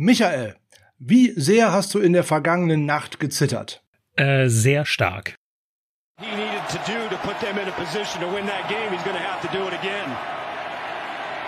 Michael, 0.00 0.54
wie 1.00 1.32
sehr 1.34 1.72
hast 1.72 1.92
du 1.92 1.98
in 1.98 2.12
der 2.12 2.22
vergangenen 2.22 2.86
Nacht 2.86 3.18
gezittert? 3.18 3.82
Äh, 4.14 4.46
sehr 4.46 4.86
stark. 4.86 5.34
He 6.20 6.30
needed 6.36 6.62
to 6.70 6.78
do 6.86 7.08
to 7.10 7.16
put 7.26 7.34
them 7.40 7.58
in 7.58 7.66
a 7.66 7.72
position 7.72 8.20
to 8.22 8.28
win 8.28 8.46
that 8.46 8.68
game. 8.68 8.92
He's 8.94 9.02
going 9.02 9.18
to 9.18 9.26
have 9.26 9.42
to 9.42 9.50
do 9.50 9.66
it 9.66 9.74
again. 9.74 10.06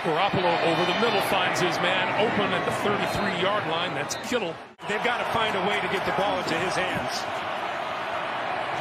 Garoppolo 0.03 0.51
over 0.67 0.83
the 0.83 0.99
middle 0.99 1.21
finds 1.31 1.61
his 1.61 1.79
man 1.79 2.11
open 2.19 2.51
at 2.51 2.65
the 2.67 2.75
33-yard 2.83 3.71
line. 3.71 3.95
That's 3.95 4.15
Kittle. 4.27 4.53
They've 4.89 5.03
got 5.05 5.23
to 5.23 5.27
find 5.31 5.55
a 5.55 5.63
way 5.63 5.79
to 5.79 5.87
get 5.87 6.03
the 6.05 6.15
ball 6.19 6.43
into 6.43 6.59
his 6.59 6.75
hands. 6.75 7.23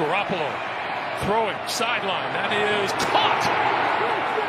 Garoppolo 0.02 0.50
throwing 1.30 1.54
sideline. 1.70 2.32
That 2.34 2.50
is 2.50 2.90
caught 3.06 3.46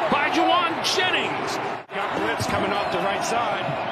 by 0.09 0.33
Juwan 0.33 0.73
Jennings. 0.81 1.61
Got 1.93 2.09
blitz 2.17 2.47
coming 2.47 2.73
off 2.73 2.91
the 2.91 3.05
right 3.05 3.23
side. 3.23 3.91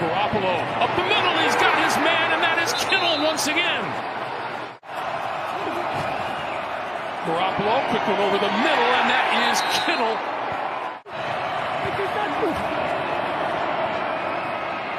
Garoppolo 0.00 0.56
up 0.80 0.92
the 0.96 1.04
middle. 1.04 1.34
He's 1.44 1.56
got 1.56 1.76
his 1.80 1.96
man, 2.04 2.32
and 2.36 2.42
that 2.44 2.60
is 2.60 2.72
Kittle 2.88 3.24
once 3.24 3.48
again. 3.48 3.84
Garoppolo, 7.24 7.84
quick 7.92 8.04
one 8.08 8.20
over 8.20 8.38
the 8.40 8.52
middle, 8.64 8.90
and 8.96 9.06
that 9.08 9.26
is 9.48 9.60
Kittle. 9.84 10.16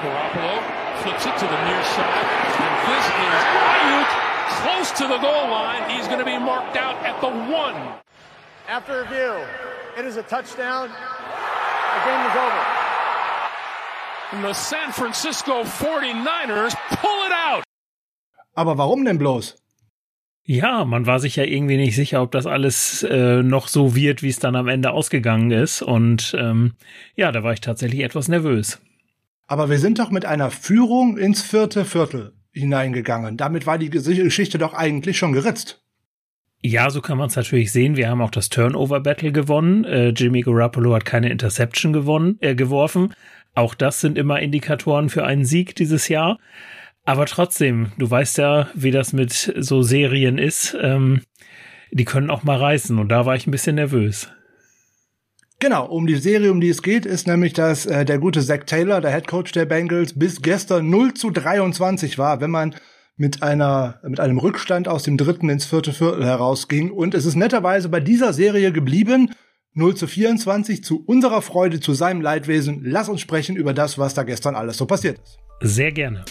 Garoppolo 0.01 0.55
flips 1.01 1.25
it 1.25 1.37
to 1.37 1.45
the 1.45 1.61
near 1.65 1.83
side, 1.93 2.27
and 2.57 2.73
this 2.89 3.05
is 3.05 3.41
Ayuk 3.53 4.09
close 4.61 4.91
to 4.97 5.07
the 5.07 5.17
goal 5.17 5.49
line. 5.49 5.89
He's 5.89 6.07
going 6.07 6.19
to 6.19 6.25
be 6.25 6.37
marked 6.37 6.77
out 6.77 6.95
at 7.05 7.19
the 7.21 7.29
one. 7.29 7.75
After 8.67 9.01
review, 9.01 9.45
it 9.97 10.05
is 10.05 10.17
a 10.17 10.23
touchdown. 10.23 10.89
The 10.89 12.01
game 12.05 12.25
is 12.29 12.35
over. 12.35 12.80
And 14.31 14.45
the 14.45 14.53
San 14.53 14.93
Francisco 14.93 15.63
49ers 15.63 16.73
pull 16.89 17.19
it 17.27 17.33
out. 17.49 17.63
Aber 18.55 18.77
warum 18.77 19.03
denn 19.03 19.17
bloß? 19.17 19.57
Ja, 20.43 20.85
man 20.85 21.05
war 21.05 21.19
sich 21.19 21.35
ja 21.35 21.43
irgendwie 21.43 21.75
nicht 21.75 21.95
sicher, 21.95 22.21
ob 22.21 22.31
das 22.31 22.45
alles 22.45 23.03
äh, 23.03 23.43
noch 23.43 23.67
so 23.67 23.93
wird, 23.93 24.23
wie 24.23 24.29
es 24.29 24.39
dann 24.39 24.55
am 24.55 24.69
Ende 24.69 24.91
ausgegangen 24.91 25.51
ist. 25.51 25.81
Und 25.81 26.33
ähm, 26.39 26.73
ja, 27.15 27.31
da 27.33 27.43
war 27.43 27.51
ich 27.51 27.59
tatsächlich 27.59 28.01
etwas 28.01 28.29
nervös. 28.29 28.79
Aber 29.47 29.69
wir 29.69 29.79
sind 29.79 29.99
doch 29.99 30.11
mit 30.11 30.25
einer 30.25 30.49
Führung 30.49 31.17
ins 31.17 31.41
vierte 31.41 31.83
Viertel 31.83 32.33
hineingegangen. 32.51 33.35
Damit 33.35 33.65
war 33.65 33.77
die 33.77 33.89
Geschichte 33.89 34.57
doch 34.57 34.73
eigentlich 34.73 35.17
schon 35.17 35.33
geritzt. 35.33 35.81
Ja, 36.63 36.91
so 36.91 37.01
kann 37.01 37.17
man 37.17 37.27
es 37.27 37.35
natürlich 37.35 37.71
sehen. 37.71 37.95
Wir 37.97 38.09
haben 38.09 38.21
auch 38.21 38.29
das 38.29 38.49
Turnover-Battle 38.49 39.31
gewonnen. 39.31 39.83
Äh, 39.83 40.09
Jimmy 40.09 40.41
Garoppolo 40.41 40.93
hat 40.93 41.05
keine 41.05 41.29
Interception 41.29 41.91
gewonnen, 41.91 42.37
äh, 42.39 42.53
geworfen. 42.53 43.13
Auch 43.53 43.75
das 43.75 44.01
sind 44.01 44.17
immer 44.17 44.39
Indikatoren 44.39 45.09
für 45.09 45.25
einen 45.25 45.45
Sieg 45.45 45.75
dieses 45.75 46.07
Jahr. 46.07 46.39
Aber 47.03 47.25
trotzdem, 47.25 47.91
du 47.97 48.09
weißt 48.09 48.37
ja, 48.37 48.69
wie 48.75 48.91
das 48.91 49.11
mit 49.13 49.53
so 49.57 49.81
Serien 49.81 50.37
ist. 50.37 50.77
Ähm, 50.79 51.21
die 51.91 52.05
können 52.05 52.29
auch 52.29 52.43
mal 52.43 52.57
reißen 52.57 52.97
und 52.97 53.09
da 53.09 53.25
war 53.25 53.35
ich 53.35 53.47
ein 53.47 53.51
bisschen 53.51 53.75
nervös. 53.75 54.29
Genau, 55.59 55.85
um 55.85 56.07
die 56.07 56.15
Serie, 56.15 56.51
um 56.51 56.59
die 56.59 56.69
es 56.69 56.81
geht, 56.81 57.05
ist 57.05 57.27
nämlich, 57.27 57.53
dass 57.53 57.85
äh, 57.85 58.03
der 58.03 58.17
gute 58.17 58.41
Zach 58.41 58.63
Taylor, 58.65 58.99
der 58.99 59.11
Head 59.11 59.27
Coach 59.27 59.51
der 59.51 59.65
Bengals, 59.65 60.17
bis 60.17 60.41
gestern 60.41 60.89
0 60.89 61.13
zu 61.13 61.29
23 61.29 62.17
war, 62.17 62.41
wenn 62.41 62.49
man 62.49 62.75
mit 63.15 63.43
einer 63.43 63.99
mit 64.03 64.19
einem 64.19 64.39
Rückstand 64.39 64.87
aus 64.87 65.03
dem 65.03 65.17
dritten 65.17 65.49
ins 65.49 65.65
vierte 65.65 65.93
Viertel 65.93 66.25
herausging. 66.25 66.89
Und 66.89 67.13
es 67.13 67.25
ist 67.25 67.35
netterweise 67.35 67.89
bei 67.89 67.99
dieser 67.99 68.33
Serie 68.33 68.71
geblieben. 68.71 69.35
0 69.73 69.95
zu 69.95 70.07
24 70.07 70.83
zu 70.83 71.03
unserer 71.05 71.41
Freude, 71.41 71.79
zu 71.79 71.93
seinem 71.93 72.21
Leidwesen. 72.21 72.81
Lass 72.83 73.07
uns 73.07 73.21
sprechen 73.21 73.55
über 73.55 73.73
das, 73.73 73.97
was 73.97 74.13
da 74.13 74.23
gestern 74.23 74.55
alles 74.55 74.77
so 74.77 74.85
passiert 74.85 75.19
ist. 75.19 75.39
Sehr 75.61 75.91
gerne. 75.91 76.25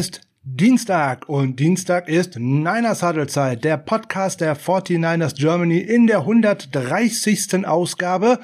Ist 0.00 0.22
Dienstag 0.44 1.28
und 1.28 1.60
Dienstag 1.60 2.08
ist 2.08 2.38
Niners 2.38 3.02
Huddle 3.02 3.26
Zeit, 3.26 3.64
der 3.64 3.76
Podcast 3.76 4.40
der 4.40 4.56
49ers 4.56 5.36
Germany 5.36 5.76
in 5.76 6.06
der 6.06 6.20
130. 6.20 7.66
Ausgabe 7.66 8.38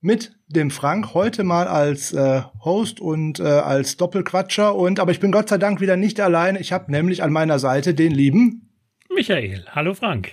mit 0.00 0.36
dem 0.48 0.72
Frank 0.72 1.14
heute 1.14 1.44
mal 1.44 1.68
als 1.68 2.12
äh, 2.12 2.42
Host 2.64 2.98
und 2.98 3.38
äh, 3.38 3.44
als 3.44 3.96
Doppelquatscher 3.96 4.74
und 4.74 4.98
aber 4.98 5.12
ich 5.12 5.20
bin 5.20 5.30
Gott 5.30 5.48
sei 5.48 5.58
Dank 5.58 5.80
wieder 5.80 5.96
nicht 5.96 6.18
allein. 6.18 6.56
Ich 6.56 6.72
habe 6.72 6.90
nämlich 6.90 7.22
an 7.22 7.30
meiner 7.30 7.60
Seite 7.60 7.94
den 7.94 8.10
lieben 8.10 8.72
Michael. 9.14 9.64
Hallo 9.70 9.94
Frank. 9.94 10.32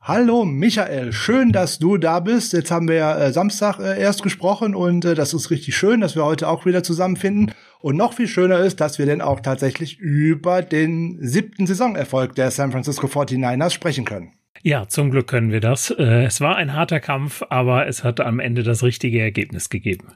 Hallo 0.00 0.44
Michael, 0.44 1.12
schön, 1.12 1.52
dass 1.52 1.78
du 1.78 1.96
da 1.96 2.18
bist. 2.18 2.54
Jetzt 2.54 2.72
haben 2.72 2.88
wir 2.88 2.96
ja 2.96 3.18
äh, 3.18 3.32
Samstag 3.32 3.78
äh, 3.78 4.00
erst 4.00 4.24
gesprochen 4.24 4.74
und 4.74 5.04
äh, 5.04 5.14
das 5.14 5.32
ist 5.32 5.50
richtig 5.50 5.76
schön, 5.76 6.00
dass 6.00 6.16
wir 6.16 6.24
heute 6.24 6.48
auch 6.48 6.66
wieder 6.66 6.82
zusammenfinden. 6.82 7.52
Und 7.80 7.96
noch 7.96 8.14
viel 8.14 8.26
schöner 8.26 8.58
ist, 8.60 8.80
dass 8.80 8.98
wir 8.98 9.06
denn 9.06 9.20
auch 9.20 9.40
tatsächlich 9.40 9.98
über 9.98 10.62
den 10.62 11.18
siebten 11.20 11.66
Saisonerfolg 11.66 12.34
der 12.34 12.50
San 12.50 12.72
Francisco 12.72 13.06
49ers 13.06 13.70
sprechen 13.70 14.04
können. 14.04 14.32
Ja, 14.62 14.88
zum 14.88 15.10
Glück 15.10 15.28
können 15.28 15.52
wir 15.52 15.60
das. 15.60 15.90
Äh, 15.90 16.24
es 16.24 16.40
war 16.40 16.56
ein 16.56 16.74
harter 16.74 17.00
Kampf, 17.00 17.42
aber 17.48 17.86
es 17.86 18.02
hat 18.02 18.20
am 18.20 18.40
Ende 18.40 18.62
das 18.62 18.82
richtige 18.82 19.20
Ergebnis 19.20 19.70
gegeben. 19.70 20.08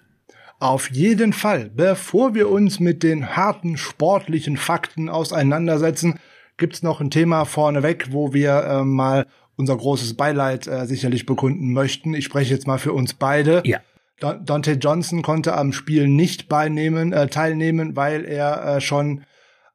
Auf 0.58 0.90
jeden 0.90 1.32
Fall. 1.32 1.70
Bevor 1.74 2.34
wir 2.34 2.48
uns 2.48 2.80
mit 2.80 3.02
den 3.02 3.36
harten 3.36 3.76
sportlichen 3.76 4.56
Fakten 4.56 5.08
auseinandersetzen, 5.08 6.18
gibt's 6.56 6.82
noch 6.82 7.00
ein 7.00 7.10
Thema 7.10 7.44
vorneweg, 7.44 8.12
wo 8.12 8.32
wir 8.32 8.64
äh, 8.64 8.84
mal 8.84 9.26
unser 9.56 9.76
großes 9.76 10.14
Beileid 10.14 10.66
äh, 10.66 10.86
sicherlich 10.86 11.26
bekunden 11.26 11.72
möchten. 11.72 12.14
Ich 12.14 12.24
spreche 12.24 12.54
jetzt 12.54 12.66
mal 12.66 12.78
für 12.78 12.92
uns 12.92 13.14
beide. 13.14 13.62
Ja. 13.64 13.80
Dante 14.20 14.72
Johnson 14.72 15.22
konnte 15.22 15.54
am 15.54 15.72
Spiel 15.72 16.08
nicht 16.08 16.48
beinehmen, 16.48 17.12
äh, 17.12 17.26
teilnehmen, 17.28 17.96
weil 17.96 18.24
er 18.24 18.76
äh, 18.76 18.80
schon 18.80 19.24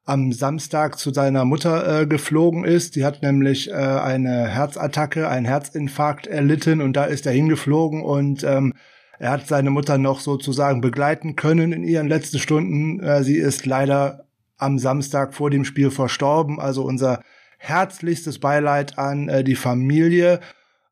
am 0.06 0.32
Samstag 0.32 0.98
zu 0.98 1.12
seiner 1.12 1.44
Mutter 1.44 2.00
äh, 2.00 2.06
geflogen 2.06 2.64
ist. 2.64 2.96
Die 2.96 3.04
hat 3.04 3.22
nämlich 3.22 3.70
äh, 3.70 3.74
eine 3.74 4.48
Herzattacke, 4.48 5.28
einen 5.28 5.44
Herzinfarkt 5.44 6.26
erlitten 6.26 6.80
und 6.80 6.94
da 6.94 7.04
ist 7.04 7.26
er 7.26 7.32
hingeflogen 7.32 8.02
und 8.02 8.42
ähm, 8.42 8.72
er 9.18 9.32
hat 9.32 9.46
seine 9.46 9.70
Mutter 9.70 9.98
noch 9.98 10.20
sozusagen 10.20 10.80
begleiten 10.80 11.36
können 11.36 11.72
in 11.72 11.84
ihren 11.84 12.08
letzten 12.08 12.38
Stunden. 12.38 13.00
Äh, 13.00 13.22
sie 13.22 13.36
ist 13.36 13.66
leider 13.66 14.24
am 14.56 14.78
Samstag 14.78 15.34
vor 15.34 15.50
dem 15.50 15.64
Spiel 15.64 15.90
verstorben. 15.90 16.58
Also 16.58 16.84
unser 16.84 17.20
herzlichstes 17.58 18.38
Beileid 18.38 18.98
an 18.98 19.28
äh, 19.28 19.44
die 19.44 19.56
Familie 19.56 20.40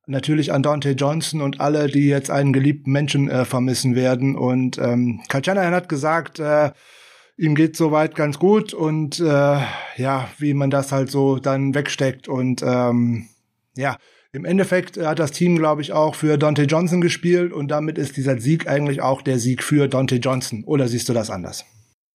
natürlich 0.07 0.53
an 0.53 0.63
Dante 0.63 0.91
Johnson 0.93 1.43
und 1.43 1.61
alle, 1.61 1.89
die 1.89 2.07
jetzt 2.07 2.31
einen 2.31 2.53
geliebten 2.53 2.93
Menschen 2.93 3.29
äh, 3.29 3.45
vermissen 3.45 3.95
werden. 3.95 4.37
Und 4.37 4.79
ähm, 4.79 5.21
Kajanayan 5.29 5.75
hat 5.75 5.89
gesagt, 5.89 6.39
äh, 6.39 6.71
ihm 7.37 7.55
geht 7.55 7.77
soweit 7.77 8.15
ganz 8.15 8.39
gut 8.39 8.73
und 8.73 9.21
äh, 9.21 9.25
ja, 9.97 10.29
wie 10.39 10.55
man 10.55 10.71
das 10.71 10.93
halt 10.93 11.11
so 11.11 11.39
dann 11.39 11.75
wegsteckt. 11.75 12.29
Und 12.29 12.63
ähm, 12.63 13.29
ja, 13.77 13.99
im 14.33 14.45
Endeffekt 14.45 14.97
hat 14.97 15.19
das 15.19 15.33
Team, 15.33 15.57
glaube 15.57 15.83
ich, 15.83 15.93
auch 15.93 16.15
für 16.15 16.39
Dante 16.39 16.65
Johnson 16.65 17.01
gespielt 17.01 17.53
und 17.53 17.69
damit 17.69 17.99
ist 17.99 18.17
dieser 18.17 18.39
Sieg 18.39 18.69
eigentlich 18.69 19.03
auch 19.03 19.23
der 19.23 19.39
Sieg 19.39 19.63
für 19.63 19.89
Dante 19.89 20.17
Johnson. 20.17 20.65
Oder 20.65 20.89
siehst 20.89 21.09
du 21.09 21.13
das 21.13 21.31
anders? 21.31 21.65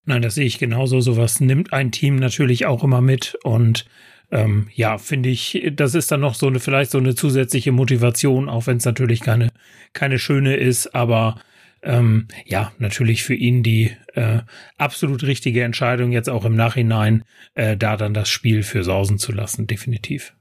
Nein, 0.05 0.21
das 0.21 0.35
sehe 0.35 0.45
ich 0.45 0.57
genauso. 0.57 0.99
Sowas 0.99 1.39
nimmt 1.39 1.73
ein 1.73 1.91
Team 1.91 2.15
natürlich 2.15 2.65
auch 2.65 2.83
immer 2.83 3.01
mit 3.01 3.37
und 3.43 3.85
ähm, 4.31 4.67
ja, 4.73 4.97
finde 4.97 5.29
ich, 5.29 5.61
das 5.75 5.93
ist 5.93 6.11
dann 6.11 6.21
noch 6.21 6.35
so 6.35 6.47
eine, 6.47 6.59
vielleicht 6.59 6.91
so 6.91 6.97
eine 6.97 7.15
zusätzliche 7.15 7.71
Motivation, 7.71 8.49
auch 8.49 8.67
wenn 8.67 8.77
es 8.77 8.85
natürlich 8.85 9.19
keine, 9.19 9.49
keine 9.93 10.19
schöne 10.19 10.55
ist, 10.55 10.95
aber 10.95 11.41
ähm, 11.83 12.27
ja, 12.45 12.71
natürlich 12.77 13.23
für 13.23 13.33
ihn 13.33 13.63
die 13.63 13.91
äh, 14.13 14.39
absolut 14.77 15.23
richtige 15.23 15.63
Entscheidung, 15.63 16.11
jetzt 16.11 16.29
auch 16.29 16.45
im 16.45 16.55
Nachhinein 16.55 17.23
äh, 17.55 17.75
da 17.75 17.97
dann 17.97 18.13
das 18.13 18.29
Spiel 18.29 18.63
für 18.63 18.83
sausen 18.83 19.17
zu 19.17 19.31
lassen, 19.31 19.67
definitiv. 19.67 20.33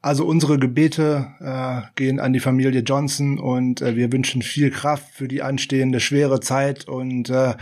Also 0.00 0.24
unsere 0.24 0.58
Gebete 0.58 1.28
äh, 1.40 1.82
gehen 1.94 2.18
an 2.18 2.32
die 2.32 2.40
Familie 2.40 2.80
Johnson 2.80 3.38
und 3.38 3.82
äh, 3.82 3.94
wir 3.94 4.10
wünschen 4.10 4.42
viel 4.42 4.70
Kraft 4.70 5.14
für 5.14 5.28
die 5.28 5.42
anstehende 5.42 6.00
schwere 6.00 6.40
Zeit 6.40 6.88
und 6.88 7.30
äh, 7.30 7.54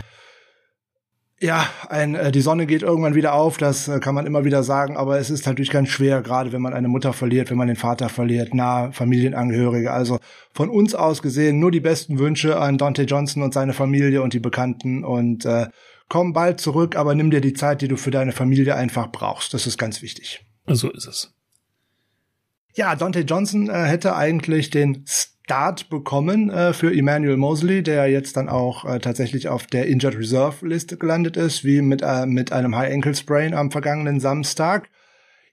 Ja, 1.41 1.67
ein, 1.89 2.13
äh, 2.13 2.31
die 2.31 2.41
Sonne 2.41 2.67
geht 2.67 2.83
irgendwann 2.83 3.15
wieder 3.15 3.33
auf, 3.33 3.57
das 3.57 3.87
äh, 3.87 3.99
kann 3.99 4.13
man 4.13 4.27
immer 4.27 4.45
wieder 4.45 4.61
sagen, 4.61 4.95
aber 4.95 5.17
es 5.17 5.31
ist 5.31 5.47
natürlich 5.47 5.71
ganz 5.71 5.89
schwer, 5.89 6.21
gerade 6.21 6.51
wenn 6.51 6.61
man 6.61 6.75
eine 6.75 6.87
Mutter 6.87 7.13
verliert, 7.13 7.49
wenn 7.49 7.57
man 7.57 7.67
den 7.67 7.77
Vater 7.77 8.09
verliert, 8.09 8.53
nahe 8.53 8.91
Familienangehörige. 8.91 9.91
Also 9.91 10.19
von 10.53 10.69
uns 10.69 10.93
aus 10.93 11.23
gesehen 11.23 11.57
nur 11.57 11.71
die 11.71 11.79
besten 11.79 12.19
Wünsche 12.19 12.59
an 12.59 12.77
Dante 12.77 13.03
Johnson 13.03 13.41
und 13.41 13.55
seine 13.55 13.73
Familie 13.73 14.21
und 14.21 14.33
die 14.33 14.39
Bekannten 14.39 15.03
und 15.03 15.43
äh, 15.45 15.69
komm 16.09 16.33
bald 16.33 16.61
zurück, 16.61 16.95
aber 16.95 17.15
nimm 17.15 17.31
dir 17.31 17.41
die 17.41 17.53
Zeit, 17.53 17.81
die 17.81 17.87
du 17.87 17.97
für 17.97 18.11
deine 18.11 18.33
Familie 18.33 18.75
einfach 18.75 19.11
brauchst. 19.11 19.55
Das 19.55 19.65
ist 19.65 19.79
ganz 19.79 20.03
wichtig. 20.03 20.45
So 20.67 20.91
ist 20.91 21.07
es. 21.07 21.33
Ja, 22.75 22.95
Dante 22.95 23.21
Johnson 23.21 23.67
äh, 23.67 23.85
hätte 23.85 24.15
eigentlich 24.15 24.69
den 24.69 25.05
Start 25.51 25.89
bekommen 25.89 26.49
äh, 26.49 26.71
für 26.71 26.97
Emmanuel 26.97 27.35
Mosley, 27.35 27.83
der 27.83 28.07
jetzt 28.07 28.37
dann 28.37 28.47
auch 28.47 28.85
äh, 28.85 28.99
tatsächlich 28.99 29.49
auf 29.49 29.67
der 29.67 29.85
Injured 29.85 30.17
Reserve 30.17 30.65
Liste 30.65 30.95
gelandet 30.95 31.35
ist, 31.35 31.65
wie 31.65 31.81
mit, 31.81 32.01
äh, 32.01 32.25
mit 32.25 32.53
einem 32.53 32.73
High 32.73 32.93
Ankle 32.93 33.13
Sprain 33.13 33.53
am 33.53 33.69
vergangenen 33.69 34.21
Samstag. 34.21 34.89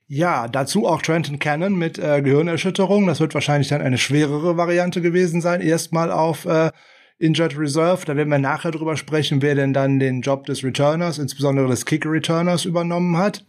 Ja, 0.07 0.47
dazu 0.47 0.87
auch 0.87 1.01
Trenton 1.01 1.37
Cannon 1.37 1.77
mit 1.77 1.99
äh, 1.99 2.21
Gehirnerschütterung. 2.21 3.07
Das 3.07 3.19
wird 3.19 3.33
wahrscheinlich 3.33 3.67
dann 3.67 3.81
eine 3.81 3.97
schwerere 3.97 4.55
Variante 4.55 5.01
gewesen 5.01 5.41
sein. 5.41 5.59
Erstmal 5.59 6.13
auf 6.13 6.45
äh, 6.45 6.71
Injured 7.17 7.59
Reserve. 7.59 8.05
Da 8.05 8.15
werden 8.15 8.29
wir 8.29 8.39
nachher 8.39 8.71
drüber 8.71 8.95
sprechen, 8.95 9.41
wer 9.41 9.55
denn 9.55 9.73
dann 9.73 9.99
den 9.99 10.21
Job 10.21 10.45
des 10.45 10.63
Returners, 10.63 11.17
insbesondere 11.17 11.67
des 11.67 11.85
Kicker-Returners 11.85 12.63
übernommen 12.63 13.17
hat. 13.17 13.43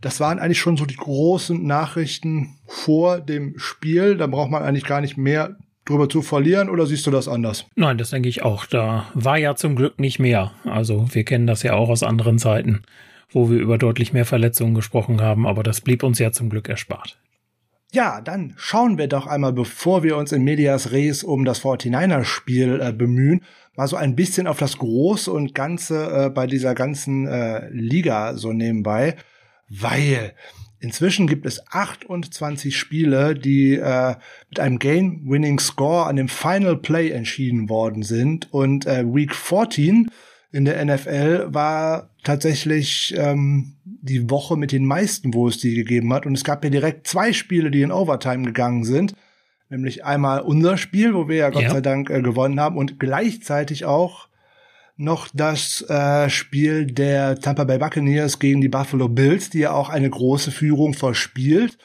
Das 0.00 0.20
waren 0.20 0.38
eigentlich 0.38 0.60
schon 0.60 0.76
so 0.76 0.84
die 0.84 0.96
großen 0.96 1.66
Nachrichten 1.66 2.58
vor 2.66 3.20
dem 3.20 3.58
Spiel. 3.58 4.16
Da 4.16 4.26
braucht 4.26 4.50
man 4.50 4.62
eigentlich 4.62 4.84
gar 4.84 5.00
nicht 5.00 5.16
mehr 5.16 5.56
drüber 5.86 6.08
zu 6.08 6.20
verlieren 6.20 6.68
oder 6.68 6.84
siehst 6.86 7.06
du 7.06 7.10
das 7.10 7.28
anders? 7.28 7.66
Nein, 7.76 7.96
das 7.96 8.10
denke 8.10 8.28
ich 8.28 8.42
auch. 8.42 8.66
Da 8.66 9.06
war 9.14 9.38
ja 9.38 9.54
zum 9.54 9.76
Glück 9.76 9.98
nicht 9.98 10.18
mehr. 10.18 10.52
Also 10.64 11.06
wir 11.12 11.24
kennen 11.24 11.46
das 11.46 11.62
ja 11.62 11.74
auch 11.74 11.88
aus 11.88 12.02
anderen 12.02 12.38
Zeiten, 12.38 12.82
wo 13.30 13.50
wir 13.50 13.58
über 13.58 13.78
deutlich 13.78 14.12
mehr 14.12 14.26
Verletzungen 14.26 14.74
gesprochen 14.74 15.20
haben, 15.22 15.46
aber 15.46 15.62
das 15.62 15.80
blieb 15.80 16.02
uns 16.02 16.18
ja 16.18 16.32
zum 16.32 16.50
Glück 16.50 16.68
erspart. 16.68 17.18
Ja, 17.92 18.20
dann 18.20 18.52
schauen 18.56 18.98
wir 18.98 19.06
doch 19.06 19.26
einmal, 19.26 19.52
bevor 19.52 20.02
wir 20.02 20.16
uns 20.16 20.32
in 20.32 20.42
Medias 20.42 20.90
Res 20.90 21.22
um 21.22 21.44
das 21.44 21.62
49er-Spiel 21.62 22.80
äh, 22.80 22.92
bemühen, 22.92 23.42
mal 23.76 23.86
so 23.86 23.96
ein 23.96 24.16
bisschen 24.16 24.48
auf 24.48 24.58
das 24.58 24.78
Große 24.78 25.32
und 25.32 25.54
Ganze 25.54 26.26
äh, 26.26 26.30
bei 26.30 26.46
dieser 26.46 26.74
ganzen 26.74 27.26
äh, 27.28 27.70
Liga 27.70 28.34
so 28.34 28.52
nebenbei 28.52 29.16
weil 29.68 30.34
inzwischen 30.78 31.26
gibt 31.26 31.46
es 31.46 31.66
28 31.72 32.76
Spiele, 32.76 33.34
die 33.34 33.74
äh, 33.74 34.14
mit 34.48 34.60
einem 34.60 34.78
Game-Winning-Score 34.78 36.06
an 36.06 36.16
dem 36.16 36.28
Final 36.28 36.76
Play 36.76 37.10
entschieden 37.10 37.68
worden 37.68 38.02
sind. 38.02 38.52
Und 38.52 38.86
äh, 38.86 39.04
Week 39.06 39.34
14 39.34 40.10
in 40.52 40.64
der 40.64 40.84
NFL 40.84 41.48
war 41.50 42.10
tatsächlich 42.22 43.14
ähm, 43.16 43.74
die 43.84 44.30
Woche 44.30 44.56
mit 44.56 44.72
den 44.72 44.86
meisten, 44.86 45.34
wo 45.34 45.48
es 45.48 45.58
die 45.58 45.74
gegeben 45.74 46.12
hat. 46.12 46.26
Und 46.26 46.34
es 46.34 46.44
gab 46.44 46.64
ja 46.64 46.70
direkt 46.70 47.06
zwei 47.06 47.32
Spiele, 47.32 47.70
die 47.70 47.82
in 47.82 47.92
Overtime 47.92 48.44
gegangen 48.44 48.84
sind. 48.84 49.14
Nämlich 49.68 50.04
einmal 50.04 50.40
unser 50.40 50.76
Spiel, 50.76 51.14
wo 51.14 51.28
wir 51.28 51.36
ja 51.36 51.50
Gott 51.50 51.62
ja. 51.62 51.70
sei 51.70 51.80
Dank 51.80 52.10
äh, 52.10 52.22
gewonnen 52.22 52.60
haben 52.60 52.76
und 52.76 53.00
gleichzeitig 53.00 53.84
auch 53.84 54.28
noch 54.96 55.28
das 55.32 55.82
äh, 55.88 56.30
Spiel 56.30 56.86
der 56.86 57.38
Tampa 57.38 57.64
Bay 57.64 57.78
Buccaneers 57.78 58.38
gegen 58.38 58.60
die 58.60 58.68
Buffalo 58.68 59.08
Bills, 59.08 59.50
die 59.50 59.60
ja 59.60 59.72
auch 59.72 59.90
eine 59.90 60.08
große 60.08 60.50
Führung 60.50 60.94
verspielt 60.94 61.78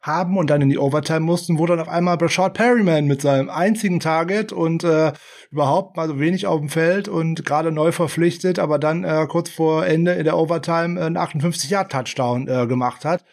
haben 0.00 0.36
und 0.36 0.50
dann 0.50 0.62
in 0.62 0.68
die 0.68 0.78
Overtime 0.78 1.20
mussten, 1.20 1.58
wo 1.58 1.66
dann 1.66 1.78
auf 1.78 1.88
einmal 1.88 2.16
Brashard 2.16 2.54
Perryman 2.54 3.06
mit 3.06 3.22
seinem 3.22 3.48
einzigen 3.48 4.00
Target 4.00 4.52
und 4.52 4.82
äh, 4.82 5.12
überhaupt 5.50 5.96
mal 5.96 6.08
so 6.08 6.18
wenig 6.18 6.46
auf 6.46 6.58
dem 6.58 6.68
Feld 6.68 7.08
und 7.08 7.44
gerade 7.44 7.70
neu 7.70 7.92
verpflichtet, 7.92 8.58
aber 8.58 8.80
dann 8.80 9.04
äh, 9.04 9.26
kurz 9.28 9.50
vor 9.50 9.86
Ende 9.86 10.12
in 10.12 10.24
der 10.24 10.36
Overtime 10.36 11.00
äh, 11.00 11.04
einen 11.04 11.16
58-Yard-Touchdown 11.16 12.48
äh, 12.48 12.66
gemacht 12.66 13.04
hat. 13.04 13.24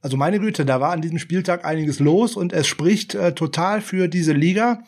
Also 0.00 0.16
meine 0.16 0.38
Güte, 0.38 0.64
da 0.64 0.80
war 0.80 0.92
an 0.92 1.00
diesem 1.00 1.18
Spieltag 1.18 1.64
einiges 1.64 1.98
los 1.98 2.36
und 2.36 2.52
es 2.52 2.68
spricht 2.68 3.14
äh, 3.14 3.34
total 3.34 3.80
für 3.80 4.06
diese 4.06 4.34
Liga 4.34 4.82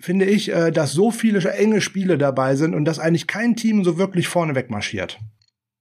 finde 0.00 0.24
ich, 0.24 0.52
äh, 0.52 0.70
dass 0.70 0.92
so 0.92 1.10
viele 1.10 1.40
enge 1.52 1.80
Spiele 1.80 2.18
dabei 2.18 2.56
sind 2.56 2.74
und 2.74 2.84
dass 2.84 2.98
eigentlich 2.98 3.26
kein 3.26 3.56
Team 3.56 3.84
so 3.84 3.98
wirklich 3.98 4.28
vorne 4.28 4.54
wegmarschiert. 4.54 5.18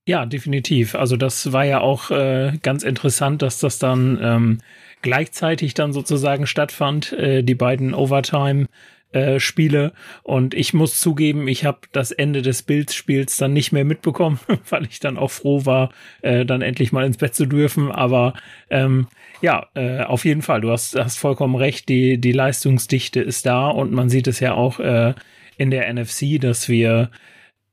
Ja, 0.05 0.25
definitiv. 0.25 0.95
Also 0.95 1.15
das 1.15 1.53
war 1.53 1.63
ja 1.63 1.79
auch 1.79 2.11
äh, 2.11 2.57
ganz 2.61 2.83
interessant, 2.83 3.41
dass 3.41 3.59
das 3.59 3.79
dann 3.79 4.19
ähm, 4.21 4.57
gleichzeitig 5.01 5.73
dann 5.75 5.93
sozusagen 5.93 6.45
stattfand, 6.45 7.13
äh, 7.13 7.41
die 7.41 7.55
beiden 7.55 7.93
Overtime 7.93 8.67
äh, 9.13 9.39
Spiele. 9.39 9.93
Und 10.23 10.53
ich 10.53 10.73
muss 10.73 10.99
zugeben, 10.99 11.47
ich 11.47 11.65
habe 11.65 11.79
das 11.91 12.11
Ende 12.11 12.41
des 12.41 12.63
Bildspiels 12.63 13.37
dann 13.37 13.53
nicht 13.53 13.71
mehr 13.71 13.85
mitbekommen, 13.85 14.39
weil 14.69 14.85
ich 14.85 14.99
dann 14.99 15.17
auch 15.17 15.31
froh 15.31 15.65
war, 15.65 15.91
äh, 16.21 16.45
dann 16.45 16.61
endlich 16.61 16.91
mal 16.91 17.05
ins 17.05 17.17
Bett 17.17 17.35
zu 17.35 17.45
dürfen. 17.45 17.91
Aber 17.91 18.33
ähm, 18.69 19.07
ja, 19.41 19.67
äh, 19.75 20.01
auf 20.01 20.25
jeden 20.25 20.41
Fall, 20.41 20.61
du 20.61 20.71
hast, 20.71 20.95
hast 20.95 21.17
vollkommen 21.19 21.55
recht, 21.55 21.89
die, 21.89 22.19
die 22.19 22.31
Leistungsdichte 22.31 23.21
ist 23.21 23.45
da 23.45 23.67
und 23.67 23.91
man 23.91 24.09
sieht 24.09 24.27
es 24.27 24.39
ja 24.39 24.53
auch 24.53 24.79
äh, 24.79 25.13
in 25.57 25.71
der 25.71 25.91
NFC, 25.93 26.39
dass 26.41 26.69
wir 26.69 27.11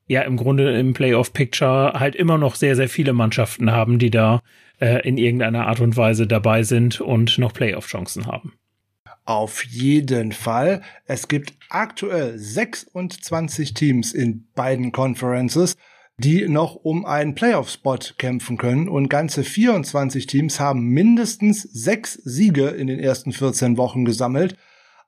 ja 0.07 0.21
im 0.21 0.37
Grunde 0.37 0.77
im 0.77 0.93
Playoff-Picture 0.93 1.93
halt 1.99 2.15
immer 2.15 2.37
noch 2.37 2.55
sehr, 2.55 2.75
sehr 2.75 2.89
viele 2.89 3.13
Mannschaften 3.13 3.71
haben, 3.71 3.97
die 3.97 4.11
da 4.11 4.41
äh, 4.79 5.07
in 5.07 5.17
irgendeiner 5.17 5.67
Art 5.67 5.79
und 5.79 5.95
Weise 5.95 6.27
dabei 6.27 6.63
sind 6.63 6.99
und 6.99 7.37
noch 7.37 7.53
Playoff-Chancen 7.53 8.27
haben. 8.27 8.53
Auf 9.25 9.63
jeden 9.65 10.31
Fall. 10.31 10.81
Es 11.05 11.27
gibt 11.27 11.53
aktuell 11.69 12.37
26 12.37 13.73
Teams 13.73 14.13
in 14.13 14.47
beiden 14.55 14.91
Conferences, 14.91 15.77
die 16.17 16.47
noch 16.47 16.75
um 16.75 17.05
einen 17.05 17.35
Playoff-Spot 17.35 17.99
kämpfen 18.17 18.57
können 18.57 18.89
und 18.89 19.09
ganze 19.09 19.43
24 19.43 20.25
Teams 20.25 20.59
haben 20.59 20.81
mindestens 20.87 21.61
sechs 21.63 22.13
Siege 22.13 22.67
in 22.69 22.87
den 22.87 22.99
ersten 22.99 23.31
14 23.31 23.77
Wochen 23.77 24.05
gesammelt. 24.05 24.55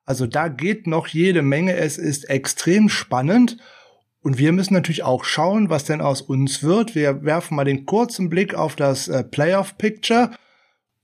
Also 0.06 0.28
da 0.28 0.48
geht 0.48 0.88
noch 0.88 1.08
jede 1.08 1.42
Menge. 1.42 1.76
Es 1.76 1.98
ist 1.98 2.30
extrem 2.30 2.90
spannend. 2.90 3.58
Und 4.22 4.38
wir 4.38 4.54
müssen 4.54 4.74
natürlich 4.74 5.04
auch 5.04 5.26
schauen, 5.26 5.70
was 5.70 5.84
denn 5.84 6.02
aus 6.02 6.22
uns 6.22 6.64
wird. 6.64 6.96
Wir 6.96 7.24
werfen 7.24 7.56
mal 7.56 7.66
den 7.66 7.86
kurzen 7.86 8.30
Blick 8.30 8.54
auf 8.54 8.76
das 8.76 9.08
äh, 9.08 9.24
Playoff-Picture. 9.24 10.32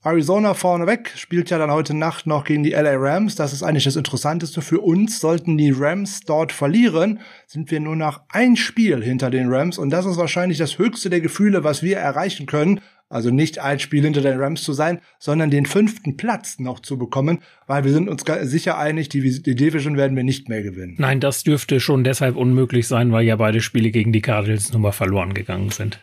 Arizona 0.02 0.54
vorneweg 0.54 1.12
spielt 1.18 1.50
ja 1.50 1.58
dann 1.58 1.72
heute 1.72 1.94
Nacht 1.94 2.26
noch 2.26 2.46
gegen 2.46 2.64
die 2.64 2.72
LA 2.72 2.96
Rams. 2.96 3.36
Das 3.36 3.52
ist 3.52 3.64
eigentlich 3.64 3.84
das 3.84 3.98
Interessanteste 3.98 4.62
für 4.62 4.80
uns. 4.80 5.20
Sollten 5.20 5.58
die 5.58 5.72
Rams 5.72 6.22
dort 6.22 6.54
verlieren, 6.54 7.20
sind 7.48 7.70
wir 7.70 7.82
nur 7.82 7.98
noch 7.98 8.22
ein 8.30 8.56
Spiel 8.56 9.04
hinter 9.04 9.30
den 9.30 9.52
Rams. 9.52 9.78
Und 9.78 9.90
das 9.90 10.06
ist 10.06 10.16
wahrscheinlich 10.16 10.58
das 10.58 10.78
höchste 10.78 11.10
der 11.10 11.20
Gefühle, 11.20 11.66
was 11.66 11.84
wir 11.84 11.98
erreichen 11.98 12.46
können. 12.46 12.80
Also 13.10 13.30
nicht 13.30 13.60
ein 13.60 13.80
Spiel 13.80 14.04
hinter 14.04 14.22
den 14.22 14.40
Rams 14.40 14.64
zu 14.64 14.72
sein, 14.72 15.02
sondern 15.18 15.50
den 15.50 15.66
fünften 15.66 16.16
Platz 16.16 16.60
noch 16.60 16.80
zu 16.80 16.98
bekommen, 16.98 17.40
weil 17.68 17.84
wir 17.84 17.92
sind 17.92 18.08
uns 18.08 18.24
sicher 18.44 18.78
einig, 18.78 19.10
die, 19.10 19.42
die 19.42 19.56
Division 19.56 19.98
werden 19.98 20.16
wir 20.16 20.24
nicht 20.24 20.48
mehr 20.48 20.62
gewinnen. 20.62 20.96
Nein, 20.98 21.20
das 21.20 21.44
dürfte 21.44 21.80
schon 21.80 22.04
deshalb 22.04 22.38
unmöglich 22.38 22.88
sein, 22.88 23.12
weil 23.12 23.26
ja 23.26 23.36
beide 23.36 23.62
Spiele 23.62 23.90
gegen 23.90 24.14
die 24.14 24.22
Cardinals 24.22 24.72
nun 24.72 24.84
mal 24.84 24.92
verloren 24.92 25.34
gegangen 25.34 25.72
sind. 25.72 26.00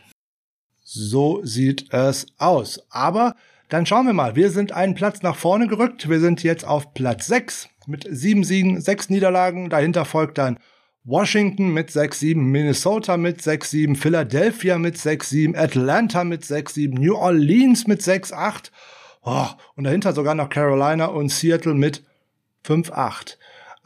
So 0.83 1.41
sieht 1.43 1.91
es 1.93 2.27
aus. 2.37 2.85
Aber 2.89 3.35
dann 3.69 3.85
schauen 3.85 4.05
wir 4.05 4.13
mal. 4.13 4.35
Wir 4.35 4.49
sind 4.49 4.71
einen 4.71 4.95
Platz 4.95 5.21
nach 5.21 5.35
vorne 5.35 5.67
gerückt. 5.67 6.09
Wir 6.09 6.19
sind 6.19 6.43
jetzt 6.43 6.65
auf 6.65 6.93
Platz 6.93 7.27
6 7.27 7.69
mit 7.85 8.07
sieben 8.09 8.43
Siegen, 8.43 8.79
sechs 8.81 9.09
Niederlagen. 9.09 9.69
Dahinter 9.69 10.05
folgt 10.05 10.37
dann 10.37 10.59
Washington 11.03 11.73
mit 11.73 11.89
6-7, 11.89 12.35
Minnesota 12.35 13.15
mit 13.15 13.41
6-7, 13.41 13.95
Philadelphia 13.95 14.77
mit 14.77 14.97
6-7, 14.97 15.57
Atlanta 15.57 16.25
mit 16.25 16.43
6-7, 16.43 16.99
New 16.99 17.15
Orleans 17.15 17.87
mit 17.87 18.01
6-8 18.01 18.71
oh, 19.21 19.45
und 19.75 19.85
dahinter 19.85 20.11
sogar 20.11 20.35
noch 20.35 20.49
Carolina 20.49 21.05
und 21.05 21.29
Seattle 21.29 21.75
mit 21.75 22.03
5-8. 22.65 23.36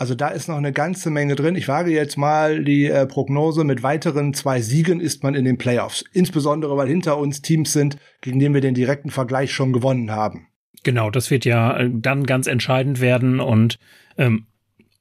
Also 0.01 0.15
da 0.15 0.29
ist 0.29 0.47
noch 0.47 0.57
eine 0.57 0.71
ganze 0.71 1.11
Menge 1.11 1.35
drin. 1.35 1.55
Ich 1.55 1.67
wage 1.67 1.91
jetzt 1.91 2.17
mal 2.17 2.63
die 2.63 2.87
äh, 2.87 3.05
Prognose, 3.05 3.63
mit 3.63 3.83
weiteren 3.83 4.33
zwei 4.33 4.59
Siegen 4.59 4.99
ist 4.99 5.21
man 5.21 5.35
in 5.35 5.45
den 5.45 5.59
Playoffs. 5.59 6.03
Insbesondere, 6.11 6.75
weil 6.75 6.87
hinter 6.87 7.19
uns 7.19 7.43
Teams 7.43 7.71
sind, 7.71 7.97
gegen 8.21 8.39
denen 8.39 8.55
wir 8.55 8.61
den 8.61 8.73
direkten 8.73 9.11
Vergleich 9.11 9.53
schon 9.53 9.73
gewonnen 9.73 10.09
haben. 10.09 10.47
Genau, 10.81 11.11
das 11.11 11.29
wird 11.29 11.45
ja 11.45 11.77
äh, 11.77 11.91
dann 11.93 12.25
ganz 12.25 12.47
entscheidend 12.47 12.99
werden 12.99 13.39
und 13.39 13.77
ähm, 14.17 14.47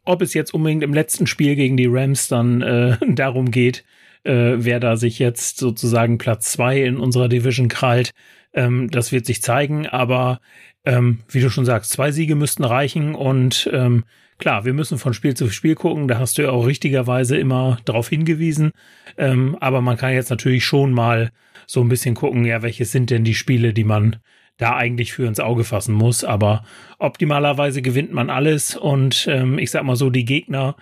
ob 0.04 0.20
es 0.20 0.34
jetzt 0.34 0.52
unbedingt 0.52 0.82
im 0.82 0.92
letzten 0.92 1.26
Spiel 1.26 1.56
gegen 1.56 1.78
die 1.78 1.88
Rams 1.88 2.28
dann 2.28 2.60
äh, 2.60 2.98
darum 3.08 3.50
geht, 3.50 3.84
äh, 4.24 4.56
wer 4.58 4.80
da 4.80 4.98
sich 4.98 5.18
jetzt 5.18 5.56
sozusagen 5.56 6.18
Platz 6.18 6.52
zwei 6.52 6.82
in 6.82 6.98
unserer 6.98 7.30
Division 7.30 7.68
krallt, 7.68 8.10
ähm, 8.52 8.90
das 8.90 9.12
wird 9.12 9.24
sich 9.24 9.40
zeigen. 9.40 9.86
Aber 9.86 10.42
ähm, 10.84 11.20
wie 11.30 11.40
du 11.40 11.48
schon 11.48 11.64
sagst, 11.64 11.90
zwei 11.90 12.12
Siege 12.12 12.34
müssten 12.34 12.64
reichen 12.64 13.14
und 13.14 13.66
ähm, 13.72 14.04
Klar, 14.40 14.64
wir 14.64 14.72
müssen 14.72 14.96
von 14.96 15.12
Spiel 15.12 15.34
zu 15.34 15.50
Spiel 15.50 15.74
gucken, 15.74 16.08
da 16.08 16.18
hast 16.18 16.38
du 16.38 16.42
ja 16.42 16.50
auch 16.50 16.66
richtigerweise 16.66 17.36
immer 17.36 17.76
darauf 17.84 18.08
hingewiesen. 18.08 18.72
Ähm, 19.18 19.54
aber 19.60 19.82
man 19.82 19.98
kann 19.98 20.14
jetzt 20.14 20.30
natürlich 20.30 20.64
schon 20.64 20.94
mal 20.94 21.30
so 21.66 21.82
ein 21.82 21.90
bisschen 21.90 22.14
gucken, 22.14 22.46
ja, 22.46 22.62
welche 22.62 22.86
sind 22.86 23.10
denn 23.10 23.22
die 23.22 23.34
Spiele, 23.34 23.74
die 23.74 23.84
man 23.84 24.16
da 24.56 24.76
eigentlich 24.76 25.12
für 25.12 25.26
ins 25.26 25.40
Auge 25.40 25.64
fassen 25.64 25.94
muss. 25.94 26.24
Aber 26.24 26.64
optimalerweise 26.98 27.82
gewinnt 27.82 28.12
man 28.12 28.30
alles 28.30 28.76
und 28.76 29.26
ähm, 29.30 29.58
ich 29.58 29.70
sag 29.70 29.84
mal 29.84 29.96
so, 29.96 30.08
die 30.08 30.24
Gegner, 30.24 30.74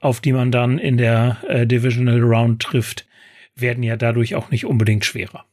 auf 0.00 0.20
die 0.20 0.34
man 0.34 0.52
dann 0.52 0.78
in 0.78 0.98
der 0.98 1.38
äh, 1.48 1.66
Divisional 1.66 2.20
Round 2.20 2.62
trifft, 2.62 3.06
werden 3.54 3.82
ja 3.82 3.96
dadurch 3.96 4.34
auch 4.34 4.50
nicht 4.50 4.66
unbedingt 4.66 5.06
schwerer. 5.06 5.46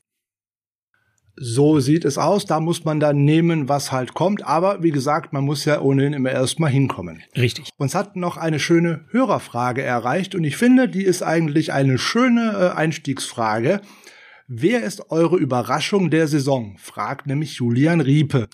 So 1.36 1.80
sieht 1.80 2.06
es 2.06 2.18
aus. 2.18 2.46
Da 2.46 2.60
muss 2.60 2.86
man 2.86 3.00
dann 3.00 3.26
nehmen, 3.26 3.68
was 3.68 3.92
halt 3.92 4.14
kommt. 4.14 4.46
Aber 4.46 4.84
wie 4.84 4.92
gesagt, 4.92 5.34
man 5.34 5.44
muss 5.44 5.66
ja 5.66 5.82
ohnehin 5.82 6.14
immer 6.14 6.32
erstmal 6.32 6.70
hinkommen. 6.70 7.24
Richtig. 7.36 7.70
Uns 7.78 7.96
hat 7.96 8.16
noch 8.16 8.38
eine 8.38 8.60
schöne 8.60 9.06
Hörerfrage 9.10 9.82
erreicht 9.82 10.36
und 10.36 10.44
ich 10.44 10.58
finde, 10.58 10.88
die 10.88 11.04
ist 11.04 11.24
eigentlich 11.24 11.74
eine 11.74 11.98
schöne 11.98 12.74
äh, 12.74 12.78
Einstiegsfrage. 12.78 13.82
Wer 14.48 14.84
ist 14.84 15.10
eure 15.10 15.38
Überraschung 15.38 16.10
der 16.10 16.28
Saison? 16.28 16.76
fragt 16.78 17.26
nämlich 17.26 17.56
Julian 17.56 18.02
Riepe. 18.02 18.48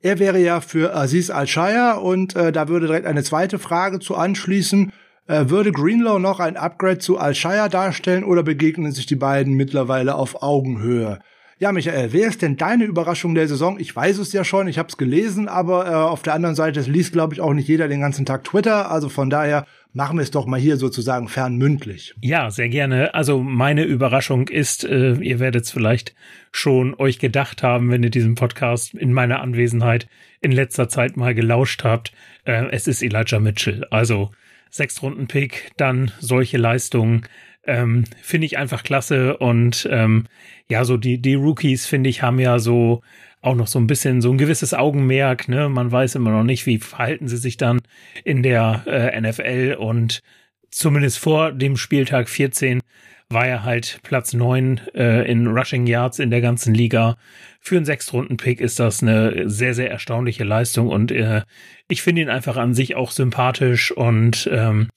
Er 0.00 0.18
wäre 0.18 0.40
ja 0.40 0.60
für 0.60 0.96
Aziz 0.96 1.30
Al-Shire 1.30 2.00
und 2.00 2.34
äh, 2.34 2.50
da 2.50 2.66
würde 2.66 2.86
direkt 2.86 3.06
eine 3.06 3.22
zweite 3.22 3.60
Frage 3.60 4.00
zu 4.00 4.16
anschließen. 4.16 4.92
Äh, 5.28 5.44
würde 5.48 5.70
Greenlaw 5.70 6.18
noch 6.18 6.40
ein 6.40 6.56
Upgrade 6.56 6.98
zu 6.98 7.18
Al-Shire 7.18 7.68
darstellen 7.68 8.24
oder 8.24 8.42
begegnen 8.42 8.90
sich 8.90 9.06
die 9.06 9.14
beiden 9.14 9.54
mittlerweile 9.54 10.16
auf 10.16 10.42
Augenhöhe? 10.42 11.20
Ja, 11.62 11.70
Michael, 11.70 12.12
wer 12.12 12.26
ist 12.26 12.42
denn 12.42 12.56
deine 12.56 12.82
Überraschung 12.82 13.36
der 13.36 13.46
Saison? 13.46 13.78
Ich 13.78 13.94
weiß 13.94 14.18
es 14.18 14.32
ja 14.32 14.42
schon, 14.42 14.66
ich 14.66 14.78
habe 14.78 14.88
es 14.88 14.96
gelesen, 14.96 15.46
aber 15.46 15.86
äh, 15.86 15.94
auf 15.94 16.20
der 16.22 16.34
anderen 16.34 16.56
Seite 16.56 16.80
liest, 16.80 17.12
glaube 17.12 17.34
ich, 17.34 17.40
auch 17.40 17.52
nicht 17.52 17.68
jeder 17.68 17.86
den 17.86 18.00
ganzen 18.00 18.26
Tag 18.26 18.42
Twitter. 18.42 18.90
Also 18.90 19.08
von 19.08 19.30
daher 19.30 19.64
machen 19.92 20.18
wir 20.18 20.24
es 20.24 20.32
doch 20.32 20.46
mal 20.46 20.58
hier 20.58 20.76
sozusagen 20.76 21.28
fernmündlich. 21.28 22.16
Ja, 22.20 22.50
sehr 22.50 22.68
gerne. 22.68 23.14
Also 23.14 23.44
meine 23.44 23.84
Überraschung 23.84 24.48
ist, 24.48 24.82
äh, 24.82 25.12
ihr 25.12 25.38
werdet 25.38 25.62
es 25.62 25.70
vielleicht 25.70 26.16
schon 26.50 26.96
euch 26.96 27.20
gedacht 27.20 27.62
haben, 27.62 27.92
wenn 27.92 28.02
ihr 28.02 28.10
diesen 28.10 28.34
Podcast 28.34 28.94
in 28.94 29.12
meiner 29.12 29.40
Anwesenheit 29.40 30.08
in 30.40 30.50
letzter 30.50 30.88
Zeit 30.88 31.16
mal 31.16 31.32
gelauscht 31.32 31.84
habt. 31.84 32.10
Äh, 32.44 32.70
es 32.72 32.88
ist 32.88 33.04
Elijah 33.04 33.38
Mitchell. 33.38 33.86
Also 33.88 34.32
sechs 34.68 35.00
Runden 35.00 35.28
Pick, 35.28 35.70
dann 35.76 36.10
solche 36.18 36.58
Leistungen. 36.58 37.22
Ähm, 37.64 38.04
finde 38.20 38.46
ich 38.46 38.58
einfach 38.58 38.82
klasse 38.82 39.36
und 39.36 39.88
ähm, 39.90 40.24
ja, 40.68 40.84
so 40.84 40.96
die, 40.96 41.22
die 41.22 41.34
Rookies, 41.34 41.86
finde 41.86 42.10
ich, 42.10 42.22
haben 42.22 42.40
ja 42.40 42.58
so 42.58 43.02
auch 43.40 43.54
noch 43.54 43.66
so 43.66 43.78
ein 43.78 43.86
bisschen 43.86 44.20
so 44.20 44.30
ein 44.30 44.38
gewisses 44.38 44.72
Augenmerk, 44.72 45.48
ne? 45.48 45.68
Man 45.68 45.90
weiß 45.90 46.14
immer 46.14 46.30
noch 46.30 46.44
nicht, 46.44 46.66
wie 46.66 46.78
verhalten 46.78 47.28
sie 47.28 47.36
sich 47.36 47.56
dann 47.56 47.80
in 48.24 48.42
der 48.42 48.84
äh, 48.86 49.20
NFL 49.20 49.76
und 49.78 50.22
zumindest 50.70 51.18
vor 51.18 51.52
dem 51.52 51.76
Spieltag 51.76 52.28
14 52.28 52.80
war 53.28 53.46
er 53.46 53.64
halt 53.64 54.00
Platz 54.02 54.32
neun 54.34 54.80
äh, 54.94 55.30
in 55.30 55.46
Rushing 55.46 55.86
Yards 55.86 56.18
in 56.18 56.30
der 56.30 56.40
ganzen 56.40 56.74
Liga. 56.74 57.16
Für 57.60 57.76
einen 57.76 57.84
Sechstrunden-Pick 57.84 58.60
ist 58.60 58.78
das 58.78 59.02
eine 59.02 59.48
sehr, 59.48 59.74
sehr 59.74 59.90
erstaunliche 59.90 60.44
Leistung 60.44 60.88
und 60.88 61.10
äh, 61.10 61.42
ich 61.88 62.02
finde 62.02 62.22
ihn 62.22 62.28
einfach 62.28 62.56
an 62.56 62.74
sich 62.74 62.94
auch 62.94 63.10
sympathisch 63.10 63.90
und 63.92 64.48
ähm, 64.52 64.88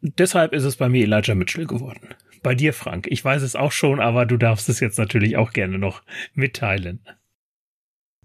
deshalb 0.00 0.52
ist 0.52 0.64
es 0.64 0.76
bei 0.76 0.88
mir 0.88 1.04
Elijah 1.04 1.34
Mitchell 1.34 1.66
geworden. 1.66 2.08
Bei 2.42 2.54
dir, 2.54 2.72
Frank. 2.72 3.06
Ich 3.10 3.24
weiß 3.24 3.42
es 3.42 3.56
auch 3.56 3.72
schon, 3.72 4.00
aber 4.00 4.26
du 4.26 4.36
darfst 4.36 4.68
es 4.68 4.80
jetzt 4.80 4.98
natürlich 4.98 5.36
auch 5.36 5.52
gerne 5.52 5.78
noch 5.78 6.02
mitteilen. 6.34 7.00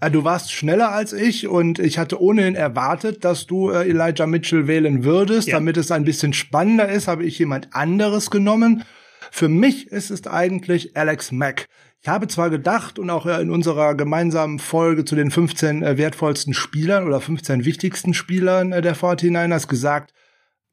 Ja, 0.01 0.09
du 0.09 0.23
warst 0.23 0.51
schneller 0.51 0.91
als 0.91 1.13
ich 1.13 1.47
und 1.47 1.79
ich 1.79 1.97
hatte 1.97 2.21
ohnehin 2.21 2.55
erwartet, 2.55 3.23
dass 3.23 3.47
du 3.47 3.71
äh, 3.71 3.89
Elijah 3.89 4.27
Mitchell 4.27 4.67
wählen 4.67 5.03
würdest. 5.03 5.47
Ja. 5.47 5.55
Damit 5.55 5.77
es 5.77 5.91
ein 5.91 6.03
bisschen 6.03 6.33
spannender 6.33 6.89
ist, 6.89 7.07
habe 7.07 7.23
ich 7.23 7.39
jemand 7.39 7.73
anderes 7.73 8.29
genommen. 8.29 8.83
Für 9.31 9.49
mich 9.49 9.87
ist 9.87 10.11
es 10.11 10.27
eigentlich 10.27 10.95
Alex 10.95 11.31
Mack. 11.31 11.67
Ich 12.01 12.07
habe 12.07 12.27
zwar 12.27 12.49
gedacht 12.49 12.99
und 12.99 13.09
auch 13.09 13.25
in 13.25 13.49
unserer 13.49 13.95
gemeinsamen 13.95 14.59
Folge 14.59 15.05
zu 15.05 15.15
den 15.15 15.31
15 15.31 15.81
äh, 15.81 15.97
wertvollsten 15.97 16.53
Spielern 16.53 17.07
oder 17.07 17.19
15 17.19 17.65
wichtigsten 17.65 18.13
Spielern 18.13 18.73
äh, 18.73 18.81
der 18.81 18.95
49ers 18.95 19.67
gesagt, 19.67 20.13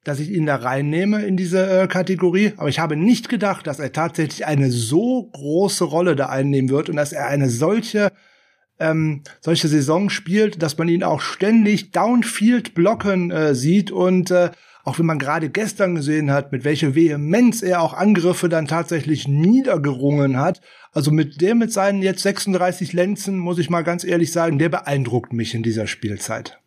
dass 0.05 0.21
ich 0.21 0.31
ihn 0.31 0.47
da 0.47 0.57
reinnehme 0.57 1.25
in 1.25 1.37
diese 1.37 1.83
äh, 1.83 1.87
Kategorie. 1.87 2.53
Aber 2.57 2.69
ich 2.69 2.79
habe 2.79 2.97
nicht 2.97 3.29
gedacht, 3.29 3.67
dass 3.67 3.79
er 3.79 3.93
tatsächlich 3.93 4.47
eine 4.47 4.71
so 4.71 5.31
große 5.33 5.85
Rolle 5.85 6.17
da 6.17 6.27
einnehmen 6.27 6.71
wird 6.71 6.89
und 6.89 6.97
dass 6.97 7.13
er 7.13 7.27
eine 7.29 7.49
solche 7.49 8.11
ähm, 8.81 9.23
solche 9.41 9.69
Saison 9.69 10.11
spielt, 10.11 10.63
dass 10.63 10.77
man 10.77 10.89
ihn 10.89 11.05
auch 11.05 11.21
ständig 11.21 11.93
downfield 11.93 12.75
blocken 12.75 13.31
äh, 13.31 13.55
sieht 13.55 13.91
und 13.91 14.31
äh, 14.31 14.51
auch 14.85 14.99
wenn 14.99 15.07
man 15.07 15.21
gerade 15.21 15.49
gestern 15.49 15.95
gesehen 15.95 16.33
hat, 16.33 16.51
mit 16.51 16.65
welcher 16.65 16.95
Vehemenz 16.97 17.63
er 17.63 17.81
auch 17.81 17.95
Angriffe 17.95 18.49
dann 18.49 18.67
tatsächlich 18.67 19.29
niedergerungen 19.29 20.39
hat. 20.39 20.61
Also 20.93 21.13
mit 21.13 21.41
der 21.41 21.55
mit 21.55 21.73
seinen 21.73 22.03
jetzt 22.03 22.23
36 22.23 22.93
Lenzen, 22.93 23.39
muss 23.39 23.59
ich 23.59 23.71
mal 23.71 23.83
ganz 23.83 24.03
ehrlich 24.03 24.33
sagen, 24.33 24.59
der 24.59 24.71
beeindruckt 24.71 25.33
mich 25.33 25.55
in 25.55 25.63
dieser 25.63 25.87
Spielzeit. 25.87 26.62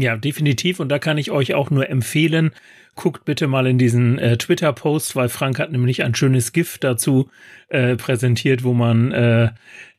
Ja, 0.00 0.16
definitiv. 0.16 0.80
Und 0.80 0.88
da 0.88 0.98
kann 0.98 1.18
ich 1.18 1.30
euch 1.30 1.52
auch 1.52 1.70
nur 1.70 1.90
empfehlen, 1.90 2.52
guckt 2.94 3.26
bitte 3.26 3.48
mal 3.48 3.66
in 3.66 3.76
diesen 3.76 4.18
äh, 4.18 4.38
Twitter-Post, 4.38 5.14
weil 5.14 5.28
Frank 5.28 5.58
hat 5.58 5.72
nämlich 5.72 6.02
ein 6.02 6.14
schönes 6.14 6.52
GIF 6.52 6.78
dazu 6.78 7.28
äh, 7.68 7.96
präsentiert, 7.96 8.64
wo 8.64 8.72
man 8.72 9.12
äh, 9.12 9.50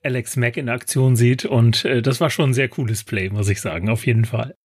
Alex 0.03 0.37
Mack 0.37 0.57
in 0.57 0.69
Aktion 0.69 1.15
sieht. 1.15 1.45
Und 1.45 1.85
äh, 1.85 2.01
das 2.01 2.19
war 2.19 2.31
schon 2.31 2.49
ein 2.49 2.53
sehr 2.55 2.67
cooles 2.67 3.03
Play, 3.03 3.29
muss 3.29 3.47
ich 3.47 3.61
sagen, 3.61 3.89
auf 3.89 4.07
jeden 4.07 4.25
Fall. 4.25 4.55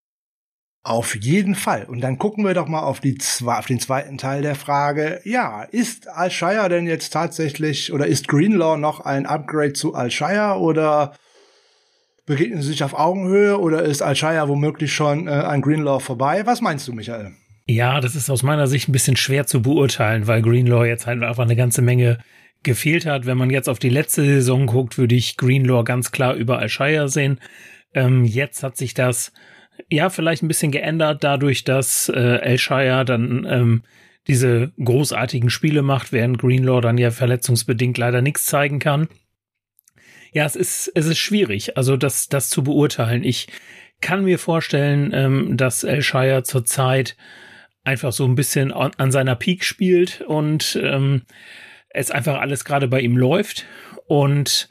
Auf 0.83 1.17
jeden 1.17 1.55
Fall. 1.55 1.85
Und 1.85 2.01
dann 2.01 2.17
gucken 2.17 2.45
wir 2.45 2.55
doch 2.55 2.69
mal 2.69 2.81
auf, 2.81 3.01
die, 3.01 3.19
auf 3.45 3.67
den 3.67 3.81
zweiten 3.81 4.17
Teil 4.17 4.41
der 4.41 4.55
Frage. 4.55 5.21
Ja, 5.25 5.65
ist 5.65 6.09
Al-Shire 6.09 6.71
denn 6.71 6.87
jetzt 6.87 7.13
tatsächlich 7.13 7.93
oder 7.93 8.07
ist 8.07 8.27
Greenlaw 8.29 8.79
noch 8.79 9.01
ein 9.01 9.27
Upgrade 9.27 9.75
zu 9.75 9.95
Al-Shire 9.95 10.59
oder 10.61 11.13
begegnen 12.27 12.61
sie 12.61 12.69
sich 12.69 12.85
auf 12.85 12.95
Augenhöhe 12.95 13.59
oder 13.59 13.83
ist 13.83 14.03
Al-Shire 14.03 14.49
womöglich 14.49 14.93
schon 14.93 15.29
äh, 15.29 15.31
an 15.31 15.63
Greenlaw 15.63 16.01
vorbei? 16.01 16.43
Was 16.45 16.61
meinst 16.61 16.87
du, 16.87 16.93
Michael? 16.93 17.33
Ja, 17.67 18.01
das 18.01 18.15
ist 18.15 18.31
aus 18.31 18.43
meiner 18.43 18.67
Sicht 18.67 18.89
ein 18.89 18.93
bisschen 18.93 19.17
schwer 19.17 19.47
zu 19.47 19.63
beurteilen, 19.63 20.27
weil 20.27 20.43
Greenlaw 20.43 20.87
jetzt 20.87 21.07
halt 21.07 21.23
einfach 21.23 21.45
eine 21.45 21.57
ganze 21.57 21.83
Menge 21.83 22.19
gefehlt 22.63 23.07
hat. 23.07 23.27
Wenn 23.27 23.39
man 23.39 23.51
jetzt 23.51 23.69
auf 23.69 23.79
die 23.79 23.89
letzte 23.89 24.25
Saison 24.25 24.67
guckt, 24.67 24.99
würde 24.99 25.15
ich 25.15 25.37
Greenlaw 25.37 25.85
ganz 25.85 26.13
klar 26.13 26.35
über 26.35 26.59
Al-Shire 26.59 27.09
sehen. 27.09 27.41
Ähm, 27.95 28.25
jetzt 28.25 28.63
hat 28.63 28.77
sich 28.77 28.95
das 28.95 29.33
ja 29.91 30.11
vielleicht 30.11 30.43
ein 30.43 30.49
bisschen 30.49 30.73
geändert, 30.73 31.25
dadurch, 31.25 31.65
dass 31.65 32.09
äh, 32.09 32.41
Al-Shire 32.43 33.05
dann 33.05 33.47
ähm, 33.49 33.83
diese 34.27 34.73
großartigen 34.83 35.51
Spiele 35.51 35.83
macht, 35.83 36.13
während 36.13 36.39
Greenlaw 36.39 36.81
dann 36.81 36.99
ja 36.99 37.11
verletzungsbedingt 37.11 37.99
leider 37.99 38.23
nichts 38.23 38.47
zeigen 38.47 38.79
kann. 38.79 39.09
Ja, 40.37 40.45
es 40.45 40.55
ist, 40.55 40.93
es 40.95 41.07
ist 41.07 41.17
schwierig, 41.17 41.79
also 41.79 41.97
das, 41.97 42.29
das 42.29 42.51
zu 42.51 42.63
beurteilen. 42.63 43.25
Ich 43.25 43.47
kann 44.03 44.23
mir 44.23 44.39
vorstellen, 44.39 45.11
ähm, 45.15 45.57
dass 45.57 45.83
El 45.83 46.03
Shire 46.03 46.43
zurzeit 46.43 47.17
einfach 47.85 48.13
so 48.13 48.27
ein 48.27 48.35
bisschen 48.35 48.71
an, 48.71 48.91
an 48.99 49.11
seiner 49.11 49.35
Peak 49.35 49.65
spielt 49.65 50.21
und 50.21 50.79
ähm, 50.83 51.23
es 51.89 52.11
einfach 52.11 52.39
alles 52.39 52.67
gerade 52.67 52.87
bei 52.87 53.01
ihm 53.01 53.17
läuft. 53.17 53.65
Und 54.09 54.69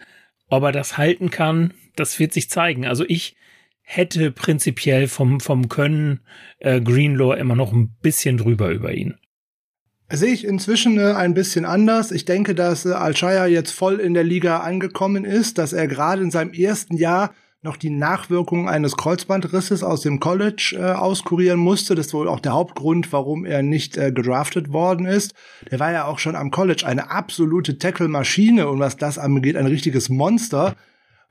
ob 0.50 0.62
er 0.62 0.72
das 0.72 1.00
halten 1.00 1.32
kann, 1.32 1.74
das 1.96 2.20
wird 2.20 2.32
sich 2.32 2.48
zeigen. 2.48 2.86
Also 2.86 3.04
ich 3.08 3.36
hätte 3.82 4.30
prinzipiell 4.30 5.08
vom, 5.08 5.40
vom 5.40 5.68
Können 5.68 6.20
äh, 6.60 6.80
Greenlaw 6.80 7.40
immer 7.40 7.56
noch 7.56 7.74
ein 7.74 7.96
bisschen 8.04 8.38
drüber 8.38 8.70
über 8.70 8.94
ihn. 8.94 9.18
Sehe 10.12 10.34
ich 10.34 10.46
inzwischen 10.46 11.00
äh, 11.00 11.14
ein 11.14 11.34
bisschen 11.34 11.66
anders. 11.66 12.12
Ich 12.12 12.26
denke, 12.26 12.54
dass 12.54 12.86
äh, 12.86 12.92
Al-Shire 12.92 13.48
jetzt 13.48 13.72
voll 13.72 14.00
in 14.00 14.14
der 14.14 14.24
Liga 14.24 14.60
angekommen 14.60 15.26
ist, 15.26 15.58
dass 15.58 15.74
er 15.74 15.88
gerade 15.88 16.22
in 16.22 16.30
seinem 16.30 16.54
ersten 16.54 16.96
Jahr 16.96 17.34
noch 17.64 17.76
die 17.76 17.90
Nachwirkungen 17.90 18.70
eines 18.70 18.96
Kreuzbandrisses 18.96 19.82
aus 19.84 20.02
dem 20.02 20.20
College 20.20 20.76
äh, 20.80 20.92
auskurieren 20.92 21.60
musste. 21.60 21.96
Das 21.96 22.06
ist 22.08 22.14
wohl 22.14 22.30
auch 22.30 22.40
der 22.40 22.54
Hauptgrund, 22.54 23.12
warum 23.12 23.46
er 23.46 23.64
nicht 23.64 23.98
äh, 23.98 24.12
gedraftet 24.12 24.72
worden 24.72 25.08
ist. 25.08 25.34
Der 25.72 25.80
war 25.80 25.92
ja 25.92 26.06
auch 26.06 26.20
schon 26.20 26.36
am 26.36 26.52
College 26.52 26.86
eine 26.86 27.10
absolute 27.10 27.80
Tackle-Maschine 27.80 28.70
und 28.70 28.80
was 28.80 28.98
das 28.98 29.18
angeht, 29.18 29.58
ein 29.58 29.66
richtiges 29.66 30.10
Monster. 30.10 30.76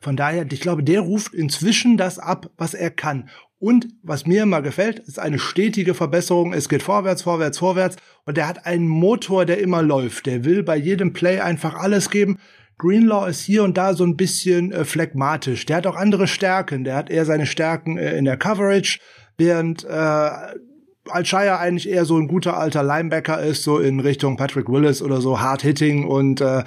Von 0.00 0.16
daher, 0.16 0.44
ich 0.50 0.60
glaube, 0.60 0.82
der 0.82 1.00
ruft 1.00 1.32
inzwischen 1.32 1.96
das 1.96 2.18
ab, 2.18 2.50
was 2.58 2.74
er 2.74 2.90
kann. 2.90 3.30
Und 3.58 3.88
was 4.02 4.26
mir 4.26 4.42
immer 4.42 4.62
gefällt, 4.62 4.98
ist 4.98 5.18
eine 5.18 5.38
stetige 5.38 5.94
Verbesserung. 5.94 6.52
Es 6.52 6.68
geht 6.68 6.82
vorwärts, 6.82 7.22
vorwärts, 7.22 7.58
vorwärts. 7.58 7.96
Und 8.26 8.36
er 8.36 8.48
hat 8.48 8.66
einen 8.66 8.86
Motor, 8.86 9.46
der 9.46 9.58
immer 9.58 9.82
läuft. 9.82 10.26
Der 10.26 10.44
will 10.44 10.62
bei 10.62 10.76
jedem 10.76 11.12
Play 11.12 11.40
einfach 11.40 11.74
alles 11.74 12.10
geben. 12.10 12.38
Greenlaw 12.78 13.28
ist 13.28 13.40
hier 13.40 13.62
und 13.62 13.76
da 13.76 13.94
so 13.94 14.04
ein 14.04 14.16
bisschen 14.16 14.72
äh, 14.72 14.84
phlegmatisch. 14.84 15.64
Der 15.66 15.76
hat 15.76 15.86
auch 15.86 15.96
andere 15.96 16.26
Stärken. 16.26 16.84
Der 16.84 16.96
hat 16.96 17.10
eher 17.10 17.24
seine 17.24 17.46
Stärken 17.46 17.96
äh, 17.96 18.16
in 18.18 18.24
der 18.24 18.36
Coverage, 18.36 18.98
während 19.38 19.84
äh, 19.84 20.30
Alshire 21.08 21.58
eigentlich 21.58 21.88
eher 21.88 22.04
so 22.04 22.16
ein 22.16 22.28
guter 22.28 22.56
alter 22.56 22.82
Linebacker 22.82 23.40
ist, 23.40 23.62
so 23.62 23.78
in 23.78 24.00
Richtung 24.00 24.36
Patrick 24.36 24.68
Willis 24.68 25.02
oder 25.02 25.20
so, 25.20 25.40
Hard 25.40 25.62
Hitting 25.62 26.04
und 26.04 26.40
äh, 26.40 26.64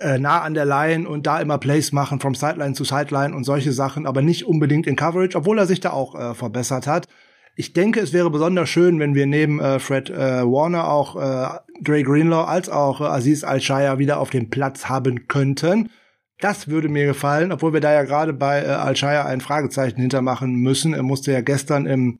äh, 0.00 0.18
nah 0.18 0.40
an 0.42 0.54
der 0.54 0.64
Line 0.64 1.08
und 1.08 1.26
da 1.26 1.40
immer 1.40 1.58
Plays 1.58 1.92
machen, 1.92 2.20
from 2.20 2.34
Sideline 2.34 2.74
zu 2.74 2.84
Sideline 2.84 3.34
und 3.34 3.44
solche 3.44 3.72
Sachen, 3.72 4.06
aber 4.06 4.22
nicht 4.22 4.44
unbedingt 4.46 4.86
in 4.86 4.96
Coverage, 4.96 5.36
obwohl 5.36 5.58
er 5.58 5.66
sich 5.66 5.80
da 5.80 5.90
auch 5.90 6.14
äh, 6.14 6.34
verbessert 6.34 6.86
hat. 6.86 7.08
Ich 7.56 7.72
denke, 7.72 8.00
es 8.00 8.12
wäre 8.12 8.30
besonders 8.30 8.68
schön, 8.68 8.98
wenn 8.98 9.14
wir 9.14 9.26
neben 9.26 9.60
äh, 9.60 9.78
Fred 9.78 10.10
äh, 10.10 10.42
Warner 10.42 10.88
auch 10.90 11.16
äh, 11.16 11.58
Dre 11.80 12.02
Greenlaw 12.02 12.48
als 12.48 12.68
auch 12.68 13.00
äh, 13.00 13.04
Aziz 13.04 13.44
Al-Shire 13.44 13.98
wieder 13.98 14.18
auf 14.18 14.30
dem 14.30 14.50
Platz 14.50 14.88
haben 14.88 15.28
könnten. 15.28 15.90
Das 16.40 16.66
würde 16.66 16.88
mir 16.88 17.06
gefallen, 17.06 17.52
obwohl 17.52 17.72
wir 17.72 17.80
da 17.80 17.92
ja 17.92 18.02
gerade 18.02 18.32
bei 18.32 18.62
äh, 18.62 18.66
Al-Shire 18.66 19.26
ein 19.26 19.40
Fragezeichen 19.40 20.00
hintermachen 20.00 20.56
müssen. 20.56 20.94
Er 20.94 21.04
musste 21.04 21.30
ja 21.30 21.42
gestern 21.42 21.86
im 21.86 22.18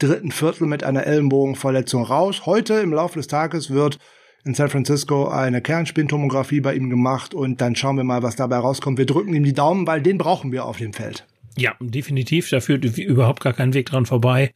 dritten 0.00 0.32
Viertel 0.32 0.66
mit 0.66 0.82
einer 0.82 1.06
Ellenbogenverletzung 1.06 2.02
raus. 2.02 2.44
Heute 2.44 2.74
im 2.74 2.92
Laufe 2.92 3.20
des 3.20 3.28
Tages 3.28 3.70
wird 3.70 3.98
in 4.44 4.54
San 4.54 4.68
Francisco 4.68 5.28
eine 5.28 5.60
Kernspintomographie 5.60 6.60
bei 6.60 6.74
ihm 6.74 6.90
gemacht 6.90 7.34
und 7.34 7.60
dann 7.60 7.76
schauen 7.76 7.96
wir 7.96 8.04
mal, 8.04 8.22
was 8.22 8.36
dabei 8.36 8.56
rauskommt. 8.56 8.98
Wir 8.98 9.06
drücken 9.06 9.34
ihm 9.34 9.44
die 9.44 9.52
Daumen, 9.52 9.86
weil 9.86 10.02
den 10.02 10.18
brauchen 10.18 10.52
wir 10.52 10.64
auf 10.64 10.78
dem 10.78 10.92
Feld. 10.92 11.26
Ja, 11.56 11.74
definitiv. 11.80 12.48
Da 12.50 12.60
führt 12.60 12.84
überhaupt 12.84 13.42
gar 13.42 13.52
kein 13.52 13.74
Weg 13.74 13.86
dran 13.86 14.06
vorbei. 14.06 14.52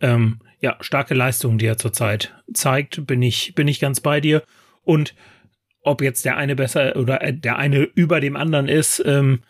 Ähm, 0.00 0.38
ja, 0.60 0.76
starke 0.80 1.14
Leistung, 1.14 1.58
die 1.58 1.66
er 1.66 1.76
zurzeit 1.76 2.34
zeigt, 2.52 3.06
bin 3.06 3.22
ich, 3.22 3.54
bin 3.54 3.68
ich 3.68 3.80
ganz 3.80 4.00
bei 4.00 4.20
dir. 4.20 4.42
Und 4.82 5.14
ob 5.82 6.02
jetzt 6.02 6.24
der 6.24 6.36
eine 6.36 6.56
besser 6.56 6.96
oder 6.96 7.22
äh, 7.22 7.34
der 7.34 7.58
eine 7.58 7.82
über 7.82 8.20
dem 8.20 8.36
anderen 8.36 8.68
ist, 8.68 9.02
ähm, 9.04 9.40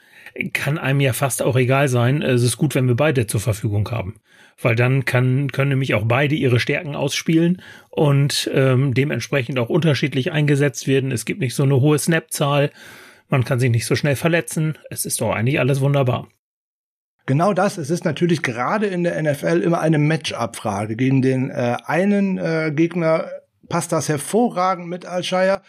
kann 0.52 0.78
einem 0.78 1.00
ja 1.00 1.12
fast 1.12 1.42
auch 1.42 1.56
egal 1.56 1.88
sein. 1.88 2.22
Es 2.22 2.42
ist 2.42 2.56
gut, 2.56 2.74
wenn 2.74 2.88
wir 2.88 2.96
beide 2.96 3.26
zur 3.26 3.40
Verfügung 3.40 3.88
haben. 3.90 4.16
Weil 4.60 4.74
dann 4.74 5.04
kann, 5.04 5.52
können 5.52 5.70
nämlich 5.70 5.94
auch 5.94 6.04
beide 6.06 6.34
ihre 6.34 6.60
Stärken 6.60 6.96
ausspielen 6.96 7.60
und 7.90 8.50
ähm, 8.54 8.94
dementsprechend 8.94 9.58
auch 9.58 9.68
unterschiedlich 9.68 10.32
eingesetzt 10.32 10.86
werden. 10.86 11.12
Es 11.12 11.26
gibt 11.26 11.40
nicht 11.40 11.54
so 11.54 11.62
eine 11.62 11.80
hohe 11.80 11.98
Snap-Zahl. 11.98 12.70
Man 13.28 13.44
kann 13.44 13.58
sich 13.58 13.70
nicht 13.70 13.86
so 13.86 13.96
schnell 13.96 14.16
verletzen. 14.16 14.78
Es 14.90 15.04
ist 15.04 15.20
doch 15.20 15.32
eigentlich 15.32 15.60
alles 15.60 15.80
wunderbar. 15.80 16.28
Genau 17.26 17.52
das. 17.52 17.76
Es 17.76 17.90
ist 17.90 18.04
natürlich 18.04 18.42
gerade 18.42 18.86
in 18.86 19.02
der 19.02 19.20
NFL 19.20 19.60
immer 19.62 19.80
eine 19.80 19.98
Match-up-Frage. 19.98 20.96
Gegen 20.96 21.22
den 21.22 21.50
äh, 21.50 21.76
einen 21.84 22.38
äh, 22.38 22.72
Gegner 22.74 23.26
passt 23.68 23.90
das 23.92 24.08
hervorragend 24.08 24.88
mit 24.88 25.06
Alshire. 25.06 25.60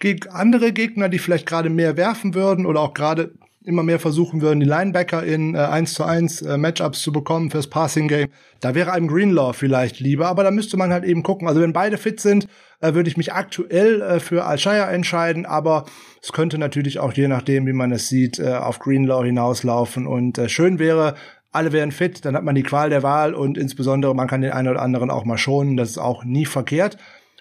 Gegen 0.00 0.28
andere 0.28 0.72
Gegner, 0.72 1.08
die 1.08 1.20
vielleicht 1.20 1.46
gerade 1.46 1.70
mehr 1.70 1.96
werfen 1.96 2.34
würden 2.34 2.66
oder 2.66 2.80
auch 2.80 2.94
gerade 2.94 3.32
immer 3.64 3.82
mehr 3.82 3.98
versuchen 3.98 4.42
würden, 4.42 4.60
die 4.60 4.66
Linebacker 4.66 5.24
in 5.24 5.54
äh, 5.54 5.58
1 5.58 5.94
zu 5.94 6.04
1 6.04 6.42
äh, 6.42 6.58
Matchups 6.58 7.00
zu 7.00 7.12
bekommen 7.12 7.50
fürs 7.50 7.68
Passing 7.68 8.08
Game. 8.08 8.28
Da 8.60 8.74
wäre 8.74 8.92
einem 8.92 9.08
Greenlaw 9.08 9.54
vielleicht 9.54 10.00
lieber, 10.00 10.28
aber 10.28 10.44
da 10.44 10.50
müsste 10.50 10.76
man 10.76 10.92
halt 10.92 11.04
eben 11.04 11.22
gucken. 11.22 11.48
Also 11.48 11.62
wenn 11.62 11.72
beide 11.72 11.96
fit 11.96 12.20
sind, 12.20 12.46
äh, 12.80 12.92
würde 12.92 13.08
ich 13.08 13.16
mich 13.16 13.32
aktuell 13.32 14.02
äh, 14.02 14.20
für 14.20 14.44
Alshire 14.44 14.86
entscheiden, 14.88 15.46
aber 15.46 15.86
es 16.22 16.32
könnte 16.32 16.58
natürlich 16.58 16.98
auch 16.98 17.14
je 17.14 17.26
nachdem, 17.26 17.66
wie 17.66 17.72
man 17.72 17.90
es 17.90 18.08
sieht, 18.08 18.38
äh, 18.38 18.52
auf 18.52 18.78
Greenlaw 18.80 19.24
hinauslaufen 19.24 20.06
und 20.06 20.36
äh, 20.36 20.50
schön 20.50 20.78
wäre, 20.78 21.14
alle 21.50 21.72
wären 21.72 21.92
fit, 21.92 22.24
dann 22.24 22.36
hat 22.36 22.44
man 22.44 22.54
die 22.54 22.64
Qual 22.64 22.90
der 22.90 23.02
Wahl 23.02 23.32
und 23.32 23.56
insbesondere 23.56 24.14
man 24.14 24.28
kann 24.28 24.42
den 24.42 24.52
einen 24.52 24.68
oder 24.68 24.82
anderen 24.82 25.10
auch 25.10 25.24
mal 25.24 25.38
schonen, 25.38 25.76
das 25.76 25.90
ist 25.90 25.98
auch 25.98 26.24
nie 26.24 26.44
verkehrt. 26.44 26.98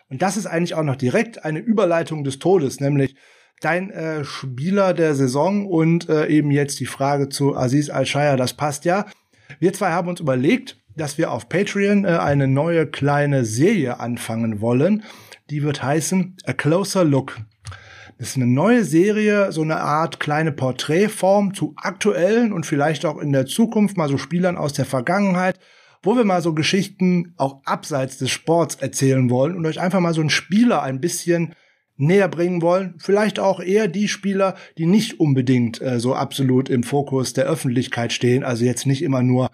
Und 0.10 0.22
das 0.22 0.38
ist 0.38 0.46
eigentlich 0.46 0.76
auch 0.76 0.84
noch 0.84 0.96
direkt 0.96 1.44
eine 1.44 1.60
Überleitung 1.60 2.24
des 2.24 2.38
Todes, 2.40 2.80
nämlich 2.80 3.16
dein 3.64 3.92
äh, 3.92 4.24
Spieler 4.26 4.94
der 4.94 5.16
Saison 5.16 5.66
und 5.66 6.10
äh, 6.10 6.28
eben 6.28 6.52
jetzt 6.52 6.80
die 6.80 6.86
Frage 6.86 7.30
zu 7.30 7.56
Aziz 7.56 7.90
Al-Shaya, 7.90 8.36
das 8.36 8.54
passt 8.54 8.86
ja. 8.86 9.06
Wir 9.60 9.74
zwei 9.74 9.92
haben 9.92 10.10
uns 10.10 10.20
überlegt, 10.20 10.78
dass 10.96 11.18
wir 11.18 11.32
auf 11.32 11.50
Patreon 11.50 12.06
äh, 12.06 12.10
eine 12.10 12.48
neue 12.48 12.88
kleine 12.88 13.46
Serie 13.46 14.00
anfangen 14.00 14.62
wollen. 14.62 15.04
Die 15.50 15.64
wird 15.64 15.82
heißen 15.82 16.38
A 16.46 16.54
Closer 16.54 17.04
Look. 17.04 17.38
Das 18.18 18.30
ist 18.30 18.36
eine 18.36 18.48
neue 18.48 18.84
Serie, 18.84 19.52
so 19.52 19.62
eine 19.62 19.78
Art 19.78 20.20
kleine 20.20 20.52
Porträtform 20.52 21.54
zu 21.54 21.74
aktuellen 21.78 22.54
und 22.54 22.66
vielleicht 22.66 23.06
auch 23.06 23.18
in 23.18 23.32
der 23.32 23.46
Zukunft 23.46 23.98
mal 23.98 24.08
so 24.08 24.18
Spielern 24.18 24.56
aus 24.56 24.74
der 24.74 24.86
Vergangenheit, 24.86 25.60
wo 26.04 26.16
wir 26.16 26.24
mal 26.24 26.42
so 26.42 26.54
Geschichten 26.54 27.34
auch 27.38 27.62
abseits 27.66 28.18
des 28.18 28.30
Sports 28.30 28.76
erzählen 28.76 29.30
wollen 29.30 29.56
und 29.56 29.66
euch 29.66 29.80
einfach 29.80 30.00
mal 30.00 30.14
so 30.14 30.22
einen 30.22 30.30
Spieler 30.30 30.84
ein 30.84 31.02
bisschen 31.02 31.56
näher 31.98 32.28
bringen 32.28 32.62
wollen. 32.62 32.96
Vielleicht 32.98 33.40
auch 33.40 33.60
eher 33.60 33.88
die 33.88 34.08
Spieler, 34.08 34.56
die 34.78 34.86
nicht 34.86 35.20
unbedingt 35.20 35.82
äh, 35.82 36.00
so 36.00 36.16
absolut 36.16 36.70
im 36.70 36.84
Fokus 36.84 37.34
der 37.34 37.46
Öffentlichkeit 37.46 38.14
stehen. 38.14 38.44
Also 38.44 38.66
jetzt 38.66 38.86
nicht 38.86 39.04
immer 39.04 39.22
nur 39.22 39.50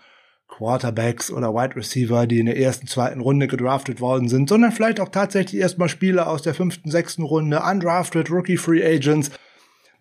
Quarterbacks 0.48 1.32
oder 1.32 1.54
Wide 1.54 1.76
Receiver, 1.76 2.28
die 2.28 2.40
in 2.40 2.48
der 2.48 2.58
ersten, 2.58 2.88
zweiten 2.88 3.22
Runde 3.22 3.48
gedraftet 3.48 4.02
worden 4.02 4.28
sind, 4.28 4.50
sondern 4.50 4.72
vielleicht 4.72 5.00
auch 5.00 5.10
tatsächlich 5.10 5.62
erstmal 5.62 5.90
Spieler 5.90 6.30
aus 6.30 6.42
der 6.42 6.54
fünften, 6.54 6.92
sechsten 6.92 7.24
Runde, 7.24 7.62
undrafted, 7.62 8.30
Rookie 8.30 8.58
Free 8.58 8.84
Agents, 8.84 9.32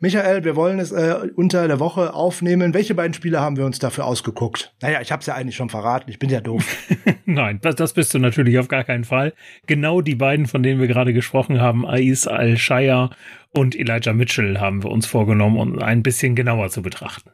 Michael, 0.01 0.45
wir 0.45 0.55
wollen 0.55 0.79
es 0.79 0.93
äh, 0.93 1.17
unter 1.35 1.67
der 1.67 1.81
Woche 1.81 2.15
aufnehmen. 2.15 2.73
Welche 2.73 2.95
beiden 2.95 3.15
Spiele 3.15 3.41
haben 3.41 3.57
wir 3.57 3.67
uns 3.67 3.81
dafür 3.81 4.05
ausgeguckt? 4.05 4.73
Naja, 4.81 5.01
ich 5.01 5.11
habe 5.11 5.21
es 5.21 5.27
ja 5.27 5.35
eigentlich 5.35 5.57
schon 5.57 5.71
verraten. 5.71 6.09
Ich 6.09 6.21
bin 6.21 6.31
ja 6.31 6.41
doof. 6.41 6.65
Nein, 7.25 7.59
das, 7.63 7.75
das 7.75 7.95
bist 7.95 8.15
du 8.15 8.21
natürlich 8.21 8.61
auf 8.61 8.69
gar 8.69 8.85
keinen 8.85 9.03
Fall. 9.03 9.33
Genau 9.67 10.01
die 10.01 10.15
beiden, 10.15 10.47
von 10.47 10.63
denen 10.63 10.81
wir 10.81 10.87
gerade 10.87 11.13
gesprochen 11.13 11.61
haben, 11.61 11.85
Ais 11.85 12.29
Al-Shaya 12.29 13.11
und 13.51 13.75
Elijah 13.75 14.13
Mitchell, 14.13 14.61
haben 14.61 14.85
wir 14.85 14.91
uns 14.93 15.05
vorgenommen, 15.05 15.59
um 15.59 15.79
ein 15.81 16.05
bisschen 16.05 16.37
genauer 16.37 16.69
zu 16.69 16.81
betrachten. 16.81 17.31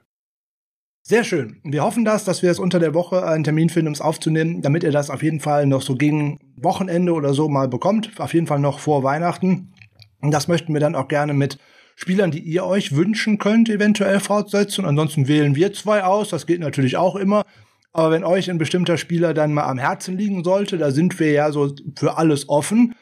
Sehr 1.02 1.24
schön. 1.24 1.60
Wir 1.64 1.84
hoffen 1.84 2.06
das, 2.06 2.24
dass 2.24 2.42
wir 2.42 2.50
es 2.50 2.58
unter 2.58 2.78
der 2.78 2.94
Woche 2.94 3.26
einen 3.26 3.44
Termin 3.44 3.68
finden, 3.68 3.88
um 3.88 3.92
es 3.92 4.00
aufzunehmen, 4.00 4.62
damit 4.62 4.84
ihr 4.84 4.92
das 4.92 5.10
auf 5.10 5.22
jeden 5.22 5.40
Fall 5.40 5.66
noch 5.66 5.82
so 5.82 5.96
gegen 5.96 6.38
Wochenende 6.56 7.12
oder 7.12 7.34
so 7.34 7.50
mal 7.50 7.68
bekommt. 7.68 8.18
Auf 8.18 8.32
jeden 8.32 8.46
Fall 8.46 8.58
noch 8.58 8.78
vor 8.78 9.02
Weihnachten. 9.02 9.74
Und 10.22 10.30
das 10.30 10.48
möchten 10.48 10.72
wir 10.72 10.80
dann 10.80 10.94
auch 10.94 11.08
gerne 11.08 11.34
mit 11.34 11.58
Spielern, 11.96 12.30
die 12.30 12.40
ihr 12.40 12.64
euch 12.64 12.94
wünschen 12.94 13.38
könnt, 13.38 13.68
eventuell 13.68 14.20
fortsetzen. 14.20 14.84
Ansonsten 14.84 15.28
wählen 15.28 15.54
wir 15.54 15.72
zwei 15.72 16.04
aus. 16.04 16.30
Das 16.30 16.46
geht 16.46 16.60
natürlich 16.60 16.96
auch 16.96 17.16
immer. 17.16 17.44
Aber 17.92 18.10
wenn 18.10 18.24
euch 18.24 18.50
ein 18.50 18.58
bestimmter 18.58 18.98
Spieler 18.98 19.34
dann 19.34 19.54
mal 19.54 19.64
am 19.64 19.78
Herzen 19.78 20.18
liegen 20.18 20.42
sollte, 20.42 20.78
da 20.78 20.90
sind 20.90 21.20
wir 21.20 21.30
ja 21.30 21.52
so 21.52 21.72
für 21.96 22.18
alles 22.18 22.48
offen. 22.48 22.96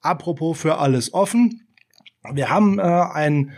Apropos 0.00 0.60
für 0.60 0.78
alles 0.78 1.14
offen. 1.14 1.62
Wir 2.32 2.50
haben 2.50 2.80
äh, 2.80 2.82
ein, 2.82 3.52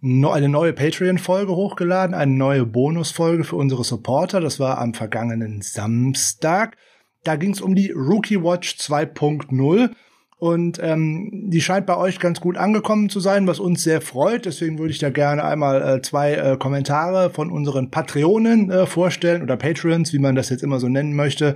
no, 0.00 0.30
eine 0.30 0.50
neue 0.50 0.74
Patreon-Folge 0.74 1.56
hochgeladen, 1.56 2.14
eine 2.14 2.32
neue 2.32 2.66
Bonusfolge 2.66 3.44
für 3.44 3.56
unsere 3.56 3.84
Supporter. 3.84 4.40
Das 4.40 4.60
war 4.60 4.78
am 4.78 4.92
vergangenen 4.92 5.62
Samstag. 5.62 6.76
Da 7.22 7.36
ging 7.36 7.52
es 7.52 7.62
um 7.62 7.74
die 7.74 7.90
Rookie 7.90 8.42
Watch 8.42 8.74
2.0. 8.74 9.90
Und 10.36 10.78
ähm, 10.82 11.30
die 11.50 11.60
scheint 11.60 11.86
bei 11.86 11.96
euch 11.96 12.18
ganz 12.18 12.40
gut 12.40 12.56
angekommen 12.56 13.08
zu 13.08 13.20
sein, 13.20 13.46
was 13.46 13.60
uns 13.60 13.82
sehr 13.82 14.00
freut. 14.00 14.46
Deswegen 14.46 14.78
würde 14.78 14.92
ich 14.92 14.98
da 14.98 15.10
gerne 15.10 15.44
einmal 15.44 15.80
äh, 15.80 16.02
zwei 16.02 16.34
äh, 16.34 16.56
Kommentare 16.58 17.30
von 17.30 17.50
unseren 17.50 17.90
Patreonen 17.90 18.70
äh, 18.70 18.86
vorstellen 18.86 19.42
oder 19.42 19.56
Patreons, 19.56 20.12
wie 20.12 20.18
man 20.18 20.34
das 20.34 20.50
jetzt 20.50 20.62
immer 20.62 20.80
so 20.80 20.88
nennen 20.88 21.14
möchte. 21.14 21.54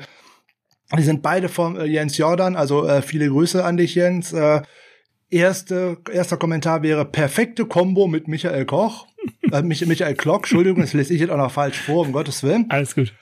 Die 0.96 1.02
sind 1.02 1.22
beide 1.22 1.48
vom 1.48 1.76
äh, 1.76 1.84
Jens 1.84 2.16
Jordan, 2.16 2.56
also 2.56 2.86
äh, 2.86 3.02
viele 3.02 3.28
Grüße 3.28 3.62
an 3.64 3.76
dich, 3.76 3.94
Jens. 3.94 4.32
Äh, 4.32 4.62
erste, 5.28 5.98
erster 6.10 6.36
Kommentar 6.36 6.82
wäre 6.82 7.04
perfekte 7.04 7.66
Combo 7.66 8.06
mit 8.06 8.28
Michael 8.28 8.64
Koch. 8.64 9.06
äh, 9.52 9.60
Michael 9.62 10.14
Klock, 10.14 10.44
Entschuldigung, 10.44 10.80
das 10.80 10.94
lese 10.94 11.12
ich 11.12 11.20
jetzt 11.20 11.30
auch 11.30 11.36
noch 11.36 11.50
falsch 11.50 11.78
vor, 11.78 12.06
um 12.06 12.12
Gottes 12.12 12.42
Willen. 12.42 12.66
Alles 12.70 12.94
gut. 12.94 13.12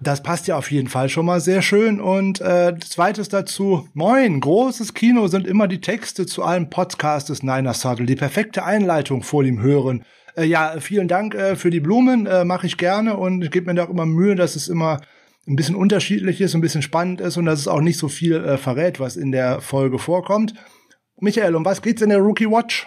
Das 0.00 0.22
passt 0.22 0.46
ja 0.46 0.58
auf 0.58 0.70
jeden 0.70 0.88
Fall 0.88 1.08
schon 1.08 1.24
mal 1.24 1.40
sehr 1.40 1.62
schön. 1.62 2.00
Und 2.00 2.40
äh, 2.40 2.74
zweites 2.80 3.30
dazu, 3.30 3.88
moin, 3.94 4.40
großes 4.40 4.92
Kino 4.92 5.26
sind 5.28 5.46
immer 5.46 5.68
die 5.68 5.80
Texte 5.80 6.26
zu 6.26 6.42
einem 6.42 6.68
Podcast 6.68 7.30
des 7.30 7.42
Niner 7.42 7.72
Saddle. 7.72 8.04
Die 8.04 8.14
perfekte 8.14 8.64
Einleitung 8.64 9.22
vor 9.22 9.42
dem 9.42 9.60
Hören. 9.60 10.04
Äh, 10.36 10.44
ja, 10.44 10.76
vielen 10.80 11.08
Dank 11.08 11.34
äh, 11.34 11.56
für 11.56 11.70
die 11.70 11.80
Blumen, 11.80 12.26
äh, 12.26 12.44
mache 12.44 12.66
ich 12.66 12.76
gerne 12.76 13.16
und 13.16 13.50
gebe 13.50 13.66
mir 13.66 13.74
da 13.74 13.84
auch 13.84 13.90
immer 13.90 14.04
Mühe, 14.04 14.34
dass 14.34 14.54
es 14.54 14.68
immer 14.68 15.00
ein 15.48 15.56
bisschen 15.56 15.76
unterschiedlich 15.76 16.40
ist, 16.42 16.54
ein 16.54 16.60
bisschen 16.60 16.82
spannend 16.82 17.22
ist 17.22 17.38
und 17.38 17.46
dass 17.46 17.60
es 17.60 17.68
auch 17.68 17.80
nicht 17.80 17.98
so 17.98 18.08
viel 18.08 18.36
äh, 18.44 18.58
verrät, 18.58 19.00
was 19.00 19.16
in 19.16 19.32
der 19.32 19.62
Folge 19.62 19.98
vorkommt. 19.98 20.54
Michael, 21.18 21.54
um 21.54 21.64
was 21.64 21.80
geht's 21.80 22.02
in 22.02 22.10
der 22.10 22.18
Rookie 22.18 22.50
Watch? 22.50 22.86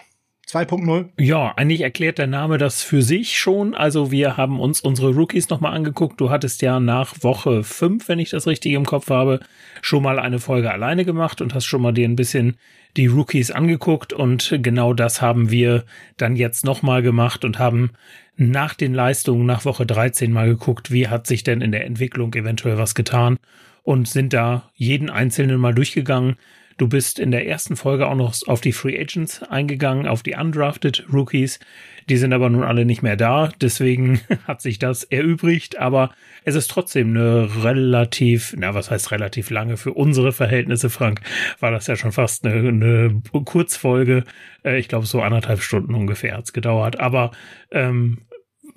2.0? 0.50 1.10
Ja, 1.16 1.52
eigentlich 1.56 1.82
erklärt 1.82 2.18
der 2.18 2.26
Name 2.26 2.58
das 2.58 2.82
für 2.82 3.02
sich 3.02 3.38
schon. 3.38 3.74
Also 3.74 4.10
wir 4.10 4.36
haben 4.36 4.58
uns 4.58 4.80
unsere 4.80 5.14
Rookies 5.14 5.48
nochmal 5.48 5.74
angeguckt. 5.74 6.20
Du 6.20 6.30
hattest 6.30 6.60
ja 6.62 6.80
nach 6.80 7.22
Woche 7.22 7.62
5, 7.62 8.08
wenn 8.08 8.18
ich 8.18 8.30
das 8.30 8.48
richtig 8.48 8.72
im 8.72 8.84
Kopf 8.84 9.10
habe, 9.10 9.40
schon 9.80 10.02
mal 10.02 10.18
eine 10.18 10.40
Folge 10.40 10.72
alleine 10.72 11.04
gemacht 11.04 11.40
und 11.40 11.54
hast 11.54 11.66
schon 11.66 11.82
mal 11.82 11.92
dir 11.92 12.08
ein 12.08 12.16
bisschen 12.16 12.56
die 12.96 13.06
Rookies 13.06 13.52
angeguckt. 13.52 14.12
Und 14.12 14.58
genau 14.60 14.92
das 14.92 15.22
haben 15.22 15.52
wir 15.52 15.84
dann 16.16 16.34
jetzt 16.34 16.64
nochmal 16.64 17.02
gemacht 17.02 17.44
und 17.44 17.60
haben 17.60 17.92
nach 18.36 18.74
den 18.74 18.92
Leistungen 18.92 19.46
nach 19.46 19.64
Woche 19.64 19.86
13 19.86 20.32
mal 20.32 20.48
geguckt, 20.48 20.90
wie 20.90 21.06
hat 21.06 21.28
sich 21.28 21.44
denn 21.44 21.60
in 21.60 21.70
der 21.70 21.84
Entwicklung 21.84 22.34
eventuell 22.34 22.76
was 22.76 22.96
getan 22.96 23.38
und 23.82 24.08
sind 24.08 24.32
da 24.32 24.70
jeden 24.74 25.10
einzelnen 25.10 25.60
mal 25.60 25.74
durchgegangen 25.74 26.36
Du 26.80 26.88
bist 26.88 27.18
in 27.18 27.30
der 27.30 27.46
ersten 27.46 27.76
Folge 27.76 28.06
auch 28.06 28.14
noch 28.14 28.34
auf 28.46 28.62
die 28.62 28.72
Free 28.72 28.98
Agents 28.98 29.42
eingegangen, 29.42 30.08
auf 30.08 30.22
die 30.22 30.34
Undrafted 30.34 31.04
Rookies. 31.12 31.60
Die 32.08 32.16
sind 32.16 32.32
aber 32.32 32.48
nun 32.48 32.62
alle 32.62 32.86
nicht 32.86 33.02
mehr 33.02 33.16
da. 33.16 33.50
Deswegen 33.60 34.22
hat 34.46 34.62
sich 34.62 34.78
das 34.78 35.04
erübrigt. 35.04 35.78
Aber 35.78 36.14
es 36.42 36.54
ist 36.54 36.70
trotzdem 36.70 37.10
eine 37.10 37.50
relativ, 37.62 38.54
na, 38.56 38.72
was 38.72 38.90
heißt 38.90 39.10
relativ 39.10 39.50
lange 39.50 39.76
für 39.76 39.92
unsere 39.92 40.32
Verhältnisse, 40.32 40.88
Frank? 40.88 41.20
War 41.58 41.70
das 41.70 41.86
ja 41.86 41.96
schon 41.96 42.12
fast 42.12 42.46
eine, 42.46 42.66
eine 42.70 43.20
Kurzfolge. 43.44 44.24
Äh, 44.64 44.78
ich 44.78 44.88
glaube, 44.88 45.04
so 45.04 45.20
anderthalb 45.20 45.60
Stunden 45.60 45.94
ungefähr 45.94 46.34
hat's 46.34 46.54
gedauert. 46.54 46.98
Aber, 46.98 47.32
ähm, 47.72 48.22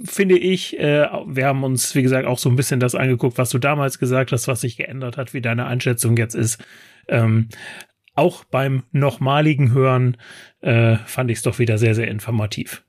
finde 0.03 0.37
ich, 0.37 0.77
äh, 0.77 1.07
wir 1.25 1.45
haben 1.45 1.63
uns, 1.63 1.95
wie 1.95 2.03
gesagt, 2.03 2.27
auch 2.27 2.37
so 2.37 2.49
ein 2.49 2.57
bisschen 2.57 2.81
das 2.81 2.95
angeguckt, 2.95 3.37
was 3.37 3.49
du 3.49 3.59
damals 3.59 3.97
gesagt 3.97 4.33
hast, 4.33 4.49
was 4.49 4.59
sich 4.59 4.75
geändert 4.75 5.15
hat, 5.15 5.33
wie 5.33 5.39
deine 5.39 5.67
Einschätzung 5.67 6.17
jetzt 6.17 6.35
ist. 6.35 6.61
Ähm, 7.07 7.47
auch 8.15 8.43
beim 8.43 8.83
nochmaligen 8.91 9.73
Hören 9.73 10.17
äh, 10.61 10.97
fand 11.05 11.31
ich 11.31 11.37
es 11.37 11.43
doch 11.43 11.59
wieder 11.59 11.77
sehr, 11.77 11.95
sehr 11.95 12.07
informativ. 12.07 12.83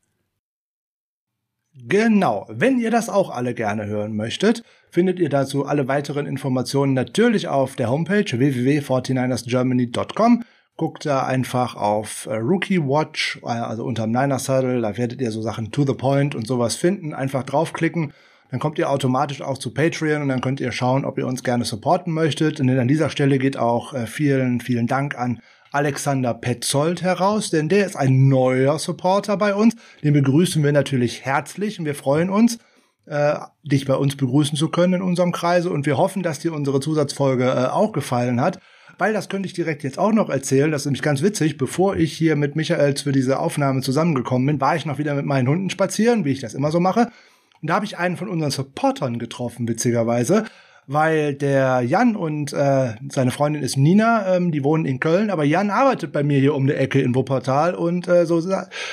Genau, 1.76 2.46
wenn 2.48 2.78
ihr 2.78 2.92
das 2.92 3.08
auch 3.08 3.30
alle 3.30 3.52
gerne 3.52 3.87
hören 3.87 4.14
möchtet, 4.14 4.62
findet 4.90 5.18
ihr 5.18 5.28
dazu 5.28 5.66
alle 5.66 5.88
weiteren 5.88 6.24
Informationen 6.24 6.94
natürlich 6.94 7.48
auf 7.48 7.74
der 7.74 7.90
Homepage 7.90 8.30
www.49ersgermany.com. 8.30 10.44
guckt 10.76 11.04
da 11.04 11.26
einfach 11.26 11.74
auf 11.74 12.26
äh, 12.26 12.37
Rookie 12.37 12.80
Watch, 12.80 13.40
äh, 13.42 13.48
also 13.48 13.84
unterm 13.84 14.12
Niner 14.12 14.38
Saddle, 14.38 14.80
da 14.80 14.96
werdet 14.96 15.20
ihr 15.20 15.32
so 15.32 15.42
Sachen 15.42 15.72
to 15.72 15.84
the 15.84 15.94
point 15.94 16.37
und 16.37 16.46
sowas 16.46 16.76
finden. 16.76 17.12
Einfach 17.12 17.42
draufklicken, 17.42 18.12
dann 18.54 18.60
kommt 18.60 18.78
ihr 18.78 18.88
automatisch 18.88 19.42
auch 19.42 19.58
zu 19.58 19.74
Patreon 19.74 20.22
und 20.22 20.28
dann 20.28 20.40
könnt 20.40 20.60
ihr 20.60 20.70
schauen, 20.70 21.04
ob 21.04 21.18
ihr 21.18 21.26
uns 21.26 21.42
gerne 21.42 21.64
supporten 21.64 22.12
möchtet. 22.12 22.60
Und 22.60 22.70
an 22.70 22.86
dieser 22.86 23.10
Stelle 23.10 23.40
geht 23.40 23.56
auch 23.56 23.92
äh, 23.94 24.06
vielen, 24.06 24.60
vielen 24.60 24.86
Dank 24.86 25.18
an 25.18 25.40
Alexander 25.72 26.34
Petzold 26.34 27.02
heraus, 27.02 27.50
denn 27.50 27.68
der 27.68 27.84
ist 27.84 27.96
ein 27.96 28.28
neuer 28.28 28.78
Supporter 28.78 29.36
bei 29.36 29.56
uns. 29.56 29.74
Den 30.04 30.12
begrüßen 30.12 30.62
wir 30.62 30.70
natürlich 30.70 31.24
herzlich 31.24 31.80
und 31.80 31.84
wir 31.84 31.96
freuen 31.96 32.30
uns, 32.30 32.60
äh, 33.06 33.34
dich 33.64 33.86
bei 33.86 33.96
uns 33.96 34.14
begrüßen 34.14 34.56
zu 34.56 34.68
können 34.68 34.92
in 34.92 35.02
unserem 35.02 35.32
Kreise 35.32 35.70
und 35.70 35.84
wir 35.84 35.98
hoffen, 35.98 36.22
dass 36.22 36.38
dir 36.38 36.52
unsere 36.52 36.78
Zusatzfolge 36.78 37.46
äh, 37.46 37.66
auch 37.70 37.90
gefallen 37.90 38.40
hat 38.40 38.60
weil 38.96 39.12
das 39.12 39.28
könnte 39.28 39.48
ich 39.48 39.54
direkt 39.54 39.82
jetzt 39.82 39.98
auch 39.98 40.12
noch 40.12 40.30
erzählen. 40.30 40.70
Das 40.70 40.82
ist 40.82 40.86
nämlich 40.86 41.02
ganz 41.02 41.20
witzig. 41.20 41.58
Bevor 41.58 41.96
ich 41.96 42.12
hier 42.12 42.36
mit 42.36 42.54
Michael 42.54 42.96
für 42.96 43.10
diese 43.10 43.40
Aufnahme 43.40 43.80
zusammengekommen 43.80 44.46
bin, 44.46 44.60
war 44.60 44.76
ich 44.76 44.86
noch 44.86 44.98
wieder 44.98 45.16
mit 45.16 45.26
meinen 45.26 45.48
Hunden 45.48 45.68
spazieren, 45.68 46.24
wie 46.24 46.30
ich 46.30 46.40
das 46.40 46.54
immer 46.54 46.70
so 46.70 46.78
mache. 46.78 47.08
Und 47.64 47.68
da 47.68 47.77
habe 47.77 47.87
ich 47.87 47.96
einen 47.96 48.18
von 48.18 48.29
unseren 48.29 48.50
Supportern 48.50 49.18
getroffen, 49.18 49.66
witzigerweise 49.66 50.44
weil 50.87 51.33
der 51.33 51.81
Jan 51.81 52.14
und 52.14 52.53
äh, 52.53 52.92
seine 53.09 53.31
Freundin 53.31 53.62
ist 53.62 53.79
Nina, 53.79 54.37
ähm, 54.37 54.53
die 54.53 54.62
wohnen 54.62 54.85
in 54.85 55.00
Köln, 55.00 55.31
aber 55.31 55.42
Jan 55.42 55.70
arbeitet 55.70 56.12
bei 56.12 56.22
mir 56.22 56.38
hier 56.38 56.55
um 56.55 56.66
die 56.66 56.74
Ecke 56.74 57.00
in 57.00 57.14
Wuppertal 57.14 57.74
und 57.74 58.07
äh, 58.07 58.27
so 58.27 58.42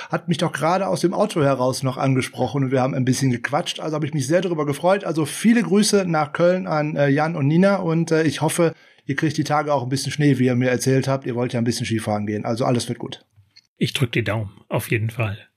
hat 0.10 0.30
mich 0.30 0.38
doch 0.38 0.54
gerade 0.54 0.88
aus 0.88 1.02
dem 1.02 1.14
Auto 1.14 1.44
heraus 1.44 1.84
noch 1.84 1.98
angesprochen 1.98 2.64
und 2.64 2.72
wir 2.72 2.82
haben 2.82 2.94
ein 2.94 3.04
bisschen 3.04 3.30
gequatscht, 3.30 3.82
also 3.82 3.94
habe 3.94 4.06
ich 4.06 4.14
mich 4.14 4.26
sehr 4.26 4.40
darüber 4.40 4.66
gefreut. 4.66 5.04
Also 5.04 5.26
viele 5.26 5.64
Grüße 5.64 6.06
nach 6.08 6.32
Köln 6.32 6.66
an 6.66 6.96
äh, 6.96 7.10
Jan 7.10 7.36
und 7.36 7.48
Nina 7.48 7.76
und 7.76 8.12
äh, 8.12 8.24
ich 8.24 8.40
hoffe, 8.40 8.74
Ihr 9.06 9.18
kriegt 9.18 9.36
die 9.36 9.44
Tage 9.44 9.74
auch 9.74 9.84
ein 9.84 9.90
bisschen 9.90 10.14
Schnee, 10.14 10.40
wie 10.40 10.46
ihr 10.46 10.56
mir 10.56 10.70
erzählt 10.70 11.10
habt. 11.10 11.26
Ihr 11.26 11.36
wollt 11.36 11.52
ja 11.52 11.60
ein 11.60 11.66
bisschen 11.66 11.86
Skifahren 11.86 12.28
gehen. 12.28 12.46
Also 12.46 12.64
alles 12.64 12.88
wird 12.88 13.00
gut. 13.00 13.26
Ich 13.76 13.92
drück 13.92 14.12
die 14.14 14.24
Daumen, 14.24 14.52
auf 14.70 14.90
jeden 14.90 15.10
Fall. 15.10 15.51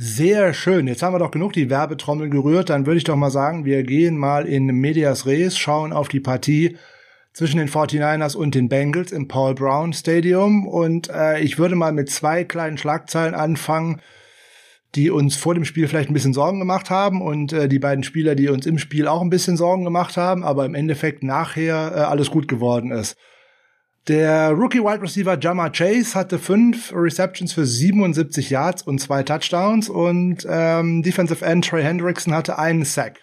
Sehr 0.00 0.54
schön. 0.54 0.86
Jetzt 0.86 1.02
haben 1.02 1.12
wir 1.12 1.18
doch 1.18 1.32
genug 1.32 1.54
die 1.54 1.70
Werbetrommel 1.70 2.30
gerührt. 2.30 2.70
Dann 2.70 2.86
würde 2.86 2.98
ich 2.98 3.04
doch 3.04 3.16
mal 3.16 3.32
sagen, 3.32 3.64
wir 3.64 3.82
gehen 3.82 4.16
mal 4.16 4.46
in 4.46 4.66
Medias 4.66 5.26
Res, 5.26 5.58
schauen 5.58 5.92
auf 5.92 6.06
die 6.06 6.20
Partie 6.20 6.76
zwischen 7.32 7.58
den 7.58 7.68
49ers 7.68 8.36
und 8.36 8.54
den 8.54 8.68
Bengals 8.68 9.10
im 9.10 9.26
Paul 9.26 9.56
Brown 9.56 9.92
Stadium. 9.92 10.68
Und 10.68 11.10
äh, 11.10 11.40
ich 11.40 11.58
würde 11.58 11.74
mal 11.74 11.92
mit 11.92 12.10
zwei 12.10 12.44
kleinen 12.44 12.78
Schlagzeilen 12.78 13.34
anfangen 13.34 14.00
die 14.94 15.10
uns 15.10 15.36
vor 15.36 15.54
dem 15.54 15.64
Spiel 15.64 15.86
vielleicht 15.86 16.08
ein 16.08 16.14
bisschen 16.14 16.32
Sorgen 16.32 16.58
gemacht 16.58 16.88
haben 16.90 17.20
und 17.20 17.52
äh, 17.52 17.68
die 17.68 17.78
beiden 17.78 18.04
Spieler, 18.04 18.34
die 18.34 18.48
uns 18.48 18.64
im 18.64 18.78
Spiel 18.78 19.06
auch 19.06 19.20
ein 19.20 19.30
bisschen 19.30 19.56
Sorgen 19.56 19.84
gemacht 19.84 20.16
haben, 20.16 20.44
aber 20.44 20.64
im 20.64 20.74
Endeffekt 20.74 21.22
nachher 21.22 21.92
äh, 21.94 22.00
alles 22.00 22.30
gut 22.30 22.48
geworden 22.48 22.90
ist. 22.90 23.16
Der 24.08 24.52
Rookie 24.52 24.80
Wide 24.80 25.02
Receiver 25.02 25.38
Jama 25.38 25.68
Chase 25.68 26.14
hatte 26.14 26.38
fünf 26.38 26.94
Receptions 26.94 27.52
für 27.52 27.66
77 27.66 28.48
Yards 28.48 28.80
und 28.80 29.00
zwei 29.00 29.22
Touchdowns 29.22 29.90
und 29.90 30.46
ähm, 30.48 31.02
Defensive 31.02 31.44
End 31.44 31.68
Trey 31.68 31.82
Hendrickson 31.82 32.32
hatte 32.32 32.58
einen 32.58 32.86
Sack. 32.86 33.20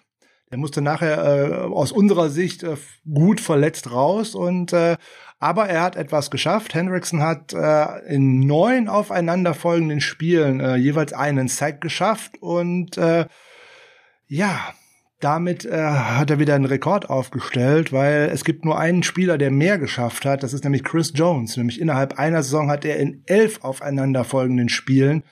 Der 0.52 0.60
musste 0.60 0.84
nachher 0.84 1.18
äh, 1.24 1.54
aus 1.74 1.92
unserer 1.92 2.30
Sicht 2.30 2.62
äh, 2.62 2.78
gut 3.12 3.42
verletzt 3.42 3.92
raus 3.92 4.36
und 4.36 4.74
äh, 4.74 4.98
aber 5.40 5.68
er 5.68 5.82
hat 5.82 5.96
etwas 5.96 6.30
geschafft. 6.30 6.76
Hendrickson 6.76 7.24
hat 7.24 7.52
äh, 7.52 8.06
in 8.08 8.42
neun 8.42 8.88
aufeinanderfolgenden 8.88 10.02
Spielen 10.02 10.60
äh, 10.60 10.76
jeweils 10.76 11.14
einen 11.14 11.48
Sack 11.48 11.82
geschafft 11.82 12.38
und 12.42 12.96
äh, 13.00 13.26
ja, 14.28 14.76
damit 15.26 15.66
äh, 15.66 15.76
hat 15.76 16.30
er 16.30 16.38
wieder 16.38 16.54
einen 16.54 16.66
Rekord 16.66 17.10
aufgestellt, 17.10 17.92
weil 17.92 18.30
es 18.32 18.44
gibt 18.46 18.64
nur 18.64 18.78
einen 18.78 19.02
Spieler, 19.02 19.40
der 19.40 19.50
mehr 19.50 19.80
geschafft 19.80 20.24
hat. 20.24 20.44
Das 20.44 20.54
ist 20.54 20.64
nämlich 20.64 20.84
Chris 20.84 21.14
Jones. 21.16 21.58
Nämlich 21.58 21.82
innerhalb 21.82 22.20
einer 22.20 22.44
Saison 22.44 22.70
hat 22.70 22.86
er 22.86 22.98
in 22.98 23.24
elf 23.26 23.64
aufeinanderfolgenden 23.64 24.70
Spielen 24.70 25.24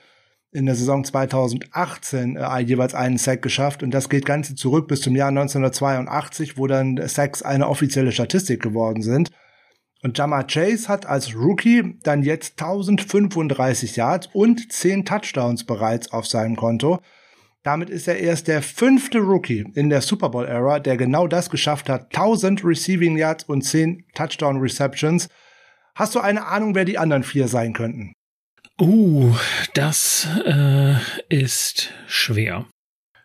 in 0.50 0.66
der 0.66 0.74
Saison 0.74 1.04
2018 1.04 2.36
äh, 2.36 2.58
jeweils 2.58 2.94
einen 2.94 3.18
Sack 3.18 3.42
geschafft 3.42 3.84
und 3.84 3.92
das 3.92 4.08
geht 4.08 4.26
ganze 4.26 4.56
zurück 4.56 4.88
bis 4.88 5.00
zum 5.00 5.14
Jahr 5.14 5.28
1982, 5.28 6.58
wo 6.58 6.66
dann 6.66 7.00
Sacks 7.06 7.42
eine 7.42 7.68
offizielle 7.68 8.10
Statistik 8.10 8.60
geworden 8.60 9.02
sind. 9.02 9.30
Und 10.02 10.18
Jama 10.18 10.42
Chase 10.42 10.88
hat 10.88 11.06
als 11.06 11.36
Rookie 11.36 11.98
dann 12.02 12.24
jetzt 12.24 12.60
1035 12.60 13.94
Yards 13.94 14.28
und 14.32 14.72
10 14.72 15.04
Touchdowns 15.04 15.64
bereits 15.64 16.12
auf 16.12 16.26
seinem 16.26 16.56
Konto. 16.56 17.00
Damit 17.64 17.88
ist 17.88 18.06
er 18.06 18.18
erst 18.18 18.46
der 18.46 18.60
fünfte 18.60 19.18
Rookie 19.20 19.64
in 19.74 19.88
der 19.88 20.02
Super 20.02 20.28
Bowl 20.28 20.44
Era, 20.44 20.80
der 20.80 20.98
genau 20.98 21.26
das 21.26 21.48
geschafft 21.48 21.88
hat. 21.88 22.14
1000 22.14 22.62
Receiving 22.62 23.16
Yards 23.16 23.44
und 23.44 23.62
10 23.62 24.04
Touchdown 24.14 24.58
Receptions. 24.58 25.28
Hast 25.94 26.14
du 26.14 26.20
eine 26.20 26.46
Ahnung, 26.46 26.74
wer 26.74 26.84
die 26.84 26.98
anderen 26.98 27.22
vier 27.22 27.48
sein 27.48 27.72
könnten? 27.72 28.12
Uh, 28.78 29.34
das 29.72 30.28
äh, 30.44 30.96
ist 31.30 31.90
schwer. 32.06 32.66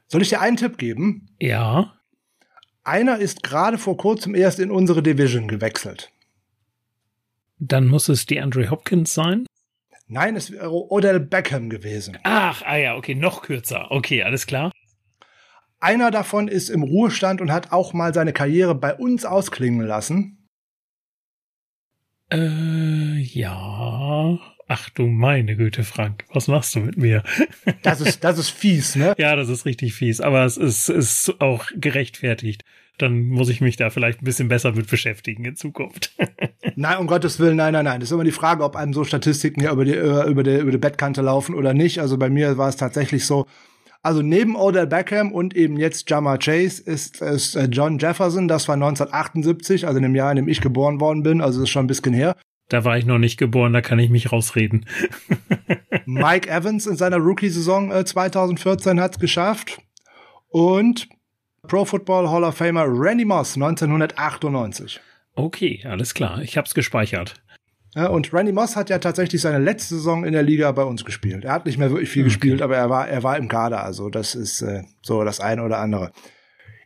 Soll 0.08 0.22
ich 0.22 0.30
dir 0.30 0.40
einen 0.40 0.56
Tipp 0.56 0.78
geben? 0.78 1.28
Ja. 1.40 1.96
Einer 2.86 3.18
ist 3.18 3.44
gerade 3.44 3.78
vor 3.78 3.98
kurzem 3.98 4.36
erst 4.36 4.60
in 4.60 4.72
unsere 4.72 5.04
Division 5.04 5.50
gewechselt. 5.50 6.12
Dann 7.58 7.88
muss 7.88 8.08
es 8.08 8.26
die 8.26 8.40
Andre 8.40 8.70
Hopkins 8.70 9.14
sein. 9.14 9.46
Nein, 10.12 10.36
es 10.36 10.52
wäre 10.52 10.72
Odell 10.72 11.20
Beckham 11.20 11.70
gewesen. 11.70 12.18
Ach, 12.24 12.64
ah 12.66 12.78
ja, 12.78 12.96
okay, 12.96 13.14
noch 13.14 13.44
kürzer. 13.44 13.92
Okay, 13.92 14.24
alles 14.24 14.48
klar. 14.48 14.72
Einer 15.80 16.10
davon 16.10 16.48
ist 16.48 16.70
im 16.70 16.82
Ruhestand 16.82 17.42
und 17.42 17.52
hat 17.52 17.72
auch 17.72 17.94
mal 17.94 18.12
seine 18.12 18.34
Karriere 18.34 18.74
bei 18.74 18.96
uns 18.96 19.24
ausklingen 19.24 19.86
lassen. 19.86 20.48
Äh, 22.32 23.20
ja. 23.20 24.40
Ach 24.68 24.90
du 24.90 25.06
meine 25.06 25.56
Güte, 25.56 25.84
Frank, 25.84 26.26
was 26.34 26.48
machst 26.48 26.74
du 26.74 26.80
mit 26.80 26.98
mir? 26.98 27.24
Das 27.84 28.02
ist, 28.02 28.24
das 28.24 28.40
ist 28.40 28.50
fies, 28.50 28.96
ne? 28.96 29.14
ja, 29.20 29.36
das 29.36 29.48
ist 29.48 29.66
richtig 29.66 29.94
fies, 29.94 30.22
aber 30.22 30.44
es 30.44 30.58
ist, 30.58 30.90
ist 30.90 31.40
auch 31.40 31.68
gerechtfertigt 31.76 32.64
dann 33.02 33.30
muss 33.30 33.50
ich 33.50 33.62
mich 33.62 33.76
da 33.78 33.90
vielleicht 33.90 34.22
ein 34.22 34.26
bisschen 34.26 34.48
besser 34.48 34.72
mit 34.74 34.90
beschäftigen 34.90 35.46
in 35.46 35.56
Zukunft. 35.56 36.16
nein, 36.76 36.98
um 36.98 37.08
Gottes 37.08 37.40
Willen, 37.40 37.58
nein, 37.58 37.74
nein, 37.74 37.86
nein. 37.86 38.00
Das 38.00 38.10
ist 38.10 38.14
immer 38.14 38.24
die 38.24 38.32
Frage, 38.32 38.64
ob 38.64 38.76
einem 38.76 38.94
so 38.94 39.04
Statistiken 39.04 39.62
ja 39.62 39.72
über 39.72 39.86
die, 39.86 39.94
über 39.94 40.44
die, 40.44 40.58
über 40.58 40.72
die 40.72 40.78
Bettkante 40.78 41.22
laufen 41.22 41.56
oder 41.56 41.74
nicht. 41.74 42.00
Also 42.00 42.18
bei 42.18 42.30
mir 42.30 42.58
war 42.58 42.70
es 42.70 42.76
tatsächlich 42.76 43.26
so, 43.26 43.48
also 44.02 44.22
neben 44.22 44.56
Odell 44.56 44.88
Beckham 44.88 45.32
und 45.32 45.56
eben 45.56 45.78
jetzt 45.78 46.10
Jama 46.10 46.38
Chase 46.38 46.82
ist 46.84 47.22
es 47.22 47.56
äh, 47.56 47.66
John 47.66 47.98
Jefferson. 48.00 48.48
Das 48.48 48.68
war 48.68 48.76
1978, 48.76 49.88
also 49.88 49.98
in 49.98 50.04
dem 50.04 50.16
Jahr, 50.16 50.32
in 50.32 50.38
dem 50.38 50.48
ich 50.48 50.62
geboren 50.62 51.02
worden 51.02 51.24
bin. 51.24 51.42
Also 51.42 51.64
ist 51.64 51.70
schon 51.70 51.86
ein 51.86 51.88
bisschen 51.88 52.14
her. 52.14 52.36
Da 52.70 52.86
war 52.86 52.98
ich 52.98 53.06
noch 53.06 53.18
nicht 53.18 53.38
geboren, 53.38 53.74
da 53.74 53.82
kann 53.82 53.98
ich 53.98 54.12
mich 54.12 54.32
rausreden. 54.32 54.86
Mike 56.06 56.50
Evans 56.50 56.86
in 56.86 56.96
seiner 56.96 57.18
Rookie-Saison 57.18 57.92
äh, 57.92 58.06
2014 58.06 59.02
hat 59.02 59.14
es 59.14 59.20
geschafft. 59.20 59.80
Und 60.50 61.10
Pro 61.70 61.86
Football 61.86 62.32
Hall 62.32 62.44
of 62.44 62.56
Famer 62.56 62.86
Randy 62.88 63.26
Moss 63.26 63.54
1998. 63.56 65.00
Okay, 65.36 65.86
alles 65.88 66.16
klar. 66.16 66.42
Ich 66.42 66.58
hab's 66.58 66.74
gespeichert. 66.74 67.36
Ja, 67.94 68.08
und 68.08 68.34
Randy 68.34 68.52
Moss 68.52 68.76
hat 68.76 68.90
ja 68.90 68.98
tatsächlich 68.98 69.40
seine 69.40 69.60
letzte 69.60 69.94
Saison 69.94 70.26
in 70.26 70.34
der 70.34 70.42
Liga 70.42 70.72
bei 70.72 70.82
uns 70.82 71.06
gespielt. 71.06 71.46
Er 71.46 71.54
hat 71.54 71.68
nicht 71.68 71.78
mehr 71.78 71.92
wirklich 71.92 72.10
viel 72.10 72.24
okay. 72.24 72.30
gespielt, 72.30 72.64
aber 72.64 72.76
er 72.76 72.90
war, 72.90 73.08
er 73.08 73.22
war 73.22 73.38
im 73.38 73.48
Kader. 73.48 73.84
Also 73.84 74.10
das 74.10 74.34
ist 74.34 74.64
äh, 74.64 74.82
so 75.04 75.24
das 75.24 75.42
eine 75.42 75.62
oder 75.62 75.78
andere. 75.78 76.12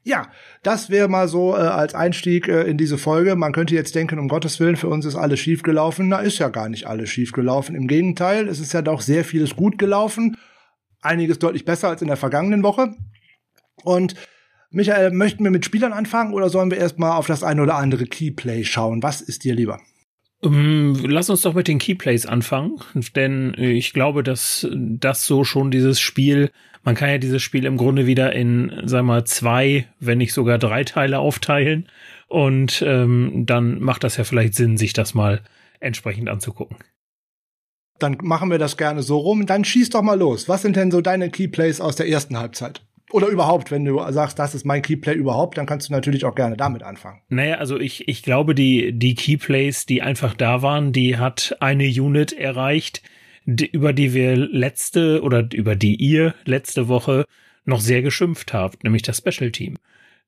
Ja, 0.03 0.27
das 0.63 0.89
wäre 0.89 1.07
mal 1.07 1.29
so 1.29 1.55
äh, 1.55 1.59
als 1.59 1.95
Einstieg 1.95 2.49
äh, 2.49 2.63
in 2.63 2.77
diese 2.77 2.97
Folge. 2.97 3.37
Man 3.37 3.53
könnte 3.53 3.75
jetzt 3.75 3.95
denken, 3.95 4.19
um 4.19 4.27
Gottes 4.27 4.59
Willen, 4.59 4.75
für 4.75 4.89
uns 4.89 5.05
ist 5.05 5.15
alles 5.15 5.39
schief 5.39 5.63
gelaufen. 5.63 6.09
Na, 6.09 6.19
ist 6.19 6.39
ja 6.39 6.49
gar 6.49 6.67
nicht 6.67 6.87
alles 6.87 7.09
schief 7.09 7.31
gelaufen. 7.31 7.73
Im 7.73 7.87
Gegenteil, 7.87 8.49
es 8.49 8.59
ist 8.59 8.73
ja 8.73 8.81
doch 8.81 8.99
sehr 8.99 9.23
vieles 9.23 9.55
gut 9.55 9.77
gelaufen. 9.77 10.35
Einiges 11.01 11.39
deutlich 11.39 11.63
besser 11.63 11.87
als 11.87 12.01
in 12.01 12.09
der 12.09 12.17
vergangenen 12.17 12.63
Woche. 12.63 12.93
Und 13.85 14.15
Michael, 14.73 15.12
möchten 15.12 15.43
wir 15.43 15.51
mit 15.51 15.65
Spielern 15.65 15.93
anfangen 15.93 16.33
oder 16.33 16.49
sollen 16.49 16.71
wir 16.71 16.79
erstmal 16.79 17.12
auf 17.12 17.27
das 17.27 17.43
eine 17.43 17.62
oder 17.62 17.75
andere 17.75 18.05
Keyplay 18.05 18.63
schauen? 18.65 19.03
Was 19.03 19.21
ist 19.21 19.43
dir 19.43 19.53
lieber? 19.53 19.79
Um, 20.41 20.55
ähm, 20.55 21.05
lass 21.05 21.29
uns 21.29 21.41
doch 21.41 21.53
mit 21.53 21.67
den 21.67 21.77
Keyplays 21.77 22.25
anfangen, 22.25 22.79
denn 23.15 23.53
ich 23.55 23.93
glaube, 23.93 24.23
dass 24.23 24.67
das 24.73 25.25
so 25.25 25.43
schon 25.43 25.69
dieses 25.69 25.99
Spiel, 25.99 26.49
man 26.83 26.95
kann 26.95 27.09
ja 27.09 27.19
dieses 27.19 27.43
Spiel 27.43 27.65
im 27.65 27.77
Grunde 27.77 28.07
wieder 28.07 28.33
in, 28.33 28.73
sag 28.83 29.03
mal, 29.03 29.25
zwei, 29.25 29.88
wenn 29.99 30.17
nicht 30.17 30.33
sogar 30.33 30.57
drei 30.57 30.83
Teile 30.83 31.19
aufteilen 31.19 31.88
und 32.27 32.83
ähm, 32.86 33.43
dann 33.45 33.79
macht 33.79 34.03
das 34.03 34.17
ja 34.17 34.23
vielleicht 34.23 34.55
Sinn, 34.55 34.77
sich 34.77 34.93
das 34.93 35.13
mal 35.13 35.41
entsprechend 35.79 36.29
anzugucken. 36.29 36.77
Dann 37.99 38.17
machen 38.23 38.49
wir 38.49 38.57
das 38.57 38.75
gerne 38.75 39.03
so 39.03 39.17
rum. 39.17 39.45
Dann 39.45 39.63
schieß 39.63 39.91
doch 39.91 40.01
mal 40.01 40.17
los. 40.17 40.49
Was 40.49 40.63
sind 40.63 40.75
denn 40.75 40.89
so 40.89 40.99
deine 40.99 41.29
Keyplays 41.29 41.79
aus 41.79 41.95
der 41.95 42.09
ersten 42.09 42.38
Halbzeit? 42.38 42.81
Oder 43.13 43.28
überhaupt, 43.28 43.69
wenn 43.69 43.86
du 43.86 44.04
sagst, 44.12 44.39
das 44.39 44.56
ist 44.56 44.65
mein 44.65 44.82
Keyplay 44.82 45.13
überhaupt, 45.13 45.60
dann 45.60 45.67
kannst 45.67 45.88
du 45.88 45.93
natürlich 45.93 46.26
auch 46.26 46.34
gerne 46.34 46.58
damit 46.58 46.82
anfangen. 46.82 47.21
Naja, 47.30 47.58
also 47.60 47.80
ich, 47.80 48.08
ich 48.08 48.23
glaube, 48.23 48.56
die, 48.56 48.91
die 48.91 49.13
Keyplays, 49.13 49.86
die 49.86 50.02
einfach 50.02 50.34
da 50.34 50.63
waren, 50.63 50.93
die 50.93 51.17
hat 51.17 51.56
eine 51.60 51.86
Unit 51.86 52.34
erreicht, 52.34 53.04
die, 53.45 53.67
über 53.67 53.93
die 53.93 54.15
wir 54.15 54.36
letzte 54.36 55.21
oder 55.21 55.47
über 55.54 55.76
die 55.76 55.95
ihr 55.95 56.34
letzte 56.45 56.88
Woche 56.88 57.26
noch 57.65 57.82
sehr 57.82 58.02
geschimpft 58.02 58.52
habt, 58.52 58.84
nämlich 58.84 59.04
das 59.04 59.19
Special 59.19 59.52
Team. 59.52 59.78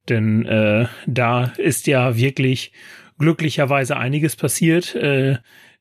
Denn 0.07 0.45
äh, 0.45 0.85
da 1.07 1.53
ist 1.57 1.87
ja 1.87 2.15
wirklich 2.15 2.71
glücklicherweise 3.17 3.97
einiges 3.97 4.35
passiert. 4.35 4.93
Äh, 4.93 5.37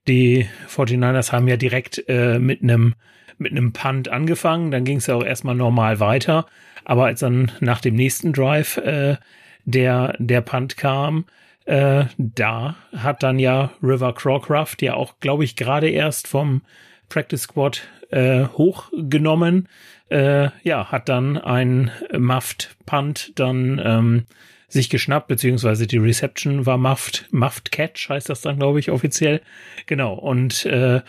Die 0.08 0.46
49ers 0.68 1.32
haben 1.32 1.48
ja 1.48 1.58
direkt 1.58 2.02
äh, 2.08 2.38
mit 2.38 2.62
einem 2.62 2.94
mit 3.36 3.50
einem 3.50 3.72
Punt 3.72 4.08
angefangen, 4.08 4.70
dann 4.70 4.84
ging 4.84 4.98
es 4.98 5.08
ja 5.08 5.16
auch 5.16 5.24
erstmal 5.24 5.56
normal 5.56 5.98
weiter. 5.98 6.46
Aber 6.84 7.06
als 7.06 7.20
dann 7.20 7.50
nach 7.60 7.80
dem 7.80 7.94
nächsten 7.94 8.32
Drive 8.32 8.76
äh, 8.78 9.16
der, 9.64 10.14
der 10.18 10.40
Punt 10.40 10.76
kam, 10.76 11.24
äh, 11.64 12.04
da 12.18 12.76
hat 12.94 13.22
dann 13.22 13.38
ja 13.38 13.70
River 13.82 14.14
Crawcraft 14.14 14.76
ja 14.80 14.94
auch, 14.94 15.14
glaube 15.20 15.44
ich, 15.44 15.56
gerade 15.56 15.88
erst 15.88 16.28
vom 16.28 16.62
Practice 17.08 17.42
Squad 17.42 17.82
äh, 18.10 18.44
hochgenommen. 18.44 19.68
Äh, 20.10 20.50
ja, 20.62 20.90
hat 20.90 21.08
dann 21.08 21.38
ein 21.38 21.90
Muffed 22.16 22.76
Punt 22.84 23.32
dann 23.36 23.80
ähm, 23.82 24.26
sich 24.68 24.90
geschnappt, 24.90 25.28
beziehungsweise 25.28 25.86
die 25.86 25.98
Reception 25.98 26.66
war 26.66 26.76
Muffed, 26.76 27.26
Muffed 27.30 27.72
Catch, 27.72 28.08
heißt 28.10 28.28
das 28.28 28.42
dann, 28.42 28.58
glaube 28.58 28.80
ich, 28.80 28.90
offiziell. 28.90 29.40
Genau. 29.86 30.14
Und 30.14 30.66
äh, 30.66 31.00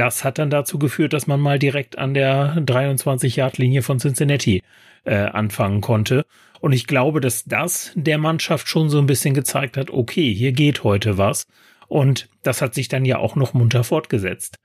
das 0.00 0.24
hat 0.24 0.38
dann 0.38 0.48
dazu 0.48 0.78
geführt, 0.78 1.12
dass 1.12 1.26
man 1.26 1.40
mal 1.40 1.58
direkt 1.58 1.98
an 1.98 2.14
der 2.14 2.56
23-Yard-Linie 2.56 3.82
von 3.82 3.98
Cincinnati 3.98 4.62
äh, 5.04 5.14
anfangen 5.14 5.82
konnte. 5.82 6.24
Und 6.60 6.72
ich 6.72 6.86
glaube, 6.86 7.20
dass 7.20 7.44
das 7.44 7.92
der 7.94 8.16
Mannschaft 8.16 8.66
schon 8.66 8.88
so 8.88 8.96
ein 8.96 9.04
bisschen 9.04 9.34
gezeigt 9.34 9.76
hat, 9.76 9.90
okay, 9.90 10.32
hier 10.32 10.52
geht 10.52 10.84
heute 10.84 11.18
was. 11.18 11.44
Und 11.86 12.30
das 12.42 12.62
hat 12.62 12.72
sich 12.72 12.88
dann 12.88 13.04
ja 13.04 13.18
auch 13.18 13.36
noch 13.36 13.52
munter 13.52 13.84
fortgesetzt, 13.84 14.56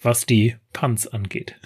was 0.00 0.24
die 0.24 0.56
Punts 0.72 1.06
angeht. 1.06 1.56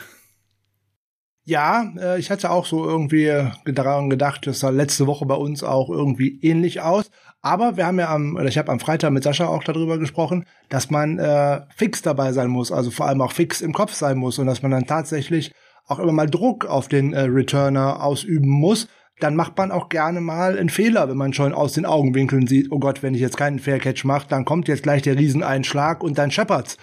Ja, 1.45 1.93
äh, 1.97 2.19
ich 2.19 2.29
hatte 2.33 2.51
auch 2.51 2.67
so 2.67 2.85
irgendwie 2.85 3.31
daran 3.67 4.11
gedacht, 4.11 4.49
das 4.49 4.59
sah 4.59 4.71
letzte 4.71 5.07
Woche 5.07 5.27
bei 5.27 5.37
uns 5.37 5.63
auch 5.63 5.91
irgendwie 5.91 6.41
ähnlich 6.43 6.81
aus. 6.81 7.09
Aber 7.43 7.77
wir 7.77 7.87
haben 7.87 7.99
ja 7.99 8.09
am, 8.09 8.37
oder 8.37 8.47
ich 8.47 8.57
habe 8.57 8.71
am 8.71 8.79
Freitag 8.79 9.11
mit 9.11 9.25
Sascha 9.25 9.47
auch 9.49 9.65
darüber 9.65 9.99
gesprochen, 9.99 10.47
dass 10.69 10.91
man 10.91 11.19
äh, 11.19 11.61
fix 11.75 12.01
dabei 12.01 12.33
sein 12.33 12.49
muss, 12.49 12.71
also 12.71 12.93
vor 12.93 13.07
allem 13.07 13.21
auch 13.21 13.33
fix 13.33 13.61
im 13.61 13.73
Kopf 13.73 13.93
sein 13.93 14.17
muss 14.17 14.39
und 14.39 14.47
dass 14.47 14.63
man 14.63 14.71
dann 14.71 14.87
tatsächlich 14.87 15.53
auch 15.87 15.99
immer 15.99 16.13
mal 16.13 16.31
Druck 16.31 16.67
auf 16.67 16.87
den 16.87 17.13
äh, 17.13 17.23
Returner 17.23 18.03
ausüben 18.03 18.49
muss. 18.49 18.87
Dann 19.19 19.35
macht 19.35 19.59
man 19.59 19.73
auch 19.73 19.89
gerne 19.89 20.21
mal 20.21 20.57
einen 20.57 20.69
Fehler, 20.69 21.09
wenn 21.09 21.17
man 21.17 21.33
schon 21.33 21.53
aus 21.53 21.73
den 21.73 21.85
Augenwinkeln 21.85 22.47
sieht, 22.47 22.71
oh 22.71 22.79
Gott, 22.79 23.03
wenn 23.03 23.15
ich 23.15 23.21
jetzt 23.21 23.37
keinen 23.37 23.59
Faircatch 23.59 24.05
mache, 24.05 24.29
dann 24.29 24.45
kommt 24.45 24.69
jetzt 24.69 24.85
gleich 24.85 25.03
der 25.03 25.19
Rieseneinschlag 25.19 26.03
und 26.03 26.19
dann 26.19 26.31
scheppert's. 26.31 26.79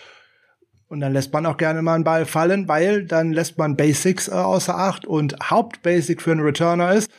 Und 0.89 0.99
dann 1.01 1.13
lässt 1.13 1.31
man 1.31 1.45
auch 1.45 1.57
gerne 1.57 1.81
mal 1.81 1.95
einen 1.95 2.03
Ball 2.03 2.25
fallen, 2.25 2.67
weil 2.67 3.05
dann 3.05 3.31
lässt 3.31 3.57
man 3.57 3.77
Basics 3.77 4.27
äh, 4.27 4.31
außer 4.31 4.77
Acht. 4.77 5.05
Und 5.05 5.35
Hauptbasic 5.41 6.21
für 6.21 6.31
einen 6.31 6.41
Returner 6.41 6.93
ist, 6.93 7.09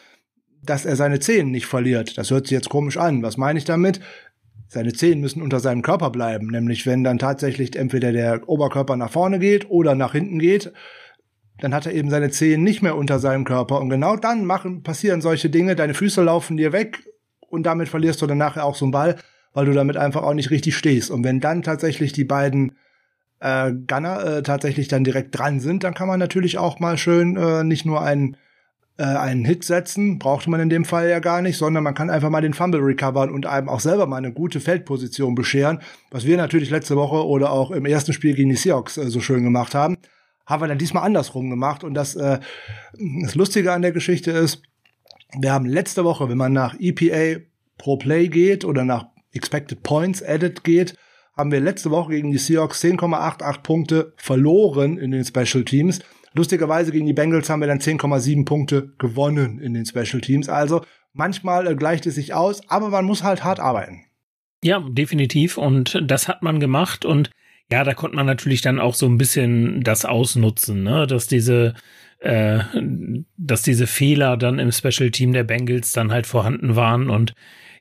dass 0.62 0.85
er 0.85 0.96
seine 0.96 1.20
Zehen 1.20 1.51
nicht 1.51 1.66
verliert. 1.66 2.18
Das 2.18 2.31
hört 2.31 2.46
sich 2.46 2.53
jetzt 2.53 2.68
komisch 2.68 2.96
an. 2.96 3.23
Was 3.23 3.37
meine 3.37 3.59
ich 3.59 3.64
damit? 3.64 4.01
Seine 4.68 4.92
Zehen 4.92 5.20
müssen 5.20 5.42
unter 5.42 5.61
seinem 5.61 5.83
Körper 5.83 6.11
bleiben. 6.11 6.49
Nämlich 6.49 6.87
wenn 6.87 7.03
dann 7.03 7.18
tatsächlich 7.18 7.77
entweder 7.77 8.12
der 8.12 8.49
Oberkörper 8.49 8.96
nach 8.96 9.11
vorne 9.11 9.38
geht 9.38 9.68
oder 9.70 9.94
nach 9.94 10.12
hinten 10.12 10.38
geht, 10.38 10.73
dann 11.61 11.75
hat 11.75 11.87
er 11.87 11.92
eben 11.92 12.11
seine 12.11 12.31
Zehen 12.31 12.62
nicht 12.62 12.83
mehr 12.83 12.96
unter 12.96 13.18
seinem 13.18 13.44
Körper. 13.44 13.81
Und 13.81 13.90
genau 13.90 14.16
dann 14.16 14.44
machen, 14.44 14.83
passieren 14.83 15.20
solche 15.20 15.51
Dinge. 15.51 15.77
Deine 15.77 15.94
Füße 15.94 16.23
laufen 16.23 16.57
dir 16.57 16.73
weg 16.73 17.03
und 17.49 17.64
damit 17.64 17.88
verlierst 17.88 18.23
du 18.23 18.27
dann 18.27 18.38
nachher 18.38 18.64
auch 18.64 18.77
so 18.77 18.85
einen 18.85 18.92
Ball, 18.92 19.16
weil 19.53 19.66
du 19.66 19.73
damit 19.73 19.96
einfach 19.96 20.23
auch 20.23 20.35
nicht 20.35 20.51
richtig 20.51 20.77
stehst. 20.77 21.11
Und 21.11 21.25
wenn 21.25 21.40
dann 21.40 21.62
tatsächlich 21.62 22.12
die 22.12 22.25
beiden 22.25 22.77
äh, 23.40 23.73
Gunner 23.73 24.25
äh, 24.25 24.42
tatsächlich 24.42 24.88
dann 24.88 25.05
direkt 25.05 25.37
dran 25.37 25.61
sind, 25.61 25.85
dann 25.85 25.94
kann 25.94 26.09
man 26.09 26.20
natürlich 26.20 26.59
auch 26.59 26.79
mal 26.79 26.96
schön 26.96 27.37
äh, 27.37 27.64
nicht 27.64 27.85
nur 27.85 28.03
einen 28.03 28.37
äh, 29.01 29.05
einen 29.05 29.47
Hit 29.47 29.65
setzen, 29.65 30.19
brauchte 30.19 30.51
man 30.51 30.61
in 30.61 30.69
dem 30.69 30.85
Fall 30.85 31.09
ja 31.09 31.21
gar 31.21 31.41
nicht, 31.41 31.57
sondern 31.57 31.83
man 31.83 31.95
kann 31.95 32.11
einfach 32.11 32.29
mal 32.29 32.43
den 32.43 32.53
Fumble 32.53 32.83
recovern 32.83 33.31
und 33.31 33.47
einem 33.47 33.71
auch 33.71 33.81
selber 33.81 34.07
mal 34.07 34.19
eine 34.19 34.33
gute 34.33 34.61
Feldposition 34.61 35.35
bescheren, 35.35 35.81
was 36.11 36.27
wir 36.27 36.37
natürlich 36.37 36.69
letzte 36.69 36.97
Woche 36.97 37.27
oder 37.27 37.51
auch 37.51 37.71
im 37.71 37.87
ersten 37.87 38.13
Spiel 38.13 38.35
gegen 38.35 38.51
die 38.51 38.57
Seahawks 38.57 38.99
äh, 38.99 39.09
so 39.09 39.21
schön 39.21 39.43
gemacht 39.43 39.75
haben, 39.75 39.97
haben 40.45 40.63
wir 40.63 40.69
dann 40.69 40.77
diesmal 40.77 41.05
andersrum 41.05 41.49
gemacht 41.49 41.83
und 41.83 41.95
das 41.95 42.15
äh, 42.15 42.41
das 43.23 43.35
Lustige 43.35 43.73
an 43.73 43.81
der 43.81 43.93
Geschichte 43.93 44.33
ist, 44.33 44.63
wir 45.39 45.53
haben 45.53 45.65
letzte 45.65 46.05
Woche, 46.05 46.29
wenn 46.29 46.39
man 46.39 46.53
nach 46.53 46.75
EPA 46.79 47.41
pro 47.79 47.97
Play 47.97 48.29
geht 48.29 48.67
oder 48.67 48.85
nach 48.85 49.07
Expected 49.33 49.83
Points 49.83 50.23
Added 50.23 50.63
geht, 50.63 50.95
haben 51.37 51.53
wir 51.53 51.61
letzte 51.61 51.91
Woche 51.91 52.11
gegen 52.11 52.33
die 52.33 52.39
Seahawks 52.39 52.85
10,88 52.85 53.63
Punkte 53.63 54.13
verloren 54.17 54.99
in 54.99 55.11
den 55.11 55.25
Special 55.25 55.65
Teams. 55.65 56.01
Lustigerweise 56.35 56.93
gegen 56.93 57.07
die 57.07 57.12
Bengals 57.12 57.51
haben 57.51 57.61
wir 57.61 57.66
dann 57.66 57.81
10,7 57.81 58.45
Punkte 58.45 58.93
gewonnen 58.99 59.59
in 59.59 59.75
den 59.75 59.87
Special 59.87 60.21
Teams. 60.21 60.49
Also 60.49 60.83
manchmal 61.12 61.66
äh, 61.66 61.75
gleicht 61.75 62.07
es 62.07 62.14
sich 62.14 62.35
aus, 62.35 62.69
aber 62.69 62.88
man 62.88 63.05
muss 63.05 63.23
halt 63.23 63.45
hart 63.45 63.61
arbeiten. 63.61 64.05
Ja, 64.62 64.81
definitiv. 64.88 65.59
Und 65.59 66.01
das 66.05 66.29
hat 66.29 66.43
man 66.43 66.61
gemacht. 66.61 67.05
Und 67.05 67.31
ja, 67.71 67.85
da 67.85 67.95
konnte 67.95 68.16
man 68.16 68.27
natürlich 68.27 68.62
dann 68.62 68.79
auch 68.79 68.95
so 68.95 69.07
ein 69.07 69.19
bisschen 69.19 69.83
das 69.83 70.05
ausnutzen, 70.05 70.83
ne? 70.83 71.07
dass 71.07 71.27
diese 71.27 71.75
äh, 72.21 72.61
dass 73.38 73.62
diese 73.62 73.87
Fehler 73.87 74.37
dann 74.37 74.59
im 74.59 74.73
Special 74.73 75.11
Team 75.11 75.33
der 75.33 75.45
Bengals 75.45 75.93
dann 75.93 76.12
halt 76.12 76.27
vorhanden 76.27 76.77
waren 76.77 77.09
und 77.09 77.33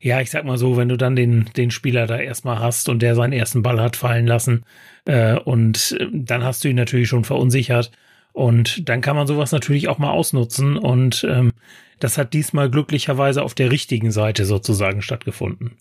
ja, 0.02 0.22
ich 0.22 0.30
sag 0.32 0.46
mal 0.46 0.58
so, 0.58 0.78
wenn 0.78 0.88
du 0.88 0.96
dann 0.96 1.18
den, 1.18 1.50
den 1.58 1.72
Spieler 1.72 2.08
da 2.08 2.18
erstmal 2.18 2.60
hast 2.60 2.88
und 2.88 3.02
der 3.02 3.16
seinen 3.16 3.34
ersten 3.34 3.64
Ball 3.64 3.82
hat 3.82 3.98
fallen 3.98 4.28
lassen 4.28 4.64
äh, 5.04 5.38
und 5.38 5.98
äh, 6.00 6.08
dann 6.14 6.44
hast 6.44 6.64
du 6.64 6.70
ihn 6.70 6.78
natürlich 6.78 7.10
schon 7.10 7.26
verunsichert 7.26 7.92
und 8.34 8.88
dann 8.90 9.02
kann 9.02 9.16
man 9.16 9.28
sowas 9.28 9.52
natürlich 9.52 9.88
auch 9.88 9.98
mal 9.98 10.12
ausnutzen 10.12 10.78
und 10.78 11.26
ähm, 11.30 11.52
das 12.00 12.18
hat 12.18 12.34
diesmal 12.34 12.70
glücklicherweise 12.70 13.44
auf 13.44 13.54
der 13.54 13.72
richtigen 13.72 14.12
Seite 14.12 14.46
sozusagen 14.46 15.02
stattgefunden. 15.02 15.78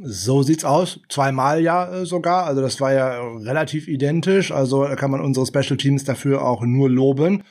So 0.00 0.42
sieht's 0.42 0.64
aus. 0.64 1.00
Zweimal 1.08 1.60
ja 1.60 1.92
äh, 1.92 2.06
sogar. 2.06 2.44
Also 2.46 2.60
das 2.60 2.80
war 2.80 2.92
ja 2.92 3.20
relativ 3.38 3.88
identisch. 3.88 4.52
Also 4.52 4.84
da 4.84 4.94
kann 4.94 5.10
man 5.10 5.20
unsere 5.20 5.46
Special 5.46 5.76
Teams 5.76 6.04
dafür 6.04 6.44
auch 6.44 6.62
nur 6.62 6.88
loben. 6.88 7.42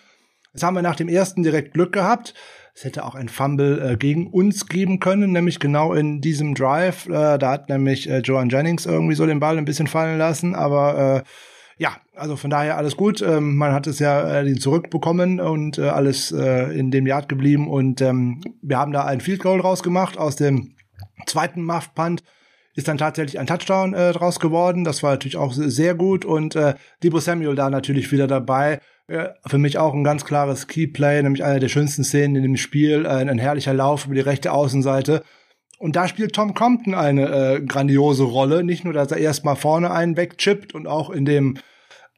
Jetzt 0.53 0.63
haben 0.63 0.75
wir 0.75 0.81
nach 0.81 0.95
dem 0.95 1.09
ersten 1.09 1.43
direkt 1.43 1.73
Glück 1.73 1.91
gehabt. 1.91 2.33
Es 2.73 2.83
hätte 2.83 3.03
auch 3.03 3.15
ein 3.15 3.27
Fumble 3.27 3.81
äh, 3.81 3.97
gegen 3.97 4.27
uns 4.27 4.67
geben 4.67 4.99
können, 4.99 5.31
nämlich 5.31 5.59
genau 5.59 5.93
in 5.93 6.21
diesem 6.21 6.53
Drive. 6.53 7.07
Äh, 7.07 7.37
da 7.37 7.51
hat 7.51 7.69
nämlich 7.69 8.07
äh, 8.09 8.19
Joan 8.19 8.49
Jennings 8.49 8.85
irgendwie 8.85 9.15
so 9.15 9.25
den 9.25 9.39
Ball 9.39 9.57
ein 9.57 9.65
bisschen 9.65 9.87
fallen 9.87 10.17
lassen, 10.17 10.55
aber 10.55 11.25
äh, 11.25 11.29
ja, 11.77 11.97
also 12.15 12.35
von 12.35 12.49
daher 12.49 12.77
alles 12.77 12.97
gut. 12.97 13.21
Ähm, 13.21 13.55
man 13.55 13.71
hat 13.71 13.87
es 13.87 13.99
ja 13.99 14.41
äh, 14.41 14.55
zurückbekommen 14.55 15.39
und 15.39 15.77
äh, 15.77 15.89
alles 15.89 16.31
äh, 16.31 16.77
in 16.77 16.91
dem 16.91 17.05
Yard 17.05 17.29
geblieben 17.29 17.69
und 17.69 18.01
ähm, 18.01 18.41
wir 18.61 18.77
haben 18.77 18.91
da 18.91 19.05
ein 19.05 19.21
Field 19.21 19.41
Goal 19.41 19.61
rausgemacht 19.61 20.17
aus 20.17 20.35
dem 20.35 20.75
zweiten 21.25 21.63
Muff 21.63 21.93
Punt 21.93 22.23
ist 22.75 22.87
dann 22.87 22.99
tatsächlich 22.99 23.39
ein 23.39 23.47
Touchdown 23.47 23.95
äh, 23.95 24.13
draus 24.13 24.39
geworden. 24.39 24.83
Das 24.83 25.01
war 25.01 25.11
natürlich 25.11 25.35
auch 25.35 25.51
sehr 25.51 25.95
gut 25.95 26.25
und 26.25 26.55
äh, 26.55 26.75
Debo 27.01 27.19
Samuel 27.19 27.55
da 27.55 27.71
natürlich 27.71 28.11
wieder 28.11 28.27
dabei 28.27 28.79
ja, 29.09 29.33
für 29.45 29.57
mich 29.57 29.77
auch 29.77 29.93
ein 29.93 30.03
ganz 30.03 30.25
klares 30.25 30.67
Keyplay, 30.67 31.21
nämlich 31.23 31.43
eine 31.43 31.59
der 31.59 31.69
schönsten 31.69 32.03
Szenen 32.03 32.35
in 32.35 32.43
dem 32.43 32.57
Spiel, 32.57 33.07
ein, 33.07 33.29
ein 33.29 33.39
herrlicher 33.39 33.73
Lauf 33.73 34.05
über 34.05 34.15
die 34.15 34.21
rechte 34.21 34.51
Außenseite. 34.51 35.23
Und 35.79 35.95
da 35.95 36.07
spielt 36.07 36.33
Tom 36.33 36.53
Compton 36.53 36.95
eine 36.95 37.55
äh, 37.55 37.61
grandiose 37.61 38.23
Rolle. 38.23 38.63
Nicht 38.63 38.83
nur, 38.83 38.93
dass 38.93 39.11
er 39.11 39.17
erstmal 39.17 39.55
vorne 39.55 39.91
einen 39.91 40.17
wegchippt 40.17 40.73
und 40.73 40.87
auch 40.87 41.09
in 41.09 41.25
dem 41.25 41.57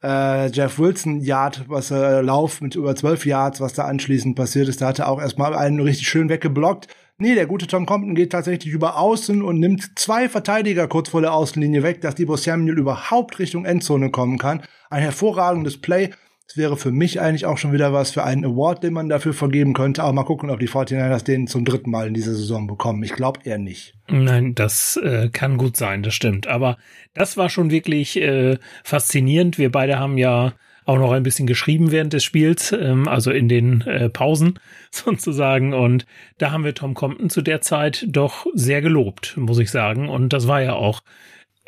äh, 0.01 0.47
Jeff 0.47 0.79
Wilson 0.79 1.19
Yard, 1.19 1.65
was 1.67 1.91
äh, 1.91 2.21
Lauf 2.21 2.61
mit 2.61 2.75
über 2.75 2.95
zwölf 2.95 3.25
Yards, 3.25 3.59
was 3.59 3.73
da 3.73 3.85
anschließend 3.85 4.35
passiert 4.35 4.69
ist, 4.69 4.81
da 4.81 4.87
hat 4.87 4.99
er 4.99 5.09
auch 5.09 5.19
erstmal 5.19 5.53
einen 5.55 5.81
richtig 5.81 6.07
schön 6.07 6.29
weggeblockt. 6.29 6.87
Nee, 7.17 7.35
der 7.35 7.47
gute 7.47 7.67
Tom 7.67 7.85
Compton 7.85 8.15
geht 8.15 8.31
tatsächlich 8.31 8.73
über 8.73 8.97
Außen 8.97 9.41
und 9.41 9.59
nimmt 9.59 9.99
zwei 9.99 10.29
Verteidiger 10.29 10.87
kurz 10.87 11.09
vor 11.09 11.19
der 11.19 11.33
Außenlinie 11.33 11.83
weg, 11.83 11.99
dass 11.99 12.15
Debo 12.15 12.37
Samuel 12.37 12.77
überhaupt 12.77 13.39
Richtung 13.39 13.65
Endzone 13.65 14.09
kommen 14.09 14.37
kann. 14.37 14.61
Ein 14.89 15.01
hervorragendes 15.01 15.81
Play. 15.81 16.11
Das 16.49 16.57
wäre 16.57 16.77
für 16.77 16.91
mich 16.91 17.21
eigentlich 17.21 17.45
auch 17.45 17.59
schon 17.59 17.73
wieder 17.73 17.93
was 17.93 18.09
für 18.09 18.23
einen 18.23 18.43
Award, 18.43 18.83
den 18.83 18.93
man 18.93 19.07
dafür 19.07 19.35
vergeben 19.35 19.73
könnte. 19.75 20.01
Aber 20.01 20.13
mal 20.13 20.23
gucken, 20.23 20.49
ob 20.49 20.59
die 20.59 20.67
49ers 20.67 21.23
den 21.23 21.45
zum 21.45 21.63
dritten 21.63 21.91
Mal 21.91 22.07
in 22.07 22.15
dieser 22.15 22.33
Saison 22.33 22.65
bekommen. 22.65 23.03
Ich 23.03 23.13
glaube 23.13 23.41
eher 23.43 23.59
nicht. 23.59 23.93
Nein, 24.07 24.55
das 24.55 24.97
äh, 24.97 25.29
kann 25.31 25.57
gut 25.57 25.77
sein, 25.77 26.01
das 26.01 26.15
stimmt. 26.15 26.47
Aber 26.47 26.77
das 27.13 27.37
war 27.37 27.49
schon 27.49 27.69
wirklich 27.69 28.19
äh, 28.19 28.57
faszinierend. 28.83 29.59
Wir 29.59 29.71
beide 29.71 29.99
haben 29.99 30.17
ja 30.17 30.53
auch 30.85 30.97
noch 30.97 31.11
ein 31.11 31.21
bisschen 31.21 31.45
geschrieben 31.45 31.91
während 31.91 32.13
des 32.13 32.23
Spiels, 32.23 32.71
ähm, 32.71 33.07
also 33.07 33.29
in 33.29 33.47
den 33.47 33.81
äh, 33.81 34.09
Pausen 34.09 34.57
sozusagen. 34.91 35.75
Und 35.75 36.07
da 36.39 36.49
haben 36.49 36.63
wir 36.63 36.73
Tom 36.73 36.95
Compton 36.95 37.29
zu 37.29 37.43
der 37.43 37.61
Zeit 37.61 38.07
doch 38.09 38.47
sehr 38.55 38.81
gelobt, 38.81 39.37
muss 39.37 39.59
ich 39.59 39.69
sagen. 39.69 40.09
Und 40.09 40.33
das 40.33 40.47
war 40.47 40.63
ja 40.63 40.73
auch 40.73 41.01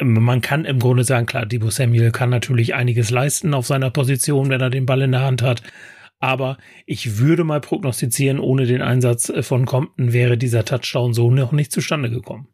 man 0.02 0.42
kann 0.42 0.66
im 0.66 0.80
Grunde 0.80 1.04
sagen, 1.04 1.26
klar, 1.26 1.46
Debo 1.46 1.70
Samuel 1.70 2.12
kann 2.12 2.30
natürlich 2.30 2.74
einiges 2.74 3.12
leisten 3.12 3.54
auf 3.54 3.68
seiner 3.68 3.92
Position, 3.92 4.50
wenn 4.50 4.62
er 4.62 4.70
den 4.70 4.86
Ball 4.86 5.02
in 5.02 5.12
der 5.12 5.22
Hand 5.22 5.42
hat. 5.42 5.62
Aber 6.20 6.58
ich 6.86 7.18
würde 7.18 7.44
mal 7.44 7.62
prognostizieren, 7.62 8.40
ohne 8.40 8.66
den 8.66 8.82
Einsatz 8.82 9.32
von 9.42 9.66
Compton 9.66 10.14
wäre 10.14 10.38
dieser 10.38 10.66
Touchdown 10.66 11.14
so 11.14 11.32
noch 11.32 11.52
nicht 11.52 11.72
zustande 11.72 12.10
gekommen. 12.10 12.48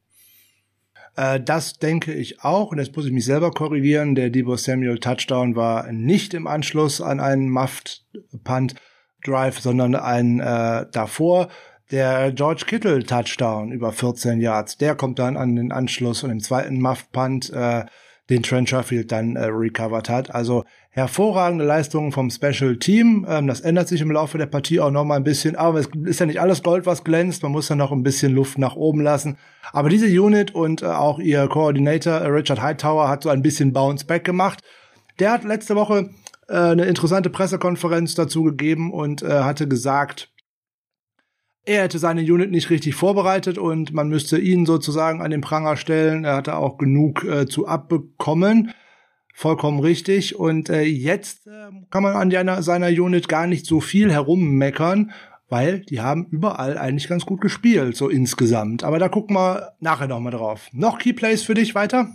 Äh, 1.18 1.42
das 1.42 1.80
denke 1.80 2.14
ich 2.14 2.44
auch. 2.44 2.72
Und 2.72 2.78
jetzt 2.78 2.96
muss 2.96 3.06
ich 3.06 3.12
mich 3.12 3.26
selber 3.26 3.52
korrigieren. 3.52 4.16
Der 4.16 4.30
Debo 4.30 4.56
Samuel 4.56 5.00
Touchdown 5.00 5.56
war 5.56 5.92
nicht 5.92 6.34
im 6.34 6.48
Anschluss 6.48 7.02
an 7.02 7.20
einen 7.20 7.50
Muffed 7.50 8.06
Punt 8.44 8.76
Drive, 9.24 9.60
sondern 9.60 9.96
ein 9.96 10.40
äh, 10.40 10.86
davor. 10.92 11.50
Der 11.92 12.34
George 12.34 12.64
Kittle 12.68 13.04
Touchdown 13.04 13.72
über 13.72 13.94
14 13.94 14.42
Yards, 14.42 14.78
der 14.78 14.96
kommt 14.96 15.20
dann 15.20 15.38
an 15.38 15.56
den 15.56 15.72
Anschluss 15.72 16.24
und 16.24 16.32
im 16.32 16.42
zweiten 16.42 16.82
Muff 16.82 17.10
Punt, 17.14 17.50
äh, 17.52 17.86
den 18.30 18.44
Trent 18.44 18.68
Sherfield 18.68 19.10
dann 19.12 19.38
äh, 19.38 19.46
recovered 19.46 20.10
hat. 20.10 20.36
Also 20.36 20.66
hervorragende 20.90 21.64
Leistungen 21.64 22.12
vom 22.12 22.30
Special 22.30 22.76
Team. 22.78 23.26
Ähm, 23.30 23.48
das 23.48 23.62
ändert 23.62 23.88
sich 23.88 24.02
im 24.02 24.12
Laufe 24.12 24.38
der 24.38 24.48
Partie 24.48 24.82
auch 24.82 24.92
noch 24.92 25.06
mal 25.06 25.16
ein 25.16 25.24
bisschen. 25.24 25.56
Aber 25.56 25.80
es 25.80 25.88
ist 26.04 26.20
ja 26.20 26.26
nicht 26.26 26.42
alles 26.42 26.62
Gold, 26.62 26.86
was 26.86 27.06
glänzt. 27.06 27.44
Man 27.44 27.54
muss 27.54 27.70
ja 27.70 27.78
noch 27.78 27.94
ein 27.94 28.04
bisschen 28.04 28.34
Luft 28.34 28.58
nach 28.58 28.76
oben 28.76 29.02
lassen. 29.02 29.38
Aber 29.72 29.88
diese 29.88 30.08
Unit 30.08 30.54
und 30.54 30.82
äh, 30.82 30.88
auch 30.88 31.20
ihr 31.20 31.48
Coordinator 31.48 32.16
äh, 32.16 32.28
Richard 32.28 32.62
Hightower 32.62 33.08
hat 33.08 33.24
so 33.24 33.30
ein 33.30 33.42
bisschen 33.42 33.72
Bounce 33.72 34.06
Back 34.06 34.26
gemacht. 34.26 34.62
Der 35.20 35.32
hat 35.32 35.46
letzte 35.46 35.76
Woche 35.76 36.10
äh, 36.50 36.54
eine 36.54 36.84
interessante 36.84 37.30
Pressekonferenz 37.30 38.14
dazu 38.16 38.44
gegeben 38.44 38.92
und 38.92 39.22
äh, 39.24 39.44
hatte 39.44 39.70
gesagt, 39.70 40.30
er 41.68 41.84
hätte 41.84 42.00
seine 42.00 42.22
Unit 42.22 42.50
nicht 42.50 42.70
richtig 42.70 42.96
vorbereitet 42.96 43.58
und 43.58 43.94
man 43.94 44.08
müsste 44.08 44.38
ihn 44.40 44.66
sozusagen 44.66 45.22
an 45.22 45.32
den 45.32 45.42
Pranger 45.42 45.76
stellen. 45.76 46.24
Er 46.24 46.38
hatte 46.38 46.56
auch 46.56 46.78
genug 46.78 47.26
äh, 47.26 47.46
zu 47.46 47.68
abbekommen. 47.68 48.72
Vollkommen 49.34 49.82
richtig. 49.82 50.36
Und 50.36 50.70
äh, 50.70 50.84
jetzt 50.84 51.46
äh, 51.46 51.70
kann 51.92 52.04
man 52.04 52.16
an 52.16 52.30
der, 52.30 52.64
seiner 52.64 52.88
Unit 52.88 53.28
gar 53.28 53.48
nicht 53.48 53.66
so 53.66 53.82
viel 53.82 54.12
herummeckern, 54.12 55.12
weil 55.50 55.82
die 55.82 56.00
haben 56.00 56.26
überall 56.32 56.78
eigentlich 56.78 57.10
ganz 57.10 57.26
gut 57.26 57.42
gespielt, 57.42 57.98
so 57.98 58.08
insgesamt. 58.08 58.86
Aber 58.86 58.98
da 58.98 59.10
gucken 59.10 59.36
wir 59.36 59.74
nachher 59.82 60.08
nochmal 60.08 60.32
drauf. 60.32 60.70
Noch 60.72 61.00
Keyplays 61.00 61.44
für 61.44 61.54
dich 61.54 61.76
weiter? 61.76 62.08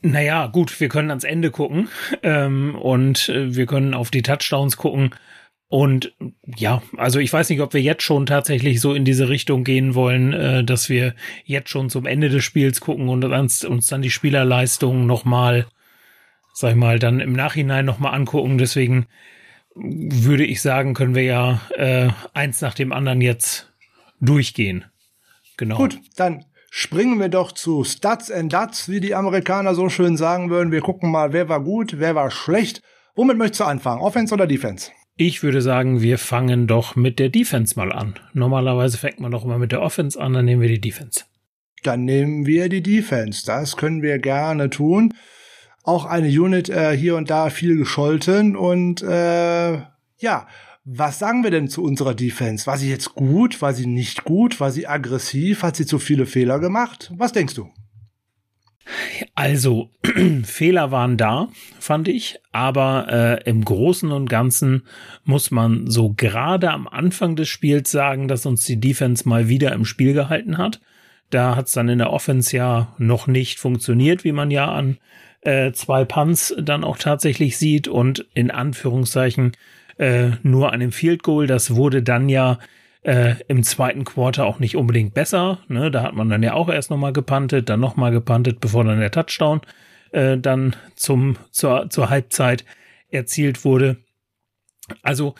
Naja, 0.00 0.46
gut, 0.46 0.80
wir 0.80 0.88
können 0.88 1.10
ans 1.10 1.24
Ende 1.24 1.50
gucken 1.50 1.88
ähm, 2.22 2.76
und 2.76 3.28
äh, 3.28 3.54
wir 3.54 3.66
können 3.66 3.92
auf 3.92 4.10
die 4.10 4.22
Touchdowns 4.22 4.78
gucken. 4.78 5.10
Und 5.68 6.12
ja, 6.56 6.82
also 6.96 7.18
ich 7.18 7.32
weiß 7.32 7.48
nicht, 7.48 7.60
ob 7.60 7.74
wir 7.74 7.82
jetzt 7.82 8.02
schon 8.02 8.26
tatsächlich 8.26 8.80
so 8.80 8.94
in 8.94 9.04
diese 9.04 9.28
Richtung 9.28 9.64
gehen 9.64 9.94
wollen, 9.94 10.32
äh, 10.32 10.64
dass 10.64 10.88
wir 10.88 11.14
jetzt 11.44 11.70
schon 11.70 11.90
zum 11.90 12.06
Ende 12.06 12.28
des 12.28 12.44
Spiels 12.44 12.80
gucken 12.80 13.08
und 13.08 13.24
uns, 13.24 13.64
uns 13.64 13.86
dann 13.86 14.02
die 14.02 14.10
Spielerleistungen 14.10 15.06
nochmal, 15.06 15.66
sag 16.52 16.70
ich 16.70 16.76
mal, 16.76 16.98
dann 16.98 17.20
im 17.20 17.32
Nachhinein 17.32 17.86
nochmal 17.86 18.14
angucken. 18.14 18.58
Deswegen 18.58 19.06
würde 19.74 20.44
ich 20.44 20.62
sagen, 20.62 20.94
können 20.94 21.14
wir 21.14 21.24
ja 21.24 21.60
äh, 21.76 22.08
eins 22.34 22.60
nach 22.60 22.74
dem 22.74 22.92
anderen 22.92 23.20
jetzt 23.20 23.72
durchgehen. 24.20 24.84
Genau. 25.56 25.76
Gut, 25.76 25.98
dann 26.16 26.44
springen 26.70 27.18
wir 27.18 27.28
doch 27.28 27.52
zu 27.52 27.84
Stats 27.84 28.30
and 28.30 28.52
Duts, 28.52 28.88
wie 28.88 29.00
die 29.00 29.14
Amerikaner 29.14 29.74
so 29.74 29.88
schön 29.88 30.16
sagen 30.16 30.50
würden. 30.50 30.72
Wir 30.72 30.80
gucken 30.80 31.10
mal, 31.10 31.32
wer 31.32 31.48
war 31.48 31.60
gut, 31.60 31.98
wer 31.98 32.14
war 32.14 32.30
schlecht. 32.30 32.82
Womit 33.16 33.38
möchtest 33.38 33.60
du 33.60 33.64
anfangen? 33.64 34.02
Offense 34.02 34.34
oder 34.34 34.46
Defense? 34.46 34.90
Ich 35.16 35.44
würde 35.44 35.62
sagen, 35.62 36.02
wir 36.02 36.18
fangen 36.18 36.66
doch 36.66 36.96
mit 36.96 37.20
der 37.20 37.28
Defense 37.28 37.76
mal 37.76 37.92
an. 37.92 38.14
Normalerweise 38.32 38.98
fängt 38.98 39.20
man 39.20 39.30
doch 39.30 39.44
immer 39.44 39.58
mit 39.58 39.70
der 39.70 39.80
Offense 39.80 40.20
an, 40.20 40.32
dann 40.32 40.44
nehmen 40.44 40.60
wir 40.60 40.68
die 40.68 40.80
Defense. 40.80 41.22
Dann 41.84 42.04
nehmen 42.04 42.46
wir 42.46 42.68
die 42.68 42.82
Defense. 42.82 43.46
Das 43.46 43.76
können 43.76 44.02
wir 44.02 44.18
gerne 44.18 44.70
tun. 44.70 45.14
Auch 45.84 46.04
eine 46.04 46.28
Unit 46.28 46.68
äh, 46.68 46.96
hier 46.96 47.14
und 47.14 47.30
da 47.30 47.50
viel 47.50 47.76
gescholten 47.76 48.56
und 48.56 49.02
äh, 49.02 49.74
ja, 50.18 50.48
was 50.84 51.20
sagen 51.20 51.44
wir 51.44 51.50
denn 51.50 51.68
zu 51.68 51.84
unserer 51.84 52.14
Defense? 52.14 52.66
War 52.66 52.76
sie 52.76 52.90
jetzt 52.90 53.14
gut? 53.14 53.62
War 53.62 53.72
sie 53.72 53.86
nicht 53.86 54.24
gut? 54.24 54.58
War 54.58 54.72
sie 54.72 54.88
aggressiv? 54.88 55.62
Hat 55.62 55.76
sie 55.76 55.86
zu 55.86 56.00
viele 56.00 56.26
Fehler 56.26 56.58
gemacht? 56.58 57.12
Was 57.16 57.32
denkst 57.32 57.54
du? 57.54 57.70
Also, 59.34 59.90
Fehler 60.44 60.90
waren 60.90 61.16
da, 61.16 61.48
fand 61.80 62.08
ich, 62.08 62.38
aber 62.52 63.06
äh, 63.44 63.48
im 63.48 63.64
Großen 63.64 64.12
und 64.12 64.28
Ganzen 64.28 64.82
muss 65.24 65.50
man 65.50 65.90
so 65.90 66.12
gerade 66.12 66.70
am 66.70 66.86
Anfang 66.86 67.36
des 67.36 67.48
Spiels 67.48 67.90
sagen, 67.90 68.28
dass 68.28 68.46
uns 68.46 68.64
die 68.64 68.80
Defense 68.80 69.28
mal 69.28 69.48
wieder 69.48 69.72
im 69.72 69.84
Spiel 69.84 70.12
gehalten 70.12 70.58
hat. 70.58 70.80
Da 71.30 71.56
hat 71.56 71.66
es 71.66 71.72
dann 71.72 71.88
in 71.88 71.98
der 71.98 72.12
Offense 72.12 72.56
ja 72.56 72.94
noch 72.98 73.26
nicht 73.26 73.58
funktioniert, 73.58 74.24
wie 74.24 74.32
man 74.32 74.50
ja 74.50 74.70
an 74.70 74.98
äh, 75.40 75.72
zwei 75.72 76.04
Punts 76.04 76.54
dann 76.58 76.84
auch 76.84 76.98
tatsächlich 76.98 77.58
sieht 77.58 77.88
und 77.88 78.26
in 78.34 78.50
Anführungszeichen 78.50 79.52
äh, 79.98 80.30
nur 80.42 80.72
an 80.72 80.80
dem 80.80 80.92
Field 80.92 81.22
Goal. 81.22 81.46
Das 81.46 81.74
wurde 81.74 82.02
dann 82.02 82.28
ja 82.28 82.58
äh, 83.04 83.36
im 83.48 83.62
zweiten 83.62 84.04
Quarter 84.04 84.46
auch 84.46 84.58
nicht 84.58 84.76
unbedingt 84.76 85.14
besser. 85.14 85.60
Ne? 85.68 85.90
Da 85.90 86.02
hat 86.02 86.14
man 86.14 86.28
dann 86.28 86.42
ja 86.42 86.54
auch 86.54 86.68
erst 86.68 86.90
nochmal 86.90 87.12
gepantet, 87.12 87.68
dann 87.68 87.80
nochmal 87.80 88.10
gepantet, 88.10 88.60
bevor 88.60 88.84
dann 88.84 88.98
der 88.98 89.10
Touchdown 89.10 89.60
äh, 90.10 90.38
dann 90.38 90.74
zum, 90.96 91.36
zur, 91.50 91.90
zur 91.90 92.10
Halbzeit 92.10 92.64
erzielt 93.10 93.64
wurde. 93.64 93.98
Also 95.02 95.34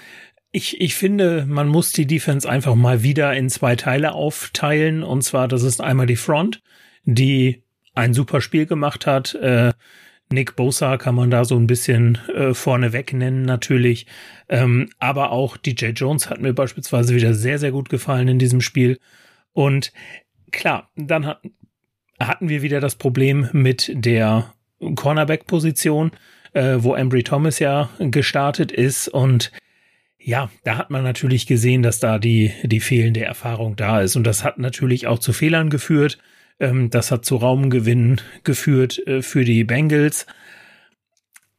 ich, 0.53 0.81
ich 0.81 0.95
finde, 0.95 1.47
man 1.49 1.69
muss 1.69 1.93
die 1.93 2.07
Defense 2.07 2.49
einfach 2.49 2.75
mal 2.75 3.03
wieder 3.03 3.35
in 3.35 3.49
zwei 3.49 3.77
Teile 3.77 4.13
aufteilen. 4.13 5.03
Und 5.03 5.23
zwar, 5.23 5.49
das 5.49 5.63
ist 5.63 5.81
einmal 5.81 6.07
die 6.07 6.17
Front, 6.17 6.63
die 7.05 7.65
ein 7.95 8.15
super 8.15 8.41
Spiel 8.41 8.67
gemacht 8.67 9.07
hat. 9.07 9.35
Äh, 9.35 9.73
Nick 10.33 10.57
Bosa 10.57 10.97
kann 10.97 11.15
man 11.15 11.31
da 11.31 11.45
so 11.45 11.57
ein 11.57 11.67
bisschen 11.67 12.19
äh, 12.35 12.55
vorneweg 12.55 13.13
nennen 13.13 13.43
natürlich. 13.43 14.07
Ähm, 14.49 14.91
aber 14.99 15.33
auch 15.33 15.57
DJ 15.57 15.87
Jones 15.91 16.31
hat 16.31 16.41
mir 16.41 16.53
beispielsweise 16.53 17.15
wieder 17.15 17.35
sehr, 17.35 17.59
sehr 17.59 17.73
gut 17.73 17.89
gefallen 17.89 18.29
in 18.29 18.39
diesem 18.39 18.61
Spiel. 18.61 18.99
Und 19.53 19.93
klar, 20.51 20.91
dann 20.97 21.27
hat, 21.27 21.43
hatten 22.19 22.49
wir 22.49 22.63
wieder 22.63 22.81
das 22.81 22.97
Problem 22.97 23.49
mit 23.53 23.91
der 23.95 24.53
Cornerback-Position, 24.97 26.11
äh, 26.53 26.77
wo 26.79 26.95
Embry 26.95 27.23
Thomas 27.23 27.59
ja 27.59 27.91
gestartet 27.99 28.73
ist. 28.73 29.09
Und 29.09 29.53
ja, 30.19 30.51
da 30.65 30.79
hat 30.79 30.91
man 30.91 31.05
natürlich 31.05 31.47
gesehen, 31.47 31.83
dass 31.83 32.01
da 32.01 32.19
die, 32.19 32.53
die 32.63 32.81
fehlende 32.81 33.25
Erfahrung 33.25 33.77
da 33.77 34.01
ist. 34.01 34.17
Und 34.17 34.25
das 34.25 34.43
hat 34.43 34.59
natürlich 34.59 35.07
auch 35.07 35.19
zu 35.19 35.33
Fehlern 35.33 35.71
geführt. 35.71 36.19
Ähm, 36.61 36.91
das 36.91 37.11
hat 37.11 37.25
zu 37.25 37.37
Raumgewinnen 37.37 38.21
geführt 38.45 39.05
äh, 39.07 39.23
für 39.23 39.45
die 39.45 39.65
Bengals. 39.65 40.27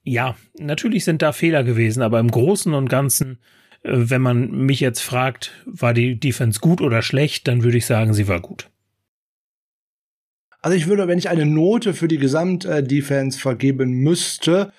Ja, 0.03 0.35
natürlich 0.57 1.03
sind 1.03 1.21
da 1.21 1.33
Fehler 1.33 1.63
gewesen, 1.63 2.01
aber 2.01 2.19
im 2.19 2.29
Großen 2.29 2.73
und 2.73 2.89
Ganzen, 2.89 3.39
äh, 3.83 3.91
wenn 3.93 4.21
man 4.21 4.51
mich 4.51 4.79
jetzt 4.79 5.01
fragt, 5.01 5.51
war 5.65 5.93
die 5.93 6.19
Defense 6.19 6.59
gut 6.59 6.81
oder 6.81 7.01
schlecht, 7.01 7.47
dann 7.47 7.63
würde 7.63 7.77
ich 7.77 7.85
sagen, 7.85 8.13
sie 8.13 8.27
war 8.27 8.39
gut. 8.39 8.69
Also 10.61 10.75
ich 10.77 10.87
würde, 10.87 11.07
wenn 11.07 11.19
ich 11.19 11.29
eine 11.29 11.45
Note 11.45 11.93
für 11.93 12.07
die 12.07 12.17
Gesamt-Defense 12.17 13.39
vergeben 13.39 13.91
müsste, 13.91 14.71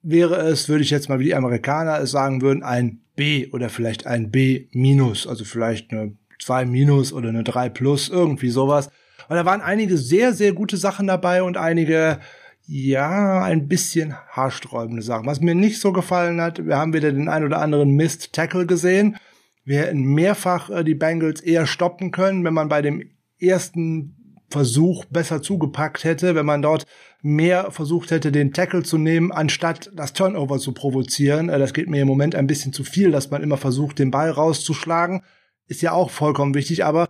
wäre 0.00 0.36
es, 0.36 0.68
würde 0.68 0.84
ich 0.84 0.90
jetzt 0.90 1.08
mal 1.08 1.18
wie 1.18 1.24
die 1.24 1.34
Amerikaner 1.34 1.98
es 1.98 2.12
sagen 2.12 2.40
würden, 2.40 2.62
ein 2.62 3.00
B 3.16 3.48
oder 3.50 3.68
vielleicht 3.68 4.06
ein 4.06 4.30
B 4.30 4.68
minus, 4.70 5.26
also 5.26 5.44
vielleicht 5.44 5.90
eine 5.90 6.16
2 6.38 6.66
minus 6.66 7.12
oder 7.12 7.30
eine 7.30 7.42
3 7.42 7.68
plus, 7.68 8.08
irgendwie 8.08 8.50
sowas. 8.50 8.90
Und 9.28 9.36
da 9.36 9.44
waren 9.44 9.60
einige 9.60 9.98
sehr, 9.98 10.32
sehr 10.32 10.52
gute 10.52 10.76
Sachen 10.76 11.06
dabei 11.06 11.42
und 11.42 11.56
einige, 11.56 12.18
ja, 12.66 13.42
ein 13.44 13.68
bisschen 13.68 14.14
haarsträubende 14.28 15.02
Sachen. 15.02 15.26
Was 15.26 15.40
mir 15.40 15.54
nicht 15.54 15.80
so 15.80 15.92
gefallen 15.92 16.40
hat, 16.40 16.66
wir 16.66 16.76
haben 16.76 16.92
wieder 16.92 17.12
den 17.12 17.28
ein 17.28 17.44
oder 17.44 17.60
anderen 17.60 17.90
Mist 17.90 18.32
Tackle 18.32 18.66
gesehen. 18.66 19.16
Wir 19.64 19.80
hätten 19.80 20.02
mehrfach 20.02 20.70
äh, 20.70 20.84
die 20.84 20.94
Bengals 20.94 21.40
eher 21.40 21.66
stoppen 21.66 22.10
können, 22.10 22.44
wenn 22.44 22.54
man 22.54 22.68
bei 22.68 22.82
dem 22.82 23.10
ersten 23.38 24.14
Versuch 24.50 25.04
besser 25.06 25.42
zugepackt 25.42 26.04
hätte, 26.04 26.34
wenn 26.34 26.46
man 26.46 26.62
dort 26.62 26.86
mehr 27.20 27.70
versucht 27.70 28.10
hätte, 28.10 28.32
den 28.32 28.52
Tackle 28.52 28.82
zu 28.82 28.96
nehmen, 28.96 29.30
anstatt 29.30 29.90
das 29.94 30.14
Turnover 30.14 30.58
zu 30.58 30.72
provozieren. 30.72 31.48
Äh, 31.48 31.58
das 31.58 31.74
geht 31.74 31.88
mir 31.88 32.02
im 32.02 32.08
Moment 32.08 32.34
ein 32.34 32.46
bisschen 32.46 32.72
zu 32.72 32.84
viel, 32.84 33.10
dass 33.10 33.30
man 33.30 33.42
immer 33.42 33.58
versucht, 33.58 33.98
den 33.98 34.10
Ball 34.10 34.30
rauszuschlagen. 34.30 35.22
Ist 35.66 35.82
ja 35.82 35.92
auch 35.92 36.10
vollkommen 36.10 36.54
wichtig, 36.54 36.84
aber 36.84 37.08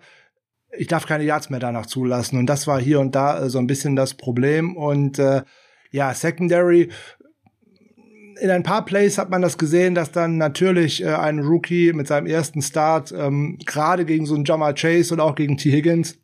ich 0.78 0.86
darf 0.86 1.06
keine 1.06 1.24
Yards 1.24 1.50
mehr 1.50 1.60
danach 1.60 1.86
zulassen. 1.86 2.38
Und 2.38 2.46
das 2.46 2.66
war 2.66 2.80
hier 2.80 3.00
und 3.00 3.14
da 3.14 3.44
äh, 3.44 3.50
so 3.50 3.58
ein 3.58 3.66
bisschen 3.66 3.96
das 3.96 4.14
Problem. 4.14 4.76
Und 4.76 5.18
äh, 5.18 5.42
ja, 5.90 6.14
Secondary, 6.14 6.90
in 8.40 8.50
ein 8.50 8.62
paar 8.62 8.84
Plays 8.84 9.18
hat 9.18 9.30
man 9.30 9.42
das 9.42 9.58
gesehen, 9.58 9.94
dass 9.94 10.12
dann 10.12 10.38
natürlich 10.38 11.02
äh, 11.02 11.08
ein 11.08 11.40
Rookie 11.40 11.92
mit 11.92 12.06
seinem 12.06 12.26
ersten 12.26 12.62
Start 12.62 13.12
ähm, 13.12 13.58
gerade 13.66 14.04
gegen 14.04 14.26
so 14.26 14.34
einen 14.34 14.44
Jamar 14.44 14.74
Chase 14.74 15.12
und 15.12 15.20
auch 15.20 15.34
gegen 15.34 15.56
T. 15.56 15.70
Higgins, 15.72 16.18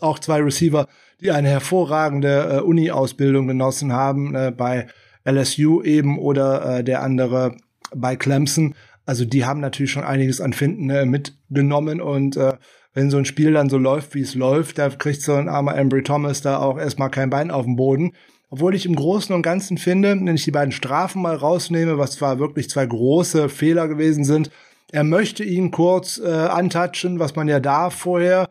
auch 0.00 0.18
zwei 0.18 0.40
Receiver, 0.40 0.88
die 1.20 1.30
eine 1.30 1.48
hervorragende 1.48 2.58
äh, 2.58 2.60
Uni-Ausbildung 2.60 3.46
genossen 3.46 3.92
haben, 3.92 4.34
äh, 4.34 4.52
bei 4.56 4.86
LSU 5.24 5.82
eben 5.82 6.18
oder 6.18 6.78
äh, 6.78 6.84
der 6.84 7.02
andere 7.02 7.56
bei 7.94 8.16
Clemson. 8.16 8.74
Also 9.04 9.24
die 9.24 9.44
haben 9.44 9.60
natürlich 9.60 9.92
schon 9.92 10.04
einiges 10.04 10.40
an 10.40 10.52
Finden 10.52 10.88
äh, 10.88 11.04
mitgenommen 11.04 12.00
und 12.00 12.36
äh, 12.36 12.54
wenn 12.98 13.10
so 13.10 13.16
ein 13.16 13.24
Spiel 13.24 13.52
dann 13.52 13.70
so 13.70 13.78
läuft, 13.78 14.16
wie 14.16 14.22
es 14.22 14.34
läuft, 14.34 14.76
da 14.78 14.88
kriegt 14.88 15.22
so 15.22 15.34
ein 15.34 15.48
armer 15.48 15.76
Embry 15.76 16.02
Thomas 16.02 16.42
da 16.42 16.58
auch 16.58 16.78
erstmal 16.78 17.12
kein 17.12 17.30
Bein 17.30 17.52
auf 17.52 17.64
den 17.64 17.76
Boden. 17.76 18.12
Obwohl 18.50 18.74
ich 18.74 18.86
im 18.86 18.96
Großen 18.96 19.32
und 19.32 19.42
Ganzen 19.42 19.78
finde, 19.78 20.18
wenn 20.20 20.34
ich 20.34 20.42
die 20.42 20.50
beiden 20.50 20.72
Strafen 20.72 21.22
mal 21.22 21.36
rausnehme, 21.36 21.96
was 21.96 22.16
zwar 22.16 22.40
wirklich 22.40 22.68
zwei 22.68 22.86
große 22.86 23.50
Fehler 23.50 23.86
gewesen 23.86 24.24
sind, 24.24 24.50
er 24.90 25.04
möchte 25.04 25.44
ihn 25.44 25.70
kurz 25.70 26.18
äh, 26.18 26.28
antatschen, 26.28 27.20
was 27.20 27.36
man 27.36 27.46
ja 27.46 27.60
darf 27.60 27.94
vorher. 27.94 28.48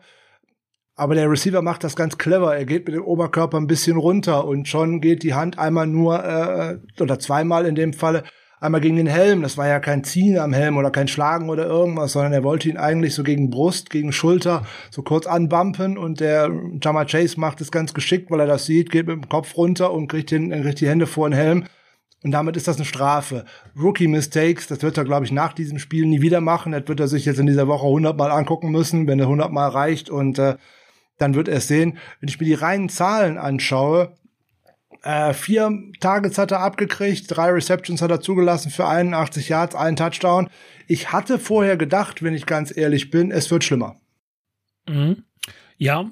Aber 0.94 1.14
der 1.14 1.30
Receiver 1.30 1.60
macht 1.60 1.84
das 1.84 1.94
ganz 1.94 2.16
clever. 2.16 2.56
Er 2.56 2.64
geht 2.64 2.86
mit 2.86 2.94
dem 2.94 3.04
Oberkörper 3.04 3.58
ein 3.58 3.66
bisschen 3.66 3.98
runter 3.98 4.46
und 4.46 4.66
schon 4.66 5.02
geht 5.02 5.24
die 5.24 5.34
Hand 5.34 5.58
einmal 5.58 5.86
nur 5.86 6.24
äh, 6.24 6.78
oder 7.02 7.18
zweimal 7.18 7.66
in 7.66 7.74
dem 7.74 7.92
Falle 7.92 8.22
einmal 8.60 8.80
gegen 8.80 8.96
den 8.96 9.06
Helm. 9.06 9.42
Das 9.42 9.56
war 9.56 9.68
ja 9.68 9.80
kein 9.80 10.04
Ziehen 10.04 10.38
am 10.38 10.52
Helm 10.52 10.76
oder 10.76 10.90
kein 10.90 11.08
Schlagen 11.08 11.50
oder 11.50 11.66
irgendwas, 11.66 12.12
sondern 12.12 12.32
er 12.32 12.44
wollte 12.44 12.68
ihn 12.68 12.76
eigentlich 12.76 13.14
so 13.14 13.22
gegen 13.22 13.50
Brust, 13.50 13.90
gegen 13.90 14.12
Schulter 14.12 14.64
so 14.90 15.02
kurz 15.02 15.26
anbumpen 15.26 15.98
und 15.98 16.20
der 16.20 16.50
Jama 16.82 17.04
Chase 17.04 17.38
macht 17.38 17.60
es 17.60 17.70
ganz 17.70 17.94
geschickt, 17.94 18.30
weil 18.30 18.40
er 18.40 18.46
das 18.46 18.66
sieht, 18.66 18.90
geht 18.90 19.06
mit 19.06 19.16
dem 19.16 19.28
Kopf 19.28 19.56
runter 19.56 19.92
und 19.92 20.08
kriegt, 20.08 20.30
den, 20.30 20.50
kriegt 20.62 20.80
die 20.80 20.88
Hände 20.88 21.06
vor 21.06 21.28
den 21.28 21.36
Helm. 21.36 21.64
Und 22.24 22.32
damit 22.32 22.56
ist 22.56 22.66
das 22.66 22.76
eine 22.76 22.84
Strafe. 22.84 23.44
Rookie 23.80 24.08
Mistakes, 24.08 24.66
das 24.66 24.82
wird 24.82 24.98
er, 24.98 25.04
glaube 25.04 25.24
ich, 25.24 25.30
nach 25.30 25.52
diesem 25.52 25.78
Spiel 25.78 26.04
nie 26.04 26.20
wieder 26.20 26.40
machen. 26.40 26.72
Das 26.72 26.88
wird 26.88 26.98
er 26.98 27.06
sich 27.06 27.24
jetzt 27.24 27.38
in 27.38 27.46
dieser 27.46 27.68
Woche 27.68 27.86
hundertmal 27.86 28.32
angucken 28.32 28.72
müssen, 28.72 29.06
wenn 29.06 29.20
er 29.20 29.28
hundertmal 29.28 29.70
reicht. 29.70 30.10
Und 30.10 30.38
äh, 30.40 30.56
dann 31.18 31.34
wird 31.34 31.46
er 31.46 31.58
es 31.58 31.68
sehen. 31.68 31.96
Wenn 32.18 32.28
ich 32.28 32.40
mir 32.40 32.46
die 32.46 32.54
reinen 32.54 32.88
Zahlen 32.88 33.38
anschaue, 33.38 34.16
äh, 35.08 35.32
vier 35.32 35.72
Targets 36.00 36.36
hat 36.36 36.50
er 36.50 36.60
abgekriegt, 36.60 37.34
drei 37.34 37.50
Receptions 37.50 38.02
hat 38.02 38.10
er 38.10 38.20
zugelassen 38.20 38.70
für 38.70 38.86
81 38.86 39.48
Yards, 39.48 39.74
einen 39.74 39.96
Touchdown. 39.96 40.50
Ich 40.86 41.12
hatte 41.12 41.38
vorher 41.38 41.78
gedacht, 41.78 42.22
wenn 42.22 42.34
ich 42.34 42.44
ganz 42.44 42.76
ehrlich 42.76 43.10
bin, 43.10 43.30
es 43.30 43.50
wird 43.50 43.64
schlimmer. 43.64 43.96
Mhm. 44.86 45.24
Ja, 45.78 46.10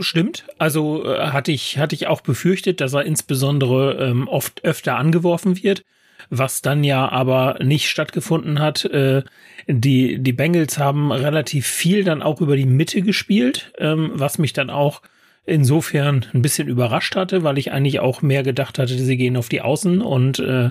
stimmt. 0.00 0.46
Also 0.58 1.04
äh, 1.04 1.28
hatte 1.28 1.52
ich 1.52 1.78
hatte 1.78 1.94
ich 1.94 2.08
auch 2.08 2.20
befürchtet, 2.20 2.80
dass 2.80 2.94
er 2.94 3.04
insbesondere 3.04 3.94
ähm, 4.08 4.26
oft 4.26 4.64
öfter 4.64 4.96
angeworfen 4.96 5.62
wird, 5.62 5.84
was 6.28 6.62
dann 6.62 6.82
ja 6.82 7.08
aber 7.08 7.58
nicht 7.62 7.88
stattgefunden 7.88 8.58
hat. 8.58 8.84
Äh, 8.86 9.22
die 9.68 10.18
die 10.18 10.32
Bengals 10.32 10.78
haben 10.78 11.12
relativ 11.12 11.68
viel 11.68 12.02
dann 12.02 12.22
auch 12.22 12.40
über 12.40 12.56
die 12.56 12.66
Mitte 12.66 13.02
gespielt, 13.02 13.72
ähm, 13.78 14.10
was 14.14 14.38
mich 14.38 14.52
dann 14.52 14.70
auch 14.70 15.02
insofern 15.44 16.26
ein 16.32 16.42
bisschen 16.42 16.68
überrascht 16.68 17.16
hatte, 17.16 17.42
weil 17.42 17.58
ich 17.58 17.72
eigentlich 17.72 18.00
auch 18.00 18.22
mehr 18.22 18.42
gedacht 18.42 18.78
hatte, 18.78 18.96
sie 18.96 19.16
gehen 19.16 19.36
auf 19.36 19.48
die 19.48 19.60
Außen 19.60 20.00
und 20.00 20.38
äh, 20.38 20.70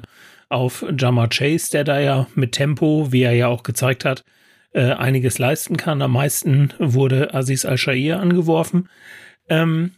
auf 0.50 0.86
Jamar 0.98 1.30
Chase, 1.30 1.72
der 1.72 1.84
da 1.84 2.00
ja 2.00 2.28
mit 2.36 2.54
Tempo, 2.54 3.12
wie 3.12 3.24
er 3.24 3.34
ja 3.34 3.48
auch 3.48 3.64
gezeigt 3.64 4.06
hat, 4.06 4.24
äh, 4.74 4.92
einiges 4.92 5.40
leisten 5.40 5.78
kann. 5.78 6.02
Am 6.02 6.14
meisten 6.14 6.74
wurde 6.80 7.34
Aziz 7.34 7.66
Al-Shair 7.66 8.20
angeworfen. 8.20 8.90
Ähm, 9.50 9.92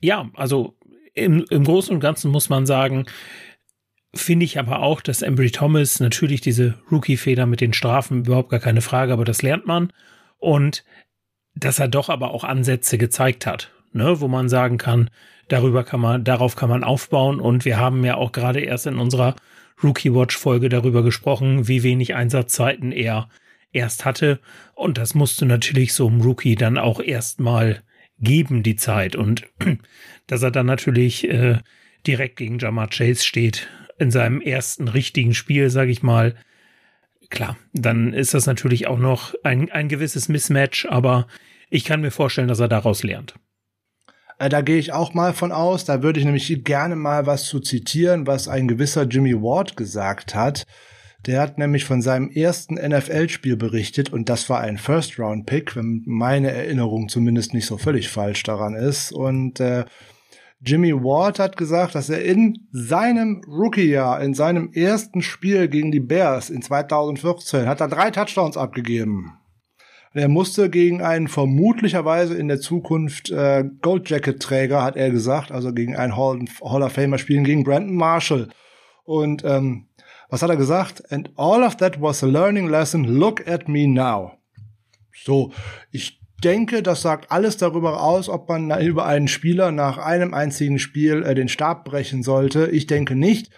ja, 0.00 0.30
also 0.34 0.76
im, 1.14 1.44
im 1.50 1.64
Großen 1.64 1.94
und 1.94 2.00
Ganzen 2.00 2.30
muss 2.30 2.48
man 2.48 2.66
sagen, 2.66 3.06
finde 4.14 4.44
ich 4.44 4.58
aber 4.58 4.80
auch, 4.80 5.00
dass 5.00 5.22
Embry 5.22 5.50
Thomas 5.50 6.00
natürlich 6.00 6.40
diese 6.40 6.74
Rookie-Feder 6.90 7.46
mit 7.46 7.60
den 7.60 7.72
Strafen 7.72 8.24
überhaupt 8.24 8.50
gar 8.50 8.60
keine 8.60 8.80
Frage, 8.80 9.12
aber 9.12 9.24
das 9.24 9.42
lernt 9.42 9.66
man. 9.66 9.92
Und 10.38 10.84
dass 11.54 11.78
er 11.78 11.88
doch 11.88 12.08
aber 12.08 12.30
auch 12.32 12.44
Ansätze 12.44 12.98
gezeigt 12.98 13.46
hat 13.46 13.72
ne, 13.92 14.20
wo 14.20 14.28
man 14.28 14.48
sagen 14.48 14.78
kann, 14.78 15.10
darüber 15.48 15.84
kann 15.84 16.00
man, 16.00 16.24
darauf 16.24 16.56
kann 16.56 16.70
man 16.70 16.84
aufbauen. 16.84 17.40
Und 17.40 17.64
wir 17.64 17.78
haben 17.78 18.04
ja 18.04 18.16
auch 18.16 18.32
gerade 18.32 18.60
erst 18.60 18.86
in 18.86 18.98
unserer 18.98 19.36
Rookie 19.82 20.14
Watch 20.14 20.36
Folge 20.36 20.68
darüber 20.68 21.02
gesprochen, 21.02 21.68
wie 21.68 21.82
wenig 21.82 22.14
Einsatzzeiten 22.14 22.92
er 22.92 23.28
erst 23.72 24.04
hatte. 24.04 24.40
Und 24.74 24.98
das 24.98 25.14
musste 25.14 25.46
natürlich 25.46 25.92
so 25.94 26.08
einem 26.08 26.20
Rookie 26.20 26.56
dann 26.56 26.78
auch 26.78 27.00
erstmal 27.00 27.82
geben, 28.18 28.62
die 28.62 28.76
Zeit. 28.76 29.16
Und 29.16 29.46
dass 30.26 30.42
er 30.42 30.50
dann 30.50 30.66
natürlich 30.66 31.28
äh, 31.28 31.58
direkt 32.06 32.36
gegen 32.36 32.58
Jamar 32.58 32.88
Chase 32.88 33.24
steht 33.24 33.68
in 33.98 34.10
seinem 34.10 34.40
ersten 34.40 34.88
richtigen 34.88 35.34
Spiel, 35.34 35.70
sage 35.70 35.90
ich 35.90 36.02
mal. 36.02 36.34
Klar, 37.30 37.58
dann 37.72 38.14
ist 38.14 38.32
das 38.34 38.46
natürlich 38.46 38.86
auch 38.86 38.98
noch 38.98 39.34
ein, 39.44 39.70
ein 39.70 39.88
gewisses 39.88 40.28
Mismatch, 40.28 40.86
aber 40.86 41.26
ich 41.68 41.84
kann 41.84 42.00
mir 42.00 42.10
vorstellen, 42.10 42.48
dass 42.48 42.60
er 42.60 42.68
daraus 42.68 43.02
lernt. 43.02 43.34
Äh, 44.38 44.48
da 44.48 44.60
gehe 44.60 44.78
ich 44.78 44.92
auch 44.92 45.14
mal 45.14 45.32
von 45.32 45.52
aus. 45.52 45.84
Da 45.84 46.02
würde 46.02 46.20
ich 46.20 46.26
nämlich 46.26 46.64
gerne 46.64 46.96
mal 46.96 47.26
was 47.26 47.44
zu 47.44 47.60
zitieren, 47.60 48.26
was 48.26 48.48
ein 48.48 48.68
gewisser 48.68 49.04
Jimmy 49.04 49.34
Ward 49.34 49.76
gesagt 49.76 50.34
hat. 50.34 50.64
Der 51.26 51.40
hat 51.40 51.58
nämlich 51.58 51.84
von 51.84 52.00
seinem 52.00 52.30
ersten 52.30 52.74
NFL-Spiel 52.74 53.56
berichtet 53.56 54.12
und 54.12 54.28
das 54.28 54.48
war 54.48 54.60
ein 54.60 54.78
First-Round-Pick, 54.78 55.74
wenn 55.74 56.02
meine 56.06 56.52
Erinnerung 56.52 57.08
zumindest 57.08 57.54
nicht 57.54 57.66
so 57.66 57.76
völlig 57.76 58.08
falsch 58.08 58.44
daran 58.44 58.74
ist. 58.74 59.12
Und 59.12 59.58
äh, 59.58 59.84
Jimmy 60.60 60.92
Ward 60.92 61.40
hat 61.40 61.56
gesagt, 61.56 61.96
dass 61.96 62.08
er 62.08 62.24
in 62.24 62.68
seinem 62.70 63.42
Rookie-Jahr, 63.48 64.20
in 64.22 64.34
seinem 64.34 64.70
ersten 64.72 65.22
Spiel 65.22 65.68
gegen 65.68 65.90
die 65.90 66.00
Bears 66.00 66.50
in 66.50 66.62
2014, 66.62 67.66
hat 67.66 67.80
er 67.80 67.88
drei 67.88 68.10
Touchdowns 68.12 68.56
abgegeben. 68.56 69.37
Er 70.18 70.28
musste 70.28 70.68
gegen 70.70 71.02
einen 71.02 71.28
vermutlicherweise 71.28 72.36
in 72.36 72.48
der 72.48 72.60
Zukunft 72.60 73.30
äh, 73.30 73.64
Gold 73.82 74.10
Jacket 74.10 74.40
Träger, 74.42 74.82
hat 74.82 74.96
er 74.96 75.10
gesagt, 75.10 75.52
also 75.52 75.72
gegen 75.72 75.96
einen 75.96 76.16
Hall, 76.16 76.44
Hall 76.62 76.82
of 76.82 76.92
Famer 76.92 77.18
spielen, 77.18 77.44
gegen 77.44 77.64
Brandon 77.64 77.94
Marshall. 77.94 78.48
Und 79.04 79.44
ähm, 79.44 79.86
was 80.28 80.42
hat 80.42 80.50
er 80.50 80.56
gesagt? 80.56 81.10
And 81.12 81.30
all 81.36 81.62
of 81.62 81.76
that 81.76 82.00
was 82.00 82.22
a 82.22 82.26
learning 82.26 82.68
lesson. 82.68 83.04
Look 83.04 83.46
at 83.48 83.68
me 83.68 83.86
now. 83.86 84.32
So, 85.24 85.52
ich 85.90 86.20
denke, 86.44 86.82
das 86.82 87.02
sagt 87.02 87.30
alles 87.30 87.56
darüber 87.56 88.02
aus, 88.02 88.28
ob 88.28 88.48
man 88.48 88.70
über 88.80 89.06
einen 89.06 89.28
Spieler 89.28 89.72
nach 89.72 89.98
einem 89.98 90.34
einzigen 90.34 90.78
Spiel 90.78 91.22
äh, 91.22 91.34
den 91.34 91.48
Stab 91.48 91.84
brechen 91.84 92.22
sollte. 92.22 92.68
Ich 92.68 92.86
denke 92.86 93.14
nicht. 93.14 93.50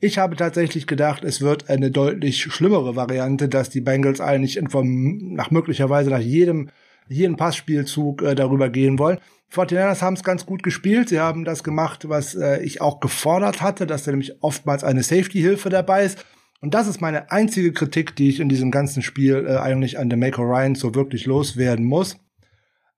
Ich 0.00 0.18
habe 0.18 0.36
tatsächlich 0.36 0.86
gedacht, 0.86 1.24
es 1.24 1.40
wird 1.40 1.68
eine 1.68 1.90
deutlich 1.90 2.40
schlimmere 2.40 2.94
Variante, 2.94 3.48
dass 3.48 3.68
die 3.68 3.80
Bengals 3.80 4.20
eigentlich 4.20 4.60
vom, 4.68 5.34
nach 5.34 5.50
möglicherweise 5.50 6.10
nach 6.10 6.20
jedem, 6.20 6.70
jedem 7.08 7.36
Passspielzug 7.36 8.22
äh, 8.22 8.36
darüber 8.36 8.68
gehen 8.68 8.98
wollen. 9.00 9.18
Fortinanders 9.48 10.02
haben 10.02 10.14
es 10.14 10.22
ganz 10.22 10.46
gut 10.46 10.62
gespielt. 10.62 11.08
Sie 11.08 11.18
haben 11.18 11.44
das 11.44 11.64
gemacht, 11.64 12.08
was 12.08 12.36
äh, 12.36 12.62
ich 12.62 12.80
auch 12.80 13.00
gefordert 13.00 13.60
hatte, 13.60 13.86
dass 13.86 14.04
da 14.04 14.12
nämlich 14.12 14.40
oftmals 14.40 14.84
eine 14.84 15.02
Safety-Hilfe 15.02 15.68
dabei 15.68 16.04
ist. 16.04 16.24
Und 16.60 16.74
das 16.74 16.86
ist 16.86 17.00
meine 17.00 17.32
einzige 17.32 17.72
Kritik, 17.72 18.14
die 18.14 18.28
ich 18.28 18.38
in 18.38 18.48
diesem 18.48 18.70
ganzen 18.70 19.02
Spiel 19.02 19.46
äh, 19.48 19.56
eigentlich 19.56 19.98
an 19.98 20.08
Mako 20.08 20.42
Ryan 20.42 20.76
so 20.76 20.94
wirklich 20.94 21.26
loswerden 21.26 21.84
muss. 21.84 22.18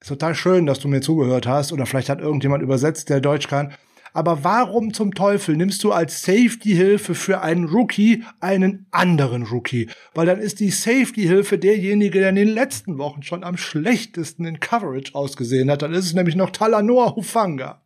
Ist 0.01 0.09
total 0.09 0.35
schön, 0.35 0.67
dass 0.67 0.81
du 0.81 0.89
mir 0.89 1.01
zugehört 1.01 1.47
hast 1.47 1.73
oder 1.73 1.87
vielleicht 1.87 2.09
hat 2.11 2.21
irgendjemand 2.21 2.63
übersetzt, 2.63 3.09
der 3.09 3.21
Deutsch 3.21 3.49
kann. 3.49 3.73
Aber 4.13 4.45
warum 4.45 4.93
zum 4.93 5.15
Teufel 5.15 5.57
nimmst 5.57 5.85
du 5.85 5.93
als 5.93 6.23
Safety-Hilfe 6.23 7.15
für 7.15 7.43
einen 7.43 7.67
Rookie 7.67 8.25
einen 8.41 8.87
anderen 8.91 9.45
Rookie? 9.45 9.89
Weil 10.15 10.27
dann 10.27 10.41
ist 10.41 10.61
die 10.61 10.71
Safety-Hilfe 10.71 11.59
derjenige, 11.59 12.21
der 12.21 12.31
in 12.31 12.37
den 12.37 12.49
letzten 12.49 12.99
Wochen 12.99 13.23
schon 13.23 13.45
am 13.45 13.57
schlechtesten 13.57 14.45
in 14.45 14.61
Coverage 14.61 15.15
ausgesehen 15.15 15.71
hat. 15.71 15.83
Dann 15.83 15.93
ist 15.93 16.07
es 16.07 16.15
nämlich 16.15 16.37
noch 16.37 16.51
Talanoa 16.51 17.15
Hufanga. 17.17 17.83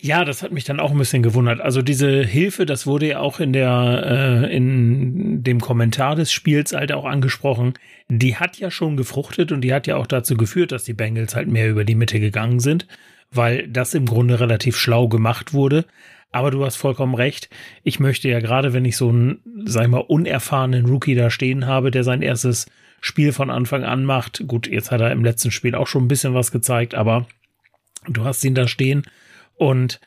Ja, 0.00 0.24
das 0.24 0.42
hat 0.42 0.52
mich 0.52 0.64
dann 0.64 0.80
auch 0.80 0.90
ein 0.90 0.98
bisschen 0.98 1.22
gewundert. 1.22 1.60
Also 1.60 1.80
diese 1.80 2.24
Hilfe, 2.24 2.66
das 2.66 2.86
wurde 2.86 3.08
ja 3.08 3.20
auch 3.20 3.40
in 3.40 3.52
der 3.52 4.42
äh, 4.50 4.54
in 4.54 5.42
dem 5.42 5.60
Kommentar 5.60 6.16
des 6.16 6.32
Spiels 6.32 6.72
halt 6.72 6.92
auch 6.92 7.04
angesprochen. 7.04 7.74
Die 8.08 8.36
hat 8.36 8.58
ja 8.58 8.70
schon 8.70 8.96
gefruchtet 8.96 9.52
und 9.52 9.62
die 9.62 9.72
hat 9.72 9.86
ja 9.86 9.96
auch 9.96 10.06
dazu 10.06 10.36
geführt, 10.36 10.72
dass 10.72 10.84
die 10.84 10.94
Bengals 10.94 11.36
halt 11.36 11.48
mehr 11.48 11.70
über 11.70 11.84
die 11.84 11.94
Mitte 11.94 12.20
gegangen 12.20 12.60
sind 12.60 12.86
weil 13.34 13.68
das 13.68 13.94
im 13.94 14.06
Grunde 14.06 14.40
relativ 14.40 14.76
schlau 14.76 15.08
gemacht 15.08 15.52
wurde. 15.52 15.86
Aber 16.32 16.50
du 16.50 16.64
hast 16.64 16.76
vollkommen 16.76 17.14
recht. 17.14 17.48
Ich 17.84 18.00
möchte 18.00 18.28
ja 18.28 18.40
gerade, 18.40 18.72
wenn 18.72 18.84
ich 18.84 18.96
so 18.96 19.08
einen, 19.08 19.40
sag 19.64 19.84
ich 19.84 19.90
mal, 19.90 19.98
unerfahrenen 19.98 20.86
Rookie 20.86 21.14
da 21.14 21.30
stehen 21.30 21.66
habe, 21.66 21.90
der 21.90 22.02
sein 22.02 22.22
erstes 22.22 22.66
Spiel 23.00 23.32
von 23.32 23.50
Anfang 23.50 23.84
an 23.84 24.04
macht. 24.04 24.42
Gut, 24.48 24.66
jetzt 24.66 24.90
hat 24.90 25.00
er 25.00 25.12
im 25.12 25.24
letzten 25.24 25.50
Spiel 25.50 25.74
auch 25.74 25.86
schon 25.86 26.04
ein 26.04 26.08
bisschen 26.08 26.34
was 26.34 26.50
gezeigt, 26.50 26.94
aber 26.94 27.26
du 28.08 28.24
hast 28.24 28.42
ihn 28.44 28.54
da 28.54 28.66
stehen 28.66 29.02
und 29.54 30.00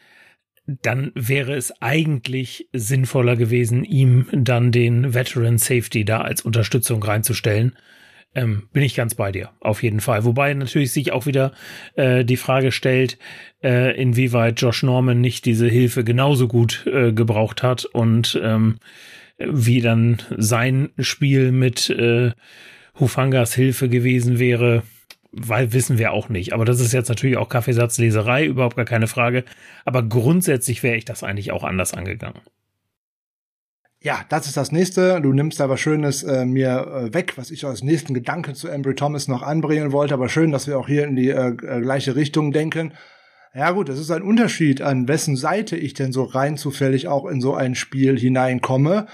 dann 0.66 1.12
wäre 1.16 1.56
es 1.56 1.82
eigentlich 1.82 2.68
sinnvoller 2.74 3.38
gewesen, 3.38 3.86
ihm 3.86 4.28
dann 4.34 4.74
den 4.74 5.14
Veteran 5.14 5.58
Safety 5.58 6.04
da 6.04 6.22
als 6.22 6.42
Unterstützung 6.42 7.02
reinzustellen 7.02 7.78
ähm, 8.38 8.70
bin 8.72 8.84
ich 8.84 8.96
ganz 8.96 9.16
bei 9.16 9.32
dir, 9.32 9.50
auf 9.60 9.82
jeden 9.82 10.00
Fall. 10.00 10.24
Wobei 10.24 10.54
natürlich 10.54 10.92
sich 10.92 11.12
auch 11.12 11.26
wieder 11.26 11.54
äh, 11.96 12.24
die 12.24 12.38
Frage 12.38 12.72
stellt, 12.72 13.18
äh, 13.64 14.00
inwieweit 14.00 14.62
Josh 14.62 14.84
Norman 14.84 15.20
nicht 15.20 15.46
diese 15.46 15.68
Hilfe 15.68 16.04
genauso 16.04 16.48
gut 16.48 16.86
äh, 16.86 17.12
gebraucht 17.14 17.64
hat 17.64 17.86
und 17.86 18.40
ähm, 18.44 18.76
wie 19.40 19.82
dann 19.82 20.22
sein 20.38 20.90
Spiel 21.00 21.52
mit 21.52 21.90
äh, 21.90 22.32
Hufangas 23.00 23.56
Hilfe 23.56 23.90
gewesen 23.90 24.38
wäre, 24.38 24.84
weil 25.32 25.74
wissen 25.74 25.98
wir 25.98 26.14
auch 26.14 26.30
nicht. 26.30 26.54
Aber 26.54 26.66
das 26.66 26.80
ist 26.80 26.94
jetzt 26.94 27.10
natürlich 27.10 27.38
auch 27.38 27.50
Kaffeesatzleserei, 27.50 28.46
überhaupt 28.46 28.76
gar 28.76 28.86
keine 28.86 29.08
Frage. 29.08 29.46
Aber 29.84 30.04
grundsätzlich 30.04 30.84
wäre 30.84 30.96
ich 30.96 31.06
das 31.06 31.24
eigentlich 31.24 31.52
auch 31.52 31.64
anders 31.64 31.94
angegangen. 31.96 32.42
Ja, 34.02 34.20
das 34.30 34.46
ist 34.46 34.58
das 34.58 34.72
nächste. 34.72 35.20
Du 35.22 35.34
nimmst 35.34 35.60
aber 35.60 35.76
Schönes 35.76 36.22
äh, 36.24 36.46
mir 36.46 37.10
äh, 37.10 37.14
weg, 37.14 37.34
was 37.38 37.50
ich 37.50 37.66
als 37.66 37.82
nächsten 37.84 38.14
Gedanken 38.14 38.54
zu 38.54 38.68
Embry 38.68 38.94
Thomas 38.94 39.28
noch 39.28 39.42
anbringen 39.42 39.92
wollte. 39.92 40.14
Aber 40.14 40.30
schön, 40.30 40.52
dass 40.52 40.68
wir 40.68 40.78
auch 40.78 40.88
hier 40.88 41.04
in 41.06 41.16
die 41.16 41.30
äh, 41.30 41.50
äh, 41.50 41.82
gleiche 41.82 42.16
Richtung 42.16 42.52
denken. 42.52 42.94
Ja 43.56 43.72
gut, 43.72 43.90
das 43.90 43.98
ist 43.98 44.12
ein 44.12 44.22
Unterschied, 44.22 44.84
an 44.84 45.08
wessen 45.08 45.36
Seite 45.36 45.76
ich 45.78 45.96
denn 45.96 46.12
so 46.12 46.24
rein 46.24 46.58
zufällig 46.58 47.08
auch 47.08 47.26
in 47.26 47.42
so 47.42 47.56
ein 47.56 47.74
Spiel 47.74 48.20
hineinkomme. 48.20 49.08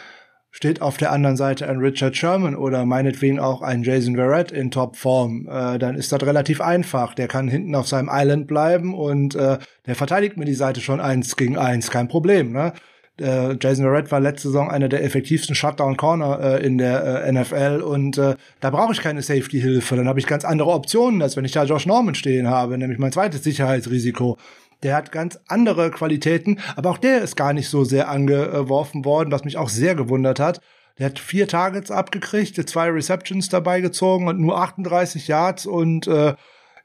Steht 0.52 0.82
auf 0.82 0.98
der 0.98 1.14
anderen 1.14 1.38
Seite 1.38 1.70
ein 1.70 1.78
Richard 1.78 2.18
Sherman 2.18 2.56
oder 2.56 2.86
meinetwegen 2.86 3.40
auch 3.40 3.62
ein 3.62 3.84
Jason 3.84 4.16
Verrett 4.16 4.52
in 4.52 4.70
Topform, 4.70 5.48
äh, 5.50 5.80
dann 5.80 5.96
ist 5.96 6.12
das 6.12 6.22
relativ 6.24 6.60
einfach. 6.60 7.14
Der 7.14 7.30
kann 7.30 7.48
hinten 7.48 7.74
auf 7.74 7.88
seinem 7.88 8.10
Island 8.12 8.48
bleiben 8.48 8.94
und 8.94 9.34
äh, 9.34 9.60
der 9.86 9.96
verteidigt 9.96 10.36
mir 10.36 10.46
die 10.46 10.54
Seite 10.54 10.82
schon 10.82 11.00
eins 11.00 11.38
gegen 11.38 11.58
eins, 11.58 11.90
kein 11.90 12.10
Problem. 12.10 12.52
Ne? 12.52 12.74
Äh, 13.20 13.58
Jason 13.62 13.86
Verrett 13.86 14.12
war 14.12 14.20
letzte 14.20 14.48
Saison 14.48 14.72
einer 14.72 14.90
der 14.90 15.04
effektivsten 15.04 15.56
Shutdown-Corner 15.56 16.40
äh, 16.40 16.66
in 16.66 16.80
der 16.80 17.24
äh, 17.26 17.32
NFL 17.32 17.82
und 17.82 18.18
äh, 18.18 18.36
da 18.60 18.70
brauche 18.72 18.94
ich 18.94 19.02
keine 19.02 19.22
Safety-Hilfe. 19.22 19.96
Dann 19.96 20.08
habe 20.08 20.20
ich 20.20 20.26
ganz 20.26 20.46
andere 20.46 20.72
Optionen, 20.72 21.22
als 21.22 21.38
wenn 21.38 21.46
ich 21.46 21.52
da 21.52 21.64
Josh 21.64 21.86
Norman 21.86 22.16
stehen 22.16 22.50
habe, 22.50 22.78
nämlich 22.78 22.98
mein 22.98 23.12
zweites 23.12 23.44
Sicherheitsrisiko. 23.44 24.38
Der 24.82 24.96
hat 24.96 25.12
ganz 25.12 25.40
andere 25.48 25.92
Qualitäten, 25.92 26.60
aber 26.76 26.90
auch 26.90 26.98
der 26.98 27.22
ist 27.22 27.36
gar 27.36 27.54
nicht 27.54 27.70
so 27.70 27.84
sehr 27.84 28.10
angeworfen 28.10 29.06
worden, 29.06 29.32
was 29.32 29.46
mich 29.46 29.58
auch 29.58 29.70
sehr 29.70 29.96
gewundert 29.96 30.40
hat. 30.40 30.60
Der 30.98 31.08
hat 31.08 31.20
vier 31.20 31.48
Targets 31.48 31.92
abgekriegt, 31.92 32.70
zwei 32.70 32.90
Receptions 32.90 33.50
dabei 33.50 33.82
gezogen 33.82 34.28
und 34.28 34.40
nur 34.40 34.60
38 34.60 35.28
Yards 35.28 35.66
und 35.66 36.08
äh, 36.08 36.34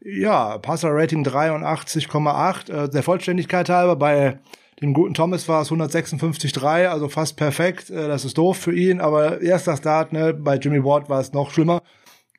ja, 0.00 0.58
Passer-Rating 0.58 1.24
83,8. 1.24 2.70
Äh, 2.70 2.88
der 2.88 3.02
Vollständigkeit 3.02 3.68
halber 3.68 3.96
bei 3.96 4.38
dem 4.80 4.92
guten 4.92 5.14
Thomas 5.14 5.48
war 5.48 5.62
es 5.62 5.70
156,3, 5.70 6.86
also 6.86 7.08
fast 7.08 7.36
perfekt. 7.36 7.90
Äh, 7.90 8.08
das 8.08 8.24
ist 8.24 8.38
doof 8.38 8.56
für 8.56 8.74
ihn, 8.74 9.00
aber 9.00 9.40
erster 9.40 9.76
Start, 9.76 10.12
ne, 10.12 10.34
bei 10.34 10.56
Jimmy 10.56 10.84
Ward 10.84 11.08
war 11.08 11.20
es 11.20 11.32
noch 11.32 11.50
schlimmer. 11.50 11.82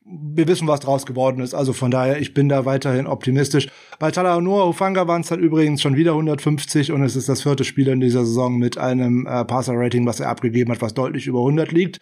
Wir 0.06 0.48
wissen, 0.48 0.68
was 0.68 0.80
draus 0.80 1.06
geworden 1.06 1.40
ist. 1.42 1.54
Also 1.54 1.72
von 1.72 1.92
daher, 1.92 2.20
ich 2.20 2.34
bin 2.34 2.50
da 2.50 2.66
weiterhin 2.66 3.06
optimistisch. 3.06 3.68
Bei 4.00 4.10
Talanoa 4.10 4.66
Ufanga 4.68 5.08
waren 5.08 5.22
es 5.22 5.28
dann 5.28 5.40
übrigens 5.40 5.84
schon 5.84 5.96
wieder 5.96 6.12
150 6.12 6.92
und 6.92 7.04
es 7.04 7.16
ist 7.16 7.30
das 7.30 7.44
vierte 7.44 7.64
Spiel 7.64 7.88
in 7.90 8.00
dieser 8.00 8.26
Saison 8.26 8.58
mit 8.58 8.78
einem 8.78 9.28
äh, 9.28 9.46
Passer-Rating, 9.46 10.08
was 10.08 10.20
er 10.20 10.30
abgegeben 10.30 10.72
hat, 10.72 10.82
was 10.82 10.96
deutlich 10.96 11.28
über 11.28 11.40
100 11.40 11.72
liegt. 11.72 12.00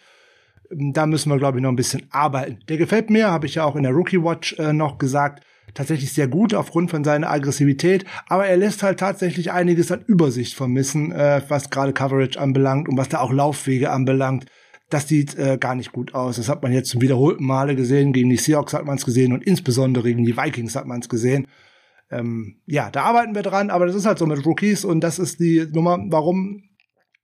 Da 0.70 1.06
müssen 1.06 1.30
wir, 1.30 1.38
glaube 1.38 1.58
ich, 1.58 1.62
noch 1.62 1.70
ein 1.70 1.76
bisschen 1.76 2.06
arbeiten. 2.10 2.60
Der 2.68 2.76
gefällt 2.76 3.10
mir, 3.10 3.30
habe 3.30 3.46
ich 3.46 3.56
ja 3.56 3.64
auch 3.64 3.76
in 3.76 3.82
der 3.82 3.92
Rookie 3.92 4.22
Watch 4.22 4.54
äh, 4.58 4.72
noch 4.72 4.98
gesagt 4.98 5.42
tatsächlich 5.78 6.12
sehr 6.12 6.26
gut 6.26 6.54
aufgrund 6.54 6.90
von 6.90 7.04
seiner 7.04 7.30
Aggressivität, 7.30 8.04
aber 8.26 8.46
er 8.48 8.56
lässt 8.56 8.82
halt 8.82 8.98
tatsächlich 8.98 9.52
einiges 9.52 9.92
an 9.92 10.02
Übersicht 10.08 10.54
vermissen, 10.54 11.12
äh, 11.12 11.40
was 11.46 11.70
gerade 11.70 11.92
Coverage 11.92 12.38
anbelangt 12.40 12.88
und 12.88 12.98
was 12.98 13.08
da 13.08 13.20
auch 13.20 13.32
Laufwege 13.32 13.92
anbelangt. 13.92 14.46
Das 14.90 15.06
sieht 15.06 15.38
äh, 15.38 15.56
gar 15.56 15.76
nicht 15.76 15.92
gut 15.92 16.14
aus. 16.14 16.34
Das 16.34 16.48
hat 16.48 16.64
man 16.64 16.72
jetzt 16.72 16.90
zum 16.90 17.00
wiederholten 17.00 17.44
Male 17.44 17.76
gesehen. 17.76 18.12
Gegen 18.12 18.28
die 18.28 18.38
Seahawks 18.38 18.74
hat 18.74 18.86
man 18.86 18.96
es 18.96 19.04
gesehen 19.04 19.32
und 19.32 19.44
insbesondere 19.44 20.08
gegen 20.08 20.24
die 20.24 20.36
Vikings 20.36 20.74
hat 20.74 20.86
man 20.86 21.00
es 21.00 21.08
gesehen. 21.08 21.46
Ähm, 22.10 22.56
ja, 22.66 22.90
da 22.90 23.02
arbeiten 23.02 23.36
wir 23.36 23.42
dran, 23.42 23.70
aber 23.70 23.86
das 23.86 23.94
ist 23.94 24.06
halt 24.06 24.18
so 24.18 24.26
mit 24.26 24.44
Rookies 24.44 24.84
und 24.84 25.00
das 25.00 25.20
ist 25.20 25.38
die 25.38 25.64
Nummer, 25.72 25.98
warum 26.08 26.64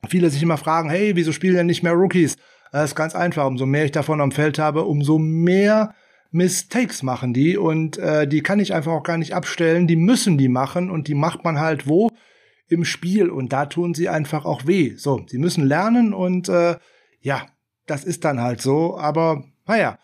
viele 0.09 0.31
sich 0.31 0.43
immer 0.45 0.59
fragen, 0.59 0.91
hey, 0.91 1.17
wieso 1.17 1.33
spielen 1.33 1.57
denn 1.57 1.67
nicht 1.67 1.83
mehr 1.83 1.95
Rookies? 1.95 2.37
Das 2.71 2.91
ist 2.91 2.95
ganz 2.95 3.17
einfach. 3.17 3.47
Umso 3.47 3.67
mehr 3.67 3.87
ich 3.87 3.93
davon 3.93 4.21
am 4.21 4.31
Feld 4.31 4.61
habe, 4.61 4.85
umso 4.85 5.19
mehr 5.19 5.93
Mistakes 6.35 7.03
machen 7.03 7.33
die 7.33 7.57
und 7.57 7.97
äh, 7.97 8.27
die 8.27 8.43
kann 8.43 8.59
ich 8.59 8.75
einfach 8.75 8.93
auch 8.93 9.05
gar 9.05 9.19
nicht 9.19 9.35
abstellen. 9.35 9.87
Die 9.87 9.97
müssen 9.97 10.37
die 10.37 10.49
machen 10.49 10.91
und 10.91 11.07
die 11.07 11.15
macht 11.15 11.45
man 11.45 11.61
halt 11.61 11.87
wo? 11.87 12.11
Im 12.67 12.85
Spiel 12.85 13.31
und 13.31 13.53
da 13.53 13.67
tun 13.67 13.95
sie 13.95 14.09
einfach 14.09 14.45
auch 14.45 14.67
weh. 14.67 14.95
So, 14.97 15.25
sie 15.29 15.39
müssen 15.39 15.65
lernen 15.65 16.13
und 16.13 16.49
äh, 16.49 16.77
ja, 17.21 17.47
das 17.87 18.05
ist 18.05 18.25
dann 18.25 18.41
halt 18.41 18.61
so. 18.61 18.99
Aber 18.99 19.45
naja, 19.67 19.99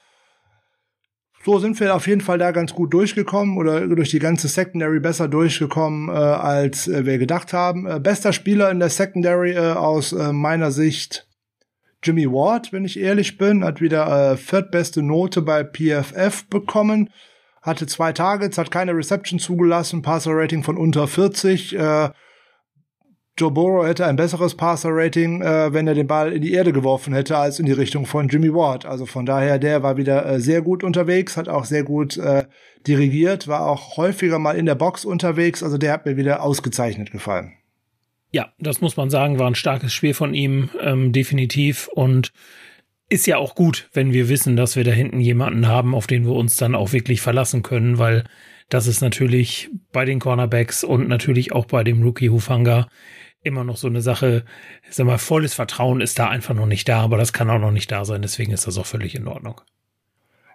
so 1.45 1.59
sind 1.59 1.81
wir 1.81 1.95
auf 1.95 2.07
jeden 2.07 2.21
Fall 2.21 2.39
da 2.39 2.53
ganz 2.53 2.75
gut 2.75 2.93
durchgekommen 2.93 3.57
oder 3.57 3.87
durch 3.89 4.11
die 4.11 4.19
ganze 4.19 4.47
Secondary 4.47 5.01
besser 5.01 5.27
durchgekommen, 5.27 6.11
äh, 6.11 6.13
als 6.13 6.87
äh, 6.87 7.07
wir 7.07 7.19
gedacht 7.19 7.53
haben. 7.53 7.87
Äh, 7.87 7.99
bester 7.99 8.33
Spieler 8.33 8.71
in 8.71 8.79
der 8.79 8.91
Secondary 8.91 9.55
äh, 9.55 9.73
aus 9.73 10.13
äh, 10.13 10.33
meiner 10.33 10.71
Sicht 10.71 11.27
Jimmy 12.03 12.27
Ward, 12.27 12.73
wenn 12.73 12.85
ich 12.85 12.99
ehrlich 12.99 13.37
bin, 13.37 13.63
hat 13.65 13.81
wieder 13.81 14.33
äh, 14.33 14.37
viertbeste 14.37 15.03
Note 15.03 15.43
bei 15.43 15.65
PFF 15.65 16.47
bekommen, 16.49 17.11
hatte 17.61 17.87
zwei 17.87 18.13
Targets, 18.13 18.57
hat 18.57 18.71
keine 18.71 18.95
Reception 18.95 19.39
zugelassen, 19.39 20.01
Passer-Rating 20.01 20.63
von 20.63 20.79
unter 20.79 21.07
40. 21.07 21.77
Äh, 21.77 22.11
Joe 23.37 23.51
Burrow 23.51 23.87
hätte 23.87 24.07
ein 24.07 24.17
besseres 24.17 24.55
Passer-Rating, 24.55 25.43
äh, 25.43 25.73
wenn 25.73 25.87
er 25.87 25.95
den 25.95 26.07
Ball 26.07 26.33
in 26.33 26.43
die 26.43 26.53
Erde 26.53 26.73
geworfen 26.73 27.13
hätte, 27.13 27.37
als 27.37 27.59
in 27.59 27.67
die 27.67 27.73
Richtung 27.73 28.07
von 28.07 28.29
Jimmy 28.29 28.53
Ward. 28.53 28.87
Also 28.87 29.05
von 29.05 29.27
daher, 29.27 29.59
der 29.59 29.83
war 29.83 29.99
wieder 29.99 30.27
äh, 30.27 30.41
sehr 30.41 30.63
gut 30.63 30.83
unterwegs, 30.83 31.37
hat 31.37 31.49
auch 31.49 31.65
sehr 31.65 31.83
gut 31.83 32.17
äh, 32.17 32.45
dirigiert, 32.87 33.47
war 33.47 33.67
auch 33.67 33.99
häufiger 33.99 34.39
mal 34.39 34.57
in 34.57 34.67
der 34.67 34.75
Box 34.75 35.05
unterwegs. 35.05 35.63
Also 35.63 35.77
der 35.77 35.93
hat 35.93 36.07
mir 36.07 36.17
wieder 36.17 36.43
ausgezeichnet 36.43 37.13
gefallen. 37.13 37.60
Ja, 38.33 38.53
das 38.59 38.81
muss 38.81 38.97
man 38.97 39.11
sagen, 39.11 39.39
war 39.39 39.49
ein 39.49 39.55
starkes 39.55 39.93
Spiel 39.93 40.15
von 40.15 40.35
ihm, 40.35 40.71
ähm, 40.81 41.13
definitiv. 41.13 41.89
Und 41.89 42.33
ist 43.09 43.27
ja 43.27 43.39
auch 43.39 43.57
gut, 43.57 43.89
wenn 43.93 44.13
wir 44.13 44.29
wissen, 44.29 44.57
dass 44.57 44.77
wir 44.77 44.85
da 44.85 44.93
hinten 44.93 45.21
jemanden 45.21 45.67
haben, 45.67 45.95
auf 45.95 46.07
den 46.07 46.25
wir 46.25 46.33
uns 46.33 46.57
dann 46.57 46.77
auch 46.77 46.93
wirklich 46.93 47.21
verlassen 47.21 47.63
können, 47.63 47.99
weil 47.99 48.25
das 48.69 48.87
ist 48.87 49.01
natürlich 49.01 49.69
bei 49.91 50.05
den 50.05 50.21
Cornerbacks 50.21 50.85
und 50.85 51.09
natürlich 51.09 51.53
auch 51.53 51.67
bei 51.67 51.83
dem 51.83 52.03
Rookie 52.03 52.31
Hufanga 52.31 52.89
immer 53.43 53.65
noch 53.65 53.77
so 53.77 53.89
eine 53.89 54.01
Sache. 54.01 54.45
Ich 54.89 54.95
sag 54.95 55.07
mal, 55.07 55.19
volles 55.19 55.55
Vertrauen 55.55 56.01
ist 56.01 56.21
da 56.21 56.29
einfach 56.29 56.55
noch 56.55 56.67
nicht 56.67 56.89
da, 56.89 57.01
aber 57.01 57.17
das 57.17 57.33
kann 57.33 57.51
auch 57.51 57.59
noch 57.59 57.73
nicht 57.73 57.91
da 57.91 58.05
sein, 58.05 58.23
deswegen 58.23 58.53
ist 58.53 58.69
das 58.69 58.79
auch 58.79 58.87
völlig 58.87 59.17
in 59.17 59.27
Ordnung. 59.27 59.61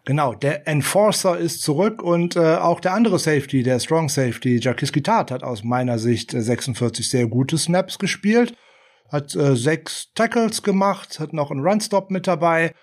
Genau, 0.05 0.35
der 0.35 0.67
Enforcer 0.67 1.37
ist 1.39 1.63
zurück 1.63 2.03
und 2.03 2.35
äh, 2.35 2.57
auch 2.57 2.79
der 2.79 2.93
andere 2.93 3.17
Safety, 3.17 3.63
der 3.63 3.79
Strong 3.79 4.09
Safety, 4.09 4.59
Jacques 4.61 4.91
Gitat, 4.91 5.31
hat 5.31 5.43
aus 5.43 5.63
meiner 5.63 5.97
Sicht 5.97 6.29
46 6.31 7.05
äh, 7.05 7.09
sehr 7.09 7.27
gute 7.27 7.57
Snaps 7.57 7.97
gespielt, 7.97 8.55
hat 9.11 9.35
äh, 9.35 9.55
sechs 9.55 10.13
Tackles 10.13 10.61
gemacht, 10.61 11.19
hat 11.19 11.33
noch 11.33 11.49
einen 11.49 11.65
Runstop 11.65 12.11
mit 12.11 12.27
dabei, 12.27 12.73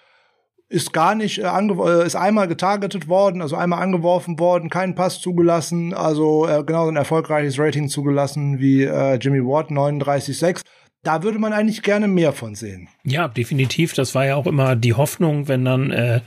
ist 0.68 0.92
gar 0.92 1.14
nicht 1.14 1.38
äh, 1.38 1.46
äh, 1.46 2.06
ist 2.06 2.16
einmal 2.16 2.48
getargetet 2.48 3.06
worden, 3.06 3.40
also 3.40 3.54
einmal 3.54 3.82
angeworfen 3.82 4.40
worden, 4.40 4.68
keinen 4.68 4.96
Pass 4.96 5.20
zugelassen, 5.20 5.94
also 5.94 6.48
äh, 6.48 6.64
genauso 6.64 6.90
ein 6.90 6.96
erfolgreiches 6.96 7.56
Rating 7.56 7.88
zugelassen 7.88 8.58
wie 8.58 8.82
äh, 8.82 9.14
Jimmy 9.14 9.44
Ward 9.44 9.70
39,6. 9.70 10.62
Da 11.04 11.22
würde 11.22 11.38
man 11.38 11.52
eigentlich 11.52 11.82
gerne 11.82 12.08
mehr 12.08 12.32
von 12.32 12.56
sehen. 12.56 12.88
Ja, 13.04 13.28
definitiv. 13.28 13.92
Das 13.94 14.14
war 14.14 14.24
ja 14.24 14.36
auch 14.36 14.46
immer 14.46 14.74
die 14.74 14.94
Hoffnung, 14.94 15.46
wenn 15.48 15.64
dann 15.64 15.90
äh, 15.90 16.20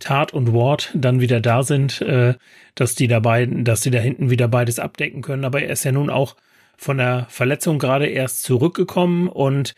Tat 0.00 0.32
und 0.32 0.52
Ward 0.52 0.90
dann 0.94 1.20
wieder 1.20 1.40
da 1.40 1.62
sind, 1.62 2.00
äh, 2.00 2.34
dass 2.74 2.94
die 2.94 3.06
dabei, 3.06 3.46
dass 3.46 3.82
die 3.82 3.90
da 3.90 3.98
hinten 3.98 4.30
wieder 4.30 4.48
beides 4.48 4.78
abdecken 4.78 5.22
können. 5.22 5.44
Aber 5.44 5.62
er 5.62 5.70
ist 5.70 5.84
ja 5.84 5.92
nun 5.92 6.10
auch 6.10 6.36
von 6.76 6.98
der 6.98 7.26
Verletzung 7.28 7.78
gerade 7.78 8.06
erst 8.06 8.42
zurückgekommen 8.42 9.28
und 9.28 9.74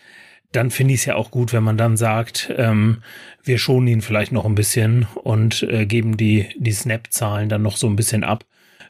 dann 0.52 0.70
finde 0.70 0.94
ich 0.94 1.00
es 1.00 1.06
ja 1.06 1.16
auch 1.16 1.30
gut, 1.30 1.52
wenn 1.52 1.64
man 1.64 1.78
dann 1.78 1.96
sagt, 1.96 2.52
ähm, 2.56 3.02
wir 3.42 3.58
schonen 3.58 3.88
ihn 3.88 4.02
vielleicht 4.02 4.32
noch 4.32 4.44
ein 4.44 4.54
bisschen 4.54 5.06
und 5.14 5.62
äh, 5.64 5.86
geben 5.86 6.16
die, 6.16 6.48
die 6.56 6.72
Snap-Zahlen 6.72 7.48
dann 7.48 7.62
noch 7.62 7.76
so 7.76 7.88
ein 7.88 7.96
bisschen 7.96 8.22
ab 8.22 8.44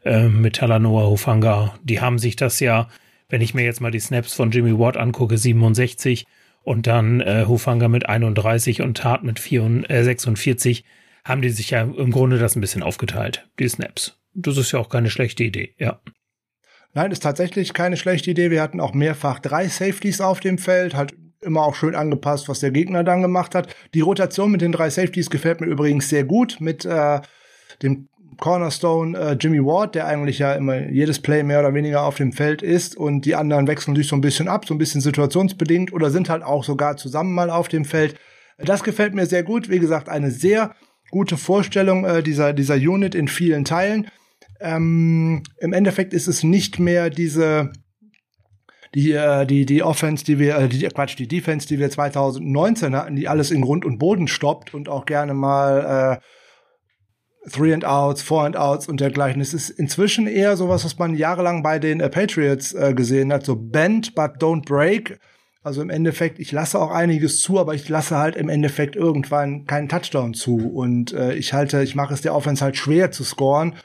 äh, 0.05 0.29
mit 0.29 0.57
Talanoa 0.57 1.07
Hufanga. 1.07 1.75
Die 1.85 2.01
haben 2.01 2.19
sich 2.19 2.37
das 2.37 2.61
ja, 2.61 2.89
wenn 3.29 3.41
ich 3.41 3.55
mir 3.55 3.65
jetzt 3.65 3.81
mal 3.81 3.93
die 3.93 4.01
Snaps 4.01 4.35
von 4.35 4.51
Jimmy 4.51 4.79
Watt 4.79 4.97
angucke, 4.97 5.39
67 5.39 6.27
und 6.65 6.87
dann 6.87 7.21
äh, 7.21 7.45
Hufanga 7.47 7.89
mit 7.89 8.09
31 8.09 8.83
und 8.83 8.99
Tat 8.99 9.23
mit 9.23 9.39
4, 9.39 9.89
äh, 9.89 10.03
46, 10.03 10.85
haben 11.25 11.43
die 11.43 11.51
sich 11.51 11.71
ja 11.71 11.83
im 11.83 12.11
Grunde 12.11 12.39
das 12.39 12.57
ein 12.57 12.61
bisschen 12.61 12.83
aufgeteilt, 12.83 13.49
die 13.59 13.69
Snaps. 13.69 14.19
Das 14.35 14.57
ist 14.57 14.73
ja 14.73 14.79
auch 14.79 14.89
keine 14.89 15.11
schlechte 15.11 15.45
Idee, 15.45 15.75
ja. 15.79 16.01
Nein, 16.95 17.11
ist 17.11 17.23
tatsächlich 17.23 17.73
keine 17.73 17.97
schlechte 17.97 18.31
Idee. 18.31 18.51
Wir 18.51 18.61
hatten 18.61 18.81
auch 18.81 18.93
mehrfach 18.93 19.39
drei 19.39 19.69
Safeties 19.69 20.21
auf 20.21 20.41
dem 20.41 20.59
Feld, 20.59 20.95
halt 20.95 21.15
immer 21.41 21.63
auch 21.63 21.75
schön 21.75 21.95
angepasst, 21.95 22.49
was 22.49 22.61
der 22.61 22.71
Gegner 22.71 23.03
dann 23.03 23.23
gemacht 23.23 23.55
hat. 23.55 23.75
Die 23.95 24.01
Rotation 24.01 24.51
mit 24.51 24.61
den 24.61 24.73
drei 24.73 24.91
Safeties 24.91 25.31
gefällt 25.31 25.61
mir 25.61 25.67
übrigens 25.67 26.09
sehr 26.09 26.25
gut 26.25 26.59
mit 26.61 26.85
äh, 26.85 27.21
dem 27.83 28.09
Cornerstone 28.39 29.19
äh, 29.19 29.33
Jimmy 29.39 29.65
Ward, 29.65 29.95
der 29.95 30.07
eigentlich 30.07 30.39
ja 30.39 30.55
immer 30.55 30.89
jedes 30.89 31.21
Play 31.21 31.43
mehr 31.43 31.61
oder 31.61 31.75
weniger 31.75 32.05
auf 32.05 32.17
dem 32.17 32.33
Feld 32.33 32.63
ist 32.63 32.97
und 32.97 33.25
die 33.25 33.35
anderen 33.35 33.67
wechseln 33.67 33.97
sich 33.97 34.09
so 34.09 34.17
ein 34.17 34.21
bisschen 34.21 34.49
ab, 34.49 34.67
so 34.67 34.75
ein 34.75 34.79
bisschen 34.79 35.01
situationsbedingt 35.01 35.93
oder 35.93 36.11
sind 36.11 36.29
halt 36.29 36.43
auch 36.43 36.65
sogar 36.65 36.97
zusammen 36.97 37.35
mal 37.35 37.51
auf 37.51 37.69
dem 37.69 37.85
Feld. 37.85 38.17
Das 38.59 38.85
gefällt 38.85 39.15
mir 39.15 39.27
sehr 39.27 39.43
gut. 39.43 39.69
Wie 39.69 39.79
gesagt, 39.79 40.09
eine 40.09 40.31
sehr 40.31 40.75
gute 41.13 41.37
Vorstellung 41.37 42.05
äh, 42.05 42.23
dieser, 42.25 42.53
dieser 42.53 42.75
Unit 42.75 43.15
in 43.15 43.29
vielen 43.29 43.65
Teilen. 43.65 44.09
Ähm, 44.61 45.45
Im 45.59 45.73
Endeffekt 45.73 46.13
ist 46.13 46.27
es 46.27 46.43
nicht 46.43 46.81
mehr 46.81 47.11
diese 47.11 47.73
die 48.95 49.13
äh, 49.13 49.47
die 49.47 49.65
die 49.65 49.83
Offense, 49.83 50.25
die 50.25 50.39
wir 50.39 50.57
äh, 50.57 50.69
die 50.69 50.87
Quatsch, 50.89 51.19
die 51.19 51.29
Defense, 51.29 51.69
die 51.69 51.79
wir 51.79 51.91
2019 51.91 52.97
hatten, 52.97 53.17
die 53.17 53.29
alles 53.29 53.51
in 53.51 53.63
Grund 53.63 53.85
und 53.85 53.99
Boden 53.99 54.27
stoppt 54.27 54.75
und 54.75 54.89
auch 54.89 55.07
gerne 55.07 55.35
mal 55.35 56.21
äh, 57.45 57.51
Three 57.51 57.75
and 57.75 57.85
Outs, 57.85 58.23
Four 58.23 58.45
and 58.45 58.57
Outs 58.57 58.89
und 58.89 59.01
dergleichen. 59.01 59.41
Es 59.41 59.53
ist 59.55 59.71
inzwischen 59.71 60.27
eher 60.27 60.57
sowas, 60.57 60.85
was 60.85 60.99
man 60.99 61.15
jahrelang 61.15 61.63
bei 61.63 61.79
den 61.79 62.01
äh, 62.01 62.09
Patriots 62.09 62.73
äh, 62.73 62.95
gesehen 62.95 63.33
hat, 63.33 63.45
so 63.45 63.57
bend 63.57 64.15
but 64.15 64.37
don't 64.39 64.65
break. 64.65 65.19
Also 65.65 65.81
im 65.81 65.91
Endeffekt, 65.91 66.41
ich 66.41 66.51
lasse 66.51 66.81
auch 66.81 66.91
einiges 66.91 67.41
zu, 67.41 67.61
aber 67.61 67.75
ich 67.75 67.89
lasse 67.89 68.17
halt 68.17 68.35
im 68.35 68.49
Endeffekt 68.49 68.97
irgendwann 68.97 69.65
keinen 69.65 69.89
Touchdown 69.89 70.35
zu. 70.35 70.57
Und 70.57 71.13
äh, 71.13 71.35
ich 71.35 71.53
halte, 71.53 71.83
ich 71.83 71.95
mache 71.95 72.13
es 72.13 72.21
der 72.21 72.35
Offense 72.35 72.65
halt 72.65 72.77
schwer 72.77 73.13
zu 73.13 73.23
scoren. 73.23 73.77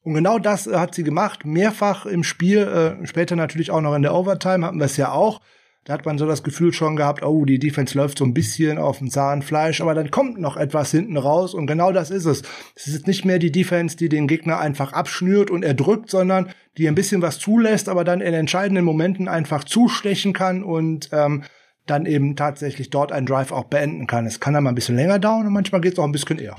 Und 0.00 0.14
genau 0.14 0.38
das 0.38 0.66
äh, 0.66 0.76
hat 0.76 0.94
sie 0.94 1.02
gemacht, 1.02 1.44
mehrfach 1.44 2.06
im 2.06 2.24
Spiel, 2.24 2.60
äh, 2.60 3.06
später 3.06 3.36
natürlich 3.36 3.70
auch 3.70 3.82
noch 3.82 3.94
in 3.94 4.02
der 4.02 4.14
Overtime 4.14 4.64
hatten 4.64 4.78
wir 4.78 4.86
es 4.86 4.96
ja 4.96 5.12
auch. 5.12 5.42
Da 5.86 5.92
hat 5.92 6.04
man 6.04 6.18
so 6.18 6.26
das 6.26 6.42
Gefühl 6.42 6.72
schon 6.72 6.96
gehabt, 6.96 7.22
oh, 7.22 7.44
die 7.44 7.60
Defense 7.60 7.96
läuft 7.96 8.18
so 8.18 8.24
ein 8.24 8.34
bisschen 8.34 8.76
auf 8.76 8.98
dem 8.98 9.08
Zahnfleisch, 9.08 9.80
aber 9.80 9.94
dann 9.94 10.10
kommt 10.10 10.36
noch 10.36 10.56
etwas 10.56 10.90
hinten 10.90 11.16
raus 11.16 11.54
und 11.54 11.68
genau 11.68 11.92
das 11.92 12.10
ist 12.10 12.24
es. 12.24 12.42
Es 12.74 12.88
ist 12.88 13.06
nicht 13.06 13.24
mehr 13.24 13.38
die 13.38 13.52
Defense, 13.52 13.96
die 13.96 14.08
den 14.08 14.26
Gegner 14.26 14.58
einfach 14.58 14.92
abschnürt 14.92 15.48
und 15.48 15.62
erdrückt, 15.64 16.10
sondern 16.10 16.48
die 16.76 16.88
ein 16.88 16.96
bisschen 16.96 17.22
was 17.22 17.38
zulässt, 17.38 17.88
aber 17.88 18.02
dann 18.02 18.20
in 18.20 18.34
entscheidenden 18.34 18.84
Momenten 18.84 19.28
einfach 19.28 19.62
zustechen 19.62 20.32
kann 20.32 20.64
und 20.64 21.10
ähm, 21.12 21.44
dann 21.86 22.04
eben 22.04 22.34
tatsächlich 22.34 22.90
dort 22.90 23.12
einen 23.12 23.26
Drive 23.26 23.52
auch 23.52 23.66
beenden 23.66 24.08
kann. 24.08 24.26
Es 24.26 24.40
kann 24.40 24.54
dann 24.54 24.64
mal 24.64 24.70
ein 24.70 24.74
bisschen 24.74 24.96
länger 24.96 25.20
dauern 25.20 25.46
und 25.46 25.52
manchmal 25.52 25.82
geht 25.82 25.92
es 25.92 26.00
auch 26.00 26.04
ein 26.04 26.10
bisschen 26.10 26.40
eher. 26.40 26.56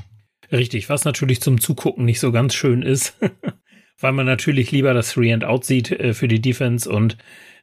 Richtig, 0.54 0.88
was 0.88 1.04
natürlich 1.04 1.42
zum 1.42 1.60
Zugucken 1.60 2.06
nicht 2.06 2.22
so 2.22 2.32
ganz 2.32 2.54
schön 2.54 2.82
ist, 2.82 3.14
weil 4.00 4.14
man 4.14 4.26
natürlich 4.26 4.72
lieber 4.72 4.94
das 4.94 5.12
Three 5.12 5.34
and 5.34 5.44
Out 5.44 5.66
sieht 5.66 5.92
äh, 5.92 6.14
für 6.14 6.30
die 6.30 6.40
Defense 6.40 6.90
und 6.90 7.18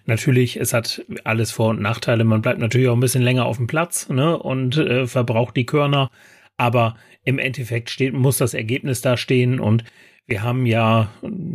natürlich, 0.07 0.57
es 0.57 0.73
hat 0.73 1.05
alles 1.25 1.51
Vor- 1.51 1.71
und 1.71 1.81
Nachteile. 1.81 2.25
Man 2.25 2.43
bleibt 2.43 2.59
natürlich 2.59 2.89
auch 2.89 2.95
ein 2.95 3.01
bisschen 3.01 3.23
länger 3.23 3.47
auf 3.47 3.57
dem 3.57 3.67
Platz 3.67 4.09
ne, 4.09 4.39
und 4.39 4.77
äh, 4.77 5.07
verbraucht 5.07 5.57
die 5.57 5.67
Körner, 5.67 6.11
aber 6.57 6.97
im 7.25 7.39
Endeffekt 7.39 7.91
steht, 7.91 8.13
muss 8.13 8.39
das 8.39 8.55
Ergebnis 8.55 9.01
da 9.01 9.17
stehen 9.17 9.61
und 9.61 9.85
wir 10.27 10.43
haben 10.43 10.65
ja 10.65 11.11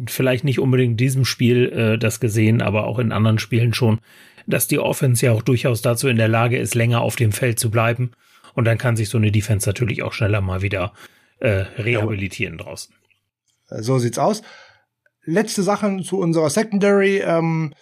vielleicht 0.08 0.44
nicht 0.44 0.60
unbedingt 0.60 0.92
in 0.92 0.98
diesem 0.98 1.26
Spiel 1.26 1.70
äh, 1.70 1.98
das 1.98 2.20
gesehen, 2.20 2.62
aber 2.62 2.86
auch 2.86 3.00
in 3.00 3.12
anderen 3.12 3.40
Spielen 3.40 3.74
schon, 3.74 4.00
dass 4.46 4.68
die 4.68 4.80
Offense 4.80 5.26
ja 5.26 5.32
auch 5.32 5.42
durchaus 5.42 5.82
dazu 5.82 6.08
in 6.08 6.18
der 6.18 6.28
Lage 6.28 6.58
ist, 6.58 6.76
länger 6.76 7.02
auf 7.02 7.16
dem 7.16 7.32
Feld 7.32 7.60
zu 7.60 7.72
bleiben. 7.72 8.12
Und 8.54 8.66
dann 8.66 8.78
kann 8.78 8.96
sich 8.96 9.10
so 9.10 9.18
eine 9.18 9.32
Defense 9.32 9.68
natürlich 9.68 10.04
auch 10.04 10.14
schneller 10.14 10.42
mal 10.42 10.62
wieder 10.62 10.94
äh, 11.40 11.66
rehabilitieren 11.78 12.58
ja. 12.58 12.66
draußen. 12.66 12.94
So 13.68 14.00
sieht's 14.00 14.18
aus. 14.18 14.42
Letzte 15.24 15.64
Sachen 15.64 16.04
zu 16.04 16.20
unserer 16.20 16.50
Secondary. 16.50 17.20
Ähm, 17.20 17.74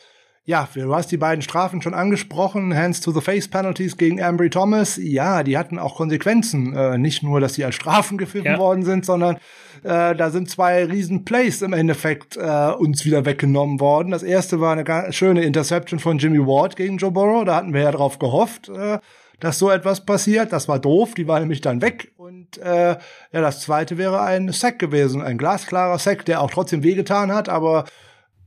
ja, 0.48 0.66
du 0.74 0.96
hast 0.96 1.12
die 1.12 1.18
beiden 1.18 1.42
Strafen 1.42 1.82
schon 1.82 1.94
angesprochen. 1.94 2.74
Hands 2.74 2.98
to 3.02 3.12
the 3.12 3.20
Face 3.20 3.50
Penalties 3.50 3.98
gegen 3.98 4.24
Ambry 4.24 4.50
Thomas. 4.50 4.96
Ja, 4.96 5.44
die 5.44 5.58
hatten 5.58 5.78
auch 5.78 5.96
Konsequenzen. 5.96 6.74
Äh, 6.74 6.98
nicht 6.98 7.22
nur, 7.22 7.42
dass 7.42 7.56
sie 7.56 7.66
als 7.66 7.76
Strafen 7.76 8.18
gepfiffen 8.18 8.54
ja. 8.54 8.58
worden 8.58 8.86
sind, 8.86 9.06
sondern 9.06 9.36
äh, 9.84 10.16
da 10.16 10.30
sind 10.30 10.50
zwei 10.50 10.86
riesen 10.86 11.26
Plays 11.26 11.62
im 11.62 11.74
Endeffekt 11.74 12.38
äh, 12.38 12.72
uns 12.72 13.04
wieder 13.04 13.26
weggenommen 13.26 13.82
worden. 13.82 14.12
Das 14.12 14.24
erste 14.24 14.62
war 14.62 14.72
eine 14.72 14.86
ganz 14.86 15.16
schöne 15.16 15.44
Interception 15.44 16.00
von 16.00 16.18
Jimmy 16.18 16.40
Ward 16.40 16.78
gegen 16.78 16.96
Joe 16.96 17.12
Burrow. 17.12 17.44
Da 17.44 17.58
hatten 17.58 17.74
wir 17.74 17.82
ja 17.82 17.92
drauf 17.92 18.18
gehofft. 18.18 18.70
Äh, 18.70 19.00
dass 19.42 19.60
so 19.60 19.70
etwas 19.70 20.04
passiert. 20.04 20.52
Das 20.52 20.68
war 20.68 20.80
doof, 20.80 21.14
die 21.14 21.28
war 21.28 21.40
nämlich 21.40 21.62
dann 21.62 21.82
weg. 21.82 22.12
Und 22.18 22.58
äh, 22.58 22.92
ja, 22.96 22.98
das 23.32 23.60
zweite 23.62 23.98
wäre 23.98 24.22
ein 24.22 24.52
Sack 24.52 24.80
gewesen, 24.80 25.22
ein 25.22 25.38
glasklarer 25.38 26.00
Sack, 26.00 26.26
der 26.26 26.42
auch 26.42 26.50
trotzdem 26.50 26.82
wehgetan 26.82 27.32
hat, 27.32 27.48
aber 27.48 27.86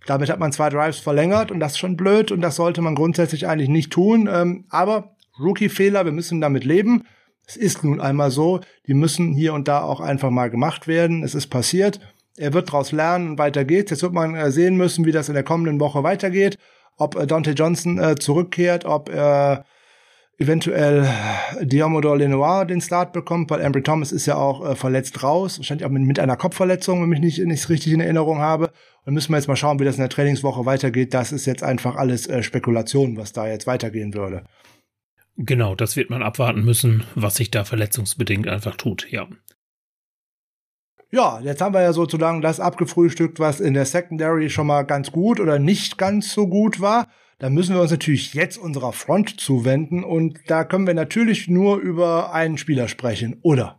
damit 0.07 0.31
hat 0.31 0.39
man 0.39 0.53
zwei 0.53 0.71
Drives 0.71 0.99
verlängert 0.99 1.51
und 1.51 1.61
das 1.61 1.73
ist 1.73 1.79
schon 1.79 1.97
blöd 1.97 2.33
und 2.33 2.41
das 2.41 2.57
sollte 2.57 2.81
man 2.81 2.95
grundsätzlich 2.95 3.47
eigentlich 3.47 3.69
nicht 3.69 3.93
tun. 3.93 4.29
Ähm, 4.33 4.65
aber 4.71 5.17
Rookie-Fehler, 5.39 6.05
wir 6.05 6.13
müssen 6.13 6.41
damit 6.41 6.65
leben. 6.65 7.05
Es 7.47 7.57
ist 7.57 7.83
nun 7.85 8.01
einmal 8.01 8.31
so, 8.31 8.61
die 8.87 8.95
müssen 8.95 9.33
hier 9.33 9.55
und 9.55 9.69
da 9.69 9.83
auch 9.83 10.01
einfach 10.01 10.31
mal 10.31 10.51
gemacht 10.51 10.87
werden. 10.87 11.25
Es 11.25 11.35
ist 11.35 11.49
passiert. 11.49 12.01
Er 12.37 12.53
wird 12.55 12.69
daraus 12.69 12.93
lernen 12.93 13.31
und 13.31 13.39
weiter 13.39 13.65
geht's. 13.65 13.91
Jetzt 13.91 14.03
wird 14.03 14.13
man 14.13 14.35
äh, 14.35 14.51
sehen 14.51 14.77
müssen, 14.77 15.05
wie 15.05 15.13
das 15.13 15.29
in 15.29 15.35
der 15.35 15.43
kommenden 15.43 15.81
Woche 15.81 16.03
weitergeht. 16.03 16.59
Ob 16.97 17.17
äh, 17.17 17.27
Dante 17.27 17.53
Johnson 17.53 17.99
äh, 17.99 18.15
zurückkehrt, 18.15 18.85
ob 18.85 19.09
er 19.09 19.65
eventuell 20.41 21.07
Diamodor 21.61 22.17
Lenoir 22.17 22.65
den 22.65 22.81
Start 22.81 23.13
bekommt, 23.13 23.51
weil 23.51 23.63
Ambry 23.63 23.83
Thomas 23.83 24.11
ist 24.11 24.27
ja 24.27 24.37
auch 24.37 24.71
äh, 24.71 24.75
verletzt 24.75 25.23
raus, 25.23 25.59
wahrscheinlich 25.59 25.85
auch 25.85 25.91
mit, 25.91 26.03
mit 26.03 26.19
einer 26.19 26.37
Kopfverletzung, 26.37 27.03
wenn 27.03 27.13
ich 27.13 27.39
nicht, 27.39 27.47
nicht 27.47 27.69
richtig 27.69 27.93
in 27.93 28.01
Erinnerung 28.01 28.39
habe. 28.39 28.71
Und 29.05 29.15
müssen 29.15 29.33
wir 29.33 29.37
jetzt 29.37 29.49
mal 29.49 29.57
schauen, 29.57 29.79
wie 29.79 29.85
das 29.85 29.97
in 29.97 30.01
der 30.01 30.09
Trainingswoche 30.09 30.65
weitergeht. 30.65 31.13
Das 31.15 31.31
ist 31.31 31.47
jetzt 31.47 31.63
einfach 31.63 31.97
alles 31.97 32.27
äh, 32.27 32.43
Spekulation, 32.43 33.19
was 33.19 33.33
da 33.33 33.47
jetzt 33.47 33.67
weitergehen 33.67 34.15
würde. 34.15 34.45
Genau, 35.37 35.75
das 35.75 35.97
wird 35.97 36.11
man 36.11 36.23
abwarten 36.23 36.65
müssen, 36.65 37.05
was 37.15 37.37
sich 37.37 37.51
da 37.51 37.65
verletzungsbedingt 37.65 38.49
einfach 38.49 38.77
tut, 38.77 39.11
ja. 39.11 39.29
Ja, 41.13 41.41
jetzt 41.41 41.61
haben 41.61 41.75
wir 41.75 41.83
ja 41.83 41.93
sozusagen 41.93 42.41
das 42.41 42.61
abgefrühstückt, 42.61 43.41
was 43.41 43.61
in 43.61 43.75
der 43.75 43.85
Secondary 43.85 44.49
schon 44.49 44.69
mal 44.69 44.83
ganz 44.83 45.11
gut 45.11 45.41
oder 45.41 45.59
nicht 45.59 45.99
ganz 45.99 46.33
so 46.33 46.47
gut 46.47 46.81
war. 46.81 47.09
Da 47.41 47.49
müssen 47.49 47.75
wir 47.75 47.81
uns 47.81 47.91
natürlich 47.91 48.35
jetzt 48.35 48.59
unserer 48.59 48.93
Front 48.93 49.41
zuwenden 49.41 50.05
und 50.05 50.39
da 50.47 50.63
können 50.63 50.87
wir 50.87 50.93
natürlich 50.93 51.49
nur 51.49 51.79
über 51.79 52.35
einen 52.35 52.59
Spieler 52.59 52.87
sprechen, 52.87 53.39
oder? 53.41 53.79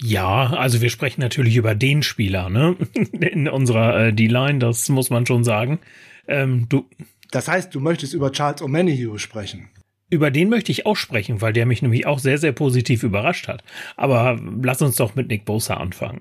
Ja, 0.00 0.50
also 0.50 0.80
wir 0.80 0.88
sprechen 0.88 1.20
natürlich 1.20 1.56
über 1.56 1.74
den 1.74 2.04
Spieler, 2.04 2.48
ne? 2.48 2.76
In 3.20 3.48
unserer 3.48 4.06
äh, 4.06 4.12
D-Line, 4.12 4.60
das 4.60 4.88
muss 4.90 5.10
man 5.10 5.26
schon 5.26 5.42
sagen. 5.42 5.80
Ähm, 6.28 6.66
du. 6.68 6.88
Das 7.32 7.48
heißt, 7.48 7.74
du 7.74 7.80
möchtest 7.80 8.14
über 8.14 8.30
Charles 8.30 8.62
O'Manyhue 8.62 9.18
sprechen. 9.18 9.70
Über 10.08 10.30
den 10.30 10.48
möchte 10.48 10.70
ich 10.70 10.86
auch 10.86 10.96
sprechen, 10.96 11.40
weil 11.40 11.52
der 11.52 11.66
mich 11.66 11.82
nämlich 11.82 12.06
auch 12.06 12.20
sehr, 12.20 12.38
sehr 12.38 12.52
positiv 12.52 13.02
überrascht 13.02 13.48
hat. 13.48 13.64
Aber 13.96 14.40
lass 14.62 14.80
uns 14.82 14.94
doch 14.94 15.16
mit 15.16 15.26
Nick 15.26 15.44
Bosa 15.44 15.74
anfangen. 15.74 16.20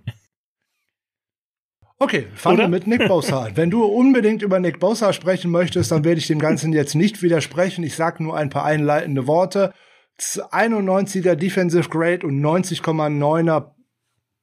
Okay, 1.99 2.27
fangen 2.35 2.59
wir 2.59 2.67
mit 2.67 2.85
Nick 2.85 3.07
Bosa 3.07 3.45
an. 3.45 3.57
Wenn 3.57 3.71
du 3.71 3.83
unbedingt 3.83 4.43
über 4.43 4.59
Nick 4.59 4.79
Bosa 4.79 5.13
sprechen 5.13 5.49
möchtest, 5.49 5.91
dann 5.91 6.05
werde 6.05 6.19
ich 6.19 6.27
dem 6.27 6.37
Ganzen 6.37 6.71
jetzt 6.71 6.93
nicht 6.93 7.23
widersprechen. 7.23 7.83
Ich 7.83 7.95
sage 7.95 8.23
nur 8.23 8.37
ein 8.37 8.49
paar 8.49 8.65
einleitende 8.65 9.25
Worte. 9.25 9.73
91er 10.19 11.35
Defensive 11.35 11.89
Grade 11.89 12.25
und 12.25 12.39
90,9er 12.39 13.71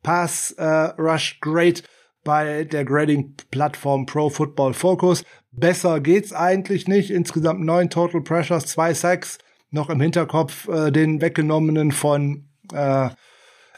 Pass 0.03 0.51
äh, 0.53 0.65
Rush 0.65 1.39
Grade 1.41 1.83
bei 2.25 2.65
der 2.65 2.85
Grading-Plattform 2.85 4.07
Pro 4.07 4.31
Football 4.31 4.75
Focus. 4.75 5.25
Besser 5.53 6.01
geht's 6.01 6.33
eigentlich 6.33 6.89
nicht. 6.89 7.11
Insgesamt 7.11 7.61
neun 7.61 7.89
Total 7.89 8.21
Pressures, 8.21 8.67
zwei 8.67 8.95
Sacks, 8.95 9.39
noch 9.71 9.91
im 9.91 10.01
Hinterkopf 10.01 10.69
äh, 10.69 10.91
den 10.91 11.21
weggenommenen 11.21 11.93
von 11.93 12.49
äh, 12.73 13.11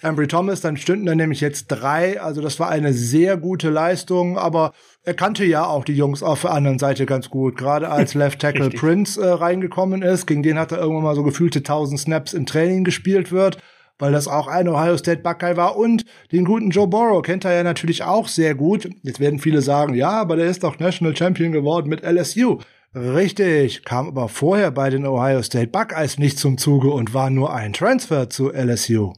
Ambry 0.02 0.26
Thomas, 0.26 0.60
dann 0.60 0.76
stünden 0.76 1.06
da 1.06 1.14
nämlich 1.14 1.40
jetzt 1.40 1.68
drei. 1.68 2.20
Also 2.20 2.42
das 2.42 2.60
war 2.60 2.68
eine 2.68 2.92
sehr 2.92 3.36
gute 3.36 3.70
Leistung, 3.70 4.36
aber 4.36 4.72
er 5.02 5.14
kannte 5.14 5.44
ja 5.44 5.66
auch 5.66 5.84
die 5.84 5.94
Jungs 5.94 6.22
auf 6.22 6.42
der 6.42 6.52
anderen 6.52 6.78
Seite 6.78 7.06
ganz 7.06 7.30
gut. 7.30 7.56
Gerade 7.56 7.88
als 7.88 8.14
Left 8.14 8.40
Tackle 8.40 8.70
Prince 8.70 9.20
äh, 9.20 9.28
reingekommen 9.28 10.02
ist, 10.02 10.26
gegen 10.26 10.42
den 10.42 10.58
hat 10.58 10.72
er 10.72 10.78
irgendwann 10.78 11.04
mal 11.04 11.14
so 11.14 11.22
gefühlte 11.22 11.60
1000 11.60 12.00
Snaps 12.00 12.34
im 12.34 12.44
Training 12.44 12.84
gespielt 12.84 13.32
wird, 13.32 13.58
weil 13.98 14.12
das 14.12 14.28
auch 14.28 14.48
ein 14.48 14.68
Ohio 14.68 14.98
State 14.98 15.22
Buckeye 15.22 15.56
war. 15.56 15.76
Und 15.76 16.04
den 16.30 16.44
guten 16.44 16.70
Joe 16.70 16.86
Burrow 16.86 17.22
kennt 17.22 17.46
er 17.46 17.54
ja 17.54 17.62
natürlich 17.62 18.02
auch 18.02 18.28
sehr 18.28 18.54
gut. 18.54 18.90
Jetzt 19.02 19.20
werden 19.20 19.38
viele 19.38 19.62
sagen, 19.62 19.94
ja, 19.94 20.10
aber 20.10 20.36
der 20.36 20.46
ist 20.46 20.62
doch 20.62 20.78
National 20.78 21.16
Champion 21.16 21.52
geworden 21.52 21.88
mit 21.88 22.02
LSU. 22.02 22.58
Richtig, 22.94 23.84
kam 23.84 24.08
aber 24.08 24.28
vorher 24.28 24.70
bei 24.70 24.90
den 24.90 25.06
Ohio 25.06 25.42
State 25.42 25.68
Buckeyes 25.68 26.18
nicht 26.18 26.38
zum 26.38 26.58
Zuge 26.58 26.90
und 26.90 27.14
war 27.14 27.30
nur 27.30 27.54
ein 27.54 27.72
Transfer 27.72 28.28
zu 28.28 28.50
LSU. 28.50 29.12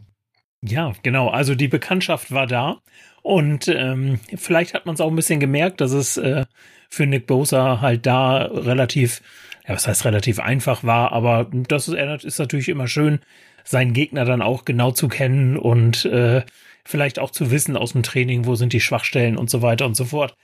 Ja, 0.62 0.92
genau. 1.02 1.28
Also 1.28 1.54
die 1.54 1.68
Bekanntschaft 1.68 2.32
war 2.32 2.46
da. 2.46 2.80
Und 3.22 3.68
ähm, 3.68 4.20
vielleicht 4.36 4.74
hat 4.74 4.86
man 4.86 4.94
es 4.94 5.00
auch 5.00 5.08
ein 5.08 5.16
bisschen 5.16 5.40
gemerkt, 5.40 5.80
dass 5.80 5.92
es 5.92 6.16
äh, 6.16 6.46
für 6.88 7.06
Nick 7.06 7.26
Bosa 7.26 7.80
halt 7.80 8.06
da 8.06 8.38
relativ, 8.38 9.22
ja, 9.66 9.74
was 9.74 9.86
heißt 9.86 10.04
relativ 10.04 10.40
einfach 10.40 10.84
war, 10.84 11.12
aber 11.12 11.48
das 11.52 11.88
ist, 11.88 12.24
ist 12.24 12.38
natürlich 12.38 12.68
immer 12.68 12.88
schön, 12.88 13.20
seinen 13.64 13.92
Gegner 13.92 14.24
dann 14.24 14.40
auch 14.40 14.64
genau 14.64 14.92
zu 14.92 15.08
kennen 15.08 15.58
und 15.58 16.06
äh, 16.06 16.42
vielleicht 16.84 17.18
auch 17.18 17.30
zu 17.30 17.50
wissen 17.50 17.76
aus 17.76 17.92
dem 17.92 18.02
Training, 18.02 18.46
wo 18.46 18.54
sind 18.54 18.72
die 18.72 18.80
Schwachstellen 18.80 19.36
und 19.36 19.50
so 19.50 19.60
weiter 19.60 19.84
und 19.84 19.94
so 19.94 20.06
fort. 20.06 20.34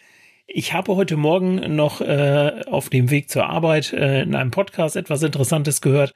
Ich 0.46 0.74
habe 0.74 0.94
heute 0.94 1.16
Morgen 1.16 1.74
noch 1.74 2.02
äh, 2.02 2.64
auf 2.66 2.90
dem 2.90 3.10
Weg 3.10 3.30
zur 3.30 3.46
Arbeit 3.46 3.94
äh, 3.94 4.22
in 4.22 4.34
einem 4.34 4.50
Podcast 4.50 4.94
etwas 4.94 5.22
Interessantes 5.22 5.80
gehört 5.80 6.14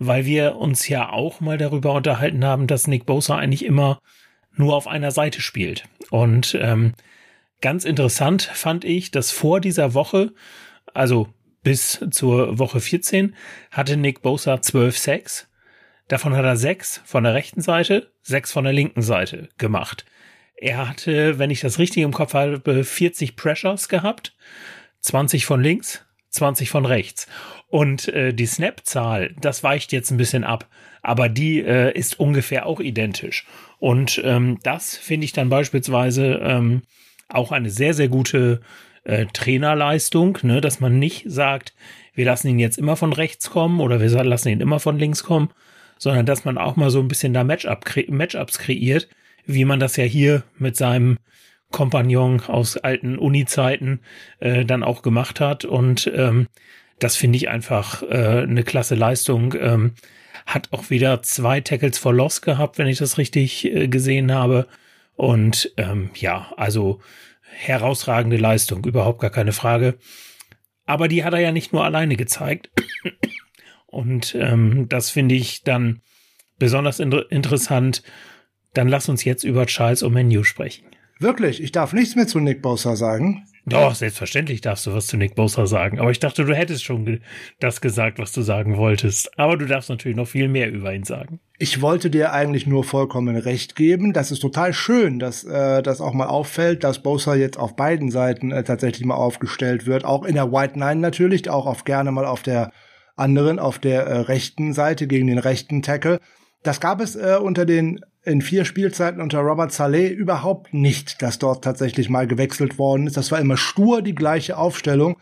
weil 0.00 0.24
wir 0.24 0.56
uns 0.56 0.88
ja 0.88 1.10
auch 1.10 1.40
mal 1.40 1.58
darüber 1.58 1.92
unterhalten 1.92 2.44
haben, 2.44 2.66
dass 2.66 2.86
Nick 2.86 3.04
Bosa 3.04 3.36
eigentlich 3.36 3.64
immer 3.64 4.00
nur 4.56 4.74
auf 4.74 4.88
einer 4.88 5.10
Seite 5.10 5.42
spielt. 5.42 5.84
Und 6.10 6.58
ähm, 6.60 6.94
ganz 7.60 7.84
interessant 7.84 8.42
fand 8.42 8.84
ich, 8.84 9.10
dass 9.10 9.30
vor 9.30 9.60
dieser 9.60 9.92
Woche, 9.92 10.32
also 10.94 11.28
bis 11.62 12.02
zur 12.10 12.58
Woche 12.58 12.80
14, 12.80 13.36
hatte 13.70 13.98
Nick 13.98 14.22
Bosa 14.22 14.62
12 14.62 14.96
Sacks. 14.96 15.48
Davon 16.08 16.34
hat 16.34 16.46
er 16.46 16.56
sechs 16.56 17.02
von 17.04 17.22
der 17.22 17.34
rechten 17.34 17.60
Seite, 17.60 18.10
sechs 18.22 18.52
von 18.52 18.64
der 18.64 18.72
linken 18.72 19.02
Seite 19.02 19.50
gemacht. 19.58 20.06
Er 20.56 20.88
hatte, 20.88 21.38
wenn 21.38 21.50
ich 21.50 21.60
das 21.60 21.78
richtig 21.78 22.02
im 22.04 22.12
Kopf 22.12 22.32
habe, 22.32 22.84
40 22.84 23.36
Pressures 23.36 23.90
gehabt, 23.90 24.34
20 25.00 25.44
von 25.44 25.62
links, 25.62 26.06
20 26.30 26.70
von 26.70 26.86
rechts. 26.86 27.26
Und 27.68 28.08
äh, 28.08 28.32
die 28.32 28.46
Snap-Zahl, 28.46 29.34
das 29.40 29.62
weicht 29.62 29.92
jetzt 29.92 30.10
ein 30.10 30.16
bisschen 30.16 30.44
ab, 30.44 30.66
aber 31.02 31.28
die 31.28 31.60
äh, 31.60 31.96
ist 31.96 32.18
ungefähr 32.18 32.66
auch 32.66 32.80
identisch. 32.80 33.46
Und 33.78 34.20
ähm, 34.24 34.58
das 34.62 34.96
finde 34.96 35.24
ich 35.24 35.32
dann 35.32 35.48
beispielsweise 35.48 36.40
ähm, 36.42 36.82
auch 37.28 37.52
eine 37.52 37.70
sehr, 37.70 37.94
sehr 37.94 38.08
gute 38.08 38.60
äh, 39.04 39.26
Trainerleistung, 39.32 40.38
ne, 40.42 40.60
dass 40.60 40.80
man 40.80 40.98
nicht 40.98 41.24
sagt, 41.26 41.74
wir 42.14 42.24
lassen 42.24 42.48
ihn 42.48 42.58
jetzt 42.58 42.78
immer 42.78 42.96
von 42.96 43.12
rechts 43.12 43.50
kommen 43.50 43.80
oder 43.80 44.00
wir 44.00 44.08
lassen 44.24 44.48
ihn 44.48 44.60
immer 44.60 44.80
von 44.80 44.98
links 44.98 45.22
kommen, 45.22 45.50
sondern 45.96 46.26
dass 46.26 46.44
man 46.44 46.58
auch 46.58 46.76
mal 46.76 46.90
so 46.90 47.00
ein 47.00 47.08
bisschen 47.08 47.32
da 47.32 47.44
Matchup 47.44 47.84
kre 47.84 48.04
Matchups 48.08 48.58
kreiert, 48.58 49.08
wie 49.46 49.64
man 49.64 49.80
das 49.80 49.96
ja 49.96 50.04
hier 50.04 50.42
mit 50.58 50.76
seinem 50.76 51.18
Kompagnon 51.70 52.40
aus 52.40 52.76
alten 52.76 53.18
Uni-Zeiten 53.18 54.00
äh, 54.40 54.64
dann 54.64 54.82
auch 54.82 55.02
gemacht 55.02 55.40
hat. 55.40 55.64
Und 55.64 56.10
ähm, 56.14 56.48
das 56.98 57.16
finde 57.16 57.36
ich 57.36 57.48
einfach 57.48 58.02
äh, 58.02 58.42
eine 58.42 58.64
klasse 58.64 58.94
Leistung. 58.94 59.54
Ähm, 59.58 59.92
hat 60.46 60.68
auch 60.72 60.90
wieder 60.90 61.22
zwei 61.22 61.60
Tackles 61.60 61.98
for 61.98 62.12
Loss 62.12 62.42
gehabt, 62.42 62.78
wenn 62.78 62.88
ich 62.88 62.98
das 62.98 63.18
richtig 63.18 63.64
äh, 63.64 63.88
gesehen 63.88 64.32
habe. 64.32 64.66
Und 65.16 65.72
ähm, 65.76 66.10
ja, 66.14 66.52
also 66.56 67.00
herausragende 67.42 68.36
Leistung, 68.36 68.84
überhaupt 68.84 69.20
gar 69.20 69.30
keine 69.30 69.52
Frage. 69.52 69.98
Aber 70.86 71.08
die 71.08 71.24
hat 71.24 71.34
er 71.34 71.40
ja 71.40 71.52
nicht 71.52 71.72
nur 71.72 71.84
alleine 71.84 72.16
gezeigt. 72.16 72.70
Und 73.86 74.34
ähm, 74.34 74.88
das 74.88 75.10
finde 75.10 75.34
ich 75.34 75.62
dann 75.62 76.00
besonders 76.58 77.00
inter 77.00 77.30
interessant. 77.30 78.02
Dann 78.72 78.88
lass 78.88 79.08
uns 79.08 79.24
jetzt 79.24 79.44
über 79.44 79.66
Charles 79.66 80.02
Omenu 80.02 80.44
sprechen. 80.44 80.89
Wirklich, 81.20 81.62
ich 81.62 81.70
darf 81.70 81.92
nichts 81.92 82.16
mehr 82.16 82.26
zu 82.26 82.40
Nick 82.40 82.62
Bosa 82.62 82.96
sagen. 82.96 83.44
Doch, 83.66 83.94
selbstverständlich 83.94 84.62
darfst 84.62 84.86
du 84.86 84.94
was 84.94 85.06
zu 85.06 85.18
Nick 85.18 85.34
Bosa 85.34 85.66
sagen. 85.66 86.00
Aber 86.00 86.10
ich 86.10 86.18
dachte, 86.18 86.46
du 86.46 86.54
hättest 86.54 86.82
schon 86.82 87.04
ge 87.04 87.20
das 87.60 87.82
gesagt, 87.82 88.18
was 88.18 88.32
du 88.32 88.40
sagen 88.40 88.78
wolltest. 88.78 89.38
Aber 89.38 89.58
du 89.58 89.66
darfst 89.66 89.90
natürlich 89.90 90.16
noch 90.16 90.26
viel 90.26 90.48
mehr 90.48 90.72
über 90.72 90.94
ihn 90.94 91.04
sagen. 91.04 91.38
Ich 91.58 91.82
wollte 91.82 92.08
dir 92.08 92.32
eigentlich 92.32 92.66
nur 92.66 92.84
vollkommen 92.84 93.36
recht 93.36 93.76
geben. 93.76 94.14
Das 94.14 94.30
ist 94.30 94.40
total 94.40 94.72
schön, 94.72 95.18
dass 95.18 95.44
äh, 95.44 95.82
das 95.82 96.00
auch 96.00 96.14
mal 96.14 96.26
auffällt, 96.26 96.84
dass 96.84 97.02
Bosa 97.02 97.34
jetzt 97.34 97.58
auf 97.58 97.76
beiden 97.76 98.10
Seiten 98.10 98.50
äh, 98.50 98.64
tatsächlich 98.64 99.04
mal 99.04 99.16
aufgestellt 99.16 99.86
wird. 99.86 100.06
Auch 100.06 100.24
in 100.24 100.36
der 100.36 100.50
White 100.50 100.78
Nine 100.78 101.00
natürlich, 101.00 101.50
auch 101.50 101.66
auf 101.66 101.84
gerne 101.84 102.12
mal 102.12 102.24
auf 102.24 102.42
der 102.42 102.72
anderen, 103.16 103.58
auf 103.58 103.78
der 103.78 104.06
äh, 104.06 104.20
rechten 104.20 104.72
Seite 104.72 105.06
gegen 105.06 105.26
den 105.26 105.38
rechten 105.38 105.82
Tackle. 105.82 106.18
Das 106.62 106.80
gab 106.80 107.00
es 107.02 107.14
äh, 107.14 107.38
unter 107.40 107.66
den 107.66 108.00
in 108.22 108.42
vier 108.42 108.64
Spielzeiten 108.64 109.20
unter 109.20 109.40
Robert 109.40 109.72
Saleh 109.72 110.08
überhaupt 110.08 110.74
nicht, 110.74 111.22
dass 111.22 111.38
dort 111.38 111.64
tatsächlich 111.64 112.10
mal 112.10 112.26
gewechselt 112.26 112.78
worden 112.78 113.06
ist. 113.06 113.16
Das 113.16 113.32
war 113.32 113.40
immer 113.40 113.56
stur 113.56 114.02
die 114.02 114.14
gleiche 114.14 114.58
Aufstellung. 114.58 115.16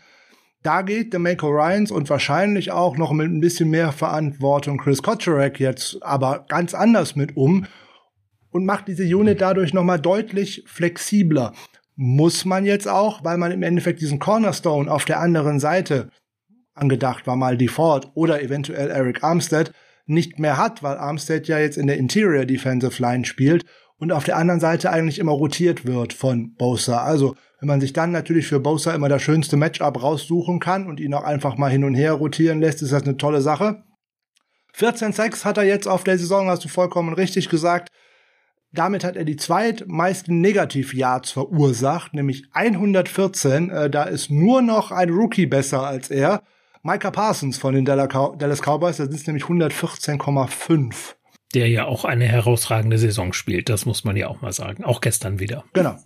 Da 0.63 0.81
geht 0.81 1.13
der 1.13 1.21
Mako 1.21 1.47
Ryans 1.47 1.89
und 1.89 2.09
wahrscheinlich 2.09 2.71
auch 2.71 2.97
noch 2.97 3.13
mit 3.13 3.27
ein 3.27 3.39
bisschen 3.39 3.69
mehr 3.69 3.93
Verantwortung 3.93 4.77
Chris 4.77 5.01
Kotcherek 5.01 5.59
jetzt 5.59 6.03
aber 6.03 6.45
ganz 6.49 6.73
anders 6.73 7.15
mit 7.15 7.37
um 7.37 7.65
und 8.51 8.65
macht 8.65 8.89
diese 8.89 9.03
Unit 9.03 9.39
dadurch 9.39 9.73
noch 9.73 9.83
mal 9.83 9.99
deutlich 9.99 10.63
flexibler. 10.67 11.53
Muss 11.95 12.43
man 12.43 12.65
jetzt 12.65 12.87
auch, 12.87 13.23
weil 13.23 13.37
man 13.37 13.53
im 13.53 13.63
Endeffekt 13.63 14.01
diesen 14.01 14.19
Cornerstone 14.19 14.91
auf 14.91 15.05
der 15.05 15.21
anderen 15.21 15.59
Seite 15.61 16.09
angedacht 16.73 17.27
war, 17.27 17.37
mal 17.37 17.57
Default 17.57 18.09
oder 18.13 18.41
eventuell 18.41 18.89
Eric 18.89 19.23
Armstead, 19.23 19.71
nicht 20.09 20.39
mehr 20.39 20.57
hat, 20.57 20.83
weil 20.83 20.97
Armstead 20.97 21.47
ja 21.47 21.59
jetzt 21.59 21.77
in 21.77 21.87
der 21.87 21.97
Interior 21.97 22.45
Defensive 22.45 23.01
Line 23.01 23.25
spielt 23.25 23.65
und 23.97 24.11
auf 24.11 24.23
der 24.23 24.37
anderen 24.37 24.59
Seite 24.59 24.91
eigentlich 24.91 25.19
immer 25.19 25.33
rotiert 25.33 25.85
wird 25.85 26.13
von 26.13 26.55
Bosa. 26.55 27.03
Also, 27.03 27.35
wenn 27.59 27.67
man 27.67 27.81
sich 27.81 27.93
dann 27.93 28.11
natürlich 28.11 28.47
für 28.47 28.59
Bosa 28.59 28.93
immer 28.93 29.09
das 29.09 29.21
schönste 29.21 29.57
Matchup 29.57 30.01
raussuchen 30.01 30.59
kann 30.59 30.87
und 30.87 30.99
ihn 30.99 31.13
auch 31.13 31.23
einfach 31.23 31.57
mal 31.57 31.69
hin 31.69 31.83
und 31.83 31.95
her 31.95 32.13
rotieren 32.13 32.61
lässt, 32.61 32.81
ist 32.81 32.93
das 32.93 33.03
eine 33.03 33.17
tolle 33.17 33.41
Sache. 33.41 33.83
14-6 34.77 35.43
hat 35.43 35.57
er 35.57 35.63
jetzt 35.63 35.87
auf 35.87 36.03
der 36.03 36.17
Saison, 36.17 36.47
hast 36.47 36.63
du 36.63 36.69
vollkommen 36.69 37.13
richtig 37.13 37.49
gesagt. 37.49 37.89
Damit 38.71 39.03
hat 39.03 39.15
er 39.15 39.25
die 39.25 39.35
zweitmeisten 39.35 40.41
Negativ-Yards 40.41 41.31
verursacht, 41.31 42.13
nämlich 42.13 42.45
114. 42.53 43.69
Äh, 43.71 43.89
da 43.89 44.03
ist 44.03 44.29
nur 44.29 44.61
noch 44.61 44.91
ein 44.91 45.09
Rookie 45.09 45.47
besser 45.47 45.85
als 45.85 46.09
er. 46.09 46.43
Micah 46.83 47.11
Parsons 47.11 47.57
von 47.57 47.73
den 47.73 47.85
Dallas 47.85 48.61
Cowboys, 48.61 48.97
da 48.97 49.05
sind 49.05 49.15
es 49.15 49.27
nämlich 49.27 49.43
114,5. 49.43 51.15
Der 51.53 51.67
ja 51.67 51.85
auch 51.85 52.05
eine 52.05 52.25
herausragende 52.25 52.97
Saison 52.97 53.33
spielt, 53.33 53.69
das 53.69 53.85
muss 53.85 54.03
man 54.03 54.15
ja 54.15 54.27
auch 54.27 54.41
mal 54.41 54.53
sagen. 54.53 54.83
Auch 54.83 55.01
gestern 55.01 55.39
wieder. 55.39 55.65
Genau. 55.73 55.97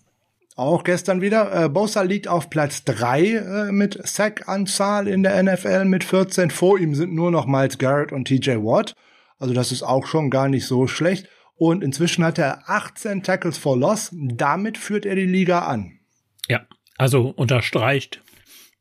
Auch 0.55 0.83
gestern 0.83 1.21
wieder. 1.21 1.65
Äh, 1.65 1.69
Bosa 1.69 2.03
liegt 2.03 2.27
auf 2.27 2.49
Platz 2.49 2.83
3 2.85 3.21
äh, 3.21 3.71
mit 3.71 3.99
Sack-Anzahl 4.07 5.07
in 5.07 5.23
der 5.23 5.41
NFL 5.41 5.85
mit 5.85 6.03
14. 6.03 6.51
Vor 6.51 6.79
ihm 6.79 6.93
sind 6.93 7.13
nur 7.13 7.31
noch 7.31 7.47
Miles 7.47 7.77
Garrett 7.77 8.11
und 8.11 8.27
TJ 8.27 8.51
Watt. 8.57 8.93
Also 9.39 9.53
das 9.53 9.71
ist 9.71 9.83
auch 9.83 10.05
schon 10.05 10.29
gar 10.29 10.47
nicht 10.47 10.65
so 10.65 10.87
schlecht. 10.87 11.27
Und 11.55 11.83
inzwischen 11.83 12.23
hat 12.23 12.37
er 12.37 12.69
18 12.69 13.23
Tackles 13.23 13.57
for 13.57 13.77
Loss. 13.77 14.11
Damit 14.13 14.77
führt 14.77 15.05
er 15.05 15.15
die 15.15 15.25
Liga 15.25 15.59
an. 15.59 15.99
Ja, 16.47 16.61
also 16.97 17.29
unterstreicht 17.29 18.21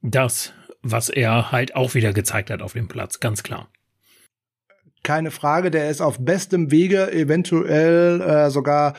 das, 0.03 0.53
was 0.83 1.09
er 1.09 1.53
halt 1.53 1.75
auch 1.75 1.95
wieder 1.95 2.13
gezeigt 2.13 2.51
hat 2.51 2.63
auf 2.63 2.73
dem 2.73 2.89
Platz, 2.89 3.21
ganz 3.21 3.43
klar. 3.43 3.69
Keine 5.03 5.31
Frage, 5.31 5.71
der 5.71 5.91
ist 5.91 6.01
auf 6.01 6.19
bestem 6.21 6.71
Wege, 6.71 7.13
eventuell 7.13 8.21
äh, 8.21 8.51
sogar 8.51 8.95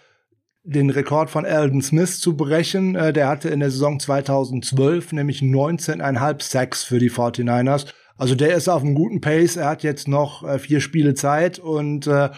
den 0.64 0.90
Rekord 0.90 1.30
von 1.30 1.46
Alden 1.46 1.82
Smith 1.82 2.20
zu 2.20 2.36
brechen. 2.36 2.96
Äh, 2.96 3.14
der 3.14 3.28
hatte 3.28 3.50
in 3.50 3.60
der 3.60 3.72
Saison 3.72 4.00
2012 4.00 5.14
nämlich 5.14 5.42
19,5 5.42 6.42
Sacks 6.42 6.84
für 6.84 7.00
die 7.00 7.12
49ers. 7.12 7.88
Also 8.18 8.36
der 8.36 8.56
ist 8.56 8.70
auf 8.70 8.82
einem 8.82 8.96
guten 8.96 9.22
Pace. 9.22 9.58
Er 9.58 9.70
hat 9.70 9.84
jetzt 9.84 10.08
noch 10.08 10.48
äh, 10.48 10.60
vier 10.60 10.82
Spiele 10.82 11.14
Zeit 11.14 11.60
und 11.60 12.08
äh, 12.08 12.30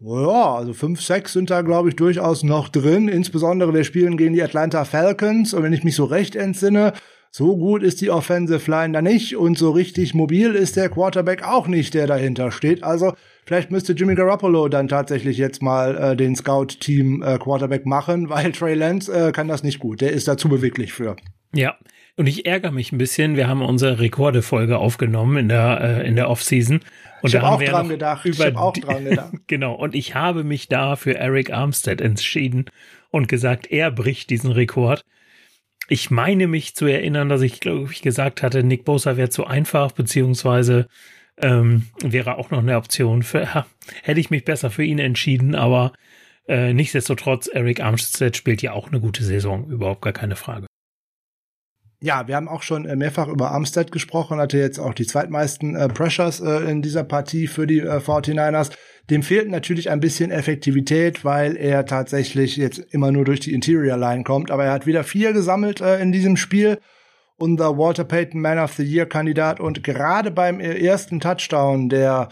ja, 0.00 0.54
also 0.54 0.74
fünf, 0.74 1.00
sechs 1.00 1.32
sind 1.32 1.50
da, 1.50 1.62
glaube 1.62 1.88
ich, 1.88 1.96
durchaus 1.96 2.42
noch 2.42 2.68
drin. 2.68 3.08
Insbesondere 3.08 3.72
wir 3.72 3.84
spielen 3.84 4.16
gegen 4.16 4.34
die 4.34 4.42
Atlanta 4.42 4.84
Falcons. 4.84 5.54
Und 5.54 5.62
wenn 5.62 5.72
ich 5.72 5.84
mich 5.84 5.94
so 5.94 6.04
recht 6.04 6.36
entsinne, 6.36 6.92
so 7.36 7.56
gut 7.56 7.82
ist 7.82 8.00
die 8.00 8.10
Offensive 8.10 8.70
Line 8.70 8.92
da 8.92 9.02
nicht 9.02 9.36
und 9.36 9.58
so 9.58 9.72
richtig 9.72 10.14
mobil 10.14 10.54
ist 10.54 10.76
der 10.76 10.88
Quarterback 10.88 11.42
auch 11.42 11.66
nicht, 11.66 11.92
der 11.92 12.06
dahinter 12.06 12.52
steht. 12.52 12.84
Also 12.84 13.14
vielleicht 13.44 13.72
müsste 13.72 13.92
Jimmy 13.92 14.14
Garoppolo 14.14 14.68
dann 14.68 14.86
tatsächlich 14.86 15.36
jetzt 15.36 15.60
mal 15.60 15.96
äh, 15.96 16.16
den 16.16 16.36
Scout-Team 16.36 17.24
äh, 17.24 17.38
Quarterback 17.38 17.86
machen, 17.86 18.28
weil 18.28 18.52
Trey 18.52 18.74
Lance 18.74 19.12
äh, 19.12 19.32
kann 19.32 19.48
das 19.48 19.64
nicht 19.64 19.80
gut. 19.80 20.00
Der 20.00 20.12
ist 20.12 20.28
da 20.28 20.36
zu 20.36 20.48
beweglich 20.48 20.92
für. 20.92 21.16
Ja. 21.52 21.74
Und 22.16 22.28
ich 22.28 22.46
ärgere 22.46 22.70
mich 22.70 22.92
ein 22.92 22.98
bisschen. 22.98 23.34
Wir 23.34 23.48
haben 23.48 23.62
unsere 23.62 23.98
Rekorde-Folge 23.98 24.78
aufgenommen 24.78 25.36
in 25.36 25.48
der, 25.48 25.80
äh, 25.80 26.06
in 26.06 26.14
der 26.14 26.30
Offseason. 26.30 26.82
Und 27.20 27.28
ich 27.30 27.34
habe 27.34 27.46
haben 27.46 27.54
auch 27.54 27.60
wir 27.60 27.68
dran 27.70 27.86
noch 27.86 27.92
gedacht. 27.94 28.26
Ich 28.26 28.40
habe 28.40 28.60
auch 28.60 28.72
dran 28.74 29.04
gedacht. 29.06 29.32
genau. 29.48 29.74
Und 29.74 29.96
ich 29.96 30.14
habe 30.14 30.44
mich 30.44 30.68
da 30.68 30.94
für 30.94 31.16
Eric 31.16 31.52
Armstead 31.52 32.00
entschieden 32.00 32.66
und 33.10 33.26
gesagt, 33.26 33.72
er 33.72 33.90
bricht 33.90 34.30
diesen 34.30 34.52
Rekord. 34.52 35.04
Ich 35.88 36.10
meine 36.10 36.46
mich 36.46 36.74
zu 36.74 36.86
erinnern, 36.86 37.28
dass 37.28 37.42
ich, 37.42 37.60
glaube 37.60 37.92
ich, 37.92 38.02
gesagt 38.02 38.42
hatte, 38.42 38.62
Nick 38.62 38.84
Bosa 38.84 39.16
wäre 39.16 39.28
zu 39.28 39.46
einfach, 39.46 39.92
beziehungsweise 39.92 40.88
ähm, 41.36 41.86
wäre 42.02 42.36
auch 42.36 42.50
noch 42.50 42.60
eine 42.60 42.76
Option. 42.76 43.22
Für, 43.22 43.52
ha, 43.54 43.66
hätte 44.02 44.20
ich 44.20 44.30
mich 44.30 44.44
besser 44.44 44.70
für 44.70 44.84
ihn 44.84 44.98
entschieden, 44.98 45.54
aber 45.54 45.92
äh, 46.48 46.72
nichtsdestotrotz, 46.72 47.48
Eric 47.48 47.80
Armstead 47.80 48.36
spielt 48.36 48.62
ja 48.62 48.72
auch 48.72 48.88
eine 48.88 49.00
gute 49.00 49.24
Saison, 49.24 49.68
überhaupt 49.68 50.02
gar 50.02 50.12
keine 50.12 50.36
Frage. 50.36 50.66
Ja, 52.04 52.28
wir 52.28 52.36
haben 52.36 52.48
auch 52.48 52.60
schon 52.60 52.84
äh, 52.84 52.96
mehrfach 52.96 53.28
über 53.28 53.52
Armstead 53.52 53.90
gesprochen, 53.90 54.38
hatte 54.38 54.58
jetzt 54.58 54.78
auch 54.78 54.92
die 54.92 55.06
zweitmeisten 55.06 55.74
äh, 55.74 55.88
Pressures 55.88 56.38
äh, 56.38 56.70
in 56.70 56.82
dieser 56.82 57.02
Partie 57.02 57.46
für 57.46 57.66
die 57.66 57.78
äh, 57.78 57.96
49ers. 57.96 58.72
Dem 59.08 59.22
fehlt 59.22 59.48
natürlich 59.48 59.88
ein 59.88 60.00
bisschen 60.00 60.30
Effektivität, 60.30 61.24
weil 61.24 61.56
er 61.56 61.86
tatsächlich 61.86 62.58
jetzt 62.58 62.78
immer 62.90 63.10
nur 63.10 63.24
durch 63.24 63.40
die 63.40 63.54
Interior 63.54 63.96
Line 63.96 64.22
kommt. 64.22 64.50
Aber 64.50 64.66
er 64.66 64.72
hat 64.72 64.84
wieder 64.86 65.02
vier 65.02 65.32
gesammelt 65.32 65.80
äh, 65.80 65.98
in 65.98 66.12
diesem 66.12 66.36
Spiel. 66.36 66.78
Unser 67.38 67.78
Walter 67.78 68.04
Payton 68.04 68.38
Man 68.38 68.58
of 68.58 68.74
the 68.74 68.84
Year 68.84 69.06
Kandidat 69.06 69.58
und 69.58 69.82
gerade 69.82 70.30
beim 70.30 70.60
äh, 70.60 70.74
ersten 70.74 71.20
Touchdown 71.20 71.88
der 71.88 72.28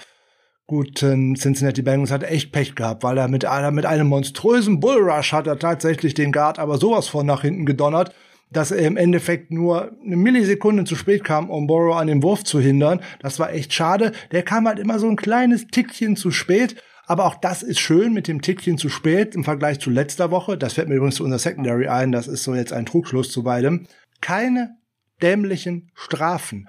guten 0.67 1.35
Cincinnati 1.35 1.81
Bengals 1.81 2.11
hat 2.11 2.25
er 2.25 2.31
echt 2.31 2.53
Pech 2.53 2.75
gehabt, 2.75 3.05
weil 3.05 3.17
er 3.17 3.29
mit, 3.29 3.47
mit 3.71 3.87
einem 3.87 4.07
monströsen 4.09 4.81
Bullrush 4.81 5.33
hat 5.33 5.47
er 5.47 5.59
tatsächlich 5.59 6.13
den 6.13 6.31
Guard 6.31 6.59
aber 6.59 6.77
sowas 6.77 7.09
von 7.09 7.25
nach 7.25 7.41
hinten 7.41 7.65
gedonnert, 7.65 8.15
dass 8.53 8.71
er 8.71 8.87
im 8.87 8.97
Endeffekt 8.97 9.51
nur 9.51 9.93
eine 10.05 10.17
Millisekunde 10.17 10.85
zu 10.85 10.97
spät 10.97 11.25
kam, 11.25 11.51
um 11.51 11.67
Borrow 11.67 11.97
an 11.97 12.07
dem 12.07 12.23
Wurf 12.23 12.45
zu 12.45 12.61
hindern. 12.61 13.01
Das 13.21 13.39
war 13.39 13.53
echt 13.53 13.73
schade. 13.73 14.13
Der 14.31 14.43
kam 14.43 14.67
halt 14.67 14.79
immer 14.79 14.99
so 14.99 15.09
ein 15.09 15.17
kleines 15.17 15.67
Tickchen 15.67 16.17
zu 16.17 16.31
spät. 16.31 16.77
Aber 17.07 17.27
auch 17.27 17.35
das 17.35 17.63
ist 17.63 17.81
schön 17.81 18.15
mit 18.15 18.29
dem 18.29 18.43
Tickchen 18.43 18.79
zu 18.79 18.89
spät 18.89 19.35
im 19.35 19.45
Vergleich 19.45 19.81
zu 19.81 19.91
letzter 19.91 20.31
Woche. 20.31 20.57
Das 20.57 20.75
fällt 20.75 20.89
mir 20.89 20.95
übrigens 20.95 21.17
zu 21.17 21.25
unser 21.25 21.39
Secondary 21.39 21.89
ein. 21.89 22.13
Das 22.13 22.29
ist 22.29 22.45
so 22.45 22.55
jetzt 22.55 22.73
ein 22.73 22.87
Trugschluss 22.87 23.31
zu 23.31 23.43
beidem. 23.43 23.87
Keine 24.21 24.77
dämlichen 25.21 25.91
Strafen. 25.95 26.69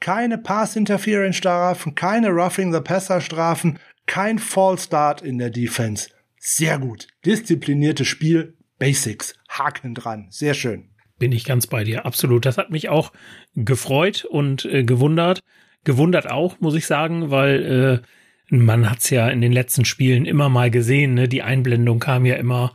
Keine 0.00 0.38
Pass-Interference-Strafen, 0.38 1.94
keine 1.94 2.30
Roughing-the-Passer-Strafen, 2.30 3.78
kein 4.06 4.38
Fall-Start 4.38 5.20
in 5.20 5.38
der 5.38 5.50
Defense. 5.50 6.08
Sehr 6.38 6.78
gut. 6.78 7.06
Diszipliniertes 7.26 8.06
Spiel, 8.06 8.56
Basics. 8.78 9.34
Haken 9.48 9.94
dran. 9.94 10.28
Sehr 10.30 10.54
schön. 10.54 10.88
Bin 11.20 11.32
ich 11.32 11.44
ganz 11.44 11.66
bei 11.66 11.84
dir, 11.84 12.06
absolut. 12.06 12.46
Das 12.46 12.56
hat 12.56 12.70
mich 12.70 12.88
auch 12.88 13.12
gefreut 13.54 14.24
und 14.24 14.64
äh, 14.64 14.84
gewundert. 14.84 15.42
Gewundert 15.84 16.30
auch, 16.30 16.58
muss 16.60 16.74
ich 16.74 16.86
sagen, 16.86 17.30
weil 17.30 18.02
äh, 18.50 18.56
man 18.56 18.88
hat's 18.88 19.10
ja 19.10 19.28
in 19.28 19.42
den 19.42 19.52
letzten 19.52 19.84
Spielen 19.84 20.24
immer 20.24 20.48
mal 20.48 20.70
gesehen. 20.70 21.12
Ne? 21.12 21.28
Die 21.28 21.42
Einblendung 21.42 21.98
kam 21.98 22.24
ja 22.24 22.36
immer, 22.36 22.74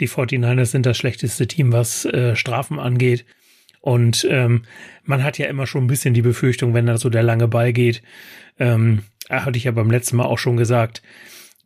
die 0.00 0.08
49ers 0.08 0.66
sind 0.66 0.84
das 0.84 0.96
schlechteste 0.96 1.46
Team, 1.46 1.72
was 1.72 2.04
äh, 2.06 2.34
Strafen 2.34 2.80
angeht. 2.80 3.24
Und 3.80 4.26
ähm, 4.28 4.62
man 5.04 5.22
hat 5.22 5.38
ja 5.38 5.46
immer 5.46 5.68
schon 5.68 5.84
ein 5.84 5.88
bisschen 5.88 6.12
die 6.12 6.22
Befürchtung, 6.22 6.74
wenn 6.74 6.86
da 6.86 6.98
so 6.98 7.08
der 7.08 7.22
lange 7.22 7.46
Ball 7.46 7.72
geht, 7.72 8.02
ähm, 8.58 9.04
hatte 9.30 9.58
ich 9.58 9.64
ja 9.64 9.70
beim 9.70 9.92
letzten 9.92 10.16
Mal 10.16 10.24
auch 10.24 10.38
schon 10.38 10.56
gesagt, 10.56 11.02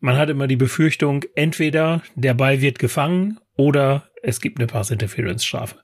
man 0.00 0.18
hat 0.18 0.28
immer 0.28 0.46
die 0.46 0.56
Befürchtung, 0.56 1.24
entweder 1.34 2.02
der 2.14 2.34
Ball 2.34 2.60
wird 2.60 2.78
gefangen 2.78 3.38
oder 3.56 4.10
es 4.22 4.42
gibt 4.42 4.58
eine 4.58 4.66
Pass-Interference-Strafe. 4.66 5.76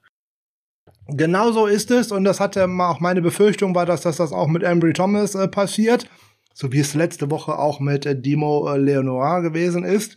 Genau 1.08 1.52
so 1.52 1.66
ist 1.66 1.90
es 1.90 2.10
und 2.10 2.24
das 2.24 2.40
hatte 2.40 2.64
auch 2.64 3.00
meine 3.00 3.22
Befürchtung 3.22 3.74
war, 3.74 3.86
dass 3.86 4.00
das, 4.00 4.16
das 4.16 4.32
auch 4.32 4.48
mit 4.48 4.64
Embry 4.64 4.92
Thomas 4.92 5.34
äh, 5.36 5.46
passiert, 5.46 6.08
so 6.52 6.72
wie 6.72 6.80
es 6.80 6.94
letzte 6.94 7.30
Woche 7.30 7.58
auch 7.58 7.78
mit 7.78 8.06
äh, 8.06 8.20
Dimo 8.20 8.68
äh, 8.68 8.76
Leonora 8.76 9.40
gewesen 9.40 9.84
ist. 9.84 10.16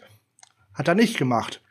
Hat 0.73 0.87
er 0.87 0.95
nicht 0.95 1.17
gemacht. 1.17 1.61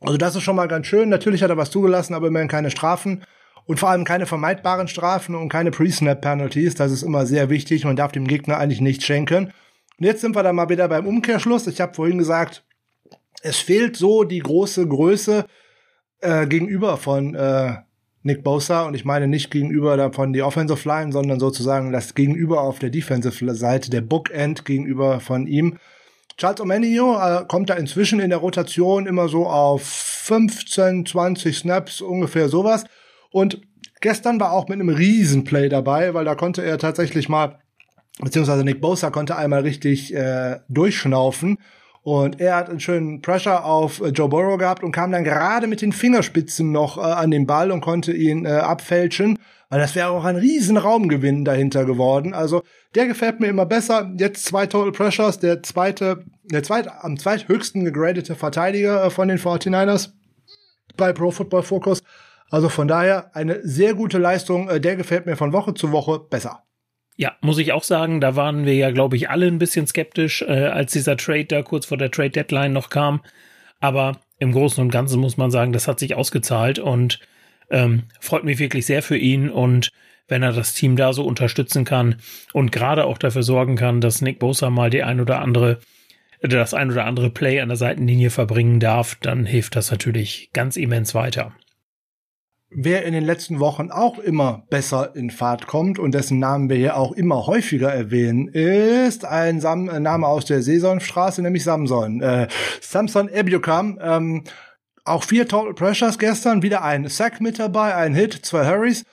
Also 0.00 0.16
das 0.16 0.36
ist 0.36 0.42
schon 0.42 0.56
mal 0.56 0.68
ganz 0.68 0.86
schön. 0.86 1.08
Natürlich 1.08 1.42
hat 1.42 1.50
er 1.50 1.56
was 1.56 1.70
zugelassen, 1.70 2.14
aber 2.14 2.28
immerhin 2.28 2.48
keine 2.48 2.70
Strafen 2.70 3.24
und 3.66 3.80
vor 3.80 3.90
allem 3.90 4.04
keine 4.04 4.26
vermeidbaren 4.26 4.88
Strafen 4.88 5.34
und 5.34 5.48
keine 5.48 5.70
Pre-Snap-Penalties. 5.70 6.74
Das 6.74 6.92
ist 6.92 7.02
immer 7.02 7.26
sehr 7.26 7.50
wichtig. 7.50 7.84
Man 7.84 7.96
darf 7.96 8.12
dem 8.12 8.26
Gegner 8.26 8.58
eigentlich 8.58 8.80
nichts 8.80 9.04
schenken. 9.04 9.52
Und 9.98 10.06
jetzt 10.06 10.20
sind 10.20 10.36
wir 10.36 10.42
dann 10.42 10.56
mal 10.56 10.68
wieder 10.68 10.88
beim 10.88 11.06
Umkehrschluss. 11.06 11.66
Ich 11.66 11.80
habe 11.80 11.94
vorhin 11.94 12.18
gesagt, 12.18 12.64
es 13.42 13.58
fehlt 13.58 13.96
so 13.96 14.24
die 14.24 14.40
große 14.40 14.86
Größe 14.86 15.46
äh, 16.20 16.46
gegenüber 16.46 16.96
von 16.96 17.34
äh, 17.34 17.76
Nick 18.22 18.44
Bosa 18.44 18.86
und 18.86 18.94
ich 18.94 19.04
meine 19.04 19.26
nicht 19.26 19.50
gegenüber 19.50 19.96
davon 19.96 20.32
die 20.32 20.42
Offensive 20.42 20.88
Line, 20.88 21.12
sondern 21.12 21.40
sozusagen 21.40 21.92
das 21.92 22.14
Gegenüber 22.14 22.60
auf 22.60 22.78
der 22.78 22.90
Defensive 22.90 23.54
Seite, 23.54 23.90
der 23.90 24.00
Bookend 24.00 24.64
gegenüber 24.64 25.20
von 25.20 25.46
ihm. 25.46 25.78
Charles 26.36 26.60
Omenio 26.60 27.18
äh, 27.18 27.44
kommt 27.46 27.68
da 27.70 27.74
inzwischen 27.74 28.20
in 28.20 28.30
der 28.30 28.38
Rotation 28.38 29.06
immer 29.06 29.28
so 29.28 29.46
auf 29.46 29.82
15, 29.82 31.06
20 31.06 31.58
Snaps, 31.58 32.00
ungefähr 32.00 32.48
sowas. 32.48 32.84
Und 33.30 33.60
gestern 34.00 34.40
war 34.40 34.52
auch 34.52 34.68
mit 34.68 34.80
einem 34.80 34.88
Riesenplay 34.88 35.68
dabei, 35.68 36.14
weil 36.14 36.24
da 36.24 36.34
konnte 36.34 36.62
er 36.62 36.78
tatsächlich 36.78 37.28
mal, 37.28 37.58
beziehungsweise 38.20 38.64
Nick 38.64 38.80
Bosa 38.80 39.10
konnte 39.10 39.36
einmal 39.36 39.62
richtig 39.62 40.14
äh, 40.14 40.60
durchschnaufen 40.68 41.58
und 42.02 42.40
er 42.40 42.56
hat 42.56 42.68
einen 42.68 42.80
schönen 42.80 43.22
Pressure 43.22 43.64
auf 43.64 44.00
äh, 44.00 44.08
Joe 44.08 44.28
Burrow 44.28 44.58
gehabt 44.58 44.82
und 44.82 44.92
kam 44.92 45.12
dann 45.12 45.24
gerade 45.24 45.68
mit 45.68 45.82
den 45.82 45.92
Fingerspitzen 45.92 46.72
noch 46.72 46.98
äh, 46.98 47.00
an 47.00 47.30
den 47.30 47.46
Ball 47.46 47.70
und 47.70 47.80
konnte 47.80 48.12
ihn 48.12 48.44
äh, 48.44 48.50
abfälschen. 48.50 49.38
Weil 49.68 49.80
das 49.80 49.94
wäre 49.94 50.08
auch 50.08 50.24
ein 50.24 50.36
riesen 50.36 50.76
Raumgewinn 50.76 51.44
dahinter 51.44 51.84
geworden. 51.84 52.34
Also 52.34 52.62
der 52.94 53.06
gefällt 53.06 53.40
mir 53.40 53.46
immer 53.46 53.66
besser. 53.66 54.12
Jetzt 54.18 54.44
zwei 54.44 54.66
Total 54.66 54.92
Pressures, 54.92 55.38
der 55.38 55.62
zweite, 55.62 56.24
der 56.44 56.62
zweite, 56.62 57.02
am 57.04 57.18
zweithöchsten 57.18 57.84
gegradete 57.84 58.34
Verteidiger 58.34 59.04
äh, 59.04 59.10
von 59.10 59.28
den 59.28 59.38
49ers 59.38 60.10
bei 60.96 61.12
Pro 61.12 61.30
Football 61.30 61.62
Focus. 61.62 62.02
Also 62.50 62.68
von 62.68 62.88
daher 62.88 63.34
eine 63.34 63.60
sehr 63.62 63.94
gute 63.94 64.18
Leistung. 64.18 64.68
Äh, 64.68 64.80
der 64.80 64.96
gefällt 64.96 65.26
mir 65.26 65.36
von 65.36 65.52
Woche 65.52 65.72
zu 65.74 65.92
Woche 65.92 66.18
besser. 66.18 66.64
Ja, 67.16 67.36
muss 67.40 67.58
ich 67.58 67.72
auch 67.72 67.84
sagen, 67.84 68.20
da 68.20 68.36
waren 68.36 68.64
wir 68.64 68.74
ja, 68.74 68.90
glaube 68.90 69.16
ich, 69.16 69.28
alle 69.28 69.46
ein 69.46 69.58
bisschen 69.58 69.86
skeptisch, 69.86 70.42
äh, 70.42 70.66
als 70.66 70.92
dieser 70.92 71.16
Trade 71.16 71.44
da 71.44 71.62
kurz 71.62 71.86
vor 71.86 71.98
der 71.98 72.10
Trade 72.10 72.30
Deadline 72.30 72.72
noch 72.72 72.90
kam. 72.90 73.20
Aber 73.80 74.20
im 74.38 74.52
Großen 74.52 74.82
und 74.82 74.90
Ganzen 74.90 75.20
muss 75.20 75.36
man 75.36 75.50
sagen, 75.50 75.72
das 75.72 75.88
hat 75.88 75.98
sich 75.98 76.14
ausgezahlt 76.14 76.78
und 76.78 77.20
ähm, 77.70 78.04
freut 78.20 78.44
mich 78.44 78.58
wirklich 78.58 78.86
sehr 78.86 79.02
für 79.02 79.16
ihn. 79.16 79.50
Und 79.50 79.90
wenn 80.28 80.42
er 80.42 80.52
das 80.52 80.74
Team 80.74 80.96
da 80.96 81.12
so 81.12 81.24
unterstützen 81.24 81.84
kann 81.84 82.16
und 82.52 82.72
gerade 82.72 83.04
auch 83.04 83.18
dafür 83.18 83.42
sorgen 83.42 83.76
kann, 83.76 84.00
dass 84.00 84.22
Nick 84.22 84.38
Bosa 84.38 84.70
mal 84.70 84.90
die 84.90 85.02
ein 85.02 85.20
oder 85.20 85.40
andere 85.40 85.80
das 86.40 86.74
ein 86.74 86.90
oder 86.90 87.04
andere 87.04 87.30
Play 87.30 87.60
an 87.60 87.68
der 87.68 87.76
Seitenlinie 87.76 88.30
verbringen 88.30 88.80
darf, 88.80 89.16
dann 89.20 89.46
hilft 89.46 89.76
das 89.76 89.90
natürlich 89.90 90.50
ganz 90.52 90.76
immens 90.76 91.14
weiter. 91.14 91.52
Wer 92.74 93.04
in 93.04 93.12
den 93.12 93.24
letzten 93.24 93.60
Wochen 93.60 93.90
auch 93.90 94.18
immer 94.18 94.64
besser 94.70 95.14
in 95.14 95.30
Fahrt 95.30 95.66
kommt 95.66 95.98
und 95.98 96.14
dessen 96.14 96.38
Namen 96.38 96.70
wir 96.70 96.76
hier 96.76 96.96
auch 96.96 97.12
immer 97.12 97.46
häufiger 97.46 97.92
erwähnen, 97.92 98.48
ist 98.48 99.26
ein 99.26 99.60
Sam 99.60 99.90
äh, 99.90 100.00
Name 100.00 100.26
aus 100.26 100.46
der 100.46 100.62
Sesonstraße, 100.62 101.42
nämlich 101.42 101.64
Samson. 101.64 102.22
Äh, 102.22 102.48
Samson 102.80 103.28
Ebukam. 103.28 103.98
Ähm, 104.00 104.44
auch 105.04 105.24
vier 105.24 105.48
Total 105.48 105.74
Pressures 105.74 106.18
gestern, 106.18 106.62
wieder 106.62 106.82
ein 106.82 107.08
Sack 107.08 107.40
mit 107.40 107.58
dabei, 107.58 107.94
ein 107.94 108.14
Hit, 108.14 108.32
zwei 108.42 108.66
Hurries. 108.66 109.04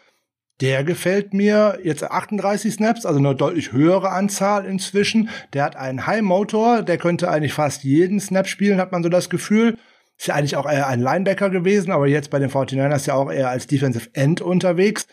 Der 0.62 0.84
gefällt 0.84 1.34
mir 1.34 1.80
jetzt 1.84 2.04
38 2.04 2.74
Snaps, 2.74 3.06
also 3.06 3.20
eine 3.20 3.36
deutlich 3.36 3.72
höhere 3.72 4.12
Anzahl 4.12 4.66
inzwischen. 4.66 5.30
Der 5.54 5.64
hat 5.64 5.76
einen 5.76 6.06
High 6.06 6.22
Motor, 6.22 6.82
der 6.82 6.98
könnte 6.98 7.30
eigentlich 7.30 7.54
fast 7.54 7.84
jeden 7.84 8.20
Snap 8.20 8.48
spielen, 8.48 8.80
hat 8.80 8.92
man 8.92 9.04
so 9.04 9.10
das 9.10 9.30
Gefühl. 9.30 9.78
Ist 10.20 10.28
ja 10.28 10.36
eigentlich 10.36 10.58
auch 10.58 10.70
eher 10.70 10.88
ein 10.88 11.00
Linebacker 11.00 11.50
gewesen, 11.50 11.92
aber 11.92 12.06
jetzt 12.06 12.30
bei 12.30 12.40
den 12.40 12.50
49ers 12.50 13.08
ja 13.08 13.14
auch 13.14 13.32
eher 13.32 13.50
als 13.50 13.68
Defensive 13.68 14.10
End 14.12 14.42
unterwegs. 14.42 15.08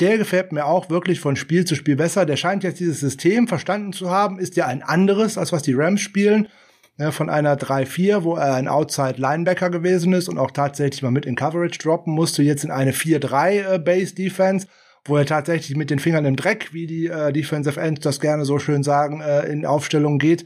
Der 0.00 0.18
gefällt 0.18 0.50
mir 0.50 0.66
auch 0.66 0.90
wirklich 0.90 1.20
von 1.20 1.36
Spiel 1.36 1.64
zu 1.64 1.76
Spiel 1.76 1.94
besser. 1.94 2.26
Der 2.26 2.34
scheint 2.34 2.64
jetzt 2.64 2.80
dieses 2.80 2.98
System 2.98 3.46
verstanden 3.46 3.92
zu 3.92 4.10
haben, 4.10 4.40
ist 4.40 4.56
ja 4.56 4.66
ein 4.66 4.82
anderes, 4.82 5.38
als 5.38 5.52
was 5.52 5.62
die 5.62 5.72
Rams 5.72 6.00
spielen. 6.00 6.48
Ja, 6.96 7.12
von 7.12 7.30
einer 7.30 7.56
3-4, 7.56 8.24
wo 8.24 8.34
er 8.34 8.54
ein 8.54 8.66
Outside 8.66 9.20
Linebacker 9.20 9.70
gewesen 9.70 10.12
ist 10.12 10.28
und 10.28 10.36
auch 10.36 10.50
tatsächlich 10.50 11.02
mal 11.02 11.12
mit 11.12 11.24
in 11.24 11.36
Coverage 11.36 11.78
droppen 11.78 12.12
musste, 12.12 12.42
jetzt 12.42 12.64
in 12.64 12.72
eine 12.72 12.90
4-3 12.90 13.76
äh, 13.76 14.64
wo 15.04 15.16
er 15.16 15.26
tatsächlich 15.26 15.76
mit 15.76 15.90
den 15.90 16.00
Fingern 16.00 16.24
im 16.24 16.34
Dreck, 16.34 16.72
wie 16.72 16.88
die 16.88 17.06
äh, 17.06 17.32
Defensive 17.32 17.80
Ends 17.80 18.00
das 18.00 18.18
gerne 18.18 18.44
so 18.44 18.58
schön 18.58 18.82
sagen, 18.82 19.20
äh, 19.20 19.46
in 19.46 19.64
Aufstellung 19.64 20.18
geht. 20.18 20.44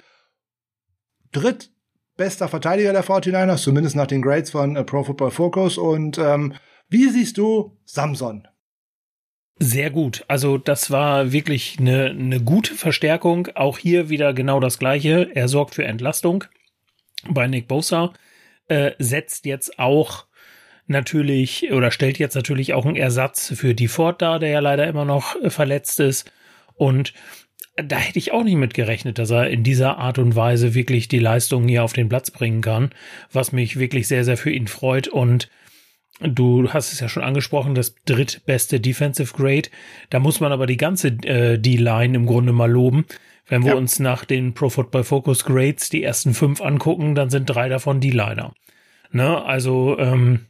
Dritt 1.32 1.72
bester 2.16 2.48
Verteidiger 2.48 2.92
der 2.92 3.04
49ers, 3.04 3.62
zumindest 3.62 3.96
nach 3.96 4.06
den 4.06 4.22
Grades 4.22 4.50
von 4.50 4.76
äh, 4.76 4.84
Pro 4.84 5.04
Football 5.04 5.30
Focus. 5.30 5.78
Und 5.78 6.18
ähm, 6.18 6.54
wie 6.88 7.08
siehst 7.08 7.38
du 7.38 7.78
Samson? 7.84 8.46
Sehr 9.58 9.90
gut. 9.90 10.24
Also 10.28 10.58
das 10.58 10.90
war 10.90 11.32
wirklich 11.32 11.76
eine, 11.78 12.06
eine 12.06 12.40
gute 12.40 12.74
Verstärkung. 12.74 13.48
Auch 13.54 13.78
hier 13.78 14.08
wieder 14.08 14.34
genau 14.34 14.60
das 14.60 14.78
Gleiche. 14.78 15.30
Er 15.34 15.48
sorgt 15.48 15.74
für 15.74 15.84
Entlastung 15.84 16.44
bei 17.28 17.46
Nick 17.46 17.68
Bosa. 17.68 18.12
Äh, 18.68 18.92
setzt 18.98 19.46
jetzt 19.46 19.78
auch 19.78 20.26
natürlich 20.86 21.72
oder 21.72 21.90
stellt 21.90 22.18
jetzt 22.18 22.34
natürlich 22.34 22.74
auch 22.74 22.86
einen 22.86 22.96
Ersatz 22.96 23.52
für 23.54 23.74
die 23.74 23.88
Ford 23.88 24.20
dar, 24.20 24.38
der 24.38 24.50
ja 24.50 24.60
leider 24.60 24.86
immer 24.86 25.04
noch 25.04 25.36
äh, 25.36 25.50
verletzt 25.50 26.00
ist. 26.00 26.30
Und 26.74 27.12
da 27.76 27.96
hätte 27.96 28.18
ich 28.18 28.32
auch 28.32 28.44
nicht 28.44 28.56
mit 28.56 28.74
gerechnet, 28.74 29.18
dass 29.18 29.30
er 29.30 29.48
in 29.48 29.62
dieser 29.62 29.98
Art 29.98 30.18
und 30.18 30.36
Weise 30.36 30.74
wirklich 30.74 31.08
die 31.08 31.18
Leistungen 31.18 31.68
hier 31.68 31.84
auf 31.84 31.92
den 31.92 32.08
Platz 32.08 32.30
bringen 32.30 32.60
kann, 32.60 32.90
was 33.32 33.52
mich 33.52 33.78
wirklich 33.78 34.08
sehr, 34.08 34.24
sehr 34.24 34.36
für 34.36 34.50
ihn 34.50 34.66
freut. 34.66 35.08
Und 35.08 35.48
du 36.20 36.70
hast 36.72 36.92
es 36.92 37.00
ja 37.00 37.08
schon 37.08 37.22
angesprochen, 37.22 37.74
das 37.74 37.94
drittbeste 38.04 38.78
Defensive 38.78 39.34
Grade. 39.34 39.70
Da 40.10 40.18
muss 40.18 40.40
man 40.40 40.52
aber 40.52 40.66
die 40.66 40.76
ganze 40.76 41.08
äh, 41.08 41.58
D-Line 41.58 42.14
im 42.14 42.26
Grunde 42.26 42.52
mal 42.52 42.70
loben. 42.70 43.06
Wenn 43.46 43.64
wir 43.64 43.72
ja. 43.72 43.76
uns 43.76 43.98
nach 43.98 44.24
den 44.24 44.54
Pro 44.54 44.68
Football 44.68 45.04
Focus 45.04 45.44
Grades 45.44 45.88
die 45.88 46.02
ersten 46.02 46.34
fünf 46.34 46.60
angucken, 46.60 47.14
dann 47.14 47.30
sind 47.30 47.46
drei 47.46 47.68
davon 47.68 48.00
D-Liner. 48.00 48.54
Ne, 49.10 49.44
also, 49.44 49.98
ähm, 49.98 50.46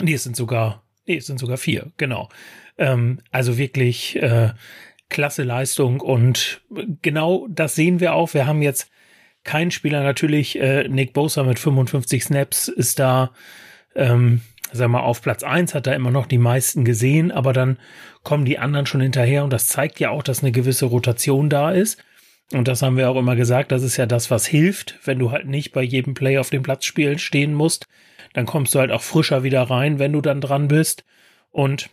nee, 0.00 0.14
es 0.14 0.24
sind 0.24 0.36
sogar, 0.36 0.82
nee, 1.06 1.16
es 1.16 1.26
sind 1.26 1.38
sogar 1.38 1.58
vier, 1.58 1.92
genau. 1.96 2.28
Ähm, 2.76 3.20
also 3.30 3.56
wirklich, 3.56 4.20
äh, 4.20 4.50
klasse 5.14 5.44
Leistung 5.44 6.00
und 6.00 6.60
genau 7.00 7.46
das 7.48 7.76
sehen 7.76 8.00
wir 8.00 8.14
auch. 8.14 8.34
Wir 8.34 8.46
haben 8.46 8.62
jetzt 8.62 8.90
keinen 9.44 9.70
Spieler 9.70 10.02
natürlich, 10.02 10.60
äh, 10.60 10.88
Nick 10.88 11.12
Bosa 11.12 11.44
mit 11.44 11.60
55 11.60 12.24
Snaps 12.24 12.66
ist 12.66 12.98
da, 12.98 13.30
ähm, 13.94 14.40
sag 14.72 14.88
mal, 14.88 15.00
auf 15.00 15.22
Platz 15.22 15.44
eins 15.44 15.72
hat 15.72 15.86
er 15.86 15.94
immer 15.94 16.10
noch 16.10 16.26
die 16.26 16.38
meisten 16.38 16.84
gesehen, 16.84 17.30
aber 17.30 17.52
dann 17.52 17.78
kommen 18.24 18.44
die 18.44 18.58
anderen 18.58 18.86
schon 18.86 19.00
hinterher 19.00 19.44
und 19.44 19.52
das 19.52 19.68
zeigt 19.68 20.00
ja 20.00 20.10
auch, 20.10 20.24
dass 20.24 20.42
eine 20.42 20.50
gewisse 20.50 20.86
Rotation 20.86 21.48
da 21.48 21.70
ist. 21.70 22.02
Und 22.52 22.66
das 22.66 22.82
haben 22.82 22.96
wir 22.96 23.08
auch 23.08 23.16
immer 23.16 23.36
gesagt, 23.36 23.70
das 23.70 23.84
ist 23.84 23.96
ja 23.96 24.06
das, 24.06 24.32
was 24.32 24.46
hilft, 24.46 24.98
wenn 25.04 25.20
du 25.20 25.30
halt 25.30 25.46
nicht 25.46 25.72
bei 25.72 25.82
jedem 25.82 26.14
Play 26.14 26.38
auf 26.38 26.50
dem 26.50 26.62
Platz 26.62 26.84
spielen 26.84 27.18
stehen 27.18 27.54
musst, 27.54 27.86
dann 28.32 28.46
kommst 28.46 28.74
du 28.74 28.80
halt 28.80 28.90
auch 28.90 29.02
frischer 29.02 29.44
wieder 29.44 29.62
rein, 29.62 30.00
wenn 30.00 30.12
du 30.12 30.20
dann 30.20 30.40
dran 30.40 30.66
bist. 30.68 31.04
Und 31.52 31.88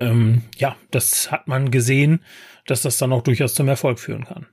ähm, 0.00 0.42
ja, 0.56 0.76
das 0.90 1.30
hat 1.30 1.48
man 1.48 1.70
gesehen, 1.70 2.20
dass 2.66 2.82
das 2.82 2.98
dann 2.98 3.12
auch 3.12 3.22
durchaus 3.22 3.54
zum 3.54 3.68
Erfolg 3.68 3.98
führen 3.98 4.24
kann. 4.24 4.46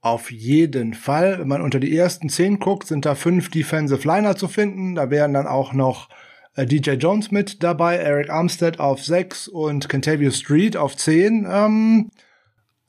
Auf 0.00 0.30
jeden 0.30 0.92
Fall. 0.92 1.38
Wenn 1.38 1.48
man 1.48 1.62
unter 1.62 1.80
die 1.80 1.96
ersten 1.96 2.28
zehn 2.28 2.58
guckt, 2.58 2.86
sind 2.86 3.06
da 3.06 3.14
fünf 3.14 3.50
Defensive 3.50 4.06
Liner 4.06 4.36
zu 4.36 4.48
finden. 4.48 4.94
Da 4.94 5.10
wären 5.10 5.32
dann 5.32 5.46
auch 5.46 5.72
noch 5.72 6.10
äh, 6.56 6.66
DJ 6.66 6.92
Jones 6.92 7.30
mit 7.30 7.62
dabei, 7.62 7.96
Eric 7.96 8.28
Armstead 8.28 8.80
auf 8.80 9.02
sechs 9.02 9.48
und 9.48 9.88
Kentavio 9.88 10.30
Street 10.30 10.76
auf 10.76 10.96
zehn. 10.96 11.46
Ähm, 11.50 12.10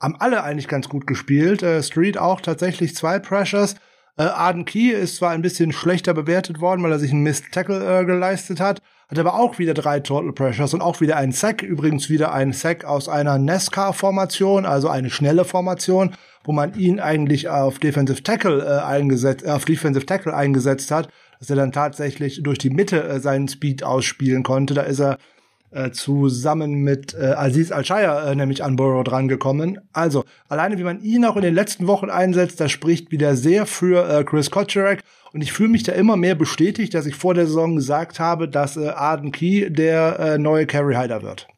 haben 0.02 0.16
alle 0.20 0.44
eigentlich 0.44 0.68
ganz 0.68 0.90
gut 0.90 1.08
gespielt. 1.08 1.64
Äh, 1.64 1.82
Street 1.84 2.18
auch 2.18 2.42
tatsächlich 2.42 2.96
zwei 2.96 3.20
Pressures. 3.20 3.76
Äh, 4.18 4.24
Arden 4.24 4.66
Key 4.66 4.90
ist 4.90 5.18
zwar 5.18 5.32
ein 5.32 5.42
bisschen 5.42 5.72
schlechter 5.72 6.14
bewertet 6.14 6.60
worden, 6.60 6.84
weil 6.84 6.92
er 6.92 7.00
sich 7.00 7.12
einen 7.12 7.24
Mist 7.24 7.46
Tackle 7.52 8.02
äh, 8.02 8.06
geleistet 8.06 8.60
hat, 8.60 8.82
hat 9.10 9.20
aber 9.20 9.36
auch 9.36 9.60
wieder 9.60 9.74
drei 9.74 10.00
Total 10.00 10.32
Pressures 10.34 10.74
und 10.74 10.82
auch 10.82 11.02
wieder 11.02 11.18
einen 11.18 11.32
Sack. 11.32 11.62
Übrigens 11.62 12.10
wieder 12.10 12.34
ein 12.34 12.54
Sack 12.54 12.86
aus 12.86 13.08
einer 13.08 13.38
NASCAR-Formation, 13.38 14.66
also 14.66 14.90
eine 14.90 15.10
schnelle 15.10 15.46
Formation, 15.46 16.16
wo 16.44 16.52
man 16.52 16.74
ihn 16.76 17.00
eigentlich 17.00 17.50
auf 17.50 17.80
Defensive 17.80 18.24
Tackle 18.24 18.64
äh, 18.64 18.84
eingesetzt, 18.84 19.46
äh, 19.46 19.50
auf 19.50 19.66
Defensive 19.66 20.06
Tackle 20.06 20.34
eingesetzt 20.34 20.92
hat, 20.92 21.10
dass 21.40 21.50
er 21.50 21.56
dann 21.56 21.72
tatsächlich 21.72 22.42
durch 22.44 22.58
die 22.58 22.70
Mitte 22.70 23.04
äh, 23.04 23.20
seinen 23.20 23.48
Speed 23.48 23.84
ausspielen 23.84 24.44
konnte. 24.44 24.74
Da 24.74 24.82
ist 24.84 25.00
er 25.00 25.18
äh, 25.72 25.92
zusammen 25.92 26.76
mit 26.84 27.14
äh, 27.14 27.34
Aziz 27.36 27.72
Al-Shire 27.72 28.32
äh, 28.32 28.36
nämlich 28.36 28.64
an 28.64 28.76
Burrow 28.76 29.04
drangekommen. 29.04 29.80
Also, 29.92 30.24
alleine 30.48 30.78
wie 30.78 30.84
man 30.84 31.02
ihn 31.02 31.26
auch 31.26 31.36
in 31.36 31.42
den 31.42 31.54
letzten 31.54 31.88
Wochen 31.88 32.10
einsetzt, 32.10 32.60
das 32.60 32.72
spricht 32.72 33.12
wieder 33.12 33.36
sehr 33.36 33.66
für 33.66 34.08
äh, 34.08 34.24
Chris 34.24 34.52
Kotcherek. 34.52 35.02
Und 35.36 35.42
ich 35.42 35.52
fühle 35.52 35.68
mich 35.68 35.84
da 35.84 35.92
immer 35.92 36.16
mehr 36.16 36.34
bestätigt, 36.34 36.94
dass 36.94 37.06
ich 37.06 37.16
vor 37.16 37.34
der 37.34 37.46
Saison 37.46 37.76
gesagt 37.76 38.22
habe, 38.22 38.48
dass 38.48 38.78
äh, 38.78 38.88
Arden 38.88 39.34
Key 39.34 39.70
der 39.70 40.18
äh, 40.18 40.38
neue 40.38 40.66
Carry 40.66 40.96
Hyder 40.96 41.24
wird. 41.24 41.50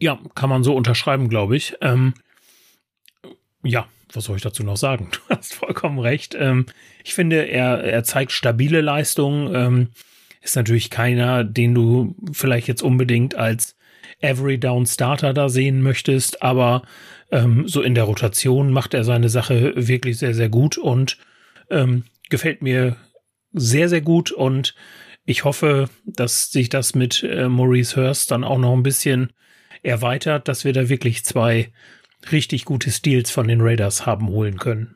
Ja, 0.00 0.18
kann 0.34 0.50
man 0.50 0.64
so 0.64 0.74
unterschreiben, 0.74 1.28
glaube 1.28 1.56
ich. 1.56 1.76
Ähm, 1.82 2.14
ja, 3.62 3.86
was 4.12 4.24
soll 4.24 4.34
ich 4.34 4.42
dazu 4.42 4.64
noch 4.64 4.76
sagen? 4.76 5.08
Du 5.28 5.36
hast 5.36 5.54
vollkommen 5.54 6.00
recht. 6.00 6.34
Ähm, 6.34 6.66
ich 7.04 7.14
finde, 7.14 7.48
er, 7.48 7.84
er 7.84 8.02
zeigt 8.02 8.32
stabile 8.32 8.80
Leistungen. 8.80 9.54
Ähm, 9.54 9.88
ist 10.40 10.56
natürlich 10.56 10.90
keiner, 10.90 11.44
den 11.44 11.76
du 11.76 12.16
vielleicht 12.32 12.66
jetzt 12.66 12.82
unbedingt 12.82 13.36
als 13.36 13.76
Every 14.18 14.58
Down 14.58 14.84
Starter 14.84 15.32
da 15.32 15.48
sehen 15.48 15.80
möchtest, 15.80 16.42
aber 16.42 16.82
ähm, 17.30 17.68
so 17.68 17.82
in 17.82 17.94
der 17.94 18.02
Rotation 18.02 18.72
macht 18.72 18.94
er 18.94 19.04
seine 19.04 19.28
Sache 19.28 19.74
wirklich 19.76 20.18
sehr, 20.18 20.34
sehr 20.34 20.48
gut 20.48 20.76
und 20.76 21.18
ähm, 21.70 22.02
gefällt 22.30 22.62
mir 22.62 22.96
sehr, 23.52 23.88
sehr 23.88 24.00
gut 24.00 24.30
und 24.30 24.74
ich 25.24 25.44
hoffe, 25.44 25.88
dass 26.04 26.50
sich 26.50 26.68
das 26.68 26.94
mit 26.94 27.22
äh, 27.22 27.48
Maurice 27.48 27.96
Hurst 27.96 28.30
dann 28.30 28.44
auch 28.44 28.58
noch 28.58 28.72
ein 28.72 28.82
bisschen 28.82 29.32
erweitert, 29.82 30.48
dass 30.48 30.64
wir 30.64 30.72
da 30.72 30.88
wirklich 30.88 31.24
zwei 31.24 31.72
richtig 32.30 32.64
gute 32.64 32.90
Steals 32.90 33.30
von 33.30 33.48
den 33.48 33.60
Raiders 33.60 34.06
haben 34.06 34.28
holen 34.28 34.58
können. 34.58 34.94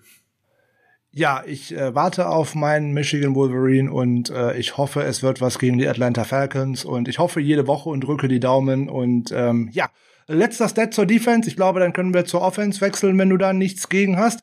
Ja, 1.16 1.45
ich 1.47 1.74
äh, 1.76 1.95
warte 1.95 2.28
auf 2.28 2.57
meinen 2.57 2.93
Michigan 2.93 3.37
Wolverine 3.37 3.93
und 3.93 4.30
äh, 4.30 4.57
ich 4.57 4.76
hoffe, 4.76 5.03
es 5.05 5.22
wird 5.22 5.41
was 5.41 5.61
gegen 5.61 5.78
die 5.78 5.87
Atlanta 5.87 6.24
Falcons 6.24 6.85
und 6.85 7.07
ich 7.07 7.20
hoffe 7.20 7.41
jede 7.41 7.68
Woche 7.68 7.89
und 7.89 8.01
drücke 8.01 8.26
die 8.26 8.41
Daumen 8.41 8.89
und 8.89 9.30
ähm, 9.30 9.70
ja, 9.72 9.91
letzter 10.26 10.68
Stat 10.68 10.93
zur 10.93 11.07
Defense. 11.07 11.49
Ich 11.49 11.55
glaube, 11.55 11.78
dann 11.78 11.93
können 11.93 12.14
wir 12.14 12.24
zur 12.24 12.43
Offense 12.43 12.80
wechseln, 12.80 13.16
wenn 13.16 13.30
du 13.30 13.37
da 13.37 13.53
nichts 13.53 13.89
gegen 13.89 14.16
hast. 14.16 14.41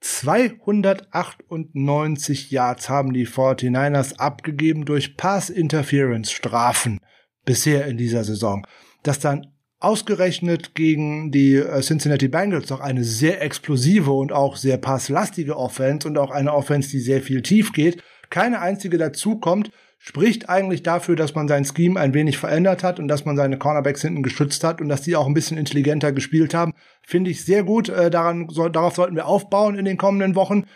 298 0.00 2.50
Yards 2.50 2.88
haben 2.88 3.12
die 3.12 3.26
49ers 3.26 4.18
abgegeben 4.18 4.84
durch 4.84 5.16
Pass 5.16 5.50
Interference 5.50 6.30
Strafen 6.30 7.00
bisher 7.44 7.86
in 7.86 7.96
dieser 7.96 8.24
Saison. 8.24 8.66
Das 9.02 9.20
dann 9.20 9.52
ausgerechnet 9.78 10.74
gegen 10.74 11.30
die 11.30 11.54
äh, 11.54 11.80
Cincinnati 11.80 12.28
Bengals 12.28 12.68
doch 12.68 12.80
eine 12.80 13.04
sehr 13.04 13.42
explosive 13.42 14.10
und 14.10 14.32
auch 14.32 14.56
sehr 14.56 14.78
passlastige 14.78 15.56
Offense 15.56 16.08
und 16.08 16.18
auch 16.18 16.30
eine 16.30 16.54
Offense, 16.54 16.90
die 16.90 17.00
sehr 17.00 17.22
viel 17.22 17.42
tief 17.42 17.72
geht, 17.72 18.02
keine 18.30 18.60
einzige 18.60 18.98
dazukommt, 18.98 19.70
spricht 20.06 20.48
eigentlich 20.48 20.84
dafür, 20.84 21.16
dass 21.16 21.34
man 21.34 21.48
sein 21.48 21.64
Scheme 21.64 21.98
ein 21.98 22.14
wenig 22.14 22.38
verändert 22.38 22.84
hat 22.84 23.00
und 23.00 23.08
dass 23.08 23.24
man 23.24 23.36
seine 23.36 23.58
Cornerbacks 23.58 24.02
hinten 24.02 24.22
geschützt 24.22 24.62
hat 24.62 24.80
und 24.80 24.88
dass 24.88 25.02
die 25.02 25.16
auch 25.16 25.26
ein 25.26 25.34
bisschen 25.34 25.58
intelligenter 25.58 26.12
gespielt 26.12 26.54
haben. 26.54 26.74
Finde 27.02 27.30
ich 27.30 27.44
sehr 27.44 27.64
gut. 27.64 27.88
Äh, 27.88 28.08
daran, 28.08 28.48
so, 28.48 28.68
darauf 28.68 28.94
sollten 28.94 29.16
wir 29.16 29.26
aufbauen 29.26 29.76
in 29.76 29.84
den 29.84 29.96
kommenden 29.96 30.36
Wochen. 30.36 30.66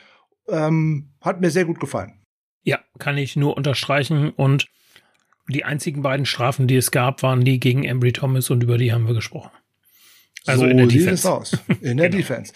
Ähm, 0.48 1.12
hat 1.20 1.40
mir 1.40 1.50
sehr 1.50 1.64
gut 1.64 1.78
gefallen. 1.78 2.14
Ja, 2.64 2.80
kann 2.98 3.16
ich 3.16 3.36
nur 3.36 3.56
unterstreichen 3.56 4.30
und 4.30 4.66
die 5.48 5.64
einzigen 5.64 6.02
beiden 6.02 6.26
Strafen, 6.26 6.66
die 6.66 6.76
es 6.76 6.90
gab, 6.90 7.22
waren 7.22 7.44
die 7.44 7.60
gegen 7.60 7.84
Embry 7.84 8.12
Thomas 8.12 8.50
und 8.50 8.64
über 8.64 8.78
die 8.78 8.92
haben 8.92 9.06
wir 9.06 9.14
gesprochen. 9.14 9.50
Also 10.46 10.64
so 10.64 10.70
in 10.70 10.76
der 10.76 10.90
sieht 10.90 11.02
Defense. 11.02 11.20
es 11.20 11.26
aus. 11.26 11.58
In 11.80 11.98
der 11.98 12.08
genau. 12.10 12.18
Defense. 12.18 12.52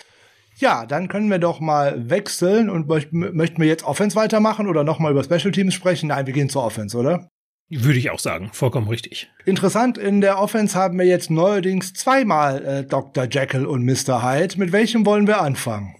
Ja, 0.56 0.86
dann 0.86 1.08
können 1.08 1.30
wir 1.30 1.38
doch 1.38 1.60
mal 1.60 2.08
wechseln 2.10 2.70
und 2.70 2.86
möchten 2.88 3.60
wir 3.60 3.66
jetzt 3.66 3.84
Offense 3.84 4.16
weitermachen 4.16 4.68
oder 4.68 4.84
nochmal 4.84 5.12
über 5.12 5.24
Special 5.24 5.50
Teams 5.50 5.74
sprechen? 5.74 6.08
Nein, 6.08 6.26
wir 6.26 6.32
gehen 6.32 6.48
zur 6.48 6.64
Offense, 6.64 6.96
oder? 6.96 7.28
Würde 7.70 7.98
ich 7.98 8.10
auch 8.10 8.18
sagen, 8.18 8.50
vollkommen 8.52 8.88
richtig. 8.88 9.30
Interessant, 9.46 9.98
in 9.98 10.20
der 10.20 10.38
Offense 10.38 10.78
haben 10.78 10.98
wir 10.98 11.06
jetzt 11.06 11.30
neuerdings 11.30 11.94
zweimal 11.94 12.64
äh, 12.64 12.84
Dr. 12.84 13.26
Jekyll 13.28 13.66
und 13.66 13.84
Mr. 13.84 14.22
Hyde. 14.22 14.58
Mit 14.58 14.70
welchem 14.70 15.06
wollen 15.06 15.26
wir 15.26 15.40
anfangen? 15.40 15.96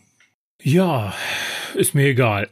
Ja, 0.62 1.14
ist 1.74 1.94
mir 1.94 2.06
egal. 2.06 2.48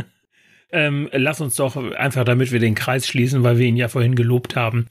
ähm, 0.72 1.08
lass 1.12 1.40
uns 1.40 1.56
doch 1.56 1.76
einfach, 1.94 2.24
damit 2.24 2.52
wir 2.52 2.60
den 2.60 2.74
Kreis 2.74 3.06
schließen, 3.06 3.42
weil 3.42 3.58
wir 3.58 3.66
ihn 3.66 3.76
ja 3.76 3.88
vorhin 3.88 4.14
gelobt 4.14 4.56
haben, 4.56 4.86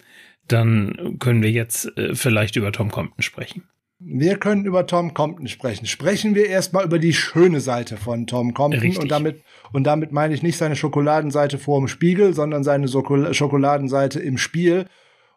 dann 0.47 1.17
können 1.19 1.41
wir 1.41 1.51
jetzt 1.51 1.95
äh, 1.97 2.15
vielleicht 2.15 2.55
über 2.55 2.71
Tom 2.71 2.91
Compton 2.91 3.21
sprechen. 3.21 3.63
Wir 4.05 4.37
können 4.37 4.65
über 4.65 4.85
Tom 4.85 5.13
Compton 5.13 5.47
sprechen. 5.47 5.85
Sprechen 5.85 6.35
wir 6.35 6.47
erstmal 6.47 6.85
über 6.85 6.99
die 6.99 7.13
schöne 7.13 7.61
Seite 7.61 7.97
von 7.97 8.27
Tom 8.27 8.53
Compton 8.53 8.81
Richtig. 8.81 9.01
und 9.01 9.09
damit 9.09 9.43
und 9.71 9.85
damit 9.85 10.11
meine 10.11 10.33
ich 10.33 10.43
nicht 10.43 10.57
seine 10.57 10.75
Schokoladenseite 10.75 11.57
vor 11.57 11.79
dem 11.79 11.87
Spiegel, 11.87 12.33
sondern 12.33 12.63
seine 12.63 12.87
Schokoladenseite 12.87 14.19
im 14.19 14.37
Spiel. 14.37 14.85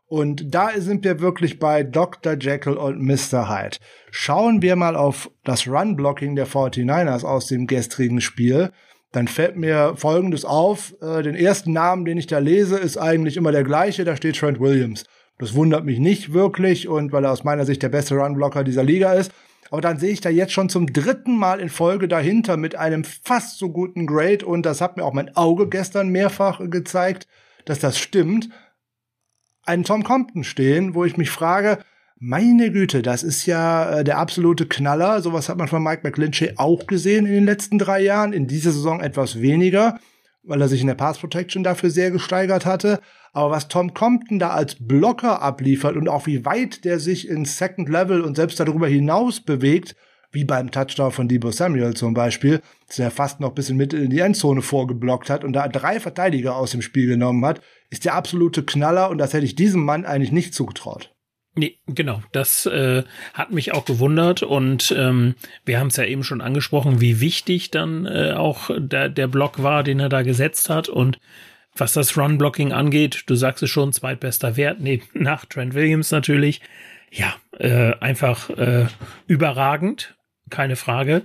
Und 0.09 0.55
da 0.55 0.71
sind 0.77 1.05
wir 1.05 1.21
wirklich 1.21 1.59
bei 1.59 1.83
Dr. 1.83 2.37
Jekyll 2.39 2.75
und 2.75 3.01
Mr. 3.01 3.49
Hyde. 3.49 3.79
Schauen 4.11 4.63
wir 4.63 4.77
mal 4.77 4.95
auf 4.95 5.31
das 5.43 5.67
Run-Blocking 5.67 6.37
der 6.37 6.47
49ers 6.47 7.25
aus 7.25 7.47
dem 7.47 7.67
gestrigen 7.67 8.21
Spiel 8.21 8.71
dann 9.17 9.29
fällt 9.29 9.57
mir 9.57 9.95
Folgendes 9.97 10.45
auf. 10.45 10.95
Äh, 11.01 11.23
den 11.23 11.35
ersten 11.35 11.73
Namen, 11.73 12.05
den 12.05 12.19
ich 12.19 12.27
da 12.27 12.39
lese, 12.39 12.77
ist 12.77 12.99
eigentlich 12.99 13.39
immer 13.39 13.51
der 13.51 13.65
gleiche. 13.65 14.05
Da 14.05 14.15
steht 14.15 14.37
Trent 14.37 14.61
Williams. 14.61 15.05
Das 15.39 15.55
wundert 15.55 15.85
mich 15.85 15.99
nicht 15.99 16.33
wirklich 16.33 16.89
und 16.89 17.13
weil 17.13 17.25
er 17.25 17.33
aus 17.33 17.45
meiner 17.45 17.67
Sicht 17.67 17.83
der 17.83 17.91
beste 17.91 18.15
Runblocker 18.15 18.65
dieser 18.65 18.85
Liga 18.85 19.13
ist. 19.13 19.33
Aber 19.71 19.81
dann 19.81 19.99
sehe 19.99 20.13
ich 20.13 20.21
da 20.21 20.31
jetzt 20.31 20.53
schon 20.53 20.69
zum 20.69 20.93
dritten 20.93 21.37
Mal 21.37 21.61
in 21.61 21.69
Folge 21.69 22.09
dahinter 22.09 22.57
mit 22.57 22.77
einem 22.77 23.05
fast 23.05 23.59
so 23.59 23.71
guten 23.71 24.07
Grade 24.07 24.47
und 24.47 24.65
das 24.65 24.81
hat 24.81 24.97
mir 24.97 25.05
auch 25.05 25.13
mein 25.13 25.35
Auge 25.37 25.69
gestern 25.69 26.09
mehrfach 26.09 26.61
gezeigt, 26.71 27.27
dass 27.65 27.81
das 27.81 27.99
stimmt. 27.99 28.49
Einen 29.65 29.85
Tom 29.85 30.05
Compton 30.05 30.45
stehen, 30.45 30.95
wo 30.95 31.05
ich 31.05 31.17
mich 31.17 31.31
frage, 31.31 31.79
meine 32.19 32.71
Güte, 32.71 33.03
das 33.03 33.23
ist 33.23 33.45
ja 33.45 33.99
äh, 33.99 34.05
der 34.05 34.19
absolute 34.19 34.67
Knaller. 34.67 35.21
Sowas 35.21 35.49
hat 35.49 35.59
man 35.59 35.69
von 35.69 35.83
Mike 35.83 36.01
McClinchy 36.03 36.53
auch 36.57 36.87
gesehen 36.87 37.27
in 37.27 37.33
den 37.33 37.45
letzten 37.45 37.79
drei 37.79 38.01
Jahren. 38.01 38.33
In 38.33 38.47
dieser 38.47 38.73
Saison 38.73 39.01
etwas 39.01 39.43
weniger, 39.43 39.99
weil 40.47 40.61
er 40.61 40.69
sich 40.69 40.81
in 40.81 40.87
der 40.87 40.95
Pass 40.95 41.19
Protection 41.19 41.63
dafür 41.63 41.91
sehr 41.91 42.11
gesteigert 42.11 42.67
hatte. 42.67 43.01
Aber 43.33 43.51
was 43.51 43.69
Tom 43.69 43.93
Compton 43.93 44.39
da 44.39 44.51
als 44.51 44.77
Blocker 44.79 45.43
abliefert 45.43 45.97
und 45.97 46.09
auch 46.09 46.27
wie 46.27 46.45
weit 46.45 46.85
der 46.85 46.99
sich 46.99 47.29
ins 47.29 47.59
Second 47.59 47.89
Level 47.89 48.23
und 48.23 48.37
selbst 48.37 48.59
darüber 48.59 48.89
hinaus 48.89 49.41
bewegt, 49.41 49.95
wie 50.33 50.45
beim 50.45 50.71
Touchdown 50.71 51.13
von 51.13 51.29
Debo 51.29 51.51
Samuel 51.51 51.95
zum 51.95 52.15
Beispiel, 52.15 52.61
dass 52.87 52.99
er 52.99 53.11
fast 53.11 53.41
noch 53.41 53.51
ein 53.51 53.55
bisschen 53.55 53.77
mit 53.77 53.93
in 53.93 54.11
die 54.11 54.21
Endzone 54.21 54.63
vorgeblockt 54.63 55.31
hat 55.31 55.45
und 55.45 55.55
da 55.55 55.67
drei 55.69 56.01
Verteidiger 56.01 56.57
aus 56.57 56.73
dem 56.73 56.83
Spiel 56.83 57.07
genommen 57.07 57.45
hat, 57.45 57.61
ist 57.91 58.05
der 58.05 58.15
absolute 58.15 58.63
Knaller 58.65 59.11
und 59.11 59.19
das 59.19 59.33
hätte 59.33 59.47
ich 59.47 59.55
diesem 59.55 59.85
Mann 59.85 60.05
eigentlich 60.05 60.33
nicht 60.33 60.55
zugetraut. 60.55 61.16
Nee, 61.59 61.79
genau. 61.87 62.23
Das 62.33 62.67
äh, 62.67 63.03
hat 63.33 63.51
mich 63.51 63.73
auch 63.73 63.87
gewundert 63.87 64.43
und 64.43 64.95
ähm, 64.97 65.35
wir 65.65 65.81
haben 65.81 65.87
es 65.87 65.97
ja 65.97 66.05
eben 66.05 66.23
schon 66.23 66.43
angesprochen, 66.43 67.01
wie 67.01 67.21
wichtig 67.21 67.71
dann 67.71 68.05
äh, 68.05 68.33
auch 68.33 68.71
der, 68.77 69.09
der 69.09 69.27
Block 69.27 69.63
war, 69.63 69.83
den 69.83 69.99
er 69.99 70.11
da 70.11 70.21
gesetzt 70.21 70.69
hat 70.69 70.91
und 70.91 71.19
was 71.75 71.95
das 71.95 72.17
Run-Blocking 72.17 72.73
angeht, 72.73 73.25
du 73.27 73.35
sagst 73.35 73.63
es 73.63 73.71
schon, 73.71 73.93
zweitbester 73.93 74.57
Wert, 74.57 74.81
neben 74.81 75.07
nach 75.15 75.47
Trent 75.47 75.75
Williams 75.75 76.11
natürlich. 76.11 76.61
Ja, 77.11 77.35
äh, 77.59 77.95
einfach 78.01 78.51
äh, 78.51 78.87
überragend, 79.27 80.15
keine 80.51 80.77
Frage. 80.77 81.23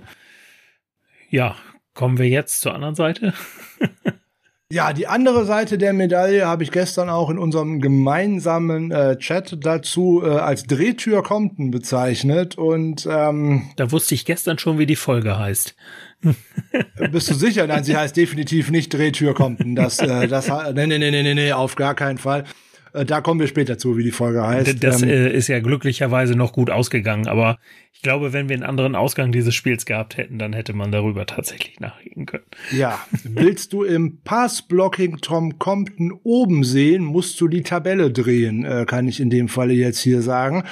Ja, 1.28 1.56
kommen 1.92 2.16
wir 2.16 2.28
jetzt 2.28 2.60
zur 2.60 2.74
anderen 2.74 2.94
Seite. 2.94 3.34
Ja, 4.72 4.94
die 4.94 5.06
andere 5.06 5.44
Seite 5.44 5.76
der 5.76 5.92
Medaille 5.92 6.46
habe 6.46 6.62
ich 6.62 6.70
gestern 6.70 7.10
auch 7.10 7.28
in 7.28 7.36
unserem 7.36 7.82
gemeinsamen 7.82 8.90
äh, 8.90 9.18
Chat 9.18 9.58
dazu 9.60 10.22
äh, 10.24 10.30
als 10.30 10.62
Drehtür 10.62 11.22
Compton 11.22 11.70
bezeichnet 11.70 12.56
und 12.56 13.06
ähm, 13.06 13.64
da 13.76 13.92
wusste 13.92 14.14
ich 14.14 14.24
gestern 14.24 14.58
schon, 14.58 14.78
wie 14.78 14.86
die 14.86 14.96
Folge 14.96 15.38
heißt. 15.38 15.74
Bist 17.10 17.28
du 17.28 17.34
sicher? 17.34 17.66
Nein, 17.66 17.84
sie 17.84 17.94
heißt 17.94 18.16
definitiv 18.16 18.70
nicht 18.70 18.94
Drehtür 18.94 19.34
Compton. 19.34 19.74
Das, 19.74 19.98
äh, 19.98 20.26
das, 20.26 20.48
nee, 20.74 20.86
nee, 20.86 20.98
nee, 20.98 21.10
nee, 21.10 21.34
nee, 21.34 21.52
auf 21.52 21.76
gar 21.76 21.94
keinen 21.94 22.16
Fall. 22.16 22.44
Äh, 22.92 23.04
da 23.04 23.20
kommen 23.20 23.40
wir 23.40 23.46
später 23.46 23.78
zu, 23.78 23.96
wie 23.96 24.04
die 24.04 24.10
Folge 24.10 24.46
heißt. 24.46 24.82
Das 24.82 25.02
ähm, 25.02 25.08
äh, 25.08 25.32
ist 25.32 25.48
ja 25.48 25.60
glücklicherweise 25.60 26.36
noch 26.36 26.52
gut 26.52 26.70
ausgegangen, 26.70 27.28
aber 27.28 27.58
ich 27.92 28.02
glaube, 28.02 28.32
wenn 28.32 28.48
wir 28.48 28.56
einen 28.56 28.64
anderen 28.64 28.94
Ausgang 28.94 29.32
dieses 29.32 29.54
Spiels 29.54 29.86
gehabt 29.86 30.16
hätten, 30.16 30.38
dann 30.38 30.52
hätte 30.52 30.72
man 30.72 30.92
darüber 30.92 31.26
tatsächlich 31.26 31.80
nachdenken 31.80 32.26
können. 32.26 32.44
Ja, 32.72 32.98
willst 33.24 33.72
du 33.72 33.84
im 33.84 34.20
Passblocking 34.22 35.18
Tom 35.18 35.58
Compton 35.58 36.12
oben 36.22 36.64
sehen, 36.64 37.04
musst 37.04 37.40
du 37.40 37.48
die 37.48 37.62
Tabelle 37.62 38.10
drehen, 38.10 38.64
äh, 38.64 38.84
kann 38.86 39.08
ich 39.08 39.20
in 39.20 39.30
dem 39.30 39.48
Falle 39.48 39.74
jetzt 39.74 40.00
hier 40.00 40.22
sagen, 40.22 40.64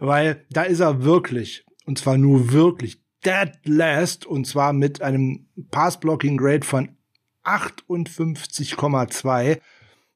weil 0.00 0.44
da 0.50 0.62
ist 0.62 0.80
er 0.80 1.04
wirklich, 1.04 1.64
und 1.86 1.98
zwar 1.98 2.18
nur 2.18 2.52
wirklich 2.52 3.02
dead 3.24 3.52
last, 3.64 4.26
und 4.26 4.46
zwar 4.46 4.72
mit 4.72 5.02
einem 5.02 5.46
Passblocking 5.70 6.36
Grade 6.36 6.64
von 6.64 6.90
58,2 7.44 9.58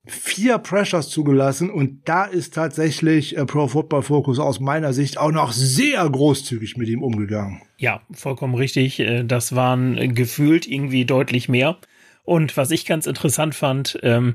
vier 0.04 0.58
Pressures 0.58 1.08
zugelassen 1.08 1.70
und 1.70 2.08
da 2.08 2.24
ist 2.24 2.54
tatsächlich 2.54 3.36
äh, 3.36 3.46
Pro 3.46 3.68
Football 3.68 4.02
Focus 4.02 4.38
aus 4.40 4.58
meiner 4.58 4.92
Sicht 4.92 5.16
auch 5.16 5.30
noch 5.30 5.52
sehr 5.52 6.08
großzügig 6.08 6.76
mit 6.76 6.88
ihm 6.88 7.02
umgegangen. 7.02 7.62
Ja, 7.76 8.02
vollkommen 8.10 8.54
richtig. 8.54 8.98
Äh, 8.98 9.22
das 9.24 9.54
waren 9.54 10.14
gefühlt 10.14 10.66
irgendwie 10.66 11.04
deutlich 11.04 11.48
mehr. 11.48 11.78
Und 12.24 12.56
was 12.56 12.70
ich 12.70 12.84
ganz 12.84 13.06
interessant 13.06 13.54
fand, 13.54 13.98
ähm, 14.02 14.34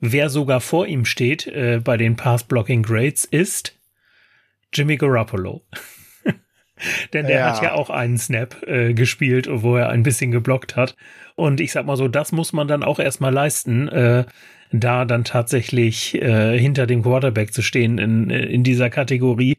wer 0.00 0.28
sogar 0.28 0.60
vor 0.60 0.86
ihm 0.86 1.04
steht 1.04 1.46
äh, 1.46 1.80
bei 1.82 1.96
den 1.96 2.16
Pass-Blocking-Grades 2.16 3.24
ist 3.26 3.76
Jimmy 4.72 4.96
Garoppolo. 4.96 5.62
Denn 7.12 7.26
der 7.26 7.40
ja. 7.40 7.52
hat 7.52 7.62
ja 7.62 7.74
auch 7.74 7.90
einen 7.90 8.18
Snap 8.18 8.62
äh, 8.66 8.94
gespielt, 8.94 9.48
wo 9.50 9.76
er 9.76 9.90
ein 9.90 10.02
bisschen 10.02 10.30
geblockt 10.30 10.76
hat. 10.76 10.96
Und 11.36 11.60
ich 11.60 11.72
sag 11.72 11.86
mal 11.86 11.96
so, 11.96 12.08
das 12.08 12.32
muss 12.32 12.52
man 12.52 12.68
dann 12.68 12.82
auch 12.82 12.98
erstmal 12.98 13.32
leisten, 13.32 13.88
äh, 13.88 14.24
da 14.72 15.04
dann 15.04 15.24
tatsächlich 15.24 16.14
äh, 16.20 16.58
hinter 16.58 16.86
dem 16.86 17.02
Quarterback 17.02 17.52
zu 17.52 17.62
stehen 17.62 17.98
in, 17.98 18.30
in 18.30 18.62
dieser 18.62 18.90
Kategorie, 18.90 19.56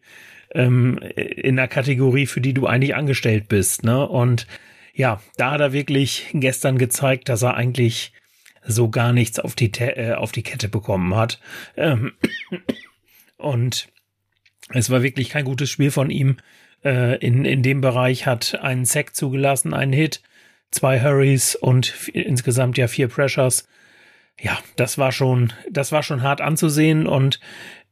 ähm, 0.54 0.98
in 0.98 1.60
einer 1.60 1.68
Kategorie, 1.68 2.26
für 2.26 2.42
die 2.42 2.54
du 2.54 2.68
eigentlich 2.68 2.96
angestellt 2.96 3.48
bist. 3.48 3.84
Ne? 3.84 4.08
Und 4.08 4.48
ja, 4.94 5.22
da 5.38 5.52
hat 5.52 5.62
er 5.62 5.74
wirklich 5.74 6.28
gestern 6.34 6.78
gezeigt, 6.78 7.30
dass 7.30 7.42
er 7.42 7.56
eigentlich 7.56 8.14
so 8.64 8.90
gar 8.90 9.14
nichts 9.14 9.40
auf 9.40 9.56
die, 9.56 9.72
äh, 9.80 10.14
auf 10.14 10.32
die 10.32 10.44
Kette 10.44 10.70
bekommen 10.70 11.16
hat. 11.16 11.40
Ähm, 11.76 12.14
und 13.38 13.88
es 14.70 14.90
war 14.90 15.04
wirklich 15.04 15.30
kein 15.30 15.46
gutes 15.46 15.70
Spiel 15.70 15.92
von 15.92 16.10
ihm. 16.10 16.38
Äh, 16.84 17.18
in, 17.18 17.46
in 17.46 17.64
dem 17.64 17.82
Bereich 17.82 18.26
hat 18.26 18.60
einen 18.62 18.86
Sack 18.86 19.16
zugelassen, 19.16 19.74
einen 19.74 19.94
Hit, 19.94 20.22
zwei 20.70 21.02
Hurries 21.02 21.56
und 21.56 22.10
insgesamt 22.14 22.78
ja 22.78 22.88
vier 22.88 23.08
Pressures. 23.08 23.68
Ja, 24.42 24.58
das 24.76 24.98
war 24.98 25.12
schon, 25.12 25.54
das 25.70 25.92
war 25.92 26.02
schon 26.02 26.24
hart 26.24 26.42
anzusehen 26.42 27.06
und 27.06 27.40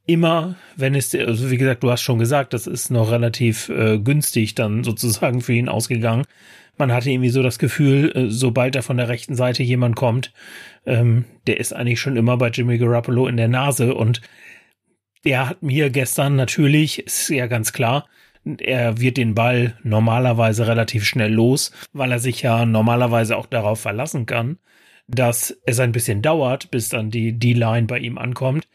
immer, 0.07 0.55
wenn 0.75 0.95
es, 0.95 1.13
also 1.13 1.51
wie 1.51 1.57
gesagt, 1.57 1.83
du 1.83 1.91
hast 1.91 2.01
schon 2.01 2.17
gesagt, 2.17 2.53
das 2.53 2.65
ist 2.65 2.89
noch 2.89 3.11
relativ 3.11 3.69
äh, 3.69 3.99
günstig 3.99 4.55
dann 4.55 4.83
sozusagen 4.83 5.41
für 5.41 5.53
ihn 5.53 5.69
ausgegangen. 5.69 6.25
Man 6.77 6.91
hatte 6.91 7.11
irgendwie 7.11 7.29
so 7.29 7.43
das 7.43 7.59
Gefühl, 7.59 8.11
äh, 8.15 8.25
sobald 8.29 8.73
da 8.73 8.81
von 8.81 8.97
der 8.97 9.09
rechten 9.09 9.35
Seite 9.35 9.61
jemand 9.61 9.95
kommt, 9.95 10.33
ähm, 10.85 11.25
der 11.45 11.59
ist 11.59 11.73
eigentlich 11.73 11.99
schon 11.99 12.17
immer 12.17 12.37
bei 12.37 12.49
Jimmy 12.49 12.79
Garoppolo 12.79 13.27
in 13.27 13.37
der 13.37 13.49
Nase 13.49 13.93
und 13.93 14.21
der 15.25 15.49
hat 15.49 15.61
mir 15.61 15.89
gestern 15.89 16.35
natürlich, 16.35 17.05
ist 17.05 17.29
ja 17.29 17.45
ganz 17.47 17.73
klar, 17.73 18.07
er 18.57 18.99
wird 18.99 19.17
den 19.17 19.35
Ball 19.35 19.77
normalerweise 19.83 20.65
relativ 20.65 21.05
schnell 21.05 21.33
los, 21.33 21.71
weil 21.91 22.11
er 22.11 22.19
sich 22.19 22.41
ja 22.41 22.65
normalerweise 22.65 23.37
auch 23.37 23.45
darauf 23.45 23.81
verlassen 23.81 24.25
kann, 24.25 24.57
dass 25.09 25.57
es 25.65 25.79
ein 25.79 25.91
bisschen 25.91 26.21
dauert, 26.21 26.71
bis 26.71 26.89
dann 26.89 27.09
die 27.09 27.37
D-Line 27.37 27.87
bei 27.87 27.99
ihm 27.99 28.17
ankommt. 28.17 28.67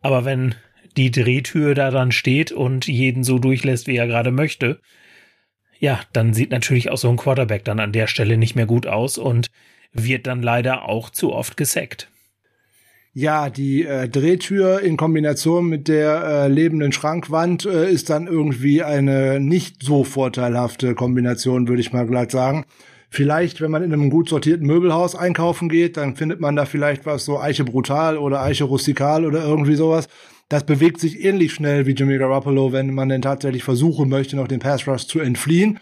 Aber 0.00 0.24
wenn 0.24 0.54
die 0.96 1.10
Drehtür 1.10 1.74
da 1.74 1.90
dann 1.90 2.12
steht 2.12 2.52
und 2.52 2.86
jeden 2.86 3.24
so 3.24 3.38
durchlässt, 3.38 3.86
wie 3.86 3.96
er 3.96 4.06
gerade 4.06 4.30
möchte, 4.30 4.80
ja, 5.78 6.00
dann 6.12 6.32
sieht 6.32 6.50
natürlich 6.50 6.90
auch 6.90 6.96
so 6.96 7.10
ein 7.10 7.16
Quarterback 7.16 7.64
dann 7.64 7.80
an 7.80 7.92
der 7.92 8.06
Stelle 8.06 8.38
nicht 8.38 8.56
mehr 8.56 8.66
gut 8.66 8.86
aus 8.86 9.18
und 9.18 9.48
wird 9.92 10.26
dann 10.26 10.42
leider 10.42 10.88
auch 10.88 11.10
zu 11.10 11.32
oft 11.32 11.56
gesackt. 11.56 12.10
Ja, 13.12 13.48
die 13.48 13.84
äh, 13.84 14.10
Drehtür 14.10 14.80
in 14.80 14.98
Kombination 14.98 15.66
mit 15.68 15.88
der 15.88 16.22
äh, 16.22 16.48
lebenden 16.48 16.92
Schrankwand 16.92 17.64
äh, 17.64 17.90
ist 17.90 18.10
dann 18.10 18.26
irgendwie 18.26 18.82
eine 18.82 19.40
nicht 19.40 19.82
so 19.82 20.04
vorteilhafte 20.04 20.94
Kombination, 20.94 21.66
würde 21.66 21.80
ich 21.80 21.94
mal 21.94 22.06
gleich 22.06 22.30
sagen. 22.30 22.66
Vielleicht, 23.16 23.62
wenn 23.62 23.70
man 23.70 23.82
in 23.82 23.94
einem 23.94 24.10
gut 24.10 24.28
sortierten 24.28 24.66
Möbelhaus 24.66 25.14
einkaufen 25.14 25.70
geht, 25.70 25.96
dann 25.96 26.16
findet 26.16 26.38
man 26.38 26.54
da 26.54 26.66
vielleicht 26.66 27.06
was 27.06 27.24
so 27.24 27.40
Eiche 27.40 27.64
Brutal 27.64 28.18
oder 28.18 28.42
Eiche 28.42 28.64
Rustikal 28.64 29.24
oder 29.24 29.42
irgendwie 29.42 29.74
sowas. 29.74 30.06
Das 30.50 30.64
bewegt 30.64 31.00
sich 31.00 31.24
ähnlich 31.24 31.54
schnell 31.54 31.86
wie 31.86 31.92
Jimmy 31.92 32.18
Garoppolo, 32.18 32.72
wenn 32.72 32.92
man 32.92 33.08
denn 33.08 33.22
tatsächlich 33.22 33.64
versuchen 33.64 34.10
möchte, 34.10 34.36
noch 34.36 34.48
den 34.48 34.58
Pass 34.58 34.86
Rush 34.86 35.06
zu 35.06 35.20
entfliehen. 35.20 35.80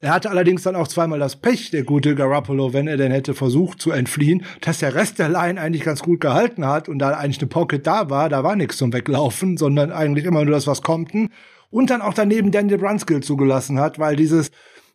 Er 0.00 0.12
hatte 0.12 0.30
allerdings 0.30 0.64
dann 0.64 0.74
auch 0.74 0.88
zweimal 0.88 1.20
das 1.20 1.36
Pech, 1.36 1.70
der 1.70 1.84
gute 1.84 2.16
Garoppolo, 2.16 2.72
wenn 2.72 2.88
er 2.88 2.96
denn 2.96 3.12
hätte 3.12 3.34
versucht 3.34 3.80
zu 3.80 3.92
entfliehen, 3.92 4.44
dass 4.60 4.80
der 4.80 4.96
Rest 4.96 5.20
der 5.20 5.28
Line 5.28 5.60
eigentlich 5.60 5.84
ganz 5.84 6.02
gut 6.02 6.20
gehalten 6.20 6.66
hat 6.66 6.88
und 6.88 6.98
da 6.98 7.10
eigentlich 7.10 7.38
eine 7.38 7.46
Pocket 7.46 7.86
da 7.86 8.10
war, 8.10 8.28
da 8.28 8.42
war 8.42 8.56
nichts 8.56 8.78
zum 8.78 8.92
Weglaufen, 8.92 9.56
sondern 9.58 9.92
eigentlich 9.92 10.24
immer 10.24 10.44
nur 10.44 10.54
das, 10.54 10.66
was 10.66 10.82
Compton 10.82 11.30
und 11.70 11.90
dann 11.90 12.02
auch 12.02 12.14
daneben 12.14 12.50
Daniel 12.50 12.78
Brunskill 12.78 13.20
zugelassen 13.20 13.78
hat, 13.78 14.00
weil 14.00 14.16
dieses 14.16 14.50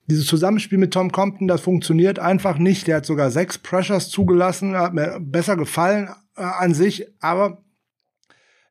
dieses 0.10 0.26
Zusammenspiel 0.26 0.78
mit 0.78 0.94
Tom 0.94 1.12
Compton, 1.12 1.48
das 1.48 1.62
funktioniert 1.62 2.20
einfach 2.20 2.58
nicht. 2.58 2.88
Der 2.88 2.98
hat 2.98 3.06
sogar 3.06 3.32
sechs 3.32 3.58
Pressures 3.58 4.10
zugelassen, 4.10 4.76
hat 4.76 4.94
mir 4.94 5.20
besser 5.20 5.56
gefallen 5.56 6.10
äh, 6.36 6.42
an 6.42 6.74
sich, 6.74 7.08
aber 7.20 7.64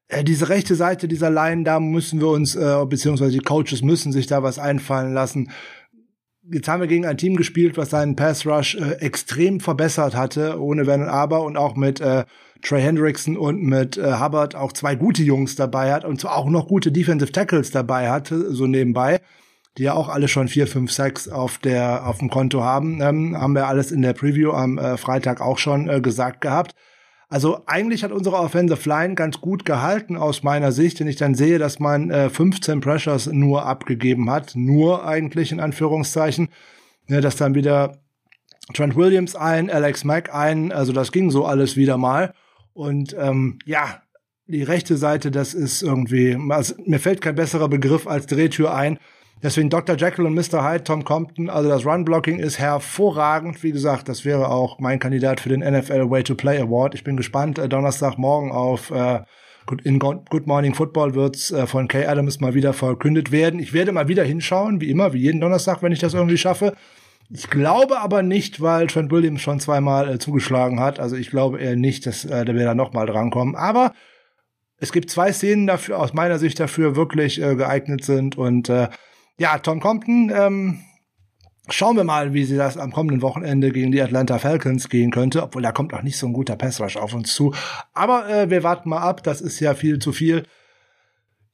äh, 0.09 0.25
diese 0.25 0.49
rechte 0.49 0.75
Seite 0.75 1.07
dieser 1.07 1.31
Line, 1.31 1.65
da 1.65 1.81
müssen 1.81 2.21
wir 2.21 2.29
uns, 2.29 2.57
äh, 2.57 2.85
beziehungsweise 2.87 3.33
die 3.33 3.39
Coaches 3.39 3.83
müssen 3.83 4.13
sich 4.13 4.27
da 4.27 4.43
was 4.43 4.59
einfallen 4.59 5.15
lassen. 5.15 5.51
Jetzt 6.51 6.67
haben 6.67 6.81
wir 6.81 6.89
gegen 6.89 7.05
ein 7.05 7.19
Team 7.19 7.37
gespielt, 7.37 7.77
was 7.77 7.91
seinen 7.91 8.17
Pass 8.17 8.47
Rush 8.47 8.75
äh, 8.75 8.95
extrem 9.01 9.61
verbessert 9.61 10.17
hatte, 10.17 10.61
ohne 10.61 10.87
Wenn 10.87 11.03
und 11.03 11.09
Aber 11.09 11.43
und 11.45 11.57
auch 11.59 11.77
mit 11.77 12.01
äh, 12.01 12.25
Trey 12.63 12.83
Hendrickson 12.83 13.37
und 13.37 13.63
mit 13.63 13.97
äh, 13.99 14.15
Hubbard 14.19 14.55
auch 14.55 14.73
zwei 14.73 14.95
gute 14.95 15.23
Jungs 15.23 15.57
dabei 15.57 15.93
hat 15.93 16.05
und 16.05 16.21
zwar 16.21 16.37
auch 16.37 16.49
noch 16.49 16.67
gute 16.67 16.91
Defensive 16.91 17.31
Tackles 17.31 17.71
dabei 17.71 18.11
hatte, 18.11 18.53
so 18.53 18.67
nebenbei, 18.67 19.21
die 19.79 19.85
ja 19.85 19.95
auch 19.95 20.09
alle 20.09 20.29
schon 20.29 20.49
vier, 20.49 20.67
fünf, 20.67 20.91
sechs 20.93 21.29
auf 21.29 21.59
der 21.59 22.07
auf 22.07 22.19
dem 22.19 22.31
Konto 22.31 22.63
haben, 22.63 23.01
ähm, 23.01 23.37
haben 23.41 23.55
wir 23.55 23.69
alles 23.69 23.93
in 23.93 24.03
der 24.03 24.13
Preview 24.13 24.53
am 24.53 24.77
äh, 24.77 24.97
Freitag 24.97 25.41
auch 25.41 25.59
schon 25.59 25.89
äh, 25.89 26.01
gesagt 26.01 26.41
gehabt. 26.41 26.75
Also 27.31 27.63
eigentlich 27.67 28.03
hat 28.05 28.11
unsere 28.11 28.37
Offensive 28.37 28.89
Line 28.89 29.15
ganz 29.15 29.41
gut 29.41 29.65
gehalten 29.65 30.17
aus 30.17 30.43
meiner 30.43 30.73
Sicht, 30.73 30.99
wenn 30.99 31.09
ich 31.09 31.17
dann 31.17 31.35
sehe, 31.35 31.59
dass 31.59 31.79
man 31.79 32.11
äh, 32.11 32.31
15 32.31 32.81
Pressures 32.81 33.27
nur 33.27 33.67
abgegeben 33.67 34.31
hat, 34.31 34.53
nur 34.57 35.07
eigentlich 35.07 35.53
in 35.53 35.61
Anführungszeichen, 35.61 36.49
ne, 37.07 37.21
dass 37.21 37.37
dann 37.37 37.55
wieder 37.55 37.99
Trent 38.75 38.97
Williams 38.97 39.37
ein, 39.37 39.71
Alex 39.71 40.05
Mack 40.05 40.35
ein, 40.35 40.73
also 40.73 40.93
das 40.93 41.13
ging 41.13 41.31
so 41.31 41.45
alles 41.45 41.77
wieder 41.77 41.99
mal. 41.99 42.35
Und 42.73 43.15
ähm, 43.19 43.59
ja, 43.67 44.03
die 44.47 44.63
rechte 44.63 44.97
Seite, 44.97 45.31
das 45.31 45.53
ist 45.53 45.83
irgendwie, 45.83 46.39
also 46.49 46.75
mir 46.87 46.99
fällt 46.99 47.21
kein 47.21 47.35
besserer 47.35 47.69
Begriff 47.69 48.07
als 48.07 48.27
Drehtür 48.27 48.75
ein. 48.75 48.99
Deswegen 49.43 49.71
Dr. 49.71 49.97
Jekyll 49.97 50.27
und 50.27 50.35
Mr. 50.35 50.69
Hyde, 50.69 50.85
Tom 50.85 51.05
Compton. 51.05 51.49
Also 51.49 51.69
das 51.69 51.87
Run-Blocking 51.87 52.39
ist 52.39 52.59
hervorragend. 52.59 53.63
Wie 53.63 53.71
gesagt, 53.71 54.09
das 54.09 54.25
wäre 54.25 54.49
auch 54.49 54.79
mein 54.81 54.99
Kandidat 54.99 55.41
für 55.41 55.49
den 55.49 55.61
NFL 55.61 56.11
Way 56.11 56.25
to 56.25 56.35
Play 56.35 56.59
Award. 56.59 56.95
Ich 56.95 57.05
bin 57.05 57.17
gespannt. 57.17 57.59
Äh, 57.59 57.69
Donnerstagmorgen 57.69 58.51
auf 58.51 58.91
äh, 58.91 59.21
in 59.85 59.99
Good 59.99 60.47
Morning 60.47 60.75
Football 60.75 61.15
wird's 61.15 61.51
äh, 61.51 61.67
von 61.67 61.89
Kay 61.89 62.07
Adams 62.07 62.41
mal 62.41 62.55
wieder 62.55 62.73
verkündet 62.73 63.31
werden. 63.31 63.61
Ich 63.61 63.73
werde 63.73 63.93
mal 63.93 64.09
wieder 64.09 64.25
hinschauen, 64.25 64.81
wie 64.81 64.91
immer, 64.91 65.13
wie 65.13 65.19
jeden 65.19 65.41
Donnerstag, 65.41 65.83
wenn 65.83 65.93
ich 65.93 65.99
das 65.99 66.15
irgendwie 66.15 66.39
schaffe. 66.39 66.75
Ich 67.31 67.51
glaube 67.51 68.01
aber 68.01 68.23
nicht, 68.23 68.63
weil 68.63 68.87
Trent 68.87 69.13
Williams 69.13 69.43
schon 69.43 69.61
zweimal 69.61 70.15
äh, 70.15 70.19
zugeschlagen 70.19 70.81
hat. 70.81 70.99
Also 70.99 71.17
ich 71.17 71.31
glaube 71.31 71.61
eher 71.61 71.77
nicht, 71.77 72.07
dass 72.07 72.25
äh, 72.25 72.45
der 72.45 72.55
wir 72.55 72.65
da 72.65 72.75
noch 72.75 72.93
mal 72.93 73.07
drankommen. 73.07 73.55
Aber 73.55 73.93
es 74.79 74.93
gibt 74.93 75.11
zwei 75.11 75.33
Szenen 75.33 75.67
dafür, 75.67 75.99
aus 75.99 76.15
meiner 76.15 76.39
Sicht 76.39 76.59
dafür 76.59 76.97
wirklich 76.97 77.41
äh, 77.43 77.55
geeignet 77.55 78.05
sind 78.05 78.39
und 78.39 78.71
äh, 78.71 78.89
ja, 79.39 79.59
Tom 79.59 79.81
Compton, 79.81 80.31
ähm, 80.35 80.81
schauen 81.71 81.97
wir 81.97 82.05
mal, 82.05 82.35
wie 82.35 82.45
sie 82.45 82.57
das 82.57 82.77
am 82.77 82.93
kommenden 82.93 83.23
Wochenende 83.23 83.71
gegen 83.71 83.93
die 83.93 84.03
Atlanta 84.03 84.39
Falcons 84.39 84.89
gehen 84.89 85.11
könnte, 85.11 85.43
obwohl 85.43 85.63
da 85.63 85.73
kommt 85.73 85.95
auch 85.95 86.03
nicht 86.03 86.19
so 86.19 86.27
ein 86.27 86.33
guter 86.33 86.57
Passrush 86.57 86.97
auf 86.97 87.15
uns 87.15 87.35
zu. 87.35 87.55
Aber 87.95 88.29
äh, 88.29 88.51
wir 88.51 88.63
warten 88.63 88.89
mal 88.89 89.01
ab, 89.01 89.23
das 89.23 89.41
ist 89.41 89.61
ja 89.61 89.75
viel 89.75 89.99
zu 89.99 90.13
viel. 90.13 90.45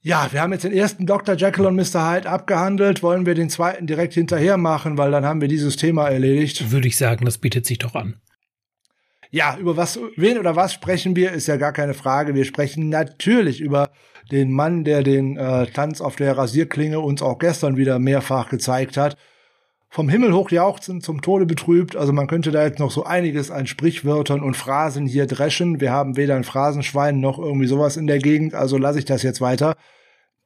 Ja, 0.01 0.27
wir 0.31 0.41
haben 0.41 0.53
jetzt 0.53 0.63
den 0.63 0.71
ersten 0.71 1.07
Dr. 1.07 1.35
Jekyll 1.35 1.65
und 1.65 1.75
Mr. 1.75 2.11
Hyde 2.11 2.29
abgehandelt. 2.29 3.01
Wollen 3.01 3.25
wir 3.25 3.33
den 3.33 3.49
zweiten 3.49 3.87
direkt 3.87 4.13
hinterher 4.13 4.55
machen, 4.55 4.99
weil 4.99 5.09
dann 5.09 5.25
haben 5.25 5.41
wir 5.41 5.47
dieses 5.47 5.77
Thema 5.77 6.07
erledigt. 6.09 6.71
Würde 6.71 6.87
ich 6.87 6.95
sagen, 6.95 7.25
das 7.25 7.39
bietet 7.39 7.65
sich 7.65 7.79
doch 7.79 7.95
an. 7.95 8.21
Ja, 9.31 9.57
über 9.57 9.75
was, 9.77 9.99
wen 10.15 10.37
oder 10.37 10.55
was 10.55 10.73
sprechen 10.73 11.15
wir, 11.15 11.31
ist 11.31 11.47
ja 11.47 11.57
gar 11.57 11.73
keine 11.73 11.95
Frage. 11.95 12.35
Wir 12.35 12.45
sprechen 12.45 12.89
natürlich 12.89 13.59
über 13.59 13.89
den 14.31 14.51
Mann, 14.51 14.83
der 14.83 15.03
den 15.03 15.37
äh, 15.37 15.67
Tanz 15.67 16.01
auf 16.01 16.15
der 16.15 16.37
Rasierklinge 16.37 16.99
uns 16.99 17.21
auch 17.21 17.37
gestern 17.37 17.77
wieder 17.77 17.99
mehrfach 17.99 18.49
gezeigt 18.49 18.97
hat. 18.97 19.17
Vom 19.89 20.09
Himmel 20.09 20.33
hoch 20.33 20.51
jauchzend, 20.51 21.03
zum 21.03 21.21
Tode 21.21 21.45
betrübt. 21.45 21.95
Also 21.95 22.11
man 22.11 22.27
könnte 22.27 22.51
da 22.51 22.63
jetzt 22.63 22.79
noch 22.79 22.91
so 22.91 23.05
einiges 23.05 23.49
an 23.49 23.65
Sprichwörtern 23.65 24.41
und 24.41 24.57
Phrasen 24.57 25.05
hier 25.05 25.25
dreschen. 25.25 25.79
Wir 25.79 25.91
haben 25.91 26.17
weder 26.17 26.35
ein 26.35 26.43
Phrasenschwein 26.43 27.19
noch 27.19 27.39
irgendwie 27.39 27.67
sowas 27.67 27.95
in 27.95 28.07
der 28.07 28.19
Gegend, 28.19 28.55
also 28.55 28.77
lasse 28.77 28.99
ich 28.99 29.05
das 29.05 29.23
jetzt 29.23 29.41
weiter. 29.41 29.75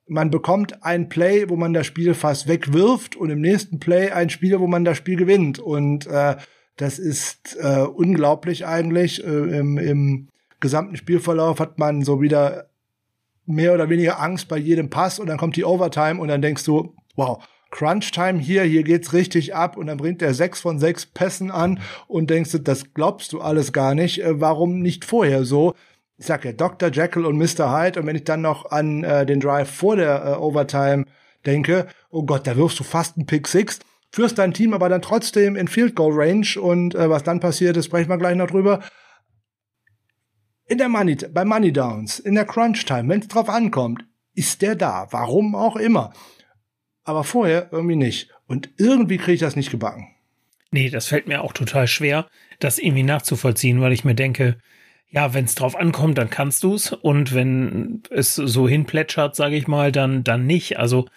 Man 0.08 0.32
bekommt 0.32 0.84
ein 0.84 1.10
Play, 1.10 1.50
wo 1.50 1.56
man 1.56 1.74
das 1.74 1.88
Spiel 1.88 2.14
fast 2.14 2.48
wegwirft 2.48 3.16
und 3.16 3.30
im 3.30 3.42
nächsten 3.42 3.80
Play 3.80 4.12
ein 4.12 4.30
Spiel, 4.30 4.60
wo 4.60 4.68
man 4.68 4.86
das 4.86 4.98
Spiel 4.98 5.16
gewinnt. 5.16 5.60
Und 5.60 6.08
äh, 6.08 6.36
das 6.78 6.98
ist 6.98 7.58
äh, 7.60 7.82
unglaublich 7.82 8.66
eigentlich. 8.66 9.24
Äh, 9.24 9.60
im, 9.60 9.78
Im 9.78 10.28
gesamten 10.60 10.96
Spielverlauf 10.96 11.60
hat 11.60 11.78
man 11.78 12.04
so 12.04 12.22
wieder 12.22 12.69
mehr 13.50 13.74
oder 13.74 13.90
weniger 13.90 14.20
Angst 14.22 14.48
bei 14.48 14.58
jedem 14.58 14.90
Pass 14.90 15.20
und 15.20 15.28
dann 15.28 15.38
kommt 15.38 15.56
die 15.56 15.66
Overtime 15.66 16.22
und 16.22 16.28
dann 16.28 16.42
denkst 16.42 16.64
du, 16.64 16.96
wow, 17.16 17.44
Crunch 17.72 18.12
Time 18.12 18.40
hier, 18.40 18.64
hier 18.64 18.84
geht's 18.84 19.14
richtig 19.14 19.56
ab 19.56 19.78
und 19.78 19.88
dann 19.88 19.98
bringt 19.98 20.22
er 20.22 20.34
sechs 20.34 20.60
von 20.60 20.80
sechs 20.80 21.06
Pässen 21.06 21.52
an 21.52 21.80
und 22.08 22.30
denkst 22.30 22.52
du, 22.52 22.58
das 22.60 22.94
glaubst 22.94 23.34
du 23.34 23.42
alles 23.42 23.74
gar 23.74 23.94
nicht. 23.94 24.24
Äh, 24.24 24.40
warum 24.42 24.80
nicht 24.80 25.06
vorher 25.06 25.46
so? 25.46 25.76
Ich 26.18 26.26
sag 26.26 26.46
ja 26.46 26.52
Dr. 26.52 26.90
Jekyll 26.90 27.26
und 27.26 27.38
Mr. 27.38 27.72
Hyde 27.72 28.00
und 28.00 28.08
wenn 28.08 28.16
ich 28.16 28.24
dann 28.24 28.42
noch 28.42 28.72
an 28.72 29.04
äh, 29.04 29.26
den 29.26 29.40
Drive 29.40 29.70
vor 29.70 29.96
der 29.96 30.26
äh, 30.26 30.40
Overtime 30.40 31.06
denke, 31.46 31.88
oh 32.10 32.24
Gott, 32.24 32.46
da 32.48 32.58
wirfst 32.58 32.80
du 32.80 32.84
fast 32.84 33.18
einen 33.18 33.26
Pick 33.26 33.48
Six, 33.48 33.80
führst 34.12 34.38
dein 34.38 34.54
Team 34.54 34.74
aber 34.74 34.90
dann 34.90 35.02
trotzdem 35.02 35.56
in 35.56 35.68
Field 35.68 35.96
Goal 35.96 36.14
Range 36.14 36.48
und 36.60 36.96
äh, 36.96 37.10
was 37.10 37.24
dann 37.24 37.40
passiert 37.40 37.78
ist, 37.78 37.86
sprechen 37.86 38.10
wir 38.10 38.18
gleich 38.18 38.36
noch 38.36 38.48
drüber 38.48 38.82
In 40.70 40.78
der 40.78 40.88
Money, 40.88 41.16
bei 41.16 41.44
Money 41.44 41.74
Downs, 41.74 42.20
in 42.20 42.36
der 42.36 42.46
Crunch 42.46 42.86
Time, 42.86 43.10
wenn 43.10 43.22
es 43.22 43.28
drauf 43.28 43.50
ankommt, 43.50 44.06
ist 44.36 44.62
der 44.62 44.76
da. 44.76 45.08
Warum 45.12 45.56
auch 45.56 45.76
immer. 45.76 46.14
Aber 47.04 47.24
vorher 47.24 47.70
irgendwie 47.72 47.96
nicht. 47.96 48.30
Und 48.46 48.70
irgendwie 48.78 49.18
kriege 49.18 49.34
ich 49.34 49.40
das 49.40 49.56
nicht 49.56 49.72
gebacken. 49.72 50.08
Nee, 50.72 50.92
das 50.92 51.08
fällt 51.08 51.28
mir 51.28 51.42
auch 51.42 51.54
total 51.54 51.88
schwer, 51.88 52.28
das 52.60 52.78
irgendwie 52.78 53.04
nachzuvollziehen, 53.04 53.82
weil 53.82 53.94
ich 53.94 54.06
mir 54.06 54.14
denke, 54.14 54.60
ja, 55.10 55.34
wenn 55.34 55.46
es 55.46 55.56
drauf 55.56 55.76
ankommt, 55.76 56.20
dann 56.20 56.30
kannst 56.30 56.64
du's 56.64 56.94
und 56.94 57.34
wenn 57.34 58.04
es 58.12 58.36
so 58.36 58.70
hinplätschert, 58.70 59.36
sage 59.36 59.56
ich 59.56 59.68
mal, 59.68 59.92
dann 59.92 60.24
dann 60.24 60.46
nicht. 60.46 60.78
Also 60.78 61.08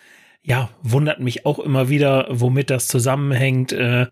ja, 0.42 0.70
wundert 0.82 1.20
mich 1.20 1.44
auch 1.44 1.58
immer 1.58 1.90
wieder, 1.90 2.26
womit 2.30 2.70
das 2.70 2.88
zusammenhängt. 2.88 3.72
Äh, 3.72 4.06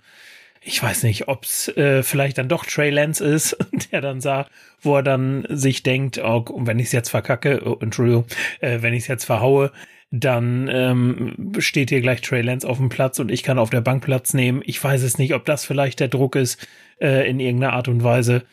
ich 0.63 0.83
weiß 0.83 1.05
nicht, 1.05 1.29
ob's 1.29 1.69
äh, 1.69 2.03
vielleicht 2.03 2.39
dann 2.39 2.49
doch 2.49 2.67
Trey 2.67 2.91
Lance 2.91 3.25
ist, 3.25 3.57
der 3.93 4.01
dann 4.01 4.21
sah, 4.21 4.47
wo 4.81 4.97
er 4.97 5.03
dann 5.03 5.47
sich 5.49 5.83
denkt, 5.83 6.19
oh, 6.19 6.45
wenn 6.65 6.79
ich 6.79 6.87
es 6.87 6.93
jetzt 6.93 7.09
verkacke, 7.09 7.63
oh, 7.65 7.79
Entschuldigung, 7.81 8.27
äh, 8.61 8.83
wenn 8.83 8.95
ich 8.95 9.05
es 9.05 9.09
jetzt 9.09 9.25
verhaue, 9.25 9.73
dann 10.11 10.69
ähm, 10.69 11.55
steht 11.59 11.91
hier 11.91 12.01
gleich 12.01 12.21
Trey 12.21 12.43
Lance 12.43 12.69
auf 12.69 12.79
dem 12.79 12.89
Platz 12.89 13.21
und 13.21 13.31
ich 13.31 13.43
kann 13.43 13.59
auf 13.59 13.71
der 13.71 13.81
Bank 13.81 14.03
Platz 14.03 14.35
nehmen. 14.35 14.61
Ich 14.65 14.83
weiß 14.83 15.03
es 15.03 15.19
nicht, 15.19 15.35
ob 15.35 15.45
das 15.45 15.65
vielleicht 15.65 16.01
der 16.01 16.09
Druck 16.09 16.35
ist 16.37 16.67
äh, 17.01 17.29
in 17.31 17.39
irgendeiner 17.39 17.75
Art 17.75 17.89
und 17.89 18.03
Weise. 18.03 18.45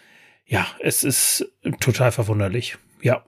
Ja, 0.46 0.68
es 0.80 1.04
ist 1.04 1.52
total 1.80 2.12
verwunderlich. 2.12 2.78
Ja. 3.02 3.26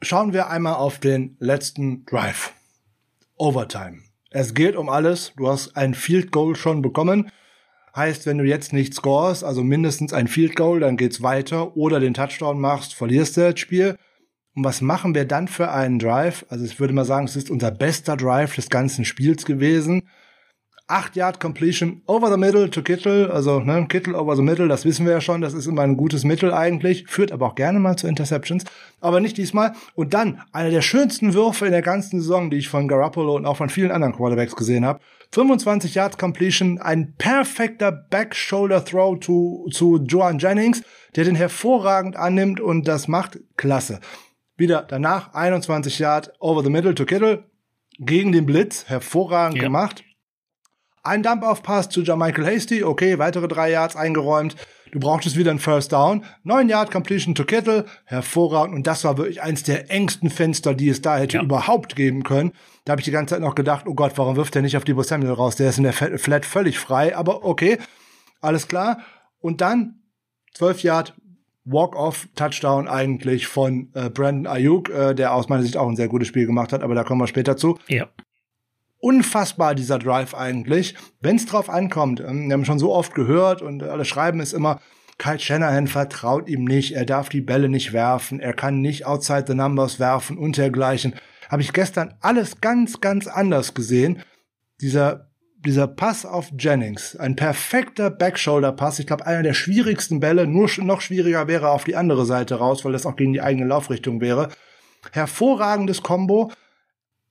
Schauen 0.00 0.32
wir 0.32 0.48
einmal 0.48 0.74
auf 0.74 0.98
den 0.98 1.36
letzten 1.38 2.06
Drive. 2.06 2.52
Overtime. 3.36 3.98
Es 4.30 4.54
geht 4.54 4.74
um 4.74 4.88
alles. 4.88 5.32
Du 5.36 5.48
hast 5.48 5.76
ein 5.76 5.94
Field 5.94 6.32
Goal 6.32 6.56
schon 6.56 6.80
bekommen. 6.80 7.30
Heißt, 7.94 8.24
wenn 8.26 8.38
du 8.38 8.44
jetzt 8.44 8.72
nicht 8.72 8.94
scorest, 8.94 9.44
also 9.44 9.62
mindestens 9.62 10.12
ein 10.12 10.26
Field 10.26 10.56
Goal, 10.56 10.80
dann 10.80 10.96
geht's 10.96 11.22
weiter 11.22 11.76
oder 11.76 12.00
den 12.00 12.14
Touchdown 12.14 12.58
machst, 12.58 12.94
verlierst 12.94 13.36
du 13.36 13.42
das 13.42 13.60
Spiel. 13.60 13.96
Und 14.54 14.64
was 14.64 14.80
machen 14.80 15.14
wir 15.14 15.26
dann 15.26 15.48
für 15.48 15.70
einen 15.70 15.98
Drive? 15.98 16.46
Also 16.48 16.64
ich 16.64 16.80
würde 16.80 16.94
mal 16.94 17.04
sagen, 17.04 17.26
es 17.26 17.36
ist 17.36 17.50
unser 17.50 17.70
bester 17.70 18.16
Drive 18.16 18.54
des 18.54 18.70
ganzen 18.70 19.04
Spiels 19.04 19.44
gewesen. 19.44 20.08
8 20.88 21.16
Yard 21.16 21.40
Completion 21.40 22.02
over 22.06 22.30
the 22.30 22.36
middle 22.36 22.68
to 22.68 22.82
Kittle, 22.82 23.30
also 23.32 23.60
ne, 23.60 23.86
Kittle 23.88 24.14
over 24.14 24.36
the 24.36 24.42
middle, 24.42 24.68
das 24.68 24.84
wissen 24.84 25.06
wir 25.06 25.12
ja 25.12 25.20
schon, 25.20 25.40
das 25.40 25.54
ist 25.54 25.66
immer 25.66 25.82
ein 25.82 25.96
gutes 25.96 26.24
Mittel 26.24 26.52
eigentlich, 26.52 27.06
führt 27.06 27.32
aber 27.32 27.46
auch 27.46 27.54
gerne 27.54 27.78
mal 27.78 27.96
zu 27.96 28.08
Interceptions, 28.08 28.64
aber 29.00 29.20
nicht 29.20 29.38
diesmal. 29.38 29.72
Und 29.94 30.12
dann 30.12 30.42
einer 30.52 30.70
der 30.70 30.82
schönsten 30.82 31.32
Würfe 31.34 31.66
in 31.66 31.72
der 31.72 31.82
ganzen 31.82 32.20
Saison, 32.20 32.50
die 32.50 32.58
ich 32.58 32.68
von 32.68 32.88
Garoppolo 32.88 33.36
und 33.36 33.46
auch 33.46 33.56
von 33.56 33.70
vielen 33.70 33.90
anderen 33.90 34.14
Quarterbacks 34.14 34.56
gesehen 34.56 34.84
habe. 34.84 35.00
25 35.32 35.94
Yards 35.94 36.18
Completion, 36.18 36.78
ein 36.78 37.14
perfekter 37.16 37.90
Back 37.90 38.34
Shoulder 38.34 38.84
Throw 38.84 39.18
zu, 39.18 39.66
zu 39.72 39.96
Joan 40.06 40.38
Jennings, 40.38 40.82
der 41.16 41.24
den 41.24 41.34
hervorragend 41.34 42.16
annimmt 42.16 42.60
und 42.60 42.86
das 42.86 43.08
macht 43.08 43.40
klasse. 43.56 44.00
Wieder 44.56 44.82
danach 44.82 45.32
21 45.32 45.98
Yard 45.98 46.32
over 46.38 46.62
the 46.62 46.68
middle 46.68 46.94
to 46.94 47.06
Kittle 47.06 47.44
gegen 47.98 48.32
den 48.32 48.44
Blitz, 48.44 48.84
hervorragend 48.88 49.56
ja. 49.56 49.64
gemacht. 49.64 50.04
Ein 51.02 51.22
Dump-Off-Pass 51.22 51.88
zu 51.88 52.02
Jermichael 52.02 52.46
Hasty, 52.46 52.84
okay, 52.84 53.18
weitere 53.18 53.48
drei 53.48 53.70
Yards 53.70 53.96
eingeräumt. 53.96 54.54
Du 54.92 55.00
brauchtest 55.00 55.38
wieder 55.38 55.50
einen 55.50 55.58
First 55.58 55.92
Down. 55.92 56.22
Neun 56.44 56.68
Yard 56.68 56.90
Completion 56.90 57.34
to 57.34 57.44
Kittle, 57.44 57.86
hervorragend. 58.04 58.76
Und 58.76 58.86
das 58.86 59.04
war 59.04 59.16
wirklich 59.16 59.40
eins 59.40 59.62
der 59.62 59.90
engsten 59.90 60.28
Fenster, 60.28 60.74
die 60.74 60.90
es 60.90 61.00
da 61.00 61.16
hätte 61.16 61.38
ja. 61.38 61.42
überhaupt 61.42 61.96
geben 61.96 62.22
können. 62.22 62.52
Da 62.84 62.92
habe 62.92 63.00
ich 63.00 63.06
die 63.06 63.10
ganze 63.10 63.34
Zeit 63.34 63.40
noch 63.40 63.54
gedacht, 63.54 63.86
oh 63.86 63.94
Gott, 63.94 64.12
warum 64.16 64.36
wirft 64.36 64.54
er 64.54 64.60
nicht 64.60 64.76
auf 64.76 64.84
Debo 64.84 65.02
Samuel 65.02 65.32
raus? 65.32 65.56
Der 65.56 65.70
ist 65.70 65.78
in 65.78 65.84
der 65.84 65.94
Flat 65.94 66.44
völlig 66.44 66.78
frei. 66.78 67.16
Aber 67.16 67.42
okay, 67.42 67.78
alles 68.42 68.68
klar. 68.68 69.00
Und 69.40 69.62
dann 69.62 70.02
12 70.54 70.82
Yard 70.82 71.14
Walk-off 71.64 72.28
Touchdown 72.34 72.86
eigentlich 72.86 73.46
von 73.46 73.88
äh, 73.94 74.10
Brandon 74.10 74.46
Ayuk, 74.46 74.90
äh, 74.90 75.14
der 75.14 75.32
aus 75.32 75.48
meiner 75.48 75.62
Sicht 75.62 75.78
auch 75.78 75.88
ein 75.88 75.96
sehr 75.96 76.08
gutes 76.08 76.28
Spiel 76.28 76.44
gemacht 76.44 76.72
hat, 76.72 76.82
aber 76.82 76.94
da 76.94 77.02
kommen 77.02 77.20
wir 77.20 77.28
später 77.28 77.56
zu. 77.56 77.78
Ja 77.88 78.08
unfassbar, 79.02 79.74
dieser 79.74 79.98
Drive 79.98 80.32
eigentlich. 80.32 80.94
Wenn 81.20 81.36
es 81.36 81.44
drauf 81.44 81.68
ankommt, 81.68 82.20
ähm, 82.20 82.46
wir 82.46 82.54
haben 82.54 82.64
schon 82.64 82.78
so 82.78 82.94
oft 82.94 83.14
gehört 83.14 83.60
und 83.60 83.82
alle 83.82 84.04
schreiben 84.04 84.40
es 84.40 84.52
immer, 84.52 84.80
Kyle 85.18 85.38
Shanahan 85.38 85.88
vertraut 85.88 86.48
ihm 86.48 86.64
nicht, 86.64 86.94
er 86.94 87.04
darf 87.04 87.28
die 87.28 87.40
Bälle 87.40 87.68
nicht 87.68 87.92
werfen, 87.92 88.40
er 88.40 88.54
kann 88.54 88.80
nicht 88.80 89.04
outside 89.04 89.44
the 89.46 89.54
numbers 89.54 90.00
werfen 90.00 90.38
und 90.38 90.56
dergleichen. 90.56 91.14
Habe 91.50 91.62
ich 91.62 91.72
gestern 91.72 92.14
alles 92.20 92.60
ganz, 92.60 93.00
ganz 93.00 93.26
anders 93.26 93.74
gesehen. 93.74 94.22
Dieser, 94.80 95.30
dieser 95.58 95.86
Pass 95.86 96.24
auf 96.24 96.50
Jennings, 96.58 97.16
ein 97.16 97.36
perfekter 97.36 98.08
Backshoulder-Pass, 98.08 99.00
ich 99.00 99.06
glaube 99.06 99.26
einer 99.26 99.42
der 99.42 99.54
schwierigsten 99.54 100.20
Bälle, 100.20 100.46
nur 100.46 100.70
noch 100.78 101.00
schwieriger 101.00 101.46
wäre 101.48 101.70
auf 101.70 101.84
die 101.84 101.96
andere 101.96 102.24
Seite 102.24 102.54
raus, 102.54 102.84
weil 102.84 102.92
das 102.92 103.04
auch 103.04 103.16
gegen 103.16 103.32
die 103.32 103.42
eigene 103.42 103.66
Laufrichtung 103.66 104.20
wäre. 104.20 104.48
Hervorragendes 105.10 106.02
Combo, 106.02 106.52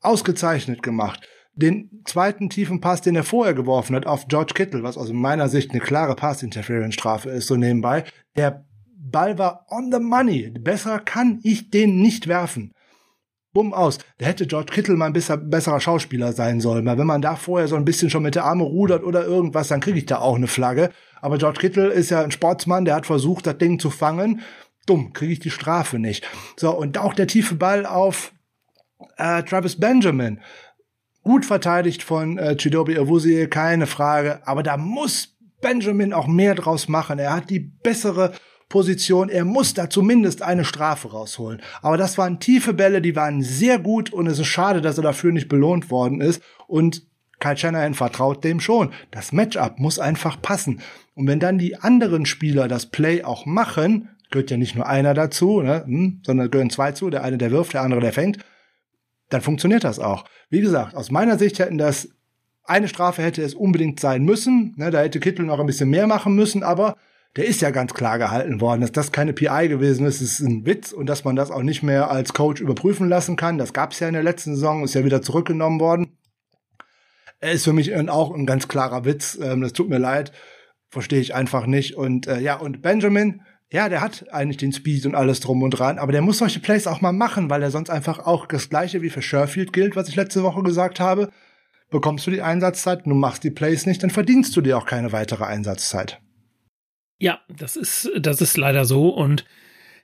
ausgezeichnet 0.02 0.84
gemacht 0.84 1.27
den 1.62 2.02
zweiten 2.06 2.50
tiefen 2.50 2.82
Pass, 2.82 3.02
den 3.02 3.16
er 3.16 3.24
vorher 3.24 3.54
geworfen 3.54 3.96
hat, 3.96 4.06
auf 4.06 4.28
George 4.28 4.54
Kittle, 4.54 4.84
was 4.84 4.98
aus 4.98 5.12
meiner 5.12 5.50
Sicht 5.50 5.72
eine 5.72 5.80
klare 5.80 6.16
Pass-Interference-Strafe 6.16 7.30
ist, 7.30 7.48
so 7.48 7.56
nebenbei. 7.56 8.04
Der 8.36 8.66
Ball 8.98 9.38
war 9.38 9.66
on 9.70 9.92
the 9.92 10.00
money. 10.00 10.52
Besser 10.52 11.00
kann 11.00 11.40
ich 11.44 11.70
den 11.70 12.02
nicht 12.02 12.28
werfen. 12.28 12.74
Bumm 13.54 13.74
aus. 13.74 13.98
Da 14.18 14.28
hätte 14.28 14.48
George 14.48 14.72
Kittle 14.72 14.96
mal 14.96 15.08
ein 15.08 15.14
bisschen 15.14 15.50
besserer 15.50 15.82
Schauspieler 15.82 16.32
sein 16.32 16.62
sollen. 16.62 16.86
Weil 16.86 16.98
wenn 16.98 17.08
man 17.08 17.22
da 17.22 17.36
vorher 17.36 17.68
so 17.68 17.76
ein 17.76 17.84
bisschen 17.84 18.10
schon 18.10 18.24
mit 18.24 18.36
der 18.36 18.46
Arme 18.46 18.64
rudert 18.64 19.04
oder 19.04 19.26
irgendwas, 19.26 19.68
dann 19.68 19.82
kriege 19.82 19.98
ich 19.98 20.06
da 20.06 20.20
auch 20.20 20.36
eine 20.36 20.48
Flagge. 20.48 20.90
Aber 21.20 21.38
George 21.38 21.60
Kittle 21.60 21.90
ist 21.90 22.10
ja 22.10 22.22
ein 22.22 22.32
Sportsmann, 22.32 22.86
der 22.86 22.96
hat 22.96 23.06
versucht, 23.06 23.46
das 23.48 23.58
Ding 23.58 23.78
zu 23.78 23.90
fangen. 23.90 24.42
Dumm, 24.86 25.12
kriege 25.12 25.34
ich 25.34 25.40
die 25.40 25.52
Strafe 25.52 26.00
nicht. 26.00 26.26
So, 26.56 26.72
und 26.72 26.98
auch 26.98 27.14
der 27.14 27.28
tiefe 27.28 27.56
Ball 27.56 27.86
auf 27.86 28.34
äh, 29.18 29.44
Travis 29.44 29.80
Benjamin 29.80 30.40
gut 31.23 31.45
verteidigt 31.45 32.03
von 32.03 32.38
äh, 32.38 32.56
Chidobe 32.56 32.99
Awuzie, 32.99 33.48
keine 33.48 33.88
Frage. 33.88 34.45
Aber 34.45 34.64
da 34.64 34.77
muss 34.77 35.38
Benjamin 35.61 36.14
auch 36.14 36.27
mehr 36.27 36.56
draus 36.56 36.88
machen. 36.88 37.19
Er 37.19 37.34
hat 37.34 37.49
die 37.49 37.60
bessere 37.60 38.34
Position. 38.69 39.30
Er 39.30 39.45
muss 39.45 39.73
da 39.73 39.89
zumindest 39.89 40.41
eine 40.41 40.65
Strafe 40.65 41.11
rausholen. 41.11 41.61
Aber 41.81 41.98
das 41.98 42.18
waren 42.18 42.39
tiefe 42.39 42.73
Bälle, 42.73 43.02
die 43.02 43.15
waren 43.15 43.41
sehr 43.43 43.77
gut 43.77 44.11
und 44.11 44.27
es 44.27 44.39
ist 44.39 44.48
schade, 44.48 44.81
dass 44.81 44.98
er 44.98 45.03
dafür 45.03 45.31
nicht 45.31 45.49
belohnt 45.49 45.91
worden 45.91 46.22
ist. 46.22 46.41
Und 46.68 47.03
Kyle 47.39 47.57
Shanahan 47.57 47.93
vertraut 47.93 48.43
dem 48.43 48.60
schon. 48.60 48.91
Das 49.11 49.31
Matchup 49.31 49.80
muss 49.80 49.99
einfach 49.99 50.41
passen. 50.41 50.81
Und 51.15 51.27
wenn 51.27 51.39
dann 51.39 51.57
die 51.57 51.76
anderen 51.76 52.26
Spieler 52.26 52.68
das 52.68 52.85
Play 52.85 53.23
auch 53.23 53.45
machen, 53.45 54.10
gehört 54.31 54.52
ja 54.52 54.57
nicht 54.57 54.76
nur 54.76 54.88
einer 54.88 55.14
dazu, 55.14 55.61
ne, 55.61 55.84
hm, 55.85 56.22
sondern 56.26 56.49
gehören 56.49 56.69
zwei 56.69 56.93
zu, 56.93 57.10
der 57.10 57.23
eine, 57.23 57.38
der 57.38 57.52
wirft, 57.52 57.73
der 57.73 57.81
andere, 57.81 57.99
der 57.99 58.14
fängt, 58.14 58.38
dann 59.32 59.41
funktioniert 59.41 59.84
das 59.84 59.99
auch. 59.99 60.26
Wie 60.49 60.62
gesagt, 60.62 60.95
aus 60.95 61.12
meiner 61.12 61.38
Sicht 61.38 61.60
hätten 61.60 61.78
das 61.78 62.10
eine 62.64 62.88
Strafe 62.88 63.24
hätte 63.24 63.41
es 63.41 63.56
unbedingt 63.56 63.99
sein 63.99 64.24
müssen. 64.24 64.74
Ne, 64.78 64.91
da 64.91 65.02
hätte 65.02 65.20
Kittel 65.20 65.45
noch 65.45 65.60
ein 65.60 65.66
bisschen 65.66 65.90
mehr 65.90 66.08
machen 66.08 66.36
müssen, 66.36 66.64
aber 66.64 66.95
der 67.36 67.45
ist 67.45 67.62
ja 67.62 67.72
ganz 67.72 67.94
klar 67.94 68.18
gehalten 68.18 68.62
worden. 68.62 68.82
Dass 68.82 68.91
das 68.91 69.12
keine 69.12 69.34
PI 69.34 69.68
gewesen 69.68 70.06
ist, 70.06 70.22
ist 70.22 70.40
ein 70.41 70.66
Witz 70.66 70.91
und 70.91 71.08
dass 71.08 71.24
man 71.24 71.36
das 71.36 71.52
auch 71.52 71.64
nicht 71.64 71.82
mehr 71.82 72.12
als 72.12 72.34
Coach 72.34 72.62
überprüfen 72.62 73.10
lassen 73.10 73.36
kann. 73.36 73.58
Das 73.58 73.74
gab 73.74 73.91
es 73.91 73.99
ja 73.99 74.08
in 74.08 74.14
der 74.14 74.24
letzten 74.24 74.56
Saison, 74.56 74.84
ist 74.84 74.94
ja 74.94 75.06
wieder 75.06 75.22
zurückgenommen 75.22 75.80
worden. 75.80 76.18
Er 77.40 77.53
ist 77.53 77.64
für 77.64 77.74
mich 77.74 77.95
auch 78.10 78.34
ein 78.34 78.45
ganz 78.45 78.68
klarer 78.68 79.06
Witz. 79.06 79.40
Ähm, 79.41 79.62
das 79.62 79.74
tut 79.74 79.90
mir 79.90 79.98
leid, 79.98 80.32
verstehe 80.90 81.22
ich 81.22 81.34
einfach 81.34 81.66
nicht. 81.66 81.95
Und 81.95 82.28
äh, 82.28 82.40
ja, 82.40 82.58
und 82.58 82.82
Benjamin, 82.82 83.41
ja, 83.72 83.88
der 83.88 84.02
hat 84.02 84.26
eigentlich 84.34 84.57
den 84.57 84.73
Speed 84.73 85.06
und 85.06 85.15
alles 85.15 85.39
drum 85.39 85.64
und 85.64 85.72
dran, 85.72 85.98
aber 85.98 86.11
der 86.11 86.22
muss 86.22 86.39
solche 86.39 86.60
Plays 86.60 86.88
auch 86.88 86.99
mal 86.99 87.14
machen, 87.14 87.49
weil 87.49 87.64
er 87.64 87.72
sonst 87.72 87.89
einfach 87.89 88.19
auch 88.19 88.45
das 88.45 88.69
gleiche 88.69 89.02
wie 89.02 89.10
für 89.10 89.22
Sherfield 89.22 89.72
gilt, 89.72 89.95
was 89.95 90.10
ich 90.10 90.18
letzte 90.18 90.43
Woche 90.43 90.61
gesagt 90.61 90.99
habe. 90.99 91.31
Bekommst 91.89 92.27
du 92.27 92.31
die 92.31 92.41
Einsatzzeit, 92.41 93.06
du 93.06 93.14
machst 93.14 93.45
die 93.45 93.49
Plays 93.52 93.85
nicht, 93.85 94.03
dann 94.03 94.10
verdienst 94.10 94.56
du 94.56 94.61
dir 94.61 94.77
auch 94.77 94.85
keine 94.85 95.14
weitere 95.14 95.45
Einsatzzeit. 95.45 96.19
Ja, 97.18 97.39
das 97.48 97.77
ist, 97.77 98.11
das 98.19 98.41
ist 98.41 98.57
leider 98.57 98.84
so 98.84 99.10
und 99.10 99.45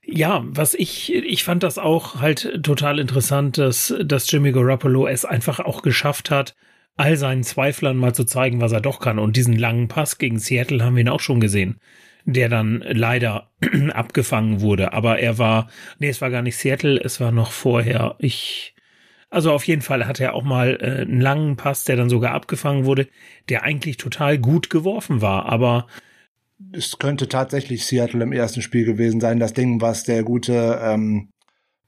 ja, 0.01 0.45
was 0.47 0.73
ich, 0.73 1.13
ich 1.13 1.43
fand 1.43 1.63
das 1.63 1.77
auch 1.77 2.21
halt 2.21 2.63
total 2.63 2.99
interessant, 2.99 3.57
dass, 3.57 3.93
dass 4.01 4.31
Jimmy 4.31 4.53
Garoppolo 4.53 5.07
es 5.07 5.25
einfach 5.25 5.59
auch 5.59 5.81
geschafft 5.81 6.31
hat, 6.31 6.55
all 6.95 7.17
seinen 7.17 7.43
Zweiflern 7.43 7.97
mal 7.97 8.15
zu 8.15 8.23
zeigen, 8.23 8.61
was 8.61 8.71
er 8.71 8.79
doch 8.79 9.01
kann. 9.01 9.19
Und 9.19 9.35
diesen 9.35 9.57
langen 9.57 9.89
Pass 9.89 10.17
gegen 10.17 10.39
Seattle 10.39 10.83
haben 10.83 10.95
wir 10.95 11.01
ihn 11.01 11.09
auch 11.09 11.19
schon 11.19 11.41
gesehen 11.41 11.81
der 12.27 12.49
dann 12.49 12.83
leider 12.85 13.49
abgefangen 13.93 14.59
wurde. 14.59 14.91
Aber 14.91 15.19
er 15.19 15.37
war, 15.37 15.69
nee, 15.97 16.09
es 16.09 16.21
war 16.21 16.29
gar 16.29 16.41
nicht 16.41 16.57
Seattle, 16.57 16.99
es 17.01 17.21
war 17.21 17.31
noch 17.31 17.51
vorher. 17.51 18.15
Ich, 18.19 18.75
also 19.29 19.53
auf 19.53 19.63
jeden 19.63 19.81
Fall 19.81 20.05
hat 20.05 20.19
er 20.19 20.33
auch 20.33 20.43
mal 20.43 20.77
äh, 20.81 21.01
einen 21.01 21.21
langen 21.21 21.55
Pass, 21.55 21.85
der 21.85 21.95
dann 21.95 22.09
sogar 22.09 22.33
abgefangen 22.33 22.83
wurde, 22.83 23.07
der 23.47 23.63
eigentlich 23.63 23.95
total 23.95 24.37
gut 24.37 24.69
geworfen 24.69 25.21
war. 25.21 25.45
Aber 25.45 25.87
es 26.73 26.99
könnte 26.99 27.29
tatsächlich 27.29 27.85
Seattle 27.85 28.23
im 28.23 28.33
ersten 28.33 28.61
Spiel 28.61 28.83
gewesen 28.83 29.21
sein, 29.21 29.39
das 29.39 29.53
Ding, 29.53 29.79
was 29.79 30.03
der 30.03 30.23
gute 30.23 30.81
ähm, 30.83 31.29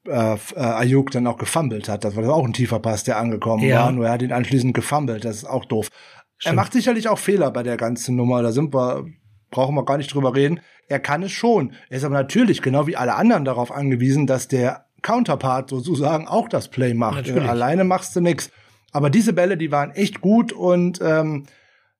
äh, 0.07 0.36
äh, 0.36 0.38
Ayuk 0.56 1.11
dann 1.11 1.28
auch 1.28 1.38
gefummelt 1.38 1.90
hat. 1.90 2.06
Das 2.06 2.16
war 2.16 2.34
auch 2.34 2.45
ein 2.45 2.53
tiefer 2.53 2.80
Pass, 2.80 3.03
der 3.03 3.18
angekommen 3.18 3.66
ja. 3.66 3.84
war, 3.84 3.91
nur 3.91 4.06
er 4.06 4.14
hat 4.14 4.22
ihn 4.22 4.32
anschließend 4.32 4.74
gefummelt. 4.74 5.26
Das 5.26 5.36
ist 5.36 5.45
auch 5.45 5.66
doof. 5.66 5.90
Stimmt. 6.38 6.53
Er 6.53 6.56
macht 6.56 6.72
sicherlich 6.72 7.10
auch 7.10 7.20
Fehler 7.20 7.52
bei 7.52 7.64
der 7.64 7.76
ganzen 7.76 8.16
Nummer, 8.16 8.41
da 8.41 8.53
sind 8.53 8.74
wir 8.74 9.06
brauchen 9.51 9.76
wir 9.76 9.85
gar 9.85 9.97
nicht 9.97 10.13
drüber 10.13 10.35
reden. 10.35 10.59
Er 10.88 10.99
kann 10.99 11.23
es 11.23 11.31
schon. 11.31 11.73
Er 11.89 11.97
ist 11.97 12.03
aber 12.03 12.15
natürlich, 12.15 12.61
genau 12.61 12.88
wie 12.88 12.95
alle 12.95 13.15
anderen, 13.15 13.45
darauf 13.45 13.71
angewiesen, 13.71 14.27
dass 14.27 14.47
der 14.47 14.85
Counterpart 15.01 15.69
sozusagen 15.69 16.27
auch 16.27 16.49
das 16.49 16.67
Play 16.69 16.93
macht. 16.93 17.27
Natürlich. 17.27 17.49
Alleine 17.49 17.84
machst 17.84 18.15
du 18.15 18.21
nix. 18.21 18.51
Aber 18.91 19.09
diese 19.09 19.34
Bälle, 19.34 19.55
die 19.55 19.71
waren 19.71 19.91
echt 19.91 20.21
gut 20.21 20.51
und 20.51 20.99
ähm, 21.01 21.45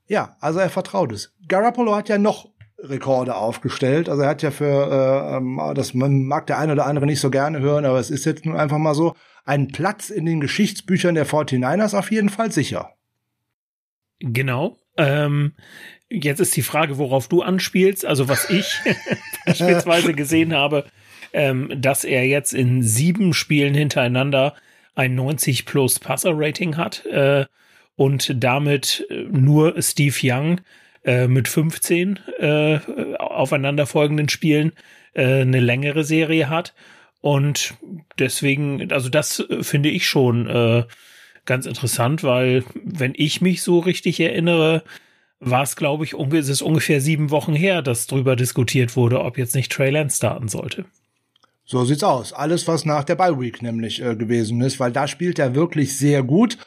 ja, 0.08 0.36
also 0.40 0.60
er 0.60 0.70
vertraut 0.70 1.12
es. 1.12 1.34
Garoppolo 1.48 1.96
hat 1.96 2.10
ja 2.10 2.18
noch 2.18 2.50
Rekorde 2.80 3.36
aufgestellt. 3.36 4.10
Also 4.10 4.24
er 4.24 4.30
hat 4.30 4.42
ja 4.42 4.52
für, 4.52 4.66
äh, 4.66 5.38
ähm, 5.38 5.62
das 5.76 5.94
mag 5.94 6.48
der 6.48 6.58
eine 6.58 6.74
oder 6.74 6.86
andere 6.86 7.06
nicht 7.06 7.20
so 7.20 7.30
gerne 7.30 7.60
hören, 7.60 7.86
aber 7.86 8.00
es 8.00 8.10
ist 8.10 8.26
jetzt 8.26 8.46
nun 8.46 8.56
einfach 8.56 8.78
mal 8.78 8.96
so, 8.96 9.16
einen 9.46 9.70
Platz 9.70 10.10
in 10.10 10.26
den 10.26 10.40
Geschichtsbüchern 10.42 11.16
der 11.16 11.26
49ers 11.26 11.98
auf 11.98 12.12
jeden 12.12 12.30
Fall 12.30 12.52
sicher. 12.52 12.92
Genau. 14.20 14.78
Ähm, 14.98 15.54
jetzt 16.10 16.40
ist 16.40 16.56
die 16.56 16.62
Frage, 16.62 16.98
worauf 16.98 17.28
du 17.28 17.42
anspielst. 17.42 18.06
Also 18.06 18.28
was 18.28 18.50
ich 18.50 18.80
beispielsweise 19.46 20.14
gesehen 20.14 20.54
habe, 20.54 20.86
ähm, 21.34 21.72
dass 21.76 22.04
er 22.04 22.26
jetzt 22.26 22.54
in 22.54 22.84
sieben 22.84 23.34
Spielen 23.34 23.74
hintereinander 23.74 24.56
ein 24.96 25.16
90 25.16 25.66
plus 25.66 26.00
Passer 26.00 26.32
Rating 26.34 26.78
hat 26.78 27.06
äh, 27.06 27.46
und 27.96 28.44
damit 28.44 29.06
äh, 29.10 29.24
nur 29.30 29.82
Steve 29.82 30.16
Young 30.22 30.62
äh, 31.04 31.28
mit 31.28 31.48
15 31.48 32.20
äh, 32.40 32.80
aufeinanderfolgenden 33.18 34.30
Spielen 34.30 34.74
äh, 35.14 35.42
eine 35.42 35.60
längere 35.60 36.04
Serie 36.04 36.50
hat. 36.50 36.74
Und 37.22 37.76
deswegen, 38.18 38.92
also 38.92 39.10
das 39.10 39.40
äh, 39.40 39.64
finde 39.64 39.90
ich 39.90 40.08
schon 40.08 40.86
ganz 41.46 41.66
interessant, 41.66 42.24
weil 42.24 42.64
wenn 42.84 43.14
ich 43.16 43.42
mich 43.42 43.64
so 43.64 43.80
richtig 43.80 44.20
erinnere, 44.20 44.84
war 45.40 45.64
es, 45.64 45.76
glaube 45.76 46.04
ich, 46.04 46.14
ist 46.14 46.50
es 46.50 46.62
ungefähr 46.62 47.02
sieben 47.02 47.32
Wochen 47.32 47.54
her, 47.54 47.82
dass 47.82 48.08
drüber 48.08 48.36
diskutiert 48.36 48.96
wurde, 48.96 49.22
ob 49.22 49.38
jetzt 49.38 49.56
nicht 49.56 49.72
Trey 49.72 49.90
Lance 49.90 50.18
starten 50.18 50.48
sollte. 50.48 50.86
So 51.66 51.86
sieht's 51.86 52.04
aus. 52.04 52.34
Alles, 52.34 52.68
was 52.68 52.86
nach 52.86 53.04
der 53.04 53.16
Bye 53.16 53.40
Week 53.40 53.62
nämlich 53.62 54.02
äh, 54.02 54.16
gewesen 54.16 54.60
ist, 54.62 54.80
weil 54.80 54.92
da 54.92 55.08
spielt 55.08 55.40
er 55.40 55.56
wirklich 55.56 55.98
sehr 55.98 56.24
gut. 56.24 56.58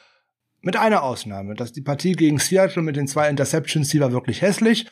Mit 0.61 0.77
einer 0.77 1.03
Ausnahme, 1.03 1.57
dass 1.57 1.73
die 1.73 1.81
Partie 1.81 2.12
gegen 2.12 2.39
Seattle 2.39 2.82
mit 2.82 2.94
den 2.94 3.09
zwei 3.09 3.28
Interceptions, 3.28 3.89
die 3.89 3.99
war 3.99 4.12
wirklich 4.12 4.43
hässlich. 4.43 4.86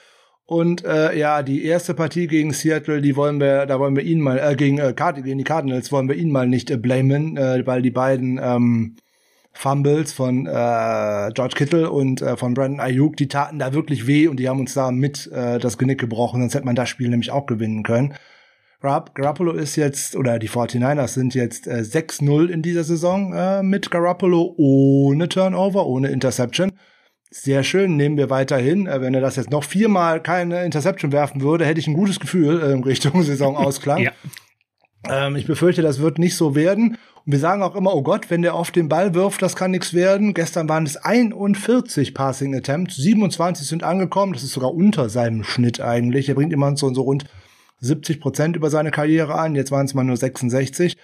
Und 0.44 0.85
äh, 0.85 1.16
ja, 1.16 1.44
die 1.44 1.65
erste 1.65 1.94
Partie 1.94 2.27
gegen 2.27 2.52
Seattle, 2.52 3.01
die 3.01 3.15
wollen 3.15 3.39
wir, 3.39 3.66
da 3.66 3.78
wollen 3.78 3.94
wir 3.94 4.02
ihn 4.02 4.20
mal, 4.20 4.36
äh, 4.40 4.57
gegen, 4.57 4.78
äh, 4.78 4.93
gegen 4.97 5.39
die 5.39 5.44
Cardinals 5.44 5.93
wollen 5.93 6.09
wir 6.09 6.16
ihn 6.16 6.32
mal 6.32 6.48
nicht 6.48 6.73
äh, 6.73 6.77
blamen, 6.77 7.36
äh, 7.36 7.65
weil 7.65 7.82
die 7.82 7.93
beiden 7.93 8.40
ähm, 8.43 8.97
Fumbles 9.52 10.12
von 10.12 10.47
äh, 10.47 11.31
George 11.35 11.55
Kittle 11.56 11.90
und 11.90 12.22
äh, 12.22 12.36
von 12.36 12.55
Brandon 12.55 12.81
Ayuk, 12.81 13.16
die 13.16 13.28
taten 13.28 13.59
da 13.59 13.74
wirklich 13.74 14.06
weh 14.06 14.28
und 14.28 14.39
die 14.39 14.48
haben 14.48 14.60
uns 14.60 14.74
da 14.74 14.90
mit 14.90 15.31
äh, 15.32 15.59
das 15.59 15.77
Genick 15.77 15.98
gebrochen, 15.98 16.40
sonst 16.40 16.55
hätte 16.55 16.66
man 16.66 16.77
das 16.77 16.89
Spiel 16.89 17.09
nämlich 17.09 17.31
auch 17.31 17.47
gewinnen 17.47 17.82
können. 17.82 18.14
Garoppolo 18.81 19.52
ist 19.52 19.77
jetzt, 19.77 20.16
oder 20.16 20.39
die 20.39 20.48
49ers 20.48 21.09
sind 21.09 21.35
jetzt 21.35 21.66
äh, 21.66 21.81
6-0 21.81 22.48
in 22.48 22.62
dieser 22.62 22.85
Saison 22.85 23.35
äh, 23.35 23.62
mit 23.62 23.90
Garoppolo 23.90 24.55
ohne 24.56 25.28
Turnover, 25.28 25.86
ohne 25.86 26.09
Interception. 26.09 26.72
Sehr 27.31 27.62
schön, 27.62 27.97
nehmen 27.97 28.16
wir 28.16 28.31
weiterhin. 28.31 28.86
Äh, 28.86 29.02
wenn 29.02 29.12
er 29.12 29.20
das 29.20 29.36
jetzt 29.36 29.51
noch 29.51 29.64
viermal 29.64 30.22
keine 30.22 30.64
Interception 30.64 31.12
werfen 31.12 31.43
würde, 31.43 31.66
hätte 31.66 31.78
ich 31.78 31.86
ein 31.86 31.94
gutes 31.94 32.20
Gefühl 32.20 32.62
äh, 32.62 32.72
in 32.72 32.82
Richtung 32.82 33.22
Saisonausklang. 33.22 34.02
ja. 34.02 34.12
ähm, 35.09 35.36
ich 35.36 35.47
befürchte, 35.47 35.82
das 35.82 36.01
wird 36.01 36.18
nicht 36.18 36.36
so 36.36 36.55
werden. 36.55 36.97
Wir 37.32 37.39
sagen 37.39 37.62
auch 37.62 37.77
immer, 37.77 37.94
oh 37.94 38.02
Gott, 38.02 38.28
wenn 38.28 38.43
der 38.43 38.55
auf 38.55 38.73
den 38.73 38.89
Ball 38.89 39.15
wirft, 39.15 39.40
das 39.40 39.55
kann 39.55 39.70
nichts 39.70 39.94
werden. 39.94 40.35
Gestern 40.35 40.69
waren 40.69 40.85
es 40.85 40.97
41 40.97 42.12
Passing 42.12 42.57
Attempts, 42.57 42.97
27 42.97 43.69
sind 43.69 43.85
angekommen. 43.85 44.32
Das 44.32 44.43
ist 44.43 44.52
sogar 44.52 44.74
unter 44.74 45.09
seinem 45.09 45.44
Schnitt 45.44 45.81
eigentlich. 45.81 46.28
Er 46.28 46.35
bringt 46.35 46.52
immer 46.52 46.77
so, 46.77 46.93
so 46.93 47.02
rund 47.02 47.27
70 47.78 48.20
Prozent 48.20 48.57
über 48.57 48.69
seine 48.69 48.90
Karriere 48.90 49.36
an. 49.36 49.55
Jetzt 49.55 49.70
waren 49.70 49.86
es 49.86 49.94
mal 49.94 50.02
nur 50.02 50.16
66. 50.16 50.97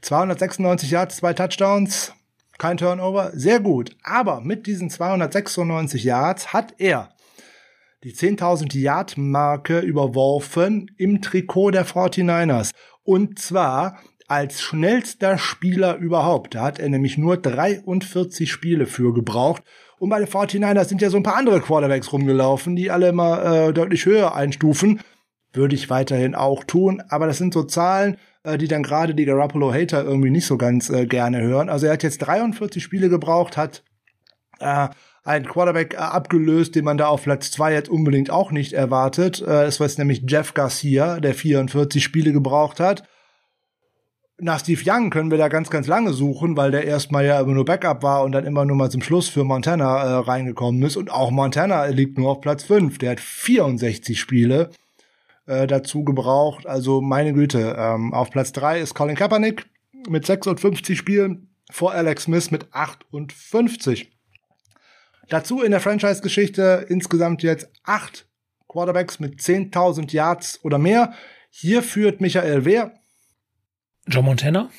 296 0.00 0.90
Yards, 0.90 1.16
zwei 1.16 1.34
Touchdowns, 1.34 2.14
kein 2.56 2.78
Turnover, 2.78 3.32
sehr 3.34 3.60
gut. 3.60 3.94
Aber 4.02 4.40
mit 4.40 4.66
diesen 4.66 4.88
296 4.88 6.02
Yards 6.02 6.54
hat 6.54 6.76
er 6.78 7.10
die 8.04 8.14
10.000 8.14 8.74
Yard 8.78 9.18
Marke 9.18 9.80
überworfen 9.80 10.90
im 10.96 11.20
Trikot 11.20 11.72
der 11.72 11.86
49ers. 11.86 12.70
Und 13.02 13.38
zwar 13.38 13.98
als 14.26 14.60
schnellster 14.60 15.38
Spieler 15.38 15.96
überhaupt. 15.96 16.54
Da 16.54 16.62
hat 16.62 16.78
er 16.78 16.88
nämlich 16.88 17.18
nur 17.18 17.36
43 17.36 18.50
Spiele 18.50 18.86
für 18.86 19.12
gebraucht. 19.12 19.62
Und 19.98 20.10
bei 20.10 20.18
den 20.18 20.28
49ers 20.28 20.84
sind 20.84 21.02
ja 21.02 21.10
so 21.10 21.16
ein 21.16 21.22
paar 21.22 21.36
andere 21.36 21.60
Quarterbacks 21.60 22.12
rumgelaufen, 22.12 22.76
die 22.76 22.90
alle 22.90 23.08
immer 23.08 23.44
äh, 23.44 23.72
deutlich 23.72 24.06
höher 24.06 24.34
einstufen 24.34 25.00
würde 25.54 25.74
ich 25.74 25.90
weiterhin 25.90 26.34
auch 26.34 26.64
tun. 26.64 27.02
Aber 27.08 27.26
das 27.26 27.38
sind 27.38 27.54
so 27.54 27.62
Zahlen, 27.62 28.16
äh, 28.42 28.58
die 28.58 28.68
dann 28.68 28.82
gerade 28.82 29.14
die 29.14 29.24
Garoppolo-Hater 29.24 30.04
irgendwie 30.04 30.30
nicht 30.30 30.46
so 30.46 30.58
ganz 30.58 30.90
äh, 30.90 31.06
gerne 31.06 31.40
hören. 31.40 31.68
Also 31.68 31.86
er 31.86 31.92
hat 31.92 32.02
jetzt 32.02 32.18
43 32.18 32.82
Spiele 32.82 33.08
gebraucht, 33.08 33.56
hat 33.56 33.82
äh, 34.58 34.88
einen 35.24 35.46
Quarterback 35.46 35.94
äh, 35.94 35.98
abgelöst, 35.98 36.74
den 36.74 36.84
man 36.84 36.98
da 36.98 37.06
auf 37.06 37.22
Platz 37.22 37.50
zwei 37.50 37.72
jetzt 37.72 37.88
unbedingt 37.88 38.30
auch 38.30 38.50
nicht 38.50 38.72
erwartet. 38.72 39.42
Äh, 39.46 39.64
es 39.64 39.80
war 39.80 39.86
jetzt 39.86 39.98
nämlich 39.98 40.24
Jeff 40.26 40.54
Garcia, 40.54 41.20
der 41.20 41.34
44 41.34 42.02
Spiele 42.02 42.32
gebraucht 42.32 42.80
hat. 42.80 43.04
Nach 44.38 44.58
Steve 44.58 44.82
Young 44.84 45.10
können 45.10 45.30
wir 45.30 45.38
da 45.38 45.46
ganz, 45.46 45.70
ganz 45.70 45.86
lange 45.86 46.12
suchen, 46.12 46.56
weil 46.56 46.72
der 46.72 46.84
erstmal 46.84 47.24
ja 47.24 47.40
immer 47.40 47.52
nur 47.52 47.64
Backup 47.64 48.02
war 48.02 48.24
und 48.24 48.32
dann 48.32 48.44
immer 48.44 48.64
nur 48.64 48.76
mal 48.76 48.90
zum 48.90 49.00
Schluss 49.00 49.28
für 49.28 49.44
Montana 49.44 50.02
äh, 50.02 50.14
reingekommen 50.14 50.82
ist. 50.82 50.96
Und 50.96 51.10
auch 51.10 51.30
Montana 51.30 51.84
liegt 51.86 52.18
nur 52.18 52.30
auf 52.30 52.40
Platz 52.40 52.64
fünf. 52.64 52.98
Der 52.98 53.12
hat 53.12 53.20
64 53.20 54.18
Spiele 54.18 54.70
äh, 55.46 55.68
dazu 55.68 56.02
gebraucht. 56.02 56.66
Also 56.66 57.00
meine 57.00 57.32
Güte, 57.32 57.76
ähm, 57.78 58.12
auf 58.12 58.30
Platz 58.30 58.50
drei 58.50 58.80
ist 58.80 58.94
Colin 58.94 59.14
Kaepernick 59.14 59.66
mit 60.08 60.26
56 60.26 60.98
Spielen 60.98 61.54
vor 61.70 61.92
Alex 61.92 62.24
Smith 62.24 62.50
mit 62.50 62.66
58. 62.72 64.10
Dazu 65.28 65.62
in 65.62 65.70
der 65.70 65.80
Franchise-Geschichte 65.80 66.86
insgesamt 66.88 67.42
jetzt 67.42 67.68
acht 67.84 68.26
Quarterbacks 68.68 69.20
mit 69.20 69.40
10.000 69.40 70.12
Yards 70.12 70.60
oder 70.64 70.78
mehr. 70.78 71.14
Hier 71.50 71.82
führt 71.82 72.20
Michael 72.20 72.64
Wehr. 72.64 72.92
Joe 74.08 74.22
Montana? 74.22 74.70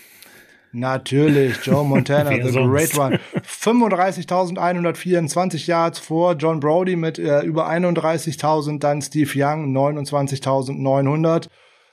Natürlich, 0.72 1.58
Joe 1.66 1.84
Montana, 1.86 2.32
the 2.32 2.52
great 2.52 2.98
one. 2.98 3.20
35.124 3.44 5.68
Yards 5.68 6.00
vor 6.00 6.36
John 6.36 6.60
Brody 6.60 6.96
mit 6.96 7.18
äh, 7.18 7.42
über 7.42 7.68
31.000, 7.70 8.80
dann 8.80 9.02
Steve 9.02 9.32
Young 9.36 9.76
29.900. 9.76 11.48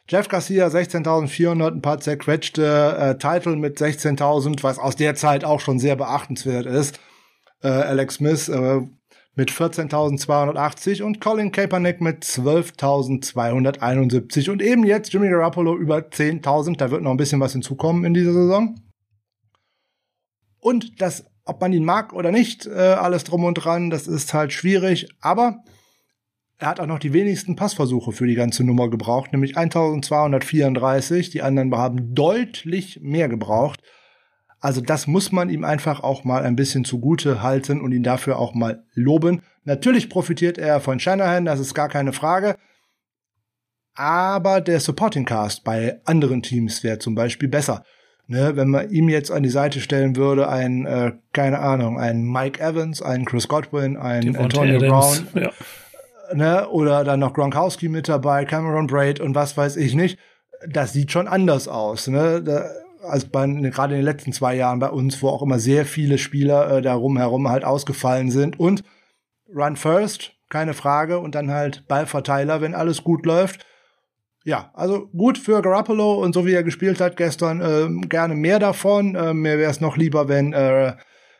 Jeff 0.08 0.28
Garcia 0.28 0.66
16.400, 0.66 1.74
ein 1.74 1.80
paar 1.80 2.00
zerquetschte 2.00 2.96
äh, 2.98 3.16
Title 3.18 3.54
mit 3.56 3.78
16.000, 3.78 4.64
was 4.64 4.80
aus 4.80 4.96
der 4.96 5.14
Zeit 5.14 5.44
auch 5.44 5.60
schon 5.60 5.78
sehr 5.78 5.94
beachtenswert 5.94 6.66
ist. 6.66 6.98
Äh, 7.62 7.68
Alex 7.68 8.16
Smith 8.16 8.48
äh, 8.48 8.80
mit 9.34 9.50
14.280 9.50 11.02
und 11.02 11.18
Colin 11.20 11.52
Kaepernick 11.52 12.02
mit 12.02 12.24
12.271 12.24 14.50
und 14.50 14.60
eben 14.60 14.84
jetzt 14.84 15.10
Jimmy 15.12 15.30
Garoppolo 15.30 15.76
über 15.76 15.98
10.000. 15.98 16.76
Da 16.76 16.90
wird 16.90 17.02
noch 17.02 17.12
ein 17.12 17.16
bisschen 17.16 17.40
was 17.40 17.52
hinzukommen 17.52 18.04
in 18.04 18.14
dieser 18.14 18.32
Saison. 18.32 18.80
Und 20.58 21.00
das, 21.00 21.24
ob 21.44 21.60
man 21.60 21.72
ihn 21.72 21.84
mag 21.84 22.12
oder 22.12 22.30
nicht, 22.30 22.66
äh, 22.66 22.72
alles 22.72 23.24
drum 23.24 23.42
und 23.44 23.54
dran, 23.54 23.90
das 23.90 24.06
ist 24.06 24.32
halt 24.34 24.52
schwierig. 24.52 25.08
Aber 25.20 25.64
er 26.58 26.68
hat 26.68 26.78
auch 26.78 26.86
noch 26.86 27.00
die 27.00 27.14
wenigsten 27.14 27.56
Passversuche 27.56 28.12
für 28.12 28.26
die 28.26 28.36
ganze 28.36 28.64
Nummer 28.64 28.90
gebraucht, 28.90 29.32
nämlich 29.32 29.56
1234. 29.56 31.30
Die 31.30 31.42
anderen 31.42 31.74
haben 31.74 32.14
deutlich 32.14 33.00
mehr 33.02 33.28
gebraucht. 33.28 33.80
Also 34.62 34.80
das 34.80 35.08
muss 35.08 35.32
man 35.32 35.50
ihm 35.50 35.64
einfach 35.64 36.04
auch 36.04 36.22
mal 36.22 36.44
ein 36.44 36.54
bisschen 36.54 36.84
zugute 36.84 37.42
halten 37.42 37.80
und 37.80 37.90
ihn 37.90 38.04
dafür 38.04 38.38
auch 38.38 38.54
mal 38.54 38.84
loben. 38.94 39.42
Natürlich 39.64 40.08
profitiert 40.08 40.56
er 40.56 40.80
von 40.80 41.00
Shanahan, 41.00 41.44
das 41.44 41.58
ist 41.58 41.74
gar 41.74 41.88
keine 41.88 42.12
Frage. 42.12 42.56
Aber 43.96 44.60
der 44.60 44.78
Supporting 44.78 45.24
Cast 45.24 45.64
bei 45.64 46.00
anderen 46.04 46.42
Teams 46.42 46.84
wäre 46.84 47.00
zum 47.00 47.16
Beispiel 47.16 47.48
besser. 47.48 47.84
Ne, 48.28 48.54
wenn 48.54 48.68
man 48.68 48.88
ihm 48.90 49.08
jetzt 49.08 49.32
an 49.32 49.42
die 49.42 49.48
Seite 49.48 49.80
stellen 49.80 50.14
würde, 50.14 50.48
ein, 50.48 50.86
äh, 50.86 51.12
keine 51.32 51.58
Ahnung, 51.58 51.98
ein 51.98 52.22
Mike 52.22 52.62
Evans, 52.62 53.02
ein 53.02 53.24
Chris 53.24 53.48
Godwin, 53.48 53.96
ein 53.96 54.36
Antonio 54.36 54.78
Brown, 54.78 55.26
ja. 55.34 55.50
ne, 56.32 56.68
oder 56.68 57.02
dann 57.02 57.18
noch 57.18 57.34
Gronkowski 57.34 57.88
mit 57.88 58.08
dabei, 58.08 58.44
Cameron 58.44 58.86
Braid 58.86 59.18
und 59.18 59.34
was 59.34 59.56
weiß 59.56 59.76
ich 59.76 59.94
nicht, 59.94 60.18
das 60.68 60.92
sieht 60.92 61.10
schon 61.10 61.26
anders 61.26 61.66
aus. 61.66 62.06
Ne? 62.06 62.40
Da, 62.42 62.70
als 63.02 63.26
bei, 63.26 63.46
gerade 63.46 63.94
in 63.94 64.00
den 64.00 64.04
letzten 64.04 64.32
zwei 64.32 64.54
Jahren 64.54 64.78
bei 64.78 64.90
uns, 64.90 65.22
wo 65.22 65.28
auch 65.28 65.42
immer 65.42 65.58
sehr 65.58 65.84
viele 65.84 66.18
Spieler 66.18 66.78
äh, 66.78 66.82
darum 66.82 67.16
herum 67.16 67.48
halt 67.48 67.64
ausgefallen 67.64 68.30
sind. 68.30 68.58
Und 68.58 68.84
Run 69.54 69.76
First, 69.76 70.32
keine 70.48 70.74
Frage, 70.74 71.18
und 71.18 71.34
dann 71.34 71.50
halt 71.50 71.86
Ballverteiler, 71.88 72.60
wenn 72.60 72.74
alles 72.74 73.04
gut 73.04 73.26
läuft. 73.26 73.66
Ja, 74.44 74.70
also 74.74 75.06
gut 75.16 75.38
für 75.38 75.62
Garoppolo 75.62 76.14
und 76.14 76.32
so 76.32 76.46
wie 76.46 76.52
er 76.52 76.64
gespielt 76.64 77.00
hat 77.00 77.16
gestern, 77.16 77.60
äh, 77.60 78.06
gerne 78.08 78.34
mehr 78.34 78.58
davon. 78.58 79.14
Äh, 79.14 79.34
mir 79.34 79.58
wäre 79.58 79.70
es 79.70 79.80
noch 79.80 79.96
lieber, 79.96 80.28
wenn 80.28 80.52
äh, 80.52 80.94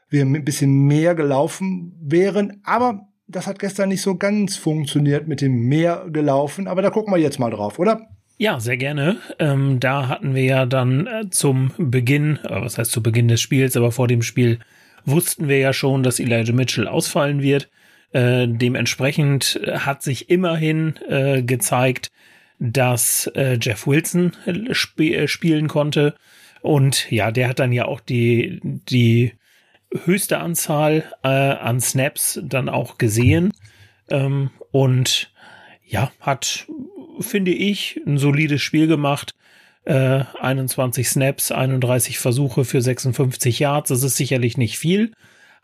wir 0.08 0.24
ein 0.24 0.44
bisschen 0.44 0.86
mehr 0.86 1.14
gelaufen 1.14 1.98
wären. 2.00 2.60
Aber 2.64 3.08
das 3.26 3.46
hat 3.46 3.58
gestern 3.58 3.88
nicht 3.88 4.02
so 4.02 4.16
ganz 4.16 4.56
funktioniert 4.56 5.26
mit 5.26 5.40
dem 5.40 5.68
Meer 5.68 6.06
gelaufen, 6.10 6.68
aber 6.68 6.82
da 6.82 6.90
gucken 6.90 7.12
wir 7.12 7.18
jetzt 7.18 7.38
mal 7.38 7.50
drauf, 7.50 7.78
oder? 7.78 8.08
Ja, 8.38 8.58
sehr 8.58 8.76
gerne. 8.76 9.18
Ähm, 9.38 9.78
da 9.78 10.08
hatten 10.08 10.34
wir 10.34 10.44
ja 10.44 10.66
dann 10.66 11.06
äh, 11.06 11.30
zum 11.30 11.72
Beginn, 11.78 12.38
äh, 12.44 12.60
was 12.60 12.78
heißt 12.78 12.90
zu 12.90 13.02
Beginn 13.02 13.28
des 13.28 13.40
Spiels, 13.40 13.76
aber 13.76 13.92
vor 13.92 14.08
dem 14.08 14.22
Spiel 14.22 14.58
wussten 15.04 15.48
wir 15.48 15.58
ja 15.58 15.72
schon, 15.72 16.02
dass 16.02 16.20
Elijah 16.20 16.52
Mitchell 16.52 16.88
ausfallen 16.88 17.42
wird. 17.42 17.68
Äh, 18.12 18.46
dementsprechend 18.48 19.60
hat 19.72 20.02
sich 20.02 20.28
immerhin 20.28 20.94
äh, 21.08 21.42
gezeigt, 21.42 22.10
dass 22.58 23.26
äh, 23.34 23.58
Jeff 23.60 23.86
Wilson 23.86 24.32
sp 24.70 25.00
äh, 25.14 25.28
spielen 25.28 25.68
konnte. 25.68 26.14
Und 26.60 27.10
ja, 27.10 27.32
der 27.32 27.48
hat 27.48 27.58
dann 27.58 27.72
ja 27.72 27.86
auch 27.86 28.00
die, 28.00 28.60
die 28.62 29.32
höchste 30.04 30.38
Anzahl 30.38 31.04
äh, 31.22 31.28
an 31.28 31.80
Snaps 31.80 32.40
dann 32.42 32.68
auch 32.68 32.98
gesehen. 32.98 33.52
Ähm, 34.10 34.50
und 34.70 35.32
ja, 35.84 36.12
hat, 36.20 36.66
finde 37.20 37.52
ich, 37.52 38.00
ein 38.06 38.18
solides 38.18 38.62
Spiel 38.62 38.86
gemacht. 38.86 39.34
Äh, 39.84 40.24
21 40.40 41.08
Snaps, 41.08 41.50
31 41.50 42.18
Versuche 42.18 42.64
für 42.64 42.80
56 42.80 43.58
Yards. 43.58 43.88
Das 43.88 44.02
ist 44.02 44.16
sicherlich 44.16 44.56
nicht 44.56 44.78
viel. 44.78 45.12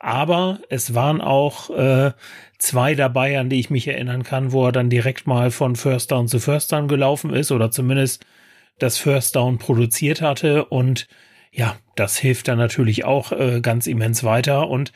Aber 0.00 0.60
es 0.68 0.94
waren 0.94 1.20
auch 1.20 1.70
äh, 1.70 2.12
zwei 2.58 2.94
dabei, 2.94 3.38
an 3.38 3.48
die 3.48 3.58
ich 3.58 3.70
mich 3.70 3.88
erinnern 3.88 4.22
kann, 4.22 4.52
wo 4.52 4.66
er 4.66 4.72
dann 4.72 4.90
direkt 4.90 5.26
mal 5.26 5.50
von 5.50 5.76
First 5.76 6.12
Down 6.12 6.28
zu 6.28 6.38
First 6.38 6.72
Down 6.72 6.88
gelaufen 6.88 7.32
ist 7.32 7.50
oder 7.50 7.70
zumindest 7.70 8.24
das 8.78 8.96
First 8.98 9.34
Down 9.34 9.58
produziert 9.58 10.20
hatte. 10.20 10.66
Und 10.66 11.08
ja, 11.50 11.76
das 11.96 12.16
hilft 12.16 12.48
dann 12.48 12.58
natürlich 12.58 13.04
auch 13.04 13.32
äh, 13.32 13.60
ganz 13.60 13.86
immens 13.86 14.22
weiter. 14.22 14.68
Und 14.68 14.92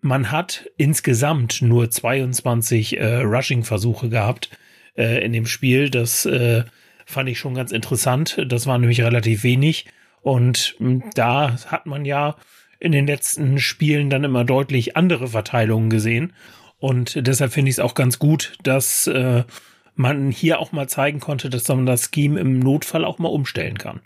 man 0.00 0.30
hat 0.30 0.70
insgesamt 0.76 1.60
nur 1.60 1.90
22 1.90 2.98
äh, 2.98 3.16
Rushing-Versuche 3.22 4.08
gehabt 4.08 4.50
äh, 4.96 5.24
in 5.24 5.32
dem 5.32 5.46
Spiel. 5.46 5.90
Das 5.90 6.26
äh, 6.26 6.64
fand 7.06 7.28
ich 7.28 7.38
schon 7.38 7.54
ganz 7.54 7.72
interessant. 7.72 8.44
Das 8.48 8.66
war 8.66 8.78
nämlich 8.78 9.00
relativ 9.02 9.42
wenig. 9.42 9.86
Und 10.20 10.74
hm, 10.78 11.04
da 11.14 11.56
hat 11.66 11.86
man 11.86 12.04
ja 12.04 12.36
in 12.80 12.92
den 12.92 13.06
letzten 13.06 13.58
Spielen 13.58 14.10
dann 14.10 14.24
immer 14.24 14.44
deutlich 14.44 14.96
andere 14.96 15.28
Verteilungen 15.28 15.90
gesehen. 15.90 16.32
Und 16.78 17.26
deshalb 17.26 17.52
finde 17.52 17.70
ich 17.70 17.76
es 17.76 17.80
auch 17.80 17.94
ganz 17.94 18.18
gut, 18.18 18.56
dass 18.62 19.06
äh, 19.08 19.44
man 19.94 20.30
hier 20.30 20.60
auch 20.60 20.70
mal 20.70 20.88
zeigen 20.88 21.18
konnte, 21.18 21.50
dass 21.50 21.66
man 21.68 21.86
das 21.86 22.10
Scheme 22.14 22.38
im 22.38 22.60
Notfall 22.60 23.04
auch 23.04 23.18
mal 23.18 23.28
umstellen 23.28 23.78
kann. 23.78 24.00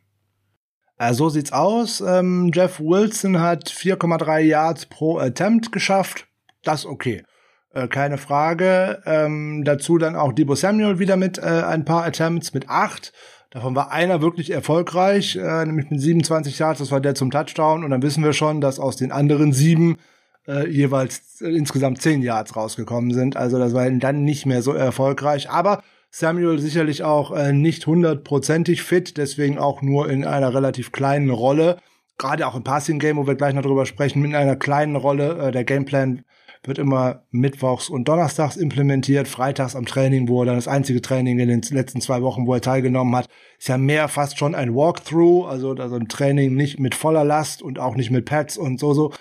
Äh, 0.98 1.12
so 1.12 1.28
sieht's 1.28 1.52
aus. 1.52 2.00
Ähm, 2.00 2.50
Jeff 2.54 2.80
Wilson 2.80 3.40
hat 3.40 3.68
4,3 3.68 4.38
Yards 4.40 4.86
pro 4.86 5.18
Attempt 5.18 5.70
geschafft. 5.72 6.26
Das 6.62 6.86
okay. 6.86 7.24
Äh, 7.74 7.88
keine 7.88 8.18
Frage. 8.18 9.02
Ähm, 9.06 9.64
dazu 9.64 9.98
dann 9.98 10.16
auch 10.16 10.32
Debo 10.32 10.54
Samuel 10.54 10.98
wieder 10.98 11.16
mit 11.16 11.38
äh, 11.38 11.42
ein 11.42 11.84
paar 11.84 12.04
Attempts 12.04 12.52
mit 12.52 12.68
acht. 12.68 13.12
Davon 13.50 13.74
war 13.74 13.92
einer 13.92 14.22
wirklich 14.22 14.50
erfolgreich, 14.50 15.36
äh, 15.36 15.64
nämlich 15.66 15.90
mit 15.90 16.00
27 16.00 16.58
Yards, 16.58 16.78
das 16.78 16.90
war 16.90 17.00
der 17.00 17.14
zum 17.14 17.30
Touchdown. 17.30 17.84
Und 17.84 17.90
dann 17.90 18.02
wissen 18.02 18.24
wir 18.24 18.32
schon, 18.32 18.60
dass 18.60 18.78
aus 18.78 18.96
den 18.96 19.12
anderen 19.12 19.52
sieben 19.52 19.98
äh, 20.46 20.68
jeweils 20.68 21.40
äh, 21.40 21.48
insgesamt 21.48 22.00
zehn 22.00 22.22
Yards 22.22 22.56
rausgekommen 22.56 23.12
sind. 23.12 23.36
Also 23.36 23.58
das 23.58 23.74
war 23.74 23.88
dann 23.90 24.24
nicht 24.24 24.46
mehr 24.46 24.62
so 24.62 24.72
erfolgreich. 24.72 25.50
Aber 25.50 25.82
Samuel 26.10 26.58
sicherlich 26.58 27.04
auch 27.04 27.30
äh, 27.32 27.52
nicht 27.52 27.86
hundertprozentig 27.86 28.82
fit, 28.82 29.16
deswegen 29.16 29.58
auch 29.58 29.82
nur 29.82 30.10
in 30.10 30.24
einer 30.26 30.54
relativ 30.54 30.92
kleinen 30.92 31.30
Rolle. 31.30 31.78
Gerade 32.18 32.46
auch 32.46 32.54
im 32.54 32.64
Passing 32.64 32.98
Game, 32.98 33.16
wo 33.16 33.26
wir 33.26 33.34
gleich 33.34 33.54
noch 33.54 33.62
drüber 33.62 33.86
sprechen, 33.86 34.20
mit 34.20 34.34
einer 34.34 34.56
kleinen 34.56 34.96
Rolle. 34.96 35.48
Äh, 35.48 35.52
der 35.52 35.64
Gameplan 35.64 36.24
wird 36.64 36.78
immer 36.78 37.24
mittwochs 37.30 37.88
und 37.88 38.06
donnerstags 38.06 38.56
implementiert, 38.56 39.26
freitags 39.26 39.74
am 39.74 39.84
Training, 39.84 40.28
wo 40.28 40.42
er 40.42 40.46
dann 40.46 40.56
das 40.56 40.68
einzige 40.68 41.02
Training 41.02 41.38
in 41.40 41.48
den 41.48 41.62
letzten 41.70 42.00
zwei 42.00 42.22
Wochen, 42.22 42.46
wo 42.46 42.54
er 42.54 42.60
teilgenommen 42.60 43.16
hat, 43.16 43.28
ist 43.58 43.68
ja 43.68 43.78
mehr 43.78 44.08
fast 44.08 44.38
schon 44.38 44.54
ein 44.54 44.74
Walkthrough, 44.74 45.46
also, 45.48 45.72
also 45.72 45.96
ein 45.96 46.08
Training 46.08 46.54
nicht 46.54 46.78
mit 46.78 46.94
voller 46.94 47.24
Last 47.24 47.62
und 47.62 47.80
auch 47.80 47.96
nicht 47.96 48.10
mit 48.10 48.26
Pads 48.26 48.56
und 48.56 48.78
so, 48.78 48.94
so. 48.94 49.12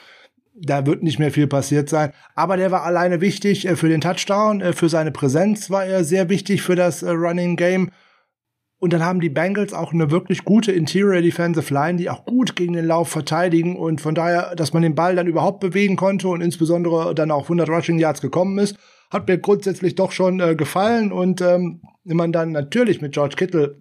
Da 0.53 0.85
wird 0.85 1.01
nicht 1.01 1.17
mehr 1.17 1.31
viel 1.31 1.47
passiert 1.47 1.89
sein. 1.89 2.11
Aber 2.35 2.57
der 2.57 2.71
war 2.71 2.83
alleine 2.83 3.21
wichtig 3.21 3.67
äh, 3.67 3.75
für 3.75 3.89
den 3.89 4.01
Touchdown, 4.01 4.61
äh, 4.61 4.73
für 4.73 4.89
seine 4.89 5.11
Präsenz 5.11 5.71
war 5.71 5.85
er 5.85 6.03
sehr 6.03 6.29
wichtig 6.29 6.61
für 6.61 6.75
das 6.75 7.01
äh, 7.01 7.09
Running 7.09 7.55
Game. 7.55 7.89
Und 8.81 8.93
dann 8.93 9.05
haben 9.05 9.19
die 9.19 9.29
Bengals 9.29 9.73
auch 9.73 9.93
eine 9.93 10.09
wirklich 10.09 10.43
gute 10.43 10.71
Interior 10.71 11.21
Defensive 11.21 11.71
Line, 11.71 11.99
die 11.99 12.09
auch 12.09 12.25
gut 12.25 12.55
gegen 12.55 12.73
den 12.73 12.87
Lauf 12.87 13.09
verteidigen. 13.09 13.75
Und 13.75 14.01
von 14.01 14.15
daher, 14.15 14.55
dass 14.55 14.73
man 14.73 14.81
den 14.81 14.95
Ball 14.95 15.15
dann 15.15 15.27
überhaupt 15.27 15.59
bewegen 15.59 15.95
konnte 15.95 16.27
und 16.29 16.41
insbesondere 16.41 17.13
dann 17.13 17.29
auch 17.29 17.43
100 17.43 17.69
Rushing 17.69 17.99
Yards 17.99 18.21
gekommen 18.21 18.57
ist, 18.57 18.75
hat 19.11 19.27
mir 19.27 19.37
grundsätzlich 19.37 19.93
doch 19.93 20.11
schon 20.11 20.39
äh, 20.39 20.55
gefallen. 20.55 21.11
Und 21.11 21.41
ähm, 21.41 21.83
wenn 22.03 22.17
man 22.17 22.31
dann 22.31 22.53
natürlich 22.53 23.01
mit 23.01 23.13
George 23.13 23.35
Kittle 23.35 23.79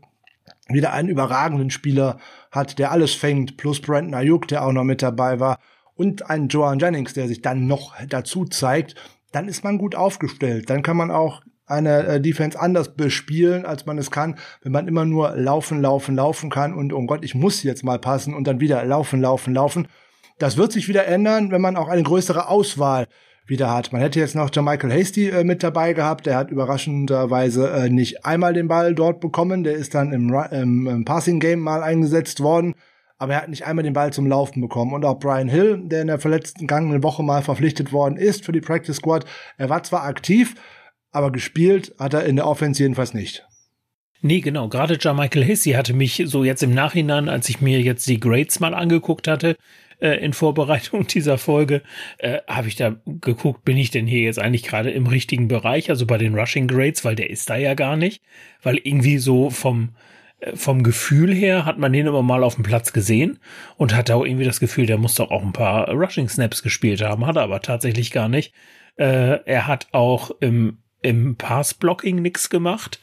wieder 0.68 0.92
einen 0.92 1.08
überragenden 1.08 1.70
Spieler 1.70 2.18
hat, 2.50 2.78
der 2.78 2.92
alles 2.92 3.14
fängt, 3.14 3.56
plus 3.56 3.80
Brandon 3.80 4.12
Ayuk, 4.12 4.48
der 4.48 4.66
auch 4.66 4.72
noch 4.72 4.84
mit 4.84 5.00
dabei 5.00 5.40
war, 5.40 5.60
und 5.94 6.28
einen 6.28 6.48
Joan 6.48 6.78
Jennings, 6.78 7.14
der 7.14 7.26
sich 7.26 7.40
dann 7.40 7.66
noch 7.66 7.94
dazu 8.06 8.44
zeigt, 8.44 8.96
dann 9.32 9.48
ist 9.48 9.64
man 9.64 9.78
gut 9.78 9.94
aufgestellt. 9.94 10.68
Dann 10.68 10.82
kann 10.82 10.98
man 10.98 11.10
auch 11.10 11.40
eine 11.70 12.06
äh, 12.06 12.20
Defense 12.20 12.58
anders 12.58 12.94
bespielen, 12.94 13.64
als 13.64 13.86
man 13.86 13.98
es 13.98 14.10
kann, 14.10 14.36
wenn 14.62 14.72
man 14.72 14.88
immer 14.88 15.04
nur 15.04 15.36
laufen, 15.36 15.80
laufen, 15.80 16.16
laufen 16.16 16.50
kann 16.50 16.74
und 16.74 16.92
oh 16.92 17.04
Gott, 17.06 17.24
ich 17.24 17.34
muss 17.34 17.62
jetzt 17.62 17.84
mal 17.84 17.98
passen 17.98 18.34
und 18.34 18.46
dann 18.46 18.60
wieder 18.60 18.84
laufen, 18.84 19.20
laufen, 19.20 19.54
laufen. 19.54 19.88
Das 20.38 20.56
wird 20.56 20.72
sich 20.72 20.88
wieder 20.88 21.06
ändern, 21.06 21.50
wenn 21.50 21.60
man 21.60 21.76
auch 21.76 21.88
eine 21.88 22.02
größere 22.02 22.48
Auswahl 22.48 23.06
wieder 23.50 23.74
hat. 23.74 23.92
Man 23.92 24.00
hätte 24.00 24.18
jetzt 24.20 24.34
noch 24.34 24.50
Michael 24.56 24.92
Hasty 24.92 25.28
äh, 25.28 25.44
mit 25.44 25.62
dabei 25.62 25.92
gehabt. 25.92 26.24
Der 26.24 26.36
hat 26.36 26.50
überraschenderweise 26.50 27.68
äh, 27.70 27.90
nicht 27.90 28.24
einmal 28.24 28.54
den 28.54 28.68
Ball 28.68 28.94
dort 28.94 29.20
bekommen. 29.20 29.64
Der 29.64 29.74
ist 29.74 29.94
dann 29.94 30.12
im, 30.12 30.32
im, 30.50 30.86
im 30.86 31.04
Passing 31.04 31.40
Game 31.40 31.60
mal 31.60 31.82
eingesetzt 31.82 32.40
worden. 32.40 32.74
Aber 33.18 33.34
er 33.34 33.42
hat 33.42 33.48
nicht 33.50 33.66
einmal 33.66 33.82
den 33.82 33.92
Ball 33.92 34.14
zum 34.14 34.26
Laufen 34.26 34.62
bekommen. 34.62 34.94
Und 34.94 35.04
auch 35.04 35.18
Brian 35.18 35.48
Hill, 35.48 35.82
der 35.84 36.00
in 36.00 36.06
der 36.06 36.18
verletzten 36.18 36.60
vergangenen 36.60 37.02
Woche 37.02 37.22
mal 37.22 37.42
verpflichtet 37.42 37.92
worden 37.92 38.16
ist 38.16 38.46
für 38.46 38.52
die 38.52 38.62
Practice 38.62 38.96
Squad, 38.96 39.26
er 39.58 39.68
war 39.68 39.82
zwar 39.82 40.04
aktiv, 40.04 40.54
aber 41.12 41.32
gespielt 41.32 41.94
hat 41.98 42.14
er 42.14 42.24
in 42.24 42.36
der 42.36 42.46
Offense 42.46 42.82
jedenfalls 42.82 43.14
nicht. 43.14 43.44
Nee, 44.22 44.40
genau. 44.40 44.68
Gerade 44.68 44.98
Michael 45.14 45.44
Hissey 45.44 45.72
hatte 45.72 45.94
mich 45.94 46.22
so 46.26 46.44
jetzt 46.44 46.62
im 46.62 46.74
Nachhinein, 46.74 47.28
als 47.28 47.48
ich 47.48 47.60
mir 47.60 47.80
jetzt 47.80 48.06
die 48.06 48.20
Grades 48.20 48.60
mal 48.60 48.74
angeguckt 48.74 49.28
hatte, 49.28 49.56
äh, 50.00 50.22
in 50.24 50.32
Vorbereitung 50.32 51.06
dieser 51.08 51.38
Folge, 51.38 51.82
äh, 52.18 52.38
habe 52.46 52.68
ich 52.68 52.76
da 52.76 52.96
geguckt, 53.06 53.64
bin 53.64 53.78
ich 53.78 53.90
denn 53.90 54.06
hier 54.06 54.22
jetzt 54.22 54.38
eigentlich 54.38 54.64
gerade 54.64 54.90
im 54.90 55.06
richtigen 55.06 55.48
Bereich, 55.48 55.88
also 55.90 56.06
bei 56.06 56.18
den 56.18 56.34
Rushing 56.34 56.68
Grades, 56.68 57.04
weil 57.04 57.14
der 57.14 57.30
ist 57.30 57.48
da 57.48 57.56
ja 57.56 57.74
gar 57.74 57.96
nicht, 57.96 58.22
weil 58.62 58.76
irgendwie 58.76 59.18
so 59.18 59.48
vom, 59.48 59.90
äh, 60.40 60.54
vom 60.54 60.82
Gefühl 60.82 61.34
her 61.34 61.64
hat 61.64 61.78
man 61.78 61.92
den 61.92 62.06
immer 62.06 62.22
mal 62.22 62.44
auf 62.44 62.56
dem 62.56 62.64
Platz 62.64 62.92
gesehen 62.92 63.38
und 63.76 63.94
hatte 63.94 64.16
auch 64.16 64.24
irgendwie 64.26 64.44
das 64.44 64.60
Gefühl, 64.60 64.84
der 64.84 64.98
muss 64.98 65.14
doch 65.14 65.30
auch 65.30 65.42
ein 65.42 65.54
paar 65.54 65.88
Rushing 65.90 66.28
Snaps 66.28 66.62
gespielt 66.62 67.00
haben, 67.00 67.26
hat 67.26 67.36
er 67.36 67.42
aber 67.42 67.62
tatsächlich 67.62 68.10
gar 68.10 68.28
nicht. 68.28 68.52
Äh, 68.96 69.38
er 69.46 69.66
hat 69.66 69.88
auch 69.92 70.30
im 70.40 70.78
im 71.02 71.36
Pass-Blocking 71.36 72.22
nix 72.22 72.50
gemacht. 72.50 73.00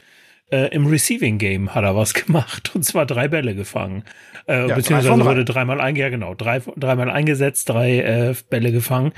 Äh, 0.50 0.74
Im 0.74 0.86
Receiving 0.88 1.40
Game 1.40 1.76
hat 1.76 1.84
er 1.84 1.96
was 1.96 2.14
gemacht 2.26 2.74
und 2.74 2.84
zwar 2.84 3.06
drei 3.06 3.28
Bälle 3.28 3.54
gefangen. 3.54 4.04
Äh, 4.48 4.70
ja, 4.70 4.76
beziehungsweise 4.76 5.26
wurde 5.26 5.44
dreimal 5.44 5.82
einge 5.82 6.00
ja, 6.00 6.10
genau, 6.10 6.36
drei, 6.36 6.62
dreimal 6.78 7.10
eingesetzt, 7.10 7.70
drei 7.70 8.00
äh, 8.00 8.36
Bälle 8.50 8.72
gefangen. 8.72 9.12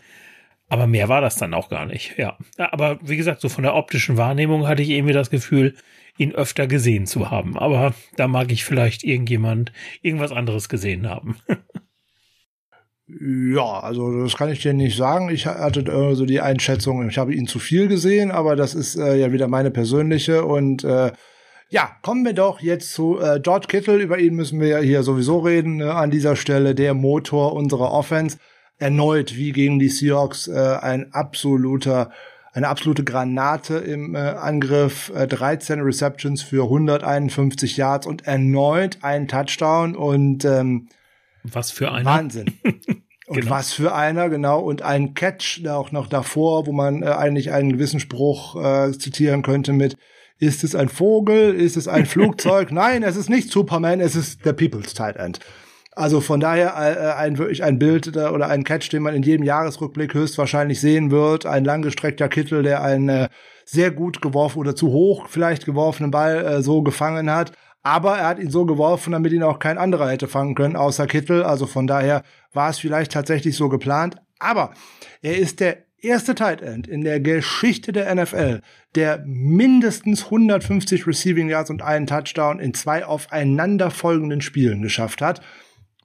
Aber 0.69 0.85
mehr 0.85 1.10
war 1.10 1.22
das 1.22 1.35
dann 1.35 1.53
auch 1.53 1.69
gar 1.69 1.85
nicht, 1.85 2.18
ja. 2.18 2.38
Aber 2.57 2.99
wie 3.01 3.18
gesagt, 3.18 3.41
so 3.41 3.49
von 3.49 3.64
der 3.64 3.76
optischen 3.76 4.18
Wahrnehmung 4.18 4.68
hatte 4.68 4.84
ich 4.84 4.89
irgendwie 4.89 5.14
das 5.14 5.31
Gefühl, 5.31 5.76
ihn 6.18 6.34
öfter 6.34 6.68
gesehen 6.68 7.07
zu 7.07 7.31
haben. 7.31 7.57
Aber 7.57 7.93
da 8.15 8.27
mag 8.27 8.51
ich 8.51 8.65
vielleicht 8.65 9.03
irgendjemand 9.03 9.72
irgendwas 10.01 10.31
anderes 10.31 10.69
gesehen 10.69 11.10
haben. 11.10 11.38
Ja, 13.18 13.80
also 13.80 14.22
das 14.22 14.38
kann 14.38 14.52
ich 14.52 14.61
dir 14.61 14.73
nicht 14.73 14.95
sagen. 14.95 15.30
Ich 15.30 15.48
hatte 15.48 15.81
äh, 15.81 16.14
so 16.14 16.26
die 16.26 16.41
Einschätzung, 16.41 17.10
ich 17.10 17.18
habe 17.18 17.34
ihn 17.34 17.48
zu 17.48 17.57
viel 17.57 17.88
gesehen, 17.88 18.30
aber 18.30 18.56
das 18.56 18.76
ist 18.76 18.98
äh, 18.98 19.15
ja 19.15 19.31
wieder 19.31 19.48
meine 19.48 19.72
persönliche. 19.72 20.45
Und 20.45 20.84
äh, 20.84 21.11
ja, 21.69 21.91
kommen 22.03 22.23
wir 22.23 22.34
doch 22.34 22.60
jetzt 22.60 22.94
zu 22.94 23.19
äh, 23.19 23.40
George 23.40 23.65
Kittle. 23.68 23.98
Über 23.98 24.19
ihn 24.19 24.36
müssen 24.36 24.60
wir 24.60 24.68
ja 24.68 24.80
hier 24.80 25.02
sowieso 25.02 25.40
reden. 25.40 25.81
Äh, 25.81 25.86
an 25.86 26.11
dieser 26.11 26.36
Stelle 26.36 26.76
der 26.76 26.94
Motor 26.94 27.53
unserer 27.53 27.91
Offense. 27.91 28.38
Erneut 28.77 29.36
wie 29.36 29.53
gegen 29.53 29.80
die 29.80 29.90
Seahawks 29.90 30.48
äh, 30.48 30.77
ein 30.80 31.11
absoluter 31.11 32.11
eine 32.52 32.68
absolute 32.68 33.03
Granate 33.03 33.77
im 33.77 34.15
äh, 34.15 34.19
Angriff, 34.19 35.11
äh, 35.15 35.27
13 35.27 35.81
Receptions 35.81 36.41
für 36.41 36.64
151 36.64 37.77
Yards 37.77 38.07
und 38.07 38.26
erneut 38.26 38.98
ein 39.02 39.27
Touchdown 39.27 39.95
und 39.95 40.45
ähm, 40.45 40.90
was 41.43 41.71
für 41.71 41.91
einer. 41.91 42.05
Wahnsinn. 42.05 42.53
Und 43.27 43.41
genau. 43.41 43.51
was 43.51 43.73
für 43.73 43.93
einer, 43.93 44.27
genau. 44.29 44.59
Und 44.59 44.81
ein 44.81 45.13
Catch 45.13 45.63
auch 45.67 45.91
noch 45.91 46.07
davor, 46.07 46.65
wo 46.65 46.71
man 46.71 47.03
äh, 47.03 47.07
eigentlich 47.07 47.51
einen 47.51 47.73
gewissen 47.73 47.99
Spruch 47.99 48.55
äh, 48.55 48.91
zitieren 48.91 49.43
könnte 49.43 49.71
mit, 49.71 49.97
ist 50.39 50.63
es 50.63 50.73
ein 50.73 50.89
Vogel? 50.89 51.53
Ist 51.53 51.77
es 51.77 51.87
ein 51.87 52.05
Flugzeug? 52.07 52.71
Nein, 52.71 53.03
es 53.03 53.15
ist 53.15 53.29
nicht 53.29 53.51
Superman, 53.51 53.99
es 53.99 54.15
ist 54.15 54.45
der 54.45 54.53
People's 54.53 54.95
Tight 54.95 55.17
End. 55.17 55.39
Also 55.91 56.21
von 56.21 56.39
daher 56.39 56.69
äh, 56.69 57.13
ein 57.19 57.37
wirklich 57.37 57.63
ein 57.63 57.77
Bild 57.77 58.15
äh, 58.15 58.29
oder 58.29 58.47
ein 58.47 58.63
Catch, 58.63 58.89
den 58.89 59.03
man 59.03 59.13
in 59.13 59.21
jedem 59.21 59.43
Jahresrückblick 59.43 60.13
höchstwahrscheinlich 60.13 60.79
sehen 60.79 61.11
wird. 61.11 61.45
Ein 61.45 61.65
langgestreckter 61.65 62.29
Kittel, 62.29 62.63
der 62.63 62.81
einen 62.81 63.09
äh, 63.09 63.29
sehr 63.65 63.91
gut 63.91 64.21
geworfen 64.21 64.59
oder 64.59 64.75
zu 64.75 64.87
hoch 64.87 65.27
vielleicht 65.27 65.65
geworfenen 65.65 66.09
Ball 66.09 66.45
äh, 66.45 66.61
so 66.63 66.81
gefangen 66.81 67.29
hat. 67.29 67.51
Aber 67.81 68.18
er 68.18 68.27
hat 68.27 68.39
ihn 68.39 68.51
so 68.51 68.65
geworfen, 68.65 69.14
damit 69.14 69.31
ihn 69.31 69.43
auch 69.43 69.60
kein 69.60 69.77
anderer 69.77 70.10
hätte 70.10 70.27
fangen 70.27 70.56
können, 70.56 70.76
außer 70.76 71.07
Kittel. 71.07 71.43
Also 71.43 71.65
von 71.65 71.88
daher 71.88 72.23
war 72.51 72.69
es 72.69 72.80
vielleicht 72.80 73.11
tatsächlich 73.11 73.56
so 73.56 73.69
geplant. 73.69 74.18
Aber 74.39 74.73
er 75.22 75.38
ist 75.38 75.60
der 75.60 75.85
erste 76.01 76.35
Tight 76.35 76.61
End 76.61 76.88
in 76.88 77.01
der 77.03 77.19
Geschichte 77.19 77.91
der 77.91 78.14
NFL, 78.14 78.61
der 78.95 79.23
mindestens 79.26 80.26
150 80.26 81.07
Receiving 81.07 81.49
Yards 81.49 81.69
und 81.69 81.81
einen 81.81 82.07
Touchdown 82.07 82.60
in 82.60 82.73
zwei 82.73 83.06
aufeinanderfolgenden 83.06 84.41
Spielen 84.41 84.81
geschafft 84.81 85.22
hat. 85.22 85.41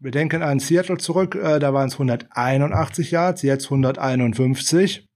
Wir 0.00 0.10
denken 0.10 0.42
an 0.42 0.58
Seattle 0.58 0.98
zurück, 0.98 1.34
äh, 1.34 1.58
da 1.58 1.72
waren 1.72 1.88
es 1.88 1.94
181 1.94 3.10
Yards, 3.10 3.42
jetzt 3.42 3.66
151. 3.66 5.06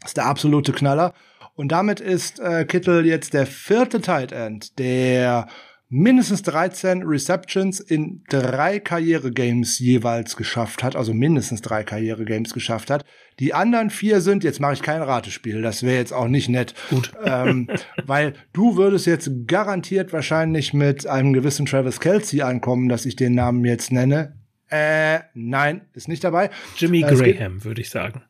Das 0.00 0.10
ist 0.10 0.16
der 0.16 0.26
absolute 0.26 0.72
Knaller. 0.72 1.12
Und 1.54 1.70
damit 1.70 2.00
ist 2.00 2.40
äh, 2.40 2.64
Kittel 2.64 3.04
jetzt 3.04 3.34
der 3.34 3.46
vierte 3.46 4.00
Tight 4.00 4.32
End, 4.32 4.78
der 4.78 5.48
mindestens 5.92 6.40
13 6.42 7.02
Receptions 7.02 7.78
in 7.78 8.24
drei 8.30 8.80
Karrieregames 8.80 9.78
jeweils 9.78 10.36
geschafft 10.36 10.82
hat, 10.82 10.96
also 10.96 11.12
mindestens 11.12 11.60
drei 11.60 11.84
Karrieregames 11.84 12.54
geschafft 12.54 12.88
hat. 12.90 13.04
Die 13.38 13.52
anderen 13.52 13.90
vier 13.90 14.22
sind, 14.22 14.42
jetzt 14.42 14.58
mache 14.58 14.72
ich 14.72 14.82
kein 14.82 15.02
Ratespiel, 15.02 15.60
das 15.60 15.82
wäre 15.82 15.98
jetzt 15.98 16.14
auch 16.14 16.28
nicht 16.28 16.48
nett. 16.48 16.74
Gut. 16.90 17.12
Ähm, 17.24 17.68
weil 18.04 18.34
du 18.52 18.76
würdest 18.76 19.06
jetzt 19.06 19.30
garantiert 19.46 20.12
wahrscheinlich 20.12 20.74
mit 20.74 21.06
einem 21.06 21.32
gewissen 21.32 21.66
Travis 21.66 22.00
Kelsey 22.00 22.42
ankommen, 22.42 22.88
dass 22.88 23.06
ich 23.06 23.16
den 23.16 23.34
Namen 23.34 23.64
jetzt 23.64 23.92
nenne. 23.92 24.36
Äh, 24.70 25.20
nein, 25.34 25.82
ist 25.94 26.08
nicht 26.08 26.24
dabei. 26.24 26.50
Jimmy 26.76 27.02
äh, 27.02 27.14
Graham, 27.14 27.64
würde 27.64 27.80
ich 27.80 27.90
sagen. 27.90 28.22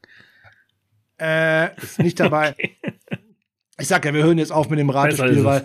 Äh, 1.18 1.74
ist 1.80 2.00
nicht 2.00 2.20
dabei. 2.20 2.50
okay. 2.52 2.76
Ich 3.78 3.88
sag 3.88 4.04
ja, 4.04 4.12
wir 4.12 4.22
hören 4.22 4.38
jetzt 4.38 4.52
auf 4.52 4.68
mit 4.68 4.78
dem 4.78 4.90
Ratespiel, 4.90 5.44
weil 5.44 5.64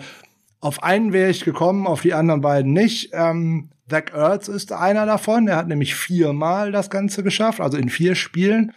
auf 0.60 0.82
einen 0.82 1.12
wäre 1.12 1.30
ich 1.30 1.44
gekommen, 1.44 1.86
auf 1.86 2.02
die 2.02 2.14
anderen 2.14 2.40
beiden 2.40 2.72
nicht. 2.72 3.10
Ähm, 3.12 3.70
Zach 3.88 4.12
Ertz 4.12 4.48
ist 4.48 4.72
einer 4.72 5.06
davon. 5.06 5.48
Er 5.48 5.56
hat 5.56 5.68
nämlich 5.68 5.94
viermal 5.94 6.72
das 6.72 6.90
Ganze 6.90 7.22
geschafft, 7.22 7.60
also 7.60 7.78
in 7.78 7.88
vier 7.88 8.14
Spielen. 8.14 8.72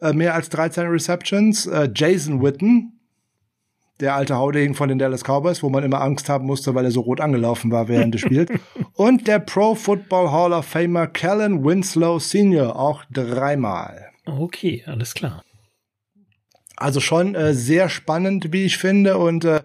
Äh, 0.00 0.12
mehr 0.12 0.34
als 0.34 0.48
13 0.48 0.86
Receptions. 0.86 1.66
Äh, 1.66 1.90
Jason 1.94 2.42
Witten, 2.42 3.00
der 4.00 4.14
alte 4.14 4.36
Haudegen 4.36 4.74
von 4.74 4.88
den 4.88 4.98
Dallas 4.98 5.24
Cowboys, 5.24 5.62
wo 5.62 5.68
man 5.68 5.84
immer 5.84 6.00
Angst 6.00 6.28
haben 6.28 6.46
musste, 6.46 6.74
weil 6.74 6.86
er 6.86 6.90
so 6.90 7.00
rot 7.02 7.20
angelaufen 7.20 7.70
war 7.70 7.88
während 7.88 8.14
des 8.14 8.22
Spiels. 8.22 8.50
Und 8.94 9.28
der 9.28 9.38
Pro 9.40 9.74
Football 9.74 10.32
Hall 10.32 10.52
of 10.52 10.64
Famer 10.64 11.06
Kellen 11.06 11.64
Winslow 11.64 12.18
Sr. 12.18 12.76
auch 12.76 13.04
dreimal. 13.10 14.10
Okay, 14.24 14.82
alles 14.86 15.14
klar. 15.14 15.42
Also 16.76 17.00
schon 17.00 17.34
äh, 17.34 17.52
sehr 17.52 17.90
spannend, 17.90 18.52
wie 18.52 18.64
ich 18.64 18.78
finde. 18.78 19.18
Und 19.18 19.44
äh, 19.44 19.60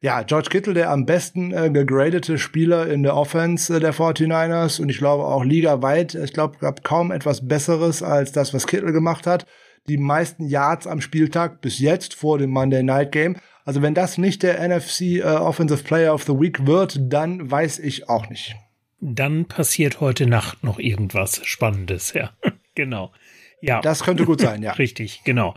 ja, 0.00 0.22
George 0.22 0.48
Kittle, 0.50 0.74
der 0.74 0.90
am 0.90 1.06
besten 1.06 1.52
äh, 1.52 1.70
gegradete 1.70 2.38
Spieler 2.38 2.86
in 2.86 3.02
der 3.02 3.16
Offense 3.16 3.76
äh, 3.76 3.80
der 3.80 3.92
49ers 3.92 4.80
und 4.80 4.88
ich 4.90 4.98
glaube 4.98 5.24
auch 5.24 5.44
ligaweit. 5.44 6.14
Ich 6.14 6.32
glaube, 6.32 6.58
gab 6.58 6.84
kaum 6.84 7.10
etwas 7.10 7.48
Besseres 7.48 8.02
als 8.02 8.30
das, 8.30 8.54
was 8.54 8.66
Kittle 8.66 8.92
gemacht 8.92 9.26
hat. 9.26 9.46
Die 9.88 9.98
meisten 9.98 10.46
Yards 10.46 10.86
am 10.86 11.00
Spieltag 11.00 11.60
bis 11.60 11.78
jetzt 11.80 12.14
vor 12.14 12.38
dem 12.38 12.50
Monday 12.50 12.82
Night 12.82 13.10
Game. 13.10 13.36
Also 13.64 13.82
wenn 13.82 13.94
das 13.94 14.18
nicht 14.18 14.42
der 14.42 14.66
NFC 14.66 15.00
äh, 15.00 15.22
Offensive 15.22 15.82
Player 15.82 16.14
of 16.14 16.22
the 16.22 16.32
Week 16.32 16.66
wird, 16.66 16.98
dann 17.00 17.50
weiß 17.50 17.80
ich 17.80 18.08
auch 18.08 18.28
nicht. 18.30 18.54
Dann 19.00 19.46
passiert 19.46 20.00
heute 20.00 20.26
Nacht 20.26 20.62
noch 20.62 20.78
irgendwas 20.78 21.40
Spannendes, 21.44 22.12
ja. 22.12 22.30
genau. 22.74 23.12
Ja. 23.60 23.80
Das 23.80 24.04
könnte 24.04 24.24
gut 24.24 24.40
sein, 24.40 24.62
ja. 24.62 24.72
Richtig, 24.78 25.22
genau. 25.24 25.56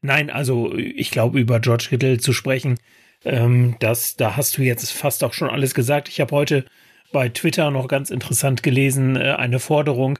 Nein, 0.00 0.30
also 0.30 0.74
ich 0.74 1.10
glaube, 1.10 1.40
über 1.40 1.60
George 1.60 1.86
Kittle 1.90 2.18
zu 2.18 2.32
sprechen, 2.32 2.78
ähm, 3.24 3.76
das, 3.80 4.16
da 4.16 4.36
hast 4.36 4.58
du 4.58 4.62
jetzt 4.62 4.90
fast 4.92 5.24
auch 5.24 5.32
schon 5.32 5.50
alles 5.50 5.74
gesagt. 5.74 6.08
Ich 6.08 6.20
habe 6.20 6.34
heute 6.34 6.64
bei 7.12 7.28
Twitter 7.28 7.70
noch 7.70 7.88
ganz 7.88 8.10
interessant 8.10 8.62
gelesen, 8.62 9.16
äh, 9.16 9.34
eine 9.38 9.58
Forderung, 9.58 10.18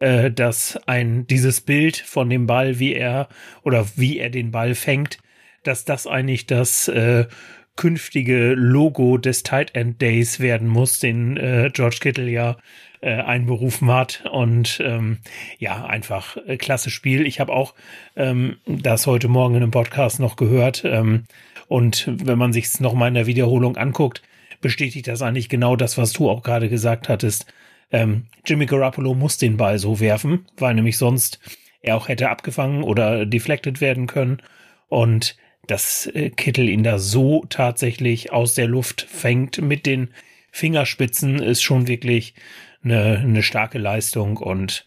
äh, 0.00 0.30
dass 0.30 0.78
ein 0.86 1.26
dieses 1.26 1.60
Bild 1.60 1.96
von 1.96 2.28
dem 2.28 2.46
Ball, 2.46 2.78
wie 2.78 2.94
er 2.94 3.28
oder 3.62 3.86
wie 3.96 4.18
er 4.18 4.30
den 4.30 4.50
Ball 4.50 4.74
fängt, 4.74 5.18
dass 5.62 5.84
das 5.84 6.06
eigentlich 6.06 6.46
das 6.46 6.88
äh, 6.88 7.26
künftige 7.76 8.54
Logo 8.54 9.16
des 9.16 9.42
Tight 9.44 9.74
End 9.74 10.02
Days 10.02 10.40
werden 10.40 10.68
muss, 10.68 10.98
den 10.98 11.36
äh, 11.36 11.70
George 11.72 11.98
Kittle 12.00 12.28
ja 12.28 12.56
äh, 13.00 13.14
einberufen 13.14 13.90
hat. 13.90 14.24
Und 14.30 14.80
ähm, 14.84 15.18
ja, 15.58 15.84
einfach 15.84 16.36
äh, 16.46 16.56
klasse 16.56 16.90
Spiel. 16.90 17.26
Ich 17.26 17.40
habe 17.40 17.52
auch 17.52 17.74
ähm, 18.16 18.58
das 18.66 19.06
heute 19.06 19.28
Morgen 19.28 19.54
in 19.54 19.62
einem 19.62 19.70
Podcast 19.70 20.20
noch 20.20 20.36
gehört. 20.36 20.84
Ähm, 20.84 21.24
und 21.68 22.08
wenn 22.24 22.38
man 22.38 22.52
sich 22.52 22.66
es 22.66 22.80
nochmal 22.80 23.08
in 23.08 23.14
der 23.14 23.26
Wiederholung 23.26 23.76
anguckt, 23.76 24.22
bestätigt 24.60 25.08
das 25.08 25.22
eigentlich 25.22 25.48
genau 25.48 25.76
das, 25.76 25.98
was 25.98 26.12
du 26.12 26.30
auch 26.30 26.42
gerade 26.42 26.68
gesagt 26.68 27.08
hattest. 27.08 27.46
Ähm, 27.90 28.26
Jimmy 28.46 28.66
Garoppolo 28.66 29.14
muss 29.14 29.36
den 29.36 29.56
Ball 29.56 29.78
so 29.78 30.00
werfen, 30.00 30.46
weil 30.56 30.74
nämlich 30.74 30.96
sonst 30.96 31.40
er 31.82 31.96
auch 31.96 32.08
hätte 32.08 32.30
abgefangen 32.30 32.82
oder 32.82 33.26
deflected 33.26 33.80
werden 33.80 34.06
können. 34.06 34.38
Und 34.88 35.36
dass 35.66 36.06
äh, 36.06 36.30
Kittel 36.30 36.68
ihn 36.68 36.82
da 36.82 36.98
so 36.98 37.44
tatsächlich 37.48 38.32
aus 38.32 38.54
der 38.54 38.66
Luft 38.68 39.02
fängt 39.02 39.60
mit 39.60 39.84
den 39.84 40.08
Fingerspitzen, 40.50 41.38
ist 41.38 41.62
schon 41.62 41.88
wirklich 41.88 42.34
eine, 42.84 43.18
eine 43.18 43.42
starke 43.42 43.78
Leistung. 43.78 44.36
Und 44.36 44.84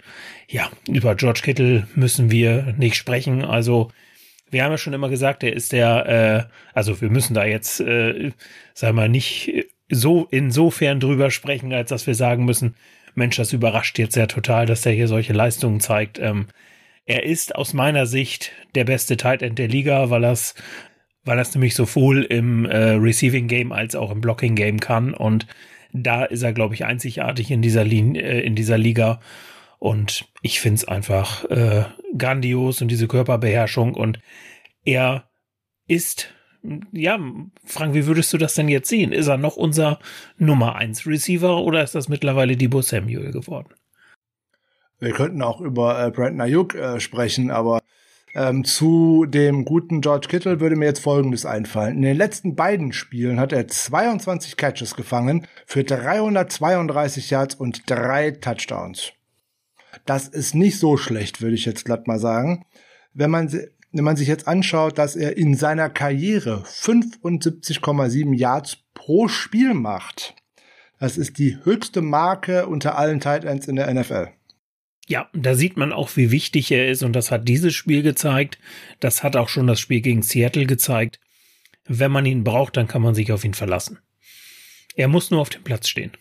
ja, 0.48 0.70
über 0.88 1.16
George 1.16 1.42
Kittle 1.44 1.88
müssen 1.96 2.32
wir 2.32 2.74
nicht 2.78 2.96
sprechen. 2.96 3.44
Also 3.44 3.92
wir 4.56 4.64
haben 4.64 4.72
ja 4.72 4.78
schon 4.78 4.94
immer 4.94 5.10
gesagt, 5.10 5.44
er 5.44 5.52
ist 5.52 5.74
der, 5.74 6.48
äh, 6.48 6.54
also 6.74 7.02
wir 7.02 7.10
müssen 7.10 7.34
da 7.34 7.44
jetzt, 7.44 7.82
äh, 7.82 8.32
sagen 8.74 8.96
wir 8.96 9.10
nicht 9.10 9.66
so 9.90 10.30
insofern 10.32 11.02
drüber 11.02 11.30
sprechen, 11.30 11.74
als 11.74 11.90
dass 11.90 12.08
wir 12.08 12.16
sagen 12.16 12.46
müssen, 12.46 12.76
Mensch, 13.16 13.36
das 13.36 13.52
überrascht 13.52 14.00
jetzt 14.00 14.16
ja 14.16 14.28
total, 14.28 14.66
dass 14.66 14.86
er 14.86 14.94
hier 14.94 15.10
solche 15.10 15.34
Leistungen 15.34 15.82
zeigt. 15.82 16.20
Ähm, 16.20 16.48
er 17.06 17.24
ist 17.24 17.54
aus 17.54 17.74
meiner 17.74 18.06
Sicht 18.06 18.54
der 18.76 18.86
beste 18.86 19.18
Tight 19.18 19.42
End 19.42 19.60
der 19.60 19.68
Liga, 19.68 20.10
weil 20.10 20.22
das, 20.22 20.56
weil 21.26 21.36
das 21.36 21.54
nämlich 21.54 21.76
sowohl 21.76 22.24
im 22.24 22.64
äh, 22.64 22.92
Receiving 22.92 23.50
Game 23.50 23.74
als 23.74 23.94
auch 23.94 24.10
im 24.10 24.22
Blocking 24.22 24.56
Game 24.56 24.80
kann 24.80 25.14
und 25.14 25.48
da 25.92 26.24
ist 26.24 26.44
er, 26.44 26.54
glaube 26.54 26.76
ich, 26.76 26.86
einzigartig 26.86 27.52
in 27.52 27.62
dieser, 27.62 27.84
Linie, 27.84 28.22
äh, 28.22 28.40
in 28.40 28.56
dieser 28.56 28.78
Liga. 28.78 29.20
Und 29.80 30.26
ich 30.42 30.60
finde 30.60 30.76
es 30.76 30.88
einfach 30.88 31.46
äh, 31.46 31.86
grandios 32.18 32.82
und 32.82 32.90
diese 32.90 33.08
Körperbeherrschung. 33.08 33.94
Und 33.94 34.20
er 34.84 35.30
ist, 35.88 36.34
ja, 36.92 37.20
Frank, 37.66 37.94
wie 37.94 38.06
würdest 38.06 38.34
du 38.34 38.38
das 38.38 38.56
denn 38.56 38.70
jetzt 38.70 38.90
sehen? 38.90 39.12
Ist 39.12 39.28
er 39.28 39.38
noch 39.38 39.58
unser 39.58 40.00
Nummer 40.38 40.76
1 40.76 41.06
Receiver 41.06 41.62
oder 41.62 41.84
ist 41.84 41.96
das 41.96 42.10
mittlerweile 42.10 42.58
Debo 42.58 42.82
Samuel 42.82 43.32
geworden? 43.32 43.74
Wir 45.00 45.12
könnten 45.12 45.42
auch 45.42 45.60
über 45.60 46.04
äh, 46.04 46.12
Brandon 46.12 46.42
Ayuk 46.42 46.74
äh, 46.74 47.00
sprechen, 47.00 47.52
aber 47.52 47.82
ähm, 48.36 48.64
zu 48.64 49.26
dem 49.26 49.66
guten 49.66 50.02
George 50.02 50.28
Kittle 50.30 50.60
würde 50.60 50.76
mir 50.76 50.86
jetzt 50.86 51.00
Folgendes 51.00 51.46
einfallen. 51.46 51.98
In 51.98 52.02
den 52.02 52.18
letzten 52.18 52.56
beiden 52.56 52.92
Spielen 52.92 53.40
hat 53.40 53.54
er 53.54 53.68
22 53.68 54.58
Catches 54.58 54.96
gefangen 54.96 55.48
für 55.66 55.84
332 55.84 57.30
Yards 57.30 57.56
und 57.56 57.90
drei 57.90 58.32
Touchdowns. 58.32 59.14
Das 60.06 60.28
ist 60.28 60.56
nicht 60.56 60.80
so 60.80 60.98
schlecht, 60.98 61.42
würde 61.42 61.56
ich 61.56 61.66
jetzt 61.66 61.86
glatt 61.86 62.08
mal 62.08 62.20
sagen. 62.20 62.66
Wenn 63.14 63.32
man, 63.32 63.52
wenn 63.92 64.04
man 64.04 64.16
sich 64.16 64.28
jetzt 64.28 64.48
anschaut, 64.48 64.98
dass 64.98 65.16
er 65.16 65.38
in 65.38 65.56
seiner 65.56 65.90
Karriere 65.90 66.64
75,7 66.66 68.36
Yards 68.36 68.78
pro 68.94 69.28
Spiel 69.28 69.74
macht, 69.74 70.36
das 71.00 71.18
ist 71.18 71.38
die 71.38 71.58
höchste 71.64 72.02
Marke 72.02 72.68
unter 72.68 72.98
allen 72.98 73.20
Tight 73.20 73.44
Ends 73.44 73.68
in 73.68 73.76
der 73.76 73.94
NFL. 73.94 74.30
Ja, 75.08 75.30
da 75.34 75.54
sieht 75.54 75.78
man 75.78 75.94
auch, 75.94 76.16
wie 76.16 76.32
wichtig 76.32 76.72
er 76.72 76.90
ist 76.90 77.04
und 77.04 77.14
das 77.14 77.30
hat 77.30 77.48
dieses 77.48 77.76
Spiel 77.76 78.02
gezeigt. 78.02 78.58
Das 79.00 79.24
hat 79.24 79.36
auch 79.36 79.50
schon 79.50 79.68
das 79.68 79.80
Spiel 79.80 80.02
gegen 80.02 80.24
Seattle 80.24 80.66
gezeigt. 80.66 81.20
Wenn 81.86 82.12
man 82.12 82.26
ihn 82.26 82.44
braucht, 82.44 82.78
dann 82.78 82.88
kann 82.88 83.04
man 83.04 83.14
sich 83.14 83.32
auf 83.32 83.44
ihn 83.44 83.54
verlassen. 83.54 84.00
Er 84.96 85.08
muss 85.08 85.30
nur 85.30 85.42
auf 85.42 85.50
dem 85.50 85.64
Platz 85.64 85.88
stehen. 85.88 86.12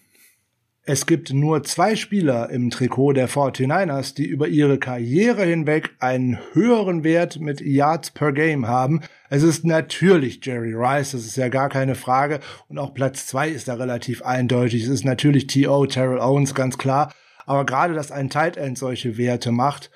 Es 0.87 1.07
gibt 1.07 1.33
nur 1.33 1.63
zwei 1.63 1.97
Spieler 1.97 2.51
im 2.51 2.69
Trikot 2.69 3.15
der 3.15 3.27
49ers, 3.27 4.15
die 4.15 4.27
über 4.27 4.49
ihre 4.49 4.79
Karriere 4.79 5.43
hinweg 5.43 5.97
einen 5.99 6.39
höheren 6.53 7.05
Wert 7.05 7.41
mit 7.41 7.63
Yards 7.63 8.11
per 8.11 8.33
Game 8.33 8.69
haben. 8.69 9.01
Es 9.31 9.43
ist 9.43 9.65
natürlich 9.65 10.45
Jerry 10.45 10.75
Rice, 10.75 11.13
das 11.13 11.25
ist 11.25 11.37
ja 11.37 11.49
gar 11.49 11.71
keine 11.71 11.95
Frage. 11.95 12.41
Und 12.69 12.79
auch 12.79 12.93
Platz 12.93 13.27
zwei 13.27 13.49
ist 13.49 13.67
da 13.67 13.75
relativ 13.75 14.21
eindeutig. 14.21 14.83
Es 14.83 14.91
ist 14.91 15.07
natürlich 15.07 15.47
T.O., 15.47 15.87
Terrell 15.87 16.21
Owens, 16.21 16.55
ganz 16.55 16.77
klar. 16.77 17.15
Aber 17.47 17.65
gerade, 17.65 17.95
dass 17.95 18.13
ein 18.13 18.29
Tight 18.29 18.59
End 18.59 18.77
solche 18.77 19.17
Werte 19.17 19.53
macht, 19.53 19.91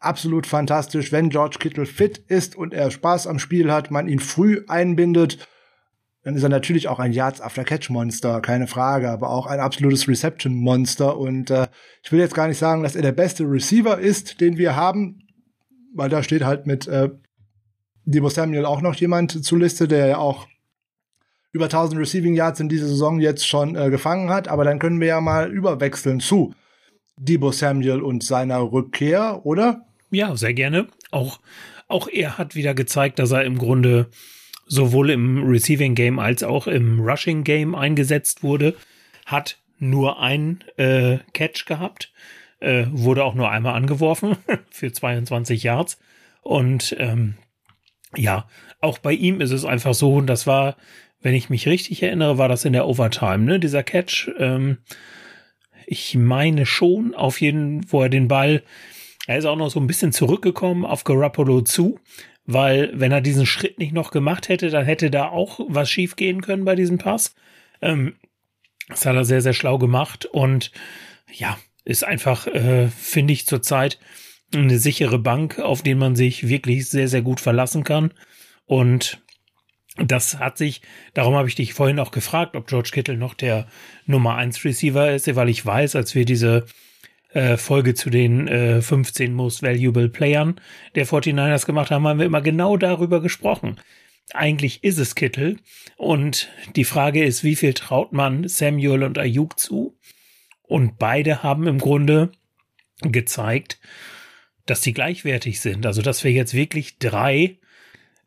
absolut 0.00 0.46
fantastisch. 0.46 1.12
Wenn 1.12 1.30
George 1.30 1.56
Kittle 1.58 1.86
fit 1.86 2.18
ist 2.28 2.56
und 2.56 2.74
er 2.74 2.90
Spaß 2.90 3.26
am 3.26 3.38
Spiel 3.38 3.72
hat, 3.72 3.90
man 3.90 4.06
ihn 4.06 4.20
früh 4.20 4.64
einbindet, 4.68 5.38
dann 6.22 6.36
ist 6.36 6.42
er 6.42 6.48
natürlich 6.50 6.88
auch 6.88 6.98
ein 6.98 7.12
Yards 7.12 7.40
After 7.40 7.64
Catch 7.64 7.88
Monster, 7.88 8.40
keine 8.40 8.66
Frage, 8.66 9.10
aber 9.10 9.30
auch 9.30 9.46
ein 9.46 9.60
absolutes 9.60 10.06
Reception 10.06 10.54
Monster. 10.54 11.16
Und 11.16 11.50
äh, 11.50 11.68
ich 12.02 12.12
will 12.12 12.20
jetzt 12.20 12.34
gar 12.34 12.46
nicht 12.46 12.58
sagen, 12.58 12.82
dass 12.82 12.94
er 12.94 13.02
der 13.02 13.12
beste 13.12 13.44
Receiver 13.44 13.98
ist, 13.98 14.40
den 14.40 14.58
wir 14.58 14.76
haben, 14.76 15.22
weil 15.94 16.10
da 16.10 16.22
steht 16.22 16.44
halt 16.44 16.66
mit 16.66 16.86
äh, 16.86 17.08
Debo 18.04 18.28
Samuel 18.28 18.66
auch 18.66 18.82
noch 18.82 18.94
jemand 18.96 19.44
zur 19.44 19.58
Liste, 19.58 19.88
der 19.88 20.06
ja 20.06 20.18
auch 20.18 20.46
über 21.52 21.64
1000 21.64 22.00
Receiving 22.00 22.34
Yards 22.34 22.60
in 22.60 22.68
dieser 22.68 22.86
Saison 22.86 23.18
jetzt 23.18 23.46
schon 23.46 23.74
äh, 23.74 23.88
gefangen 23.88 24.28
hat. 24.30 24.48
Aber 24.48 24.64
dann 24.64 24.78
können 24.78 25.00
wir 25.00 25.08
ja 25.08 25.20
mal 25.22 25.50
überwechseln 25.50 26.20
zu 26.20 26.54
Debo 27.16 27.50
Samuel 27.50 28.02
und 28.02 28.22
seiner 28.22 28.60
Rückkehr, 28.60 29.44
oder? 29.44 29.86
Ja, 30.10 30.36
sehr 30.36 30.54
gerne. 30.54 30.88
Auch, 31.10 31.40
auch 31.88 32.08
er 32.08 32.36
hat 32.36 32.54
wieder 32.54 32.74
gezeigt, 32.74 33.18
dass 33.18 33.30
er 33.30 33.44
im 33.44 33.58
Grunde 33.58 34.10
sowohl 34.70 35.10
im 35.10 35.42
Receiving 35.42 35.94
Game 35.94 36.18
als 36.18 36.42
auch 36.42 36.66
im 36.68 37.00
Rushing 37.00 37.42
Game 37.42 37.74
eingesetzt 37.74 38.44
wurde, 38.44 38.76
hat 39.26 39.58
nur 39.78 40.20
ein 40.20 40.62
äh, 40.76 41.18
Catch 41.32 41.66
gehabt, 41.66 42.12
äh, 42.60 42.86
wurde 42.90 43.24
auch 43.24 43.34
nur 43.34 43.50
einmal 43.50 43.74
angeworfen 43.74 44.36
für 44.70 44.92
22 44.92 45.64
Yards 45.64 45.98
und 46.42 46.94
ähm, 46.98 47.34
ja, 48.16 48.48
auch 48.80 48.98
bei 48.98 49.12
ihm 49.12 49.40
ist 49.40 49.50
es 49.50 49.64
einfach 49.64 49.94
so, 49.94 50.14
und 50.14 50.26
das 50.26 50.46
war, 50.46 50.76
wenn 51.20 51.34
ich 51.34 51.50
mich 51.50 51.66
richtig 51.66 52.02
erinnere, 52.02 52.38
war 52.38 52.48
das 52.48 52.64
in 52.64 52.72
der 52.72 52.86
Overtime, 52.86 53.38
ne, 53.38 53.60
dieser 53.60 53.82
Catch. 53.82 54.30
Ähm, 54.38 54.78
ich 55.86 56.14
meine 56.14 56.66
schon, 56.66 57.14
auf 57.14 57.40
jeden, 57.40 57.90
wo 57.92 58.02
er 58.02 58.08
den 58.08 58.28
Ball, 58.28 58.62
er 59.26 59.38
ist 59.38 59.44
auch 59.44 59.56
noch 59.56 59.70
so 59.70 59.80
ein 59.80 59.86
bisschen 59.86 60.12
zurückgekommen 60.12 60.84
auf 60.84 61.04
Garoppolo 61.04 61.60
zu, 61.62 61.98
weil 62.52 62.90
wenn 62.94 63.12
er 63.12 63.20
diesen 63.20 63.46
Schritt 63.46 63.78
nicht 63.78 63.92
noch 63.92 64.10
gemacht 64.10 64.48
hätte, 64.48 64.70
dann 64.70 64.84
hätte 64.84 65.10
da 65.10 65.28
auch 65.28 65.60
was 65.68 65.90
schief 65.90 66.16
gehen 66.16 66.40
können 66.40 66.64
bei 66.64 66.74
diesem 66.74 66.98
Pass. 66.98 67.34
Ähm, 67.80 68.16
das 68.88 69.06
hat 69.06 69.14
er 69.14 69.24
sehr, 69.24 69.40
sehr 69.40 69.52
schlau 69.52 69.78
gemacht 69.78 70.26
und 70.26 70.72
ja, 71.32 71.58
ist 71.84 72.04
einfach, 72.04 72.46
äh, 72.46 72.88
finde 72.88 73.32
ich 73.32 73.46
zurzeit 73.46 73.98
eine 74.54 74.78
sichere 74.78 75.18
Bank, 75.18 75.58
auf 75.58 75.82
den 75.82 75.98
man 75.98 76.16
sich 76.16 76.48
wirklich 76.48 76.88
sehr, 76.88 77.08
sehr 77.08 77.22
gut 77.22 77.40
verlassen 77.40 77.84
kann. 77.84 78.12
Und 78.66 79.22
das 79.96 80.38
hat 80.38 80.58
sich, 80.58 80.82
darum 81.14 81.34
habe 81.34 81.48
ich 81.48 81.54
dich 81.54 81.74
vorhin 81.74 82.00
auch 82.00 82.10
gefragt, 82.10 82.56
ob 82.56 82.66
George 82.66 82.90
Kittle 82.92 83.16
noch 83.16 83.34
der 83.34 83.66
Nummer 84.06 84.36
1 84.36 84.64
Receiver 84.64 85.12
ist, 85.12 85.34
weil 85.34 85.48
ich 85.48 85.64
weiß, 85.64 85.96
als 85.96 86.14
wir 86.14 86.24
diese 86.24 86.66
äh, 87.32 87.56
Folge 87.56 87.94
zu 87.94 88.10
den 88.10 88.48
äh, 88.48 88.82
15 88.82 89.32
Most 89.32 89.62
Valuable 89.62 90.08
Playern 90.08 90.60
der 90.94 91.06
49ers 91.06 91.66
gemacht 91.66 91.90
haben, 91.90 92.06
haben 92.06 92.18
wir 92.18 92.26
immer 92.26 92.40
genau 92.40 92.76
darüber 92.76 93.20
gesprochen. 93.20 93.76
Eigentlich 94.32 94.84
ist 94.84 94.98
es 94.98 95.14
Kittel 95.14 95.58
und 95.96 96.48
die 96.76 96.84
Frage 96.84 97.24
ist, 97.24 97.42
wie 97.42 97.56
viel 97.56 97.74
traut 97.74 98.12
man 98.12 98.46
Samuel 98.48 99.02
und 99.02 99.18
Ayuk 99.18 99.58
zu? 99.58 99.96
Und 100.62 100.98
beide 100.98 101.42
haben 101.42 101.66
im 101.66 101.78
Grunde 101.78 102.30
gezeigt, 103.02 103.80
dass 104.66 104.80
die 104.80 104.92
gleichwertig 104.92 105.60
sind. 105.60 105.84
Also, 105.84 106.00
dass 106.00 106.22
wir 106.22 106.30
jetzt 106.30 106.54
wirklich 106.54 106.98
drei, 106.98 107.58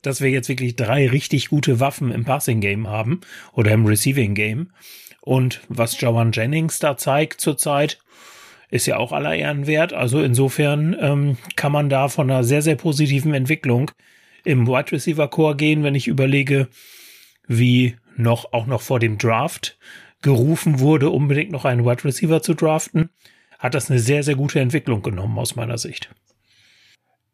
dass 0.01 0.19
wir 0.19 0.29
jetzt 0.29 0.49
wirklich 0.49 0.75
drei 0.75 1.07
richtig 1.07 1.49
gute 1.49 1.79
Waffen 1.79 2.11
im 2.11 2.25
Passing 2.25 2.59
Game 2.59 2.89
haben 2.89 3.21
oder 3.53 3.71
im 3.71 3.85
Receiving 3.85 4.35
Game. 4.35 4.71
Und 5.21 5.61
was 5.69 5.99
Joan 6.01 6.33
Jennings 6.33 6.79
da 6.79 6.97
zeigt 6.97 7.39
zurzeit, 7.39 7.99
ist 8.73 8.87
ja 8.87 8.97
auch 8.97 9.11
aller 9.11 9.35
Ehren 9.35 9.67
wert. 9.67 9.93
Also 9.93 10.23
insofern 10.23 10.97
ähm, 10.99 11.37
kann 11.55 11.71
man 11.71 11.89
da 11.89 12.07
von 12.07 12.31
einer 12.31 12.43
sehr, 12.43 12.63
sehr 12.63 12.75
positiven 12.75 13.35
Entwicklung 13.35 13.91
im 14.43 14.67
Wide 14.67 14.91
Receiver 14.91 15.27
Core 15.27 15.55
gehen, 15.55 15.83
wenn 15.83 15.93
ich 15.93 16.07
überlege, 16.07 16.69
wie 17.47 17.95
noch, 18.17 18.51
auch 18.51 18.65
noch 18.65 18.81
vor 18.81 18.99
dem 18.99 19.19
Draft 19.19 19.77
gerufen 20.23 20.79
wurde, 20.79 21.11
unbedingt 21.11 21.51
noch 21.51 21.65
einen 21.65 21.85
Wide 21.85 22.03
Receiver 22.03 22.41
zu 22.41 22.55
draften, 22.55 23.11
hat 23.59 23.75
das 23.75 23.91
eine 23.91 23.99
sehr, 23.99 24.23
sehr 24.23 24.35
gute 24.35 24.59
Entwicklung 24.59 25.03
genommen 25.03 25.37
aus 25.37 25.55
meiner 25.55 25.77
Sicht. 25.77 26.09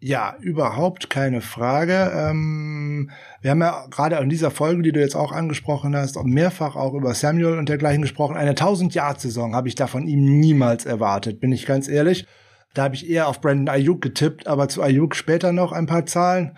Ja, 0.02 0.38
überhaupt 0.40 1.10
keine 1.10 1.42
Frage. 1.42 2.12
Ähm, 2.16 3.12
wir 3.42 3.52
haben 3.52 3.60
ja 3.60 3.86
gerade 3.90 4.16
in 4.16 4.30
dieser 4.30 4.50
Folge, 4.50 4.82
die 4.82 4.94
du 4.94 5.02
jetzt 5.02 5.16
auch 5.16 5.34
angesprochen 5.34 5.94
hast, 5.94 6.16
mehrfach 6.24 6.78
auch 6.78 6.94
über 6.94 7.14
Samuel 7.14 7.58
und 7.58 7.68
dergleichen 7.68 8.02
gesprochen. 8.02 8.38
Eine 8.38 8.54
1000-Yard-Saison 8.54 9.56
habe 9.56 9.68
ich 9.68 9.76
da 9.76 9.88
von 9.88 10.08
ihm 10.08 10.40
niemals 10.40 10.86
erwartet, 10.86 11.42
bin 11.42 11.52
ich 11.52 11.66
ganz 11.66 11.90
ehrlich. 11.90 12.26
Da 12.74 12.84
habe 12.84 12.96
ich 12.96 13.10
eher 13.10 13.28
auf 13.28 13.42
Brandon 13.42 13.68
Ayuk 13.68 14.02
getippt, 14.02 14.48
aber 14.48 14.70
zu 14.70 14.82
Ayuk 14.82 15.16
später 15.16 15.52
noch 15.52 15.74
ein 15.74 15.86
paar 15.86 16.06
Zahlen. 16.06 16.58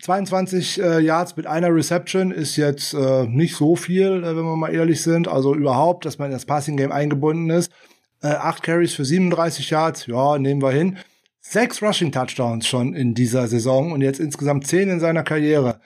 22 0.00 0.80
äh, 0.80 1.00
Yards 1.00 1.36
mit 1.36 1.46
einer 1.46 1.74
Reception 1.74 2.30
ist 2.30 2.56
jetzt 2.56 2.94
äh, 2.94 3.26
nicht 3.26 3.54
so 3.54 3.76
viel, 3.76 4.24
äh, 4.24 4.34
wenn 4.34 4.44
wir 4.44 4.56
mal 4.56 4.72
ehrlich 4.72 5.02
sind. 5.02 5.28
Also 5.28 5.54
überhaupt, 5.54 6.06
dass 6.06 6.18
man 6.18 6.28
in 6.28 6.32
das 6.32 6.46
Passing 6.46 6.78
Game 6.78 6.90
eingebunden 6.92 7.50
ist. 7.50 7.70
Äh, 8.22 8.28
acht 8.28 8.62
Carries 8.62 8.94
für 8.94 9.04
37 9.04 9.68
Yards, 9.68 10.06
ja, 10.06 10.38
nehmen 10.38 10.62
wir 10.62 10.70
hin. 10.70 10.96
Sechs 11.52 11.82
Rushing 11.82 12.12
Touchdowns 12.12 12.68
schon 12.68 12.94
in 12.94 13.12
dieser 13.12 13.48
Saison 13.48 13.90
und 13.90 14.02
jetzt 14.02 14.20
insgesamt 14.20 14.68
zehn 14.68 14.88
in 14.88 15.00
seiner 15.00 15.24
Karriere. 15.24 15.80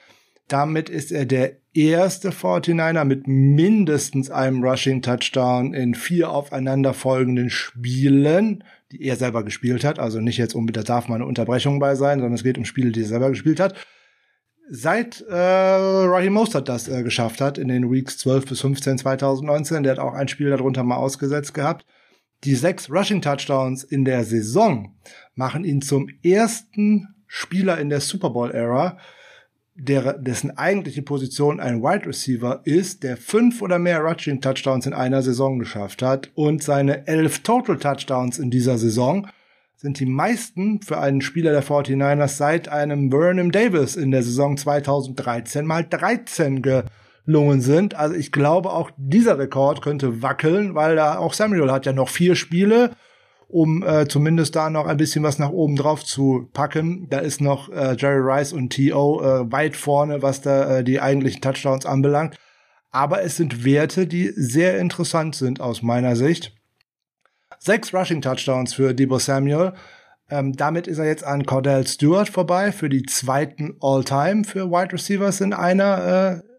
Damit 0.46 0.90
ist 0.90 1.10
er 1.10 1.24
der 1.24 1.56
erste 1.72 2.32
49er 2.32 3.04
mit 3.04 3.26
mindestens 3.26 4.30
einem 4.30 4.62
Rushing 4.62 5.00
Touchdown 5.00 5.72
in 5.72 5.94
vier 5.94 6.28
aufeinanderfolgenden 6.28 7.48
Spielen, 7.48 8.62
die 8.92 9.04
er 9.04 9.16
selber 9.16 9.42
gespielt 9.42 9.84
hat. 9.84 9.98
Also 9.98 10.20
nicht 10.20 10.36
jetzt 10.36 10.54
unbedingt, 10.54 10.86
da 10.86 10.96
darf 10.96 11.08
mal 11.08 11.14
eine 11.14 11.24
Unterbrechung 11.24 11.78
bei 11.78 11.94
sein, 11.94 12.18
sondern 12.18 12.34
es 12.34 12.44
geht 12.44 12.58
um 12.58 12.66
Spiele, 12.66 12.92
die 12.92 13.00
er 13.00 13.08
selber 13.08 13.30
gespielt 13.30 13.58
hat. 13.58 13.74
Seit 14.68 15.22
äh, 15.22 15.34
Raheem 15.34 16.34
Mostert 16.34 16.68
das 16.68 16.88
äh, 16.88 17.02
geschafft 17.02 17.40
hat 17.40 17.56
in 17.56 17.68
den 17.68 17.90
Weeks 17.90 18.18
12 18.18 18.44
bis 18.44 18.60
15 18.60 18.98
2019, 18.98 19.82
der 19.82 19.92
hat 19.92 19.98
auch 19.98 20.12
ein 20.12 20.28
Spiel 20.28 20.50
darunter 20.50 20.82
mal 20.82 20.96
ausgesetzt 20.96 21.54
gehabt. 21.54 21.86
Die 22.44 22.54
sechs 22.54 22.90
Rushing 22.90 23.22
Touchdowns 23.22 23.82
in 23.84 24.04
der 24.04 24.24
Saison 24.24 24.94
machen 25.34 25.64
ihn 25.64 25.82
zum 25.82 26.08
ersten 26.22 27.14
Spieler 27.26 27.78
in 27.78 27.88
der 27.88 28.00
Super 28.00 28.30
Bowl-Ära, 28.30 28.98
dessen 29.76 30.56
eigentliche 30.56 31.02
Position 31.02 31.58
ein 31.58 31.82
Wide 31.82 32.06
Receiver 32.06 32.60
ist, 32.64 33.02
der 33.02 33.16
fünf 33.16 33.60
oder 33.60 33.80
mehr 33.80 34.00
Rushing 34.00 34.40
Touchdowns 34.40 34.86
in 34.86 34.92
einer 34.92 35.22
Saison 35.22 35.58
geschafft 35.58 36.00
hat 36.00 36.30
und 36.34 36.62
seine 36.62 37.08
elf 37.08 37.40
Total 37.40 37.76
Touchdowns 37.76 38.38
in 38.38 38.50
dieser 38.50 38.78
Saison 38.78 39.26
sind 39.84 40.00
die 40.00 40.06
meisten 40.06 40.80
für 40.80 40.98
einen 40.98 41.20
Spieler 41.20 41.50
der 41.50 41.62
49ers 41.62 42.36
seit 42.36 42.68
einem 42.68 43.10
Vernon 43.10 43.50
Davis 43.50 43.96
in 43.96 44.12
der 44.12 44.22
Saison 44.22 44.56
2013 44.56 45.66
mal 45.66 45.84
13 45.84 46.62
gelungen 46.62 47.60
sind. 47.60 47.94
Also 47.94 48.14
ich 48.14 48.32
glaube, 48.32 48.72
auch 48.72 48.92
dieser 48.96 49.38
Rekord 49.38 49.82
könnte 49.82 50.22
wackeln, 50.22 50.74
weil 50.74 50.96
da 50.96 51.18
auch 51.18 51.34
Samuel 51.34 51.70
hat 51.70 51.84
ja 51.84 51.92
noch 51.92 52.08
vier 52.08 52.34
Spiele 52.34 52.92
um 53.54 53.84
äh, 53.84 54.08
zumindest 54.08 54.56
da 54.56 54.68
noch 54.68 54.86
ein 54.86 54.96
bisschen 54.96 55.22
was 55.22 55.38
nach 55.38 55.50
oben 55.50 55.76
drauf 55.76 56.04
zu 56.04 56.50
packen. 56.52 57.06
Da 57.08 57.20
ist 57.20 57.40
noch 57.40 57.68
äh, 57.68 57.94
Jerry 57.96 58.18
Rice 58.18 58.52
und 58.52 58.70
T.O. 58.70 59.22
Äh, 59.22 59.52
weit 59.52 59.76
vorne, 59.76 60.22
was 60.22 60.40
da 60.40 60.78
äh, 60.78 60.84
die 60.84 61.00
eigentlichen 61.00 61.40
Touchdowns 61.40 61.86
anbelangt. 61.86 62.36
Aber 62.90 63.22
es 63.22 63.36
sind 63.36 63.64
Werte, 63.64 64.08
die 64.08 64.32
sehr 64.34 64.80
interessant 64.80 65.36
sind 65.36 65.60
aus 65.60 65.82
meiner 65.82 66.16
Sicht. 66.16 66.52
Sechs 67.60 67.94
Rushing 67.94 68.22
Touchdowns 68.22 68.74
für 68.74 68.92
Debo 68.92 69.20
Samuel. 69.20 69.74
Ähm, 70.28 70.54
damit 70.56 70.88
ist 70.88 70.98
er 70.98 71.06
jetzt 71.06 71.22
an 71.22 71.46
Cordell 71.46 71.86
Stewart 71.86 72.28
vorbei 72.28 72.72
für 72.72 72.88
die 72.88 73.04
zweiten 73.04 73.76
All-Time 73.80 74.42
für 74.42 74.68
Wide 74.68 74.94
Receivers 74.94 75.40
in 75.40 75.52
einer 75.52 76.42
äh, 76.42 76.53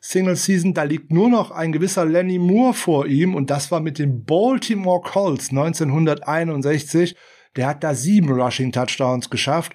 Single 0.00 0.36
Season. 0.36 0.74
Da 0.74 0.82
liegt 0.82 1.12
nur 1.12 1.28
noch 1.28 1.50
ein 1.50 1.72
gewisser 1.72 2.04
Lenny 2.04 2.38
Moore 2.38 2.74
vor 2.74 3.06
ihm 3.06 3.34
und 3.34 3.50
das 3.50 3.70
war 3.70 3.80
mit 3.80 3.98
den 3.98 4.24
Baltimore 4.24 5.00
Colts 5.02 5.50
1961. 5.50 7.16
Der 7.56 7.66
hat 7.66 7.84
da 7.84 7.94
sieben 7.94 8.30
Rushing 8.30 8.72
Touchdowns 8.72 9.30
geschafft. 9.30 9.74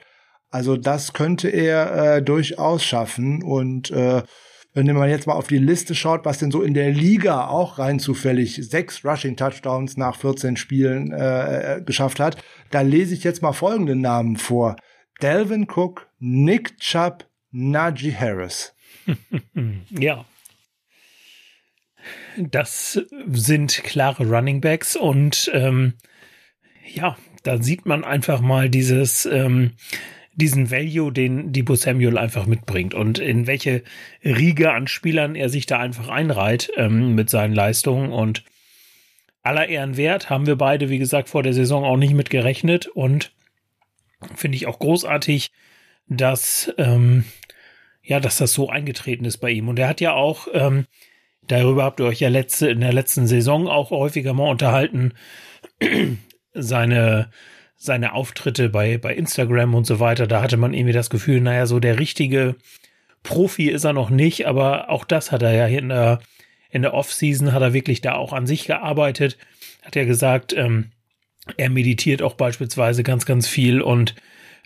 Also 0.49 0.77
das 0.77 1.13
könnte 1.13 1.49
er 1.49 2.17
äh, 2.17 2.21
durchaus 2.21 2.83
schaffen 2.83 3.41
und 3.41 3.89
äh, 3.91 4.21
wenn 4.73 4.95
man 4.95 5.09
jetzt 5.09 5.27
mal 5.27 5.33
auf 5.33 5.47
die 5.47 5.57
Liste 5.57 5.95
schaut, 5.95 6.23
was 6.23 6.37
denn 6.37 6.51
so 6.51 6.61
in 6.61 6.73
der 6.73 6.91
Liga 6.91 7.47
auch 7.47 7.77
rein 7.77 7.99
zufällig 7.99 8.55
sechs 8.55 9.03
Rushing 9.03 9.35
Touchdowns 9.35 9.97
nach 9.97 10.15
14 10.15 10.55
Spielen 10.55 11.11
äh, 11.11 11.77
äh, 11.77 11.81
geschafft 11.81 12.19
hat, 12.19 12.37
da 12.69 12.81
lese 12.81 13.13
ich 13.13 13.23
jetzt 13.23 13.41
mal 13.41 13.51
folgende 13.51 13.95
Namen 13.95 14.37
vor. 14.37 14.77
Delvin 15.21 15.67
Cook, 15.69 16.07
Nick 16.19 16.77
Chubb, 16.79 17.25
Najee 17.51 18.15
Harris. 18.15 18.73
Ja. 19.89 20.25
Das 22.37 22.99
sind 23.27 23.83
klare 23.83 24.25
Running 24.27 24.61
Backs 24.61 24.95
und 24.95 25.51
ähm, 25.53 25.93
ja, 26.93 27.15
da 27.43 27.61
sieht 27.61 27.85
man 27.85 28.03
einfach 28.03 28.41
mal 28.41 28.69
dieses, 28.69 29.25
ähm, 29.25 29.73
diesen 30.33 30.71
Value, 30.71 31.11
den 31.11 31.51
Debo 31.53 31.75
Samuel 31.75 32.17
einfach 32.17 32.45
mitbringt 32.45 32.93
und 32.93 33.19
in 33.19 33.47
welche 33.47 33.83
Riege 34.23 34.71
an 34.71 34.87
Spielern 34.87 35.35
er 35.35 35.49
sich 35.49 35.65
da 35.65 35.77
einfach 35.79 36.09
einreiht 36.09 36.71
ähm, 36.75 37.13
mit 37.15 37.29
seinen 37.29 37.53
Leistungen 37.53 38.11
und 38.11 38.43
aller 39.43 39.67
Ehren 39.67 39.97
wert 39.97 40.29
haben 40.29 40.45
wir 40.45 40.55
beide, 40.55 40.89
wie 40.89 40.99
gesagt, 40.99 41.29
vor 41.29 41.43
der 41.43 41.53
Saison 41.53 41.83
auch 41.83 41.97
nicht 41.97 42.13
mit 42.13 42.29
gerechnet 42.29 42.87
und 42.87 43.31
finde 44.35 44.55
ich 44.55 44.67
auch 44.67 44.79
großartig, 44.79 45.51
dass 46.07 46.71
ähm, 46.77 47.25
ja, 48.03 48.19
dass 48.19 48.37
das 48.37 48.53
so 48.53 48.69
eingetreten 48.69 49.25
ist 49.25 49.37
bei 49.37 49.51
ihm. 49.51 49.67
Und 49.67 49.79
er 49.79 49.87
hat 49.87 50.01
ja 50.01 50.13
auch, 50.13 50.47
ähm, 50.53 50.85
darüber 51.47 51.83
habt 51.83 51.99
ihr 51.99 52.05
euch 52.05 52.19
ja 52.19 52.29
letzte, 52.29 52.69
in 52.69 52.81
der 52.81 52.93
letzten 52.93 53.27
Saison 53.27 53.67
auch 53.67 53.91
häufiger 53.91 54.33
mal 54.33 54.49
unterhalten, 54.49 55.13
seine, 56.53 57.29
seine 57.75 58.13
Auftritte 58.13 58.69
bei, 58.69 58.97
bei 58.97 59.15
Instagram 59.15 59.75
und 59.75 59.85
so 59.85 59.99
weiter, 59.99 60.27
da 60.27 60.41
hatte 60.41 60.57
man 60.57 60.73
irgendwie 60.73 60.93
das 60.93 61.09
Gefühl, 61.09 61.41
naja, 61.41 61.65
so 61.65 61.79
der 61.79 61.99
richtige 61.99 62.55
Profi 63.23 63.69
ist 63.69 63.83
er 63.83 63.93
noch 63.93 64.09
nicht, 64.09 64.47
aber 64.47 64.89
auch 64.89 65.05
das 65.05 65.31
hat 65.31 65.43
er 65.43 65.53
ja 65.53 65.67
in 65.67 65.89
der, 65.89 66.19
in 66.69 66.81
der 66.81 66.93
Offseason 66.93 67.53
hat 67.53 67.61
er 67.61 67.73
wirklich 67.73 68.01
da 68.01 68.15
auch 68.15 68.33
an 68.33 68.47
sich 68.47 68.65
gearbeitet, 68.65 69.37
hat 69.83 69.95
er 69.95 70.05
gesagt, 70.05 70.53
ähm, 70.53 70.91
er 71.57 71.69
meditiert 71.69 72.21
auch 72.21 72.35
beispielsweise 72.35 73.03
ganz, 73.03 73.25
ganz 73.25 73.47
viel 73.47 73.81
und 73.81 74.15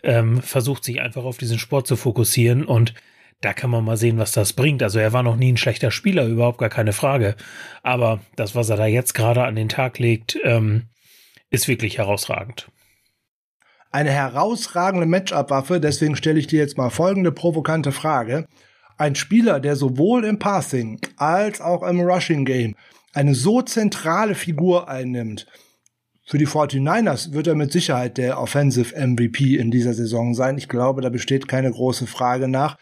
ähm, 0.03 0.41
versucht 0.41 0.83
sich 0.83 1.01
einfach 1.01 1.23
auf 1.23 1.37
diesen 1.37 1.59
Sport 1.59 1.87
zu 1.87 1.95
fokussieren 1.95 2.65
und 2.65 2.93
da 3.41 3.53
kann 3.53 3.69
man 3.69 3.83
mal 3.83 3.97
sehen, 3.97 4.17
was 4.17 4.31
das 4.31 4.53
bringt. 4.53 4.81
Also 4.81 4.99
er 4.99 5.13
war 5.13 5.23
noch 5.23 5.35
nie 5.35 5.51
ein 5.51 5.57
schlechter 5.57 5.91
Spieler, 5.91 6.25
überhaupt 6.25 6.57
gar 6.57 6.69
keine 6.69 6.93
Frage. 6.93 7.35
Aber 7.83 8.19
das, 8.35 8.55
was 8.55 8.69
er 8.69 8.77
da 8.77 8.85
jetzt 8.85 9.13
gerade 9.13 9.43
an 9.43 9.55
den 9.55 9.69
Tag 9.69 9.99
legt, 9.99 10.37
ähm, 10.43 10.83
ist 11.49 11.67
wirklich 11.67 11.97
herausragend. 11.97 12.69
Eine 13.91 14.11
herausragende 14.11 15.05
Matchup-Waffe, 15.05 15.79
deswegen 15.79 16.15
stelle 16.15 16.39
ich 16.39 16.47
dir 16.47 16.59
jetzt 16.59 16.77
mal 16.77 16.89
folgende 16.89 17.31
provokante 17.31 17.91
Frage. 17.91 18.47
Ein 18.97 19.15
Spieler, 19.15 19.59
der 19.59 19.75
sowohl 19.75 20.25
im 20.25 20.39
Passing 20.39 20.99
als 21.17 21.61
auch 21.61 21.83
im 21.83 22.01
Rushing 22.01 22.45
Game 22.45 22.75
eine 23.13 23.35
so 23.35 23.61
zentrale 23.61 24.35
Figur 24.35 24.89
einnimmt, 24.89 25.47
für 26.27 26.39
die 26.39 26.47
49ers 26.47 27.33
wird 27.33 27.45
er 27.45 27.53
mit 27.53 27.71
Sicherheit 27.71 28.17
der 28.17 28.39
Offensive 28.41 28.95
MVP 28.95 29.57
in 29.57 29.69
dieser 29.69 29.93
Saison 29.93 30.33
sein. 30.33 30.57
Ich 30.57 30.67
glaube, 30.67 31.01
da 31.01 31.09
besteht 31.09 31.47
keine 31.47 31.71
große 31.71 32.07
Frage 32.07 32.47
nach. 32.47 32.77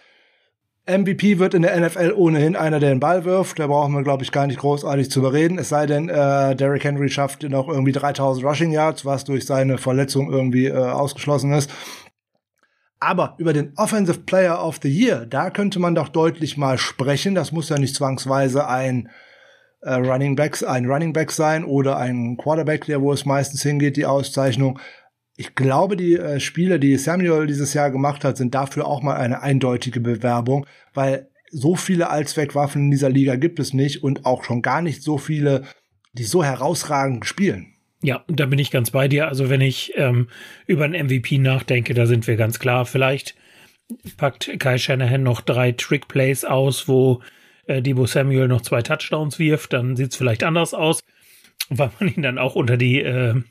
MVP 0.85 1.39
wird 1.39 1.53
in 1.53 1.61
der 1.61 1.79
NFL 1.79 2.11
ohnehin 2.13 2.57
einer, 2.57 2.79
der 2.79 2.89
den 2.89 2.99
Ball 2.99 3.23
wirft. 3.23 3.57
Da 3.57 3.67
brauchen 3.67 3.93
wir, 3.93 4.03
glaube 4.03 4.23
ich, 4.23 4.33
gar 4.33 4.47
nicht 4.47 4.59
großartig 4.59 5.09
zu 5.09 5.19
überreden. 5.19 5.57
Es 5.57 5.69
sei 5.69 5.85
denn, 5.85 6.09
äh, 6.09 6.55
Derrick 6.55 6.83
Henry 6.83 7.07
schafft 7.07 7.43
noch 7.43 7.69
irgendwie 7.69 7.93
3000 7.93 8.45
Rushing 8.45 8.71
Yards, 8.71 9.05
was 9.05 9.23
durch 9.23 9.45
seine 9.45 9.77
Verletzung 9.77 10.29
irgendwie 10.29 10.67
äh, 10.67 10.73
ausgeschlossen 10.73 11.53
ist. 11.53 11.71
Aber 12.99 13.35
über 13.37 13.53
den 13.53 13.73
Offensive 13.77 14.19
Player 14.19 14.65
of 14.65 14.79
the 14.81 14.89
Year, 14.89 15.25
da 15.25 15.49
könnte 15.49 15.79
man 15.79 15.95
doch 15.95 16.09
deutlich 16.09 16.57
mal 16.57 16.77
sprechen. 16.77 17.33
Das 17.33 17.53
muss 17.53 17.69
ja 17.69 17.77
nicht 17.77 17.95
zwangsweise 17.95 18.67
ein 18.67 19.09
äh, 19.81 19.93
Running 19.93 20.35
Back, 20.35 20.63
ein 20.67 20.85
Running 20.89 21.13
Back 21.13 21.31
sein 21.31 21.63
oder 21.63 21.97
ein 21.97 22.37
Quarterback, 22.37 22.85
der 22.85 23.01
wo 23.01 23.13
es 23.13 23.25
meistens 23.25 23.61
hingeht, 23.61 23.95
die 23.95 24.05
Auszeichnung. 24.05 24.79
Ich 25.35 25.55
glaube, 25.55 25.97
die 25.97 26.15
äh, 26.15 26.39
Spiele, 26.39 26.79
die 26.79 26.97
Samuel 26.97 27.47
dieses 27.47 27.73
Jahr 27.73 27.89
gemacht 27.89 28.23
hat, 28.23 28.37
sind 28.37 28.53
dafür 28.53 28.85
auch 28.87 29.01
mal 29.01 29.15
eine 29.15 29.41
eindeutige 29.41 29.99
Bewerbung, 29.99 30.65
weil 30.93 31.29
so 31.49 31.75
viele 31.75 32.09
Allzweckwaffen 32.09 32.83
in 32.83 32.91
dieser 32.91 33.09
Liga 33.09 33.35
gibt 33.35 33.59
es 33.59 33.73
nicht 33.73 34.03
und 34.03 34.25
auch 34.25 34.43
schon 34.43 34.61
gar 34.61 34.81
nicht 34.81 35.01
so 35.03 35.17
viele, 35.17 35.63
die 36.13 36.23
so 36.23 36.43
herausragend 36.43 37.25
spielen. 37.25 37.73
Ja, 38.01 38.23
da 38.27 38.45
bin 38.47 38.59
ich 38.59 38.69
ganz 38.69 38.91
bei 38.91 39.07
dir. 39.07 39.27
Also 39.27 39.49
wenn 39.49 39.61
ich 39.61 39.93
ähm, 39.95 40.27
über 40.67 40.83
einen 40.83 41.05
MVP 41.05 41.37
nachdenke, 41.37 41.93
da 41.93 42.05
sind 42.05 42.27
wir 42.27 42.35
ganz 42.35 42.59
klar. 42.59 42.85
Vielleicht 42.85 43.35
packt 44.17 44.59
Kai 44.59 44.77
Shanahan 44.77 45.23
noch 45.23 45.41
drei 45.41 45.71
Trick-Plays 45.71 46.43
aus, 46.43 46.87
wo 46.87 47.21
äh, 47.65 47.81
Debo 47.81 48.05
Samuel 48.05 48.47
noch 48.47 48.61
zwei 48.61 48.81
Touchdowns 48.81 49.39
wirft, 49.39 49.73
dann 49.73 49.95
sieht's 49.95 50.15
vielleicht 50.15 50.43
anders 50.43 50.73
aus, 50.73 50.99
weil 51.69 51.91
man 51.99 52.13
ihn 52.13 52.21
dann 52.21 52.37
auch 52.37 52.55
unter 52.55 52.77
die 52.77 53.01
äh, 53.01 53.41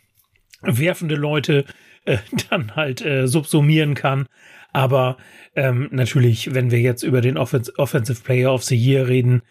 werfende 0.62 1.14
Leute 1.14 1.64
äh, 2.04 2.18
dann 2.50 2.76
halt 2.76 3.04
äh, 3.04 3.26
subsumieren 3.26 3.94
kann. 3.94 4.26
Aber 4.72 5.18
ähm, 5.54 5.88
natürlich, 5.90 6.54
wenn 6.54 6.70
wir 6.70 6.80
jetzt 6.80 7.02
über 7.02 7.20
den 7.20 7.36
Offens 7.36 7.78
Offensive 7.78 8.22
Player 8.22 8.52
of 8.52 8.64
the 8.64 8.76
Year 8.76 9.08
reden, 9.08 9.42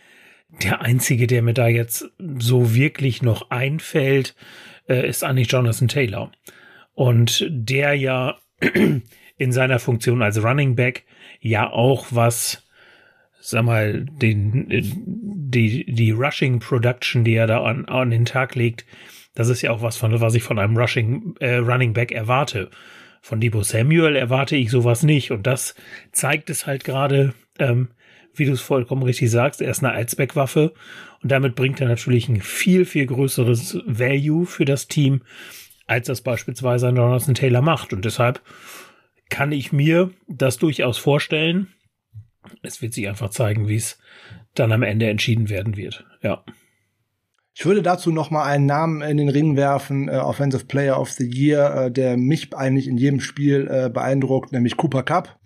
der 0.63 0.81
einzige, 0.81 1.27
der 1.27 1.41
mir 1.41 1.53
da 1.53 1.67
jetzt 1.67 2.09
so 2.39 2.73
wirklich 2.73 3.21
noch 3.21 3.51
einfällt, 3.51 4.35
äh, 4.89 5.07
ist 5.07 5.23
eigentlich 5.23 5.51
Jonathan 5.51 5.87
Taylor. 5.87 6.31
Und 6.93 7.45
der 7.49 7.93
ja 7.93 8.37
in 9.37 9.51
seiner 9.51 9.79
Funktion 9.79 10.21
als 10.21 10.43
Running 10.43 10.75
Back 10.75 11.05
ja 11.39 11.71
auch 11.71 12.07
was 12.09 12.63
sag 13.41 13.65
mal, 13.65 14.05
den, 14.05 14.67
die, 14.69 15.85
die 15.85 16.11
Rushing 16.11 16.59
Production, 16.59 17.23
die 17.23 17.33
er 17.33 17.47
da 17.47 17.63
an, 17.63 17.85
an 17.85 18.11
den 18.11 18.25
Tag 18.25 18.55
legt, 18.55 18.85
das 19.33 19.49
ist 19.49 19.61
ja 19.61 19.71
auch 19.71 19.81
was 19.81 19.97
von, 19.97 20.19
was 20.19 20.35
ich 20.35 20.43
von 20.43 20.59
einem 20.59 20.77
Rushing, 20.77 21.35
äh, 21.39 21.55
Running 21.55 21.93
Back 21.93 22.11
erwarte. 22.11 22.69
Von 23.21 23.39
Debo 23.39 23.63
Samuel 23.63 24.15
erwarte 24.15 24.55
ich 24.55 24.71
sowas 24.71 25.03
nicht. 25.03 25.31
Und 25.31 25.47
das 25.47 25.75
zeigt 26.11 26.49
es 26.49 26.65
halt 26.65 26.83
gerade, 26.83 27.33
ähm, 27.59 27.89
wie 28.33 28.45
du 28.45 28.53
es 28.53 28.61
vollkommen 28.61 29.03
richtig 29.03 29.29
sagst, 29.29 29.61
er 29.61 29.71
ist 29.71 29.83
eine 29.83 29.93
Allzweckwaffe 29.93 30.73
und 31.21 31.31
damit 31.31 31.55
bringt 31.55 31.79
er 31.81 31.87
natürlich 31.87 32.29
ein 32.29 32.41
viel, 32.41 32.85
viel 32.85 33.05
größeres 33.05 33.79
Value 33.85 34.45
für 34.45 34.65
das 34.65 34.87
Team, 34.87 35.21
als 35.85 36.07
das 36.07 36.21
beispielsweise 36.21 36.87
ein 36.87 36.95
Jonathan 36.95 37.35
Taylor 37.35 37.61
macht. 37.61 37.93
Und 37.93 38.05
deshalb 38.05 38.41
kann 39.29 39.51
ich 39.51 39.71
mir 39.71 40.11
das 40.27 40.57
durchaus 40.57 40.97
vorstellen, 40.97 41.67
es 42.63 42.81
wird 42.81 42.93
sich 42.93 43.07
einfach 43.07 43.29
zeigen, 43.29 43.67
wie 43.67 43.75
es 43.75 43.99
dann 44.55 44.71
am 44.71 44.83
Ende 44.83 45.09
entschieden 45.09 45.49
werden 45.49 45.77
wird. 45.77 46.05
Ja. 46.21 46.43
Ich 47.53 47.65
würde 47.65 47.81
dazu 47.81 48.11
noch 48.11 48.31
mal 48.31 48.45
einen 48.45 48.65
Namen 48.65 49.01
in 49.01 49.17
den 49.17 49.29
Ring 49.29 49.57
werfen, 49.57 50.07
äh, 50.07 50.17
Offensive 50.17 50.65
Player 50.65 50.99
of 50.99 51.11
the 51.11 51.25
Year, 51.25 51.75
äh, 51.75 51.91
der 51.91 52.15
mich 52.17 52.55
eigentlich 52.55 52.87
in 52.87 52.97
jedem 52.97 53.19
Spiel 53.19 53.67
äh, 53.69 53.89
beeindruckt, 53.89 54.53
nämlich 54.53 54.77
Cooper 54.77 55.03
Cup, 55.03 55.37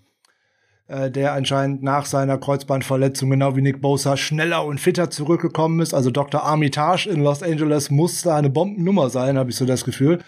äh, 0.88 1.10
der 1.10 1.34
anscheinend 1.34 1.82
nach 1.82 2.06
seiner 2.06 2.38
Kreuzbandverletzung 2.38 3.32
genau 3.32 3.56
wie 3.56 3.62
Nick 3.62 3.82
Bosa 3.82 4.18
schneller 4.18 4.66
und 4.66 4.80
fitter 4.80 5.10
zurückgekommen 5.10 5.80
ist. 5.80 5.96
Also 5.96 6.12
Dr. 6.12 6.44
Armitage 6.44 7.10
in 7.10 7.24
Los 7.24 7.42
Angeles 7.42 7.90
muss 7.90 8.22
da 8.22 8.36
eine 8.36 8.52
Bombennummer 8.52 9.10
sein, 9.10 9.38
habe 9.38 9.50
ich 9.50 9.56
so 9.56 9.66
das 9.66 9.84
Gefühl. 9.84 10.20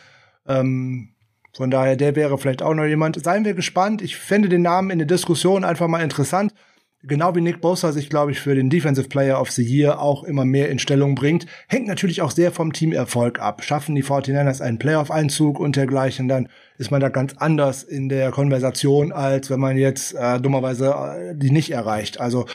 Ähm, 0.48 1.10
von 1.56 1.72
daher, 1.72 1.96
der 1.96 2.16
wäre 2.16 2.38
vielleicht 2.38 2.62
auch 2.62 2.74
noch 2.74 2.86
jemand. 2.86 3.24
Seien 3.24 3.46
wir 3.46 3.54
gespannt. 3.54 4.02
Ich 4.02 4.16
fände 4.16 4.50
den 4.50 4.62
Namen 4.62 4.90
in 4.90 5.00
der 5.00 5.08
Diskussion 5.08 5.64
einfach 5.64 5.88
mal 5.88 6.04
interessant. 6.04 6.54
Genau 7.04 7.36
wie 7.36 7.42
Nick 7.42 7.62
Bosa 7.62 7.92
sich, 7.92 8.10
glaube 8.10 8.32
ich, 8.32 8.40
für 8.40 8.56
den 8.56 8.72
Defensive 8.72 9.08
Player 9.08 9.40
of 9.40 9.52
the 9.52 9.64
Year 9.64 10.02
auch 10.02 10.24
immer 10.24 10.46
mehr 10.46 10.70
in 10.70 10.80
Stellung 10.80 11.14
bringt, 11.14 11.46
hängt 11.68 11.88
natürlich 11.88 12.22
auch 12.24 12.32
sehr 12.32 12.52
vom 12.52 12.74
Teamerfolg 12.74 13.40
ab. 13.40 13.64
Schaffen 13.64 13.94
die 13.94 14.04
49ers 14.04 14.62
einen 14.62 14.80
Playoff-Einzug 14.80 15.60
und 15.60 15.76
dergleichen, 15.76 16.28
dann 16.28 16.50
ist 16.78 16.90
man 16.90 17.00
da 17.00 17.10
ganz 17.10 17.36
anders 17.38 17.84
in 17.84 18.10
der 18.10 18.32
Konversation, 18.32 19.12
als 19.12 19.50
wenn 19.52 19.60
man 19.60 19.78
jetzt 19.78 20.16
äh, 20.16 20.40
dummerweise 20.42 20.90
äh, 20.90 21.36
die 21.36 21.52
nicht 21.52 21.72
erreicht. 21.72 22.20
Also 22.20 22.46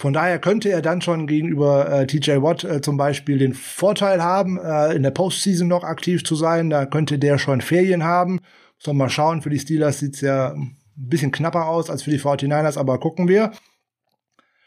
von 0.00 0.14
daher 0.14 0.38
könnte 0.38 0.70
er 0.70 0.80
dann 0.80 1.02
schon 1.02 1.26
gegenüber 1.26 1.92
äh, 1.92 2.06
TJ 2.06 2.40
Watt 2.40 2.64
äh, 2.64 2.80
zum 2.80 2.96
Beispiel 2.96 3.36
den 3.36 3.52
Vorteil 3.52 4.22
haben, 4.22 4.58
äh, 4.58 4.94
in 4.94 5.02
der 5.02 5.10
Postseason 5.10 5.68
noch 5.68 5.84
aktiv 5.84 6.24
zu 6.24 6.36
sein. 6.36 6.70
Da 6.70 6.86
könnte 6.86 7.18
der 7.18 7.36
schon 7.36 7.60
Ferien 7.60 8.02
haben. 8.02 8.40
Sollen 8.78 8.96
mal 8.96 9.10
schauen. 9.10 9.42
Für 9.42 9.50
die 9.50 9.58
Steelers 9.58 9.98
sieht's 9.98 10.22
ja 10.22 10.54
ein 10.54 10.78
bisschen 10.96 11.32
knapper 11.32 11.66
aus 11.66 11.90
als 11.90 12.04
für 12.04 12.10
die 12.10 12.18
49ers, 12.18 12.78
aber 12.78 12.98
gucken 12.98 13.28
wir. 13.28 13.52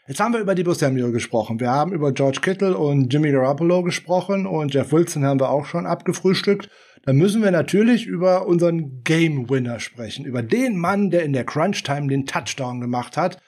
Jetzt 0.06 0.20
haben 0.20 0.34
wir 0.34 0.40
über 0.40 0.54
Debo 0.54 0.74
Samuel 0.74 1.12
gesprochen. 1.12 1.60
Wir 1.60 1.70
haben 1.70 1.92
über 1.92 2.12
George 2.12 2.40
Kittle 2.40 2.76
und 2.76 3.12
Jimmy 3.12 3.32
Garoppolo 3.32 3.82
gesprochen 3.82 4.46
und 4.46 4.74
Jeff 4.74 4.92
Wilson 4.92 5.24
haben 5.24 5.40
wir 5.40 5.50
auch 5.50 5.64
schon 5.66 5.86
abgefrühstückt. 5.86 6.68
Dann 7.04 7.16
müssen 7.16 7.42
wir 7.42 7.50
natürlich 7.50 8.06
über 8.06 8.46
unseren 8.46 9.02
Game 9.02 9.48
Winner 9.48 9.80
sprechen. 9.80 10.24
Über 10.24 10.42
den 10.42 10.76
Mann, 10.76 11.10
der 11.10 11.24
in 11.24 11.32
der 11.32 11.44
Crunch 11.44 11.82
Time 11.82 12.08
den 12.08 12.26
Touchdown 12.26 12.80
gemacht 12.80 13.16
hat 13.16 13.38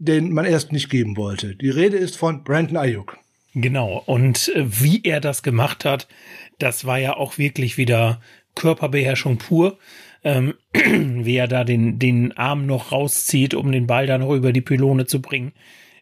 den 0.00 0.32
man 0.32 0.46
erst 0.46 0.72
nicht 0.72 0.88
geben 0.88 1.16
wollte. 1.16 1.54
Die 1.54 1.70
Rede 1.70 1.98
ist 1.98 2.16
von 2.16 2.42
Brandon 2.42 2.78
Ayuk. 2.78 3.18
Genau. 3.54 4.02
Und 4.06 4.48
äh, 4.48 4.64
wie 4.66 5.02
er 5.04 5.20
das 5.20 5.42
gemacht 5.42 5.84
hat, 5.84 6.08
das 6.58 6.86
war 6.86 6.98
ja 6.98 7.16
auch 7.16 7.38
wirklich 7.38 7.76
wieder 7.76 8.20
Körperbeherrschung 8.54 9.36
pur. 9.36 9.78
Ähm, 10.22 10.54
wie 10.74 11.36
er 11.36 11.48
da 11.48 11.64
den, 11.64 11.98
den 11.98 12.32
Arm 12.32 12.66
noch 12.66 12.92
rauszieht, 12.92 13.54
um 13.54 13.72
den 13.72 13.86
Ball 13.86 14.06
dann 14.06 14.20
noch 14.20 14.34
über 14.34 14.52
die 14.52 14.60
Pylone 14.60 15.06
zu 15.06 15.22
bringen. 15.22 15.52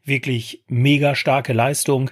Wirklich 0.04 0.64
mega 0.68 1.14
starke 1.14 1.52
Leistung. 1.52 2.10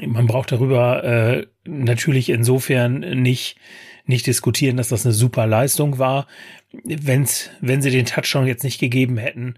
Man 0.00 0.26
braucht 0.26 0.52
darüber 0.52 1.04
äh, 1.04 1.46
natürlich 1.64 2.28
insofern 2.28 3.00
nicht, 3.22 3.56
nicht 4.04 4.26
diskutieren, 4.26 4.76
dass 4.76 4.88
das 4.88 5.06
eine 5.06 5.14
super 5.14 5.46
Leistung 5.46 5.98
war. 5.98 6.26
Wenn's, 6.72 7.50
wenn 7.60 7.80
sie 7.80 7.90
den 7.90 8.06
Touchdown 8.06 8.46
jetzt 8.46 8.64
nicht 8.64 8.78
gegeben 8.78 9.16
hätten, 9.16 9.54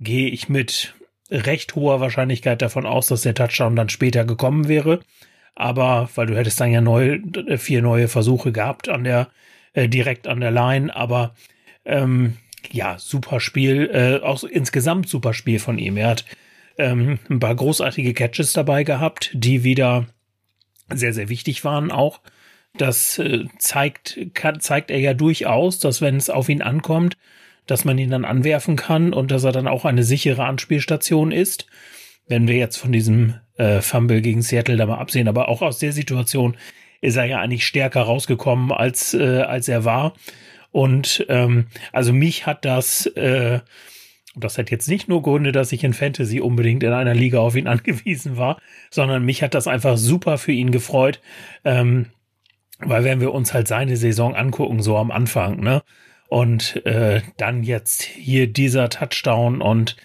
gehe 0.00 0.28
ich 0.28 0.48
mit 0.48 0.94
recht 1.30 1.74
hoher 1.74 2.00
Wahrscheinlichkeit 2.00 2.62
davon 2.62 2.86
aus, 2.86 3.08
dass 3.08 3.22
der 3.22 3.34
Touchdown 3.34 3.76
dann 3.76 3.88
später 3.88 4.24
gekommen 4.24 4.68
wäre. 4.68 5.00
Aber, 5.54 6.10
weil 6.14 6.26
du 6.26 6.36
hättest 6.36 6.60
dann 6.60 6.70
ja 6.70 6.80
neu, 6.80 7.20
vier 7.56 7.82
neue 7.82 8.08
Versuche 8.08 8.52
gehabt 8.52 8.88
an 8.88 9.04
der, 9.04 9.28
äh, 9.76 9.88
direkt 9.88 10.26
an 10.26 10.40
der 10.40 10.50
Line, 10.50 10.94
aber 10.94 11.34
ähm, 11.84 12.38
ja, 12.72 12.98
super 12.98 13.40
Spiel, 13.40 13.90
äh, 13.92 14.24
auch 14.24 14.42
insgesamt 14.42 15.08
super 15.08 15.34
Spiel 15.34 15.58
von 15.58 15.78
ihm. 15.78 15.96
Er 15.96 16.08
hat 16.08 16.24
ähm, 16.78 17.18
ein 17.28 17.38
paar 17.38 17.54
großartige 17.54 18.14
Catches 18.14 18.54
dabei 18.54 18.84
gehabt, 18.84 19.30
die 19.34 19.64
wieder 19.64 20.06
sehr, 20.92 21.12
sehr 21.12 21.28
wichtig 21.28 21.62
waren 21.64 21.90
auch. 21.90 22.20
Das 22.76 23.18
äh, 23.18 23.44
zeigt, 23.58 24.18
kann, 24.34 24.60
zeigt 24.60 24.90
er 24.90 24.98
ja 24.98 25.14
durchaus, 25.14 25.78
dass 25.78 26.00
wenn 26.00 26.16
es 26.16 26.30
auf 26.30 26.48
ihn 26.48 26.62
ankommt, 26.62 27.16
dass 27.66 27.84
man 27.84 27.98
ihn 27.98 28.10
dann 28.10 28.24
anwerfen 28.24 28.76
kann 28.76 29.12
und 29.12 29.30
dass 29.30 29.44
er 29.44 29.52
dann 29.52 29.68
auch 29.68 29.84
eine 29.84 30.04
sichere 30.04 30.44
Anspielstation 30.44 31.32
ist. 31.32 31.66
Wenn 32.28 32.48
wir 32.48 32.56
jetzt 32.56 32.76
von 32.76 32.92
diesem 32.92 33.34
äh, 33.56 33.80
Fumble 33.82 34.22
gegen 34.22 34.42
Seattle 34.42 34.76
da 34.76 34.86
mal 34.86 34.98
absehen, 34.98 35.28
aber 35.28 35.48
auch 35.48 35.62
aus 35.62 35.78
der 35.78 35.92
Situation 35.92 36.56
ist 37.00 37.16
er 37.16 37.24
ja 37.24 37.40
eigentlich 37.40 37.66
stärker 37.66 38.02
rausgekommen, 38.02 38.72
als, 38.72 39.14
äh, 39.14 39.42
als 39.42 39.68
er 39.68 39.84
war. 39.84 40.14
Und 40.72 41.24
ähm, 41.28 41.66
also 41.92 42.12
mich 42.12 42.46
hat 42.46 42.64
das, 42.64 43.06
äh, 43.06 43.60
das 44.34 44.58
hat 44.58 44.70
jetzt 44.70 44.88
nicht 44.88 45.08
nur 45.08 45.22
Gründe, 45.22 45.52
dass 45.52 45.72
ich 45.72 45.84
in 45.84 45.94
Fantasy 45.94 46.40
unbedingt 46.40 46.82
in 46.82 46.92
einer 46.92 47.14
Liga 47.14 47.38
auf 47.38 47.56
ihn 47.56 47.66
angewiesen 47.66 48.36
war, 48.36 48.58
sondern 48.90 49.24
mich 49.24 49.42
hat 49.42 49.54
das 49.54 49.66
einfach 49.66 49.96
super 49.96 50.38
für 50.38 50.52
ihn 50.52 50.70
gefreut. 50.70 51.20
Ähm, 51.64 52.06
weil 52.78 53.04
wenn 53.04 53.20
wir 53.20 53.32
uns 53.32 53.54
halt 53.54 53.68
seine 53.68 53.96
Saison 53.96 54.34
angucken, 54.34 54.82
so 54.82 54.96
am 54.98 55.10
Anfang, 55.10 55.60
ne? 55.60 55.82
Und 56.28 56.84
äh, 56.84 57.22
dann 57.36 57.62
jetzt 57.62 58.02
hier 58.02 58.48
dieser 58.48 58.88
Touchdown 58.88 59.62
und 59.62 59.96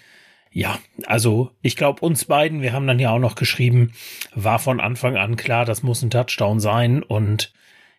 ja, 0.52 0.78
also 1.06 1.50
ich 1.62 1.76
glaube 1.76 2.00
uns 2.02 2.26
beiden, 2.26 2.60
wir 2.60 2.72
haben 2.72 2.86
dann 2.86 2.98
ja 2.98 3.10
auch 3.10 3.18
noch 3.18 3.34
geschrieben, 3.34 3.92
war 4.34 4.58
von 4.58 4.80
Anfang 4.80 5.16
an 5.16 5.36
klar, 5.36 5.64
das 5.64 5.82
muss 5.82 6.02
ein 6.02 6.10
Touchdown 6.10 6.60
sein 6.60 7.02
und 7.02 7.52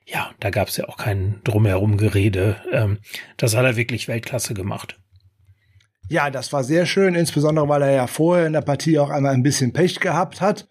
ja, 0.06 0.32
da 0.40 0.50
gab 0.50 0.68
es 0.68 0.78
ja 0.78 0.88
auch 0.88 0.98
kein 0.98 1.40
drumherum 1.44 1.98
Gerede. 1.98 2.58
Ähm, 2.72 3.00
das 3.38 3.56
hat 3.56 3.66
er 3.66 3.76
wirklich 3.76 4.08
Weltklasse 4.08 4.54
gemacht. 4.54 5.00
Ja, 6.10 6.30
das 6.30 6.52
war 6.52 6.64
sehr 6.64 6.86
schön, 6.86 7.16
insbesondere 7.16 7.70
weil 7.70 7.82
er 7.82 7.92
ja 7.92 8.08
vorher 8.08 8.46
in 8.46 8.54
der 8.54 8.62
Partie 8.62 9.00
auch 9.00 9.10
einmal 9.10 9.34
ein 9.34 9.44
bisschen 9.44 9.74
Pech 9.74 10.00
gehabt 10.00 10.42
hat. 10.42 10.68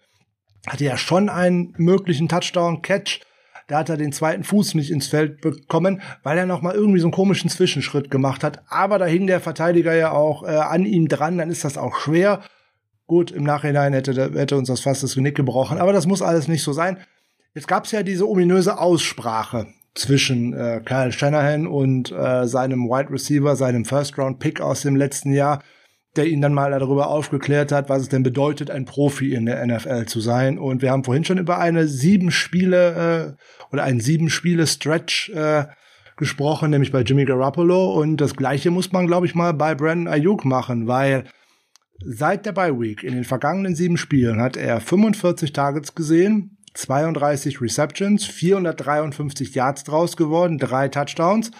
Hatte 0.67 0.85
ja 0.85 0.97
schon 0.97 1.29
einen 1.29 1.73
möglichen 1.77 2.29
Touchdown-Catch 2.29 3.21
da 3.67 3.79
hat 3.79 3.89
er 3.89 3.97
den 3.97 4.11
zweiten 4.11 4.43
Fuß 4.43 4.75
nicht 4.75 4.91
ins 4.91 5.07
Feld 5.07 5.41
bekommen, 5.41 6.01
weil 6.23 6.37
er 6.37 6.45
noch 6.45 6.61
mal 6.61 6.73
irgendwie 6.73 6.99
so 6.99 7.07
einen 7.07 7.13
komischen 7.13 7.49
Zwischenschritt 7.49 8.11
gemacht 8.11 8.43
hat. 8.43 8.61
Aber 8.67 8.99
da 8.99 9.05
hing 9.05 9.27
der 9.27 9.39
Verteidiger 9.39 9.95
ja 9.95 10.11
auch 10.11 10.43
äh, 10.43 10.47
an 10.47 10.85
ihm 10.85 11.07
dran, 11.07 11.37
dann 11.37 11.49
ist 11.49 11.63
das 11.63 11.77
auch 11.77 11.95
schwer. 11.95 12.41
Gut, 13.05 13.31
im 13.31 13.43
Nachhinein 13.43 13.93
hätte, 13.93 14.31
hätte 14.33 14.57
uns 14.57 14.67
das 14.67 14.81
fast 14.81 15.03
das 15.03 15.15
Genick 15.15 15.35
gebrochen, 15.35 15.77
aber 15.77 15.93
das 15.93 16.07
muss 16.07 16.21
alles 16.21 16.47
nicht 16.47 16.63
so 16.63 16.73
sein. 16.73 16.97
Jetzt 17.53 17.67
gab 17.67 17.85
es 17.85 17.91
ja 17.91 18.01
diese 18.01 18.27
ominöse 18.27 18.79
Aussprache 18.79 19.67
zwischen 19.93 20.53
äh, 20.53 20.81
Kyle 20.83 21.11
Shanahan 21.11 21.67
und 21.67 22.11
äh, 22.11 22.47
seinem 22.47 22.89
Wide 22.89 23.11
Receiver, 23.11 23.55
seinem 23.55 23.85
First-Round-Pick 23.85 24.61
aus 24.61 24.81
dem 24.81 24.95
letzten 24.95 25.33
Jahr 25.33 25.61
der 26.15 26.27
ihn 26.27 26.41
dann 26.41 26.53
mal 26.53 26.71
darüber 26.71 27.07
aufgeklärt 27.07 27.71
hat, 27.71 27.89
was 27.89 28.03
es 28.03 28.09
denn 28.09 28.23
bedeutet, 28.23 28.69
ein 28.69 28.85
Profi 28.85 29.33
in 29.33 29.45
der 29.45 29.65
NFL 29.65 30.05
zu 30.05 30.19
sein. 30.19 30.59
Und 30.59 30.81
wir 30.81 30.91
haben 30.91 31.03
vorhin 31.03 31.25
schon 31.25 31.39
über 31.39 31.57
eine 31.57 31.87
sieben 31.87 32.29
Spiele 32.29 33.35
äh, 33.39 33.73
oder 33.73 33.83
einen 33.83 33.99
sieben 33.99 34.29
Spiele 34.29 34.67
Stretch 34.67 35.29
äh, 35.29 35.65
gesprochen, 36.15 36.69
nämlich 36.69 36.91
bei 36.91 37.01
Jimmy 37.01 37.25
Garoppolo. 37.25 37.99
Und 37.99 38.17
das 38.17 38.35
Gleiche 38.35 38.69
muss 38.69 38.91
man, 38.91 39.07
glaube 39.07 39.25
ich, 39.25 39.33
mal 39.33 39.53
bei 39.53 39.73
Brandon 39.73 40.07
Ayuk 40.07 40.45
machen, 40.45 40.87
weil 40.87 41.23
seit 42.05 42.45
der 42.45 42.51
Bye 42.51 42.79
Week 42.79 43.03
in 43.03 43.15
den 43.15 43.23
vergangenen 43.23 43.75
sieben 43.75 43.97
Spielen 43.97 44.39
hat 44.39 44.55
er 44.55 44.81
45 44.81 45.51
Targets 45.53 45.95
gesehen, 45.95 46.57
32 46.75 47.61
Receptions, 47.61 48.25
453 48.25 49.53
Yards 49.55 49.83
draus 49.83 50.17
geworden, 50.17 50.57
drei 50.57 50.89
Touchdowns. 50.89 51.51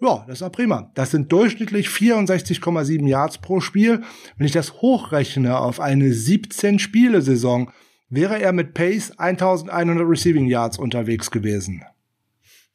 Ja, 0.00 0.24
das 0.26 0.40
ist 0.40 0.42
auch 0.42 0.52
prima. 0.52 0.90
Das 0.94 1.10
sind 1.10 1.30
durchschnittlich 1.30 1.88
64,7 1.88 3.06
Yards 3.06 3.38
pro 3.38 3.60
Spiel. 3.60 4.02
Wenn 4.36 4.46
ich 4.46 4.52
das 4.52 4.80
hochrechne 4.80 5.58
auf 5.58 5.78
eine 5.78 6.06
17-Spiele-Saison, 6.06 7.70
wäre 8.08 8.40
er 8.40 8.52
mit 8.52 8.72
Pace 8.72 9.12
1100 9.18 10.08
Receiving 10.08 10.46
Yards 10.46 10.78
unterwegs 10.78 11.30
gewesen. 11.30 11.84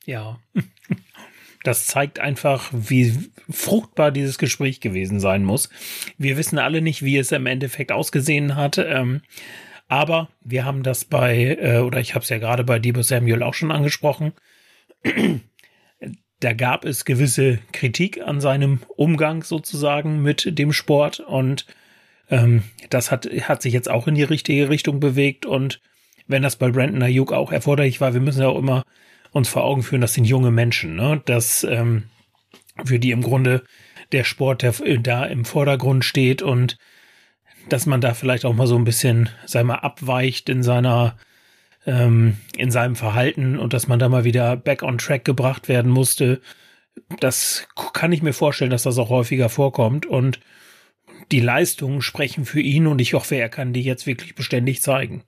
Ja. 0.06 0.40
Das 1.64 1.88
zeigt 1.88 2.20
einfach, 2.20 2.70
wie 2.72 3.32
fruchtbar 3.50 4.12
dieses 4.12 4.38
Gespräch 4.38 4.82
gewesen 4.82 5.20
sein 5.20 5.44
muss. 5.44 5.72
Wir 6.20 6.38
wissen 6.38 6.60
alle 6.60 6.80
nicht, 6.80 7.02
wie 7.02 7.18
es 7.18 7.32
im 7.32 7.48
Endeffekt 7.48 7.92
ausgesehen 7.92 8.56
hat. 8.56 8.78
Ähm, 8.78 9.22
aber 9.88 10.30
wir 10.42 10.64
haben 10.64 10.84
das 10.84 11.06
bei, 11.06 11.58
äh, 11.60 11.80
oder 11.80 12.00
ich 12.00 12.14
habe 12.14 12.22
es 12.22 12.30
ja 12.30 12.38
gerade 12.38 12.64
bei 12.64 12.78
Debo 12.78 13.02
Samuel 13.02 13.42
auch 13.42 13.56
schon 13.56 13.72
angesprochen 13.72 14.34
da 16.40 16.54
gab 16.54 16.86
es 16.86 17.06
gewisse 17.06 17.60
Kritik 17.72 18.22
an 18.22 18.42
seinem 18.42 18.82
Umgang 18.96 19.44
sozusagen 19.44 20.22
mit 20.22 20.58
dem 20.58 20.74
Sport 20.74 21.20
und 21.20 21.66
ähm, 22.30 22.64
das 22.90 23.12
hat, 23.12 23.26
hat 23.26 23.62
sich 23.62 23.74
jetzt 23.74 23.90
auch 23.90 24.08
in 24.08 24.16
die 24.16 24.24
richtige 24.24 24.70
Richtung 24.70 25.00
bewegt 25.00 25.46
und 25.46 25.82
wenn 26.28 26.42
das 26.42 26.56
bei 26.56 26.70
Brandon 26.70 27.04
Ayuk 27.04 27.32
auch 27.32 27.52
erforderlich 27.52 28.02
war, 28.02 28.14
wir 28.14 28.22
müssen 28.22 28.42
ja 28.42 28.48
auch 28.48 28.58
immer 28.58 28.84
uns 29.32 29.50
vor 29.50 29.64
Augen 29.64 29.84
führen, 29.84 30.02
das 30.02 30.14
sind 30.14 30.26
junge 30.26 30.52
Menschen, 30.52 30.96
ne? 30.96 31.22
dass 31.26 31.64
ähm, 31.64 32.04
für 32.84 33.00
die 33.00 33.12
im 33.12 33.22
Grunde 33.22 33.64
der 34.12 34.24
Sport 34.24 34.62
der, 34.62 34.74
da 35.00 35.26
im 35.26 35.46
Vordergrund 35.46 36.06
steht 36.06 36.42
und 36.42 36.78
dass 37.70 37.86
man 37.86 38.02
da 38.02 38.14
vielleicht 38.14 38.46
auch 38.46 38.54
mal 38.54 38.68
so 38.68 38.78
ein 38.78 38.84
bisschen, 38.84 39.30
sei 39.46 39.64
mal, 39.64 39.76
abweicht 39.76 40.50
in 40.50 40.64
seiner 40.64 41.18
ähm, 41.86 42.38
in 42.58 42.72
seinem 42.72 42.96
Verhalten 42.96 43.58
und 43.58 43.74
dass 43.74 43.88
man 43.88 44.00
da 44.00 44.10
mal 44.10 44.24
wieder 44.24 44.56
back 44.56 44.84
on 44.84 44.98
track 44.98 45.26
gebracht 45.26 45.68
werden 45.68 45.92
musste. 45.92 46.42
Das 47.20 47.68
kann 47.94 48.12
ich 48.12 48.22
mir 48.22 48.34
vorstellen, 48.34 48.72
dass 48.72 48.84
das 48.84 48.98
auch 48.98 49.10
häufiger 49.10 49.50
vorkommt 49.50 50.06
und 50.06 50.40
die 51.32 51.40
Leistungen 51.40 52.02
sprechen 52.02 52.46
für 52.46 52.62
ihn 52.62 52.88
und 52.88 53.00
ich 53.00 53.14
hoffe, 53.14 53.36
er 53.36 53.50
kann 53.50 53.74
die 53.74 53.84
jetzt 53.84 54.06
wirklich 54.06 54.36
beständig 54.36 54.82
zeigen. 54.82 55.24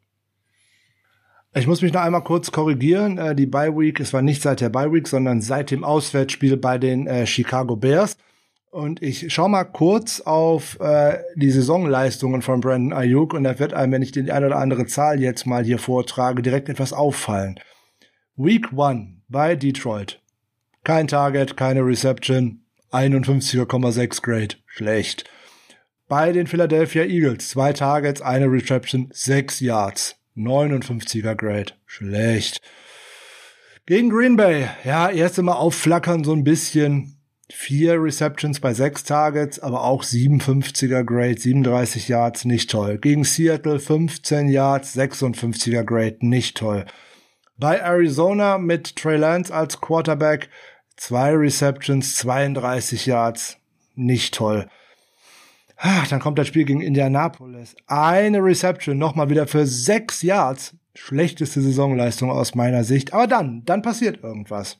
Ich 1.54 1.66
muss 1.66 1.82
mich 1.82 1.94
noch 1.94 2.02
einmal 2.02 2.24
kurz 2.24 2.52
korrigieren. 2.52 3.18
Äh, 3.18 3.36
die 3.36 3.48
Bye 3.48 3.76
Week, 3.76 4.00
es 4.00 4.14
war 4.14 4.22
nicht 4.22 4.42
seit 4.42 4.62
der 4.62 4.70
Bye 4.70 4.92
Week, 4.92 5.08
sondern 5.08 5.42
seit 5.42 5.72
dem 5.72 5.84
Auswärtsspiel 5.84 6.56
bei 6.58 6.78
den 6.78 7.08
äh, 7.08 7.26
Chicago 7.26 7.76
Bears. 7.76 8.18
Und 8.70 9.02
ich 9.02 9.34
schau 9.34 9.48
mal 9.48 9.64
kurz 9.64 10.20
auf 10.22 10.80
äh, 10.80 11.20
die 11.36 11.52
Saisonleistungen 11.52 12.42
von 12.42 12.60
Brandon 12.60 12.94
Ayuk 12.94 13.34
und 13.34 13.46
da 13.46 13.58
wird 13.60 13.74
einem, 13.74 13.94
wenn 13.94 14.02
ich 14.02 14.12
die 14.12 14.30
eine 14.32 14.48
oder 14.48 14.58
andere 14.58 14.86
Zahl 14.86 15.22
jetzt 15.22 15.46
mal 15.46 15.64
hier 15.64 15.80
vortrage, 15.80 16.42
direkt 16.42 16.70
etwas 16.70 16.94
auffallen. 16.94 17.60
Week 18.36 18.68
1 18.78 19.22
bei 19.30 19.56
Detroit. 19.56 20.22
Kein 20.84 21.08
Target, 21.08 21.58
keine 21.58 21.82
Reception, 21.86 22.62
51,6 22.92 24.22
Grade. 24.22 24.56
Schlecht. 24.66 25.24
Bei 26.08 26.32
den 26.32 26.48
Philadelphia 26.48 27.04
Eagles 27.04 27.50
zwei 27.50 27.74
Targets, 27.74 28.22
eine 28.22 28.46
Reception, 28.46 29.10
6 29.12 29.60
Yards. 29.62 30.16
59er 30.36 31.36
Grade. 31.36 31.74
Schlecht. 31.86 32.62
Gegen 33.86 34.10
Green 34.10 34.36
Bay, 34.36 34.68
ja, 34.84 35.10
erst 35.10 35.40
immer 35.40 35.60
aufflackern 35.60 36.24
so 36.24 36.34
ein 36.34 36.44
bisschen 36.44 37.17
vier 37.50 38.02
Receptions 38.02 38.60
bei 38.60 38.74
sechs 38.74 39.04
Targets, 39.04 39.60
aber 39.60 39.84
auch 39.84 40.04
57er 40.04 41.04
Grade, 41.04 41.40
37 41.40 42.08
Yards, 42.08 42.46
nicht 42.46 42.70
toll. 42.70 42.98
Gegen 42.98 43.24
Seattle 43.24 43.80
15 43.80 44.50
Yards, 44.50 44.96
56er 44.96 45.84
Grade, 45.84 46.18
nicht 46.22 46.58
toll. 46.58 46.86
Bei 47.58 47.78
Arizona 47.78 48.58
mit 48.58 48.96
Trey 48.96 49.18
Lance 49.18 49.54
als 49.54 49.80
Quarterback 49.80 50.50
zwei 50.98 51.32
Receptions, 51.32 52.16
32 52.18 53.06
Yards, 53.06 53.58
nicht 53.96 54.34
toll. 54.34 54.68
Ach, 55.78 56.08
dann 56.08 56.20
kommt 56.20 56.40
das 56.40 56.48
Spiel 56.48 56.66
gegen 56.66 56.82
Indianapolis. 56.82 57.76
Eine 57.86 58.44
Reception, 58.44 58.98
nochmal 58.98 59.30
wieder 59.30 59.48
für 59.48 59.66
sechs 59.66 60.24
Yards. 60.24 60.76
Schlechteste 60.96 61.62
Saisonleistung 61.62 62.32
aus 62.32 62.56
meiner 62.56 62.84
Sicht. 62.84 63.14
Aber 63.14 63.28
dann, 63.28 63.64
dann 63.66 63.84
passiert 63.84 64.24
irgendwas. 64.24 64.80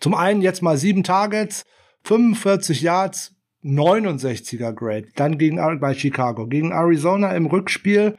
Zum 0.00 0.14
einen 0.14 0.42
jetzt 0.42 0.62
mal 0.62 0.76
sieben 0.76 1.04
Targets, 1.04 1.64
45 2.04 2.82
Yards, 2.82 3.34
69er 3.62 4.72
Grade. 4.72 5.08
Dann 5.16 5.38
gegen 5.38 5.56
bei 5.80 5.94
Chicago. 5.94 6.46
Gegen 6.46 6.72
Arizona 6.72 7.32
im 7.32 7.46
Rückspiel 7.46 8.16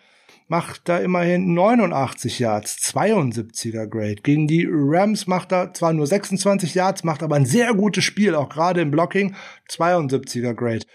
macht 0.48 0.90
er 0.90 1.02
immerhin 1.02 1.54
89 1.54 2.40
Yards, 2.40 2.78
72er 2.94 3.88
Grade. 3.88 4.18
Gegen 4.22 4.48
die 4.48 4.68
Rams 4.70 5.26
macht 5.26 5.54
er 5.54 5.74
zwar 5.74 5.94
nur 5.94 6.06
26 6.06 6.76
Yards, 6.76 7.04
macht 7.04 7.24
aber 7.24 7.38
ein 7.38 7.46
sehr 7.46 7.74
gutes 7.74 8.04
Spiel, 8.04 8.36
auch 8.36 8.50
gerade 8.50 8.82
im 8.82 8.92
Blocking, 8.92 9.36
72er 9.70 10.54
Grade. 10.54 10.86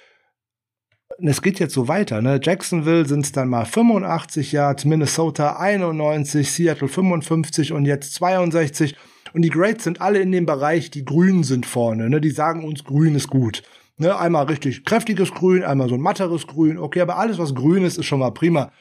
Und 1.19 1.29
es 1.29 1.41
geht 1.41 1.59
jetzt 1.59 1.73
so 1.73 1.89
weiter, 1.89 2.21
ne? 2.21 2.39
Jacksonville 2.43 3.07
sind 3.07 3.25
es 3.25 3.33
dann 3.33 3.49
mal 3.49 3.65
85 3.65 4.53
Yards, 4.53 4.85
Minnesota 4.85 5.57
91, 5.57 6.53
Seattle 6.53 6.89
55 6.89 7.73
und 7.73 7.87
jetzt 7.87 8.13
62. 8.15 8.95
Und 9.37 9.43
die 9.43 9.51
Grades 9.51 9.85
sind 9.85 10.01
alle 10.01 10.21
in 10.21 10.33
dem 10.33 10.47
Bereich, 10.47 10.91
die 10.91 11.05
grün 11.05 11.45
sind 11.45 11.67
vorne. 11.67 12.09
Ne? 12.09 12.23
Die 12.23 12.31
sagen 12.31 12.65
uns, 12.65 12.85
grün 12.85 13.15
ist 13.15 13.29
gut. 13.29 13.63
Ne? 13.99 14.19
Einmal 14.19 14.47
richtig 14.47 14.87
kräftiges 14.87 15.31
Grün, 15.31 15.63
einmal 15.63 15.91
so 15.91 15.95
ein 15.95 16.01
matteres 16.01 16.47
Grün. 16.47 16.79
Okay, 16.79 17.03
aber 17.03 17.19
alles, 17.19 17.37
was 17.37 17.55
grün 17.55 17.85
ist, 17.85 17.99
ist 17.99 18.07
schon 18.07 18.21
mal 18.21 18.31
prima. 18.31 18.73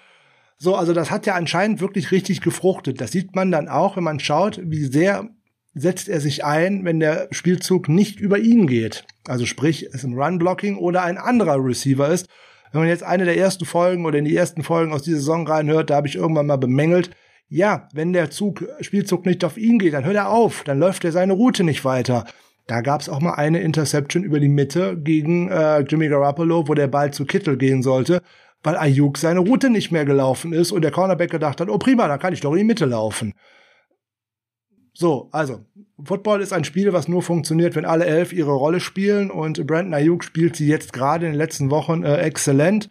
So, 0.57 0.77
also 0.77 0.93
das 0.93 1.11
hat 1.11 1.25
ja 1.25 1.35
anscheinend 1.35 1.81
wirklich 1.81 2.13
richtig 2.13 2.39
gefruchtet. 2.39 3.01
Das 3.01 3.11
sieht 3.11 3.35
man 3.35 3.51
dann 3.51 3.67
auch, 3.67 3.97
wenn 3.97 4.05
man 4.05 4.21
schaut, 4.21 4.61
wie 4.63 4.85
sehr 4.85 5.29
setzt 5.73 6.07
er 6.07 6.21
sich 6.21 6.45
ein, 6.45 6.85
wenn 6.85 7.01
der 7.01 7.27
Spielzug 7.31 7.89
nicht 7.89 8.21
über 8.21 8.39
ihn 8.39 8.65
geht. 8.65 9.03
Also 9.27 9.45
sprich, 9.45 9.89
es 9.91 10.05
ein 10.05 10.13
Run-Blocking 10.13 10.77
oder 10.77 11.03
ein 11.03 11.17
anderer 11.17 11.61
Receiver 11.61 12.07
ist. 12.07 12.29
Wenn 12.71 12.79
man 12.79 12.87
jetzt 12.87 13.03
eine 13.03 13.25
der 13.25 13.37
ersten 13.37 13.65
Folgen 13.65 14.05
oder 14.05 14.19
in 14.19 14.25
die 14.25 14.37
ersten 14.37 14.63
Folgen 14.63 14.93
aus 14.93 15.03
dieser 15.03 15.17
Saison 15.17 15.45
reinhört, 15.45 15.89
da 15.89 15.97
habe 15.97 16.07
ich 16.07 16.15
irgendwann 16.15 16.47
mal 16.47 16.55
bemängelt, 16.55 17.09
ja, 17.47 17.87
wenn 17.93 18.13
der 18.13 18.31
Zug, 18.31 18.65
Spielzug 18.81 19.25
nicht 19.25 19.43
auf 19.43 19.57
ihn 19.57 19.79
geht, 19.79 19.93
dann 19.93 20.05
hört 20.05 20.15
er 20.15 20.29
auf, 20.29 20.63
dann 20.63 20.79
läuft 20.79 21.05
er 21.05 21.11
seine 21.11 21.33
Route 21.33 21.63
nicht 21.63 21.85
weiter. 21.85 22.25
Da 22.67 22.81
gab 22.81 23.01
es 23.01 23.09
auch 23.09 23.21
mal 23.21 23.33
eine 23.33 23.61
Interception 23.61 24.23
über 24.23 24.39
die 24.39 24.49
Mitte 24.49 24.97
gegen 24.97 25.49
äh, 25.49 25.81
Jimmy 25.81 26.07
Garoppolo, 26.07 26.67
wo 26.67 26.73
der 26.73 26.87
Ball 26.87 27.13
zu 27.13 27.25
Kittel 27.25 27.57
gehen 27.57 27.83
sollte, 27.83 28.21
weil 28.63 28.75
Ayuk 28.75 29.19
seine 29.19 29.41
Route 29.41 29.69
nicht 29.69 29.91
mehr 29.91 30.05
gelaufen 30.05 30.51
ist 30.51 30.71
und 30.71 30.81
der 30.81 30.91
Cornerback 30.91 31.29
gedacht 31.29 31.61
hat, 31.61 31.69
oh 31.69 31.77
prima, 31.77 32.07
dann 32.07 32.19
kann 32.19 32.33
ich 32.33 32.41
doch 32.41 32.51
in 32.53 32.59
die 32.59 32.63
Mitte 32.63 32.85
laufen. 32.85 33.33
So, 34.97 35.29
also, 35.31 35.65
Football 36.03 36.41
ist 36.41 36.53
ein 36.53 36.63
Spiel, 36.63 36.93
was 36.93 37.07
nur 37.07 37.21
funktioniert, 37.21 37.75
wenn 37.75 37.85
alle 37.85 38.05
elf 38.05 38.31
ihre 38.33 38.53
Rolle 38.53 38.79
spielen 38.79 39.29
und 39.29 39.67
Brandon 39.67 39.93
Ayuk 39.93 40.23
spielt 40.23 40.55
sie 40.55 40.67
jetzt 40.67 40.93
gerade 40.93 41.25
in 41.25 41.33
den 41.33 41.37
letzten 41.37 41.69
Wochen 41.69 42.03
äh, 42.03 42.15
exzellent. 42.17 42.89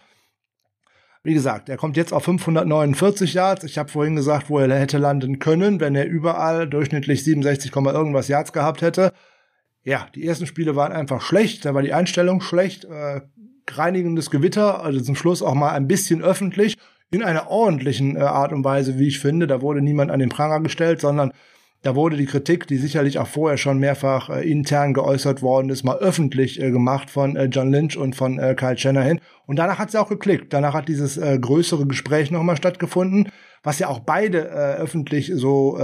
Wie 1.26 1.32
gesagt, 1.32 1.70
er 1.70 1.78
kommt 1.78 1.96
jetzt 1.96 2.12
auf 2.12 2.24
549 2.24 3.32
Yards. 3.32 3.64
Ich 3.64 3.78
habe 3.78 3.88
vorhin 3.88 4.14
gesagt, 4.14 4.50
wo 4.50 4.58
er 4.58 4.78
hätte 4.78 4.98
landen 4.98 5.38
können, 5.38 5.80
wenn 5.80 5.94
er 5.94 6.06
überall 6.06 6.68
durchschnittlich 6.68 7.24
67, 7.24 7.74
irgendwas 7.74 8.28
Yards 8.28 8.52
gehabt 8.52 8.82
hätte. 8.82 9.10
Ja, 9.84 10.06
die 10.14 10.26
ersten 10.26 10.46
Spiele 10.46 10.76
waren 10.76 10.92
einfach 10.92 11.22
schlecht, 11.22 11.64
da 11.64 11.72
war 11.74 11.80
die 11.80 11.94
Einstellung 11.94 12.42
schlecht, 12.42 12.84
äh, 12.84 13.22
reinigendes 13.70 14.30
Gewitter, 14.30 14.84
also 14.84 15.00
zum 15.00 15.16
Schluss 15.16 15.42
auch 15.42 15.54
mal 15.54 15.72
ein 15.72 15.88
bisschen 15.88 16.22
öffentlich, 16.22 16.76
in 17.10 17.22
einer 17.22 17.48
ordentlichen 17.48 18.16
äh, 18.16 18.20
Art 18.20 18.52
und 18.52 18.62
Weise, 18.62 18.98
wie 18.98 19.08
ich 19.08 19.18
finde. 19.18 19.46
Da 19.46 19.62
wurde 19.62 19.80
niemand 19.80 20.10
an 20.10 20.20
den 20.20 20.28
Pranger 20.28 20.60
gestellt, 20.60 21.00
sondern 21.00 21.32
da 21.84 21.94
wurde 21.94 22.16
die 22.16 22.24
Kritik, 22.24 22.66
die 22.66 22.78
sicherlich 22.78 23.18
auch 23.18 23.26
vorher 23.26 23.58
schon 23.58 23.78
mehrfach 23.78 24.30
äh, 24.30 24.50
intern 24.50 24.94
geäußert 24.94 25.42
worden 25.42 25.68
ist, 25.68 25.84
mal 25.84 25.98
öffentlich 25.98 26.60
äh, 26.60 26.70
gemacht 26.70 27.10
von 27.10 27.36
äh, 27.36 27.44
John 27.44 27.70
Lynch 27.70 27.98
und 27.98 28.16
von 28.16 28.38
äh, 28.38 28.54
Kyle 28.54 28.78
Shanahan. 28.78 29.20
Und 29.46 29.56
danach 29.56 29.78
hat 29.78 29.90
es 29.90 29.96
auch 29.96 30.08
geklickt. 30.08 30.52
Danach 30.54 30.72
hat 30.72 30.88
dieses 30.88 31.18
äh, 31.18 31.38
größere 31.38 31.86
Gespräch 31.86 32.30
nochmal 32.30 32.56
stattgefunden, 32.56 33.28
was 33.62 33.78
ja 33.78 33.88
auch 33.88 34.00
beide 34.00 34.48
äh, 34.48 34.80
öffentlich 34.80 35.30
so 35.34 35.78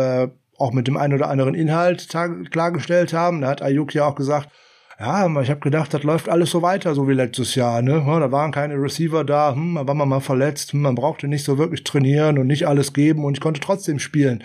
auch 0.58 0.72
mit 0.72 0.86
dem 0.86 0.98
einen 0.98 1.14
oder 1.14 1.28
anderen 1.28 1.54
Inhalt 1.54 2.08
klargestellt 2.50 3.14
haben. 3.14 3.40
Da 3.40 3.48
hat 3.48 3.62
Ayuk 3.62 3.94
ja 3.94 4.06
auch 4.06 4.14
gesagt, 4.14 4.50
ja, 4.98 5.26
ich 5.40 5.48
habe 5.48 5.60
gedacht, 5.60 5.94
das 5.94 6.02
läuft 6.02 6.28
alles 6.28 6.50
so 6.50 6.60
weiter, 6.60 6.94
so 6.94 7.08
wie 7.08 7.14
letztes 7.14 7.54
Jahr. 7.54 7.80
Ne? 7.80 8.02
Da 8.06 8.30
waren 8.30 8.52
keine 8.52 8.74
Receiver 8.74 9.24
da, 9.24 9.54
hm, 9.54 9.76
da 9.76 9.86
war 9.86 9.94
man 9.94 10.10
mal 10.10 10.20
verletzt, 10.20 10.74
hm, 10.74 10.82
man 10.82 10.94
brauchte 10.94 11.26
nicht 11.26 11.44
so 11.44 11.56
wirklich 11.56 11.84
trainieren 11.84 12.38
und 12.38 12.46
nicht 12.46 12.68
alles 12.68 12.92
geben 12.92 13.24
und 13.24 13.38
ich 13.38 13.40
konnte 13.40 13.60
trotzdem 13.60 13.98
spielen. 13.98 14.44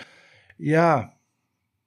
Ja, 0.56 1.12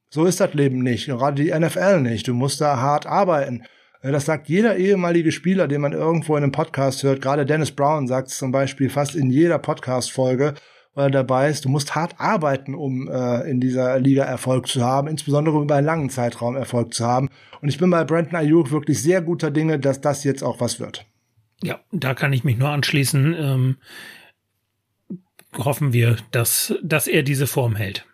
so 0.10 0.26
ist 0.26 0.40
das 0.40 0.54
Leben 0.54 0.80
nicht, 0.80 1.06
gerade 1.06 1.42
die 1.42 1.52
NFL 1.52 2.02
nicht. 2.02 2.28
Du 2.28 2.34
musst 2.34 2.62
da 2.62 2.78
hart 2.78 3.06
arbeiten. 3.06 3.64
Äh, 4.02 4.12
das 4.12 4.26
sagt 4.26 4.50
jeder 4.50 4.78
ehemalige 4.78 5.32
Spieler, 5.32 5.68
den 5.68 5.82
man 5.82 5.94
irgendwo 5.94 6.36
in 6.36 6.44
einem 6.44 6.52
Podcast 6.52 7.04
hört. 7.04 7.22
Gerade 7.22 7.46
Dennis 7.46 7.72
Brown 7.72 8.08
sagt 8.08 8.30
es 8.30 8.38
zum 8.38 8.52
Beispiel 8.52 8.90
fast 8.90 9.16
in 9.16 9.30
jeder 9.30 9.60
Podcast-Folge, 9.60 10.56
weil 10.96 11.08
er 11.08 11.12
dabei 11.12 11.50
ist. 11.50 11.66
Du 11.66 11.70
musst 11.70 11.96
hart 11.96 12.16
arbeiten, 12.18 12.74
um 12.74 13.08
äh, 13.08 13.50
in 13.50 13.60
dieser 13.60 14.00
Liga 14.00 14.24
Erfolg 14.24 14.68
zu 14.68 14.82
haben, 14.82 15.08
insbesondere 15.08 15.62
über 15.62 15.76
einen 15.76 15.86
langen 15.86 16.10
Zeitraum 16.10 16.56
Erfolg 16.56 16.94
zu 16.94 17.06
haben. 17.06 17.30
Und 17.62 17.70
ich 17.70 17.78
bin 17.78 17.90
bei 17.90 18.04
Brandon 18.04 18.36
Ayuk 18.36 18.72
wirklich 18.72 19.02
sehr 19.02 19.22
guter 19.22 19.52
Dinge, 19.52 19.80
dass 19.80 20.02
das 20.02 20.24
jetzt 20.24 20.44
auch 20.44 20.60
was 20.60 20.80
wird. 20.80 21.06
Ja, 21.62 21.80
da 21.92 22.14
kann 22.14 22.34
ich 22.34 22.44
mich 22.44 22.58
nur 22.58 22.70
anschließen. 22.70 23.36
Ähm, 23.38 23.78
hoffen 25.58 25.94
wir, 25.94 26.18
dass, 26.32 26.74
dass 26.82 27.08
er 27.08 27.24
diese 27.24 27.48
Form 27.48 27.76
hält. 27.76 28.06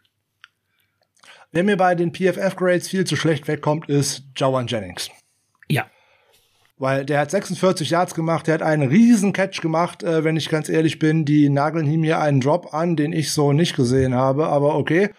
Wer 1.55 1.63
mir 1.63 1.77
bei 1.77 1.95
den 1.95 2.11
PFF-Grades 2.11 2.89
viel 2.89 3.05
zu 3.05 3.15
schlecht 3.15 3.47
wegkommt, 3.47 3.87
ist 3.87 4.25
Jowan 4.35 4.67
Jennings. 4.67 5.09
Ja. 5.69 5.85
Weil 6.77 7.05
der 7.05 7.21
hat 7.21 7.31
46 7.31 7.91
Yards 7.91 8.13
gemacht, 8.13 8.47
der 8.47 8.55
hat 8.55 8.61
einen 8.61 8.89
riesen 8.89 9.31
Catch 9.31 9.61
gemacht, 9.61 10.03
äh, 10.03 10.25
wenn 10.25 10.35
ich 10.35 10.49
ganz 10.49 10.67
ehrlich 10.67 10.99
bin. 10.99 11.23
Die 11.23 11.47
nageln 11.47 11.89
ihm 11.89 12.03
hier 12.03 12.19
einen 12.19 12.41
Drop 12.41 12.73
an, 12.73 12.97
den 12.97 13.13
ich 13.13 13.31
so 13.31 13.53
nicht 13.53 13.73
gesehen 13.77 14.15
habe, 14.15 14.47
aber 14.47 14.75
okay. 14.75 15.11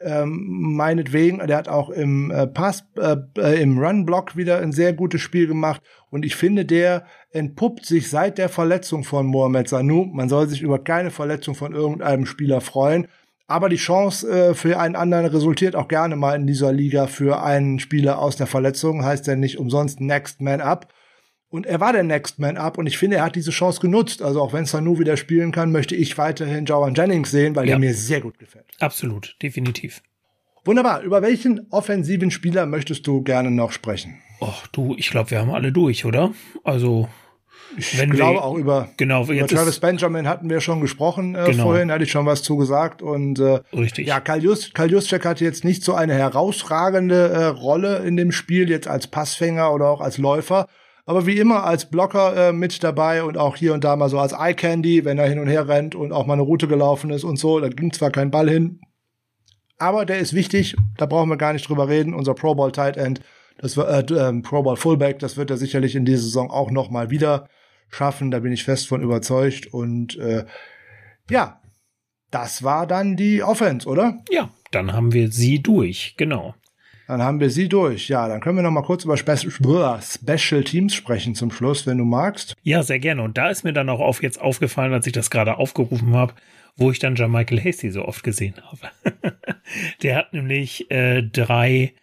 Ähm, 0.00 0.46
meinetwegen, 0.74 1.46
der 1.46 1.58
hat 1.58 1.68
auch 1.68 1.90
im 1.90 2.30
äh, 2.30 2.46
Pass, 2.46 2.86
äh, 2.96 3.16
äh, 3.36 3.60
im 3.60 3.78
Run-Block 3.78 4.36
wieder 4.36 4.60
ein 4.60 4.72
sehr 4.72 4.94
gutes 4.94 5.20
Spiel 5.20 5.46
gemacht. 5.46 5.82
Und 6.08 6.24
ich 6.24 6.34
finde, 6.34 6.64
der 6.64 7.04
entpuppt 7.30 7.84
sich 7.84 8.08
seit 8.08 8.38
der 8.38 8.48
Verletzung 8.48 9.04
von 9.04 9.26
Mohamed 9.26 9.68
Sanu. 9.68 10.06
Man 10.06 10.30
soll 10.30 10.48
sich 10.48 10.62
über 10.62 10.82
keine 10.82 11.10
Verletzung 11.10 11.54
von 11.54 11.74
irgendeinem 11.74 12.24
Spieler 12.24 12.62
freuen. 12.62 13.06
Aber 13.46 13.68
die 13.68 13.76
Chance 13.76 14.28
äh, 14.28 14.54
für 14.54 14.78
einen 14.78 14.96
anderen 14.96 15.26
resultiert 15.26 15.76
auch 15.76 15.88
gerne 15.88 16.16
mal 16.16 16.34
in 16.34 16.46
dieser 16.46 16.72
Liga 16.72 17.06
für 17.06 17.42
einen 17.42 17.78
Spieler 17.78 18.18
aus 18.18 18.36
der 18.36 18.46
Verletzung. 18.46 19.04
Heißt 19.04 19.26
ja 19.26 19.36
nicht 19.36 19.58
umsonst 19.58 20.00
Next 20.00 20.40
Man 20.40 20.60
Up. 20.60 20.92
Und 21.50 21.66
er 21.66 21.78
war 21.78 21.92
der 21.92 22.02
Next 22.02 22.38
Man 22.38 22.56
Up 22.56 22.78
und 22.78 22.86
ich 22.86 22.98
finde, 22.98 23.18
er 23.18 23.24
hat 23.24 23.36
diese 23.36 23.52
Chance 23.52 23.80
genutzt. 23.80 24.22
Also 24.22 24.40
auch 24.40 24.52
wenn 24.52 24.64
Sanu 24.64 24.98
wieder 24.98 25.16
spielen 25.16 25.52
kann, 25.52 25.70
möchte 25.70 25.94
ich 25.94 26.18
weiterhin 26.18 26.64
Joan 26.64 26.94
Jennings 26.94 27.30
sehen, 27.30 27.54
weil 27.54 27.68
ja. 27.68 27.74
er 27.74 27.78
mir 27.78 27.94
sehr 27.94 28.20
gut 28.20 28.38
gefällt. 28.38 28.66
Absolut, 28.80 29.36
definitiv. 29.40 30.02
Wunderbar. 30.64 31.02
Über 31.02 31.20
welchen 31.22 31.66
offensiven 31.70 32.30
Spieler 32.30 32.66
möchtest 32.66 33.06
du 33.06 33.22
gerne 33.22 33.50
noch 33.50 33.70
sprechen? 33.70 34.18
Ach 34.40 34.66
du, 34.68 34.96
ich 34.96 35.10
glaube, 35.10 35.30
wir 35.30 35.38
haben 35.38 35.50
alle 35.50 35.70
durch, 35.70 36.04
oder? 36.04 36.32
Also 36.64 37.08
ich 37.76 37.98
Wenn 37.98 38.10
glaube 38.10 38.36
wir, 38.36 38.44
auch 38.44 38.56
über, 38.56 38.88
genau, 38.96 39.24
über 39.24 39.46
Travis 39.46 39.80
Benjamin 39.80 40.28
hatten 40.28 40.48
wir 40.48 40.60
schon 40.60 40.80
gesprochen 40.80 41.34
äh, 41.34 41.50
genau. 41.50 41.64
vorhin, 41.64 41.90
hatte 41.90 42.04
ich 42.04 42.10
schon 42.10 42.26
was 42.26 42.42
zugesagt 42.42 43.02
und 43.02 43.38
äh, 43.38 43.60
Richtig. 43.72 44.06
ja, 44.06 44.20
Kal 44.20 44.42
Juszczyk 44.42 45.24
hatte 45.24 45.44
jetzt 45.44 45.64
nicht 45.64 45.82
so 45.82 45.94
eine 45.94 46.14
herausragende 46.14 47.28
äh, 47.28 47.44
Rolle 47.46 47.98
in 47.98 48.16
dem 48.16 48.32
Spiel 48.32 48.68
jetzt 48.70 48.88
als 48.88 49.06
Passfänger 49.06 49.72
oder 49.72 49.88
auch 49.88 50.00
als 50.00 50.18
Läufer, 50.18 50.68
aber 51.06 51.26
wie 51.26 51.38
immer 51.38 51.64
als 51.64 51.90
Blocker 51.90 52.48
äh, 52.48 52.52
mit 52.52 52.82
dabei 52.82 53.22
und 53.22 53.36
auch 53.36 53.56
hier 53.56 53.74
und 53.74 53.84
da 53.84 53.96
mal 53.96 54.08
so 54.08 54.18
als 54.18 54.32
Eye 54.32 54.54
Candy, 54.54 55.04
wenn 55.04 55.18
er 55.18 55.28
hin 55.28 55.38
und 55.38 55.48
her 55.48 55.68
rennt 55.68 55.94
und 55.94 56.12
auch 56.12 56.26
mal 56.26 56.34
eine 56.34 56.42
Route 56.42 56.68
gelaufen 56.68 57.10
ist 57.10 57.24
und 57.24 57.38
so, 57.38 57.60
da 57.60 57.68
ging 57.68 57.92
zwar 57.92 58.10
kein 58.10 58.30
Ball 58.30 58.48
hin, 58.48 58.80
aber 59.78 60.04
der 60.04 60.18
ist 60.18 60.34
wichtig, 60.34 60.76
da 60.96 61.06
brauchen 61.06 61.28
wir 61.28 61.36
gar 61.36 61.52
nicht 61.52 61.68
drüber 61.68 61.88
reden, 61.88 62.14
unser 62.14 62.34
Pro 62.34 62.54
Bowl 62.54 62.72
Tight 62.72 62.96
End 62.96 63.20
das 63.58 63.76
war 63.76 63.88
äh, 63.88 64.00
äh, 64.00 64.42
Pro 64.42 64.62
Bowl 64.62 64.76
Fullback, 64.76 65.18
das 65.18 65.36
wird 65.36 65.50
er 65.50 65.56
sicherlich 65.56 65.94
in 65.94 66.04
dieser 66.04 66.22
Saison 66.22 66.50
auch 66.50 66.70
noch 66.70 66.90
mal 66.90 67.10
wieder 67.10 67.48
schaffen. 67.88 68.30
Da 68.30 68.40
bin 68.40 68.52
ich 68.52 68.64
fest 68.64 68.88
von 68.88 69.02
überzeugt. 69.02 69.66
Und 69.66 70.16
äh, 70.18 70.44
ja, 71.30 71.60
das 72.30 72.62
war 72.62 72.86
dann 72.86 73.16
die 73.16 73.42
Offense, 73.42 73.88
oder? 73.88 74.18
Ja, 74.30 74.50
dann 74.70 74.92
haben 74.92 75.12
wir 75.12 75.30
sie 75.30 75.62
durch, 75.62 76.14
genau. 76.16 76.54
Dann 77.06 77.22
haben 77.22 77.38
wir 77.38 77.50
sie 77.50 77.68
durch. 77.68 78.08
Ja, 78.08 78.28
dann 78.28 78.40
können 78.40 78.56
wir 78.56 78.62
noch 78.62 78.70
mal 78.70 78.82
kurz 78.82 79.04
über 79.04 79.16
Spe 79.16 79.36
Special 79.36 80.64
Teams 80.64 80.94
sprechen 80.94 81.34
zum 81.34 81.50
Schluss, 81.50 81.86
wenn 81.86 81.98
du 81.98 82.04
magst. 82.04 82.54
Ja, 82.62 82.82
sehr 82.82 82.98
gerne. 82.98 83.22
Und 83.22 83.36
da 83.36 83.50
ist 83.50 83.62
mir 83.62 83.72
dann 83.74 83.90
auch 83.90 84.00
auf 84.00 84.22
jetzt 84.22 84.40
aufgefallen, 84.40 84.92
als 84.92 85.06
ich 85.06 85.12
das 85.12 85.30
gerade 85.30 85.58
aufgerufen 85.58 86.14
habe, 86.14 86.34
wo 86.76 86.90
ich 86.90 86.98
dann 86.98 87.14
Michael 87.30 87.62
Hasty 87.62 87.90
so 87.90 88.04
oft 88.04 88.24
gesehen 88.24 88.54
habe. 88.62 88.90
Der 90.02 90.16
hat 90.16 90.32
nämlich 90.32 90.90
äh, 90.90 91.22
drei 91.22 91.94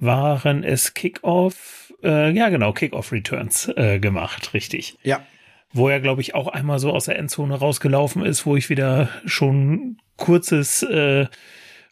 waren 0.00 0.64
es 0.64 0.94
Kickoff, 0.94 1.81
äh, 2.02 2.30
ja 2.30 2.48
genau, 2.48 2.72
Kickoff 2.72 3.12
Returns 3.12 3.68
äh, 3.76 3.98
gemacht, 3.98 4.54
richtig. 4.54 4.96
Ja. 5.02 5.24
Wo 5.72 5.88
er, 5.88 6.00
glaube 6.00 6.20
ich, 6.20 6.34
auch 6.34 6.48
einmal 6.48 6.78
so 6.78 6.92
aus 6.92 7.06
der 7.06 7.18
Endzone 7.18 7.54
rausgelaufen 7.54 8.24
ist, 8.24 8.44
wo 8.44 8.56
ich 8.56 8.68
wieder 8.68 9.08
schon 9.24 9.96
kurzes 10.16 10.82
äh, 10.82 11.26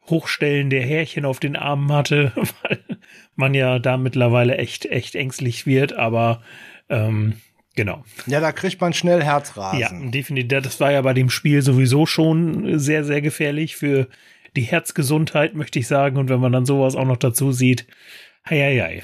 Hochstellen 0.09 0.71
der 0.71 0.83
Härchen 0.83 1.25
auf 1.25 1.41
den 1.41 1.57
Armen 1.57 1.91
hatte, 1.93 2.33
weil 2.63 2.79
man 3.37 3.55
ja 3.55 3.79
da 3.79 3.97
mittlerweile 3.97 4.59
echt, 4.59 4.87
echt 4.87 5.15
ängstlich 5.15 5.67
wird, 5.67 5.93
aber 5.95 6.43
ähm, 6.89 7.35
Genau. 7.77 8.05
Ja, 8.27 8.41
da 8.41 8.53
kriegt 8.53 8.81
man 8.81 8.93
schnell 8.93 9.23
Herzrasen. 9.23 9.79
Ja, 9.79 10.11
definitiv. 10.11 10.63
Das 10.63 10.81
war 10.81 10.91
ja 10.91 11.01
bei 11.03 11.15
dem 11.15 11.31
Spiel 11.31 11.63
sowieso 11.63 12.05
schon 12.05 12.79
sehr, 12.79 13.05
sehr 13.05 13.23
gefährlich 13.23 13.77
für 13.77 14.09
die 14.57 14.63
Herzgesundheit, 14.63 15.55
möchte 15.55 15.79
ich 15.79 15.87
sagen. 15.87 16.17
Und 16.17 16.29
wenn 16.29 16.41
man 16.41 16.53
dann 16.53 16.67
sowas 16.67 16.97
auch 16.97 17.05
noch 17.05 17.17
dazu 17.17 17.53
sieht, 17.53 17.87
hei, 18.49 18.59
hei, 18.59 18.81
hei. 18.81 19.03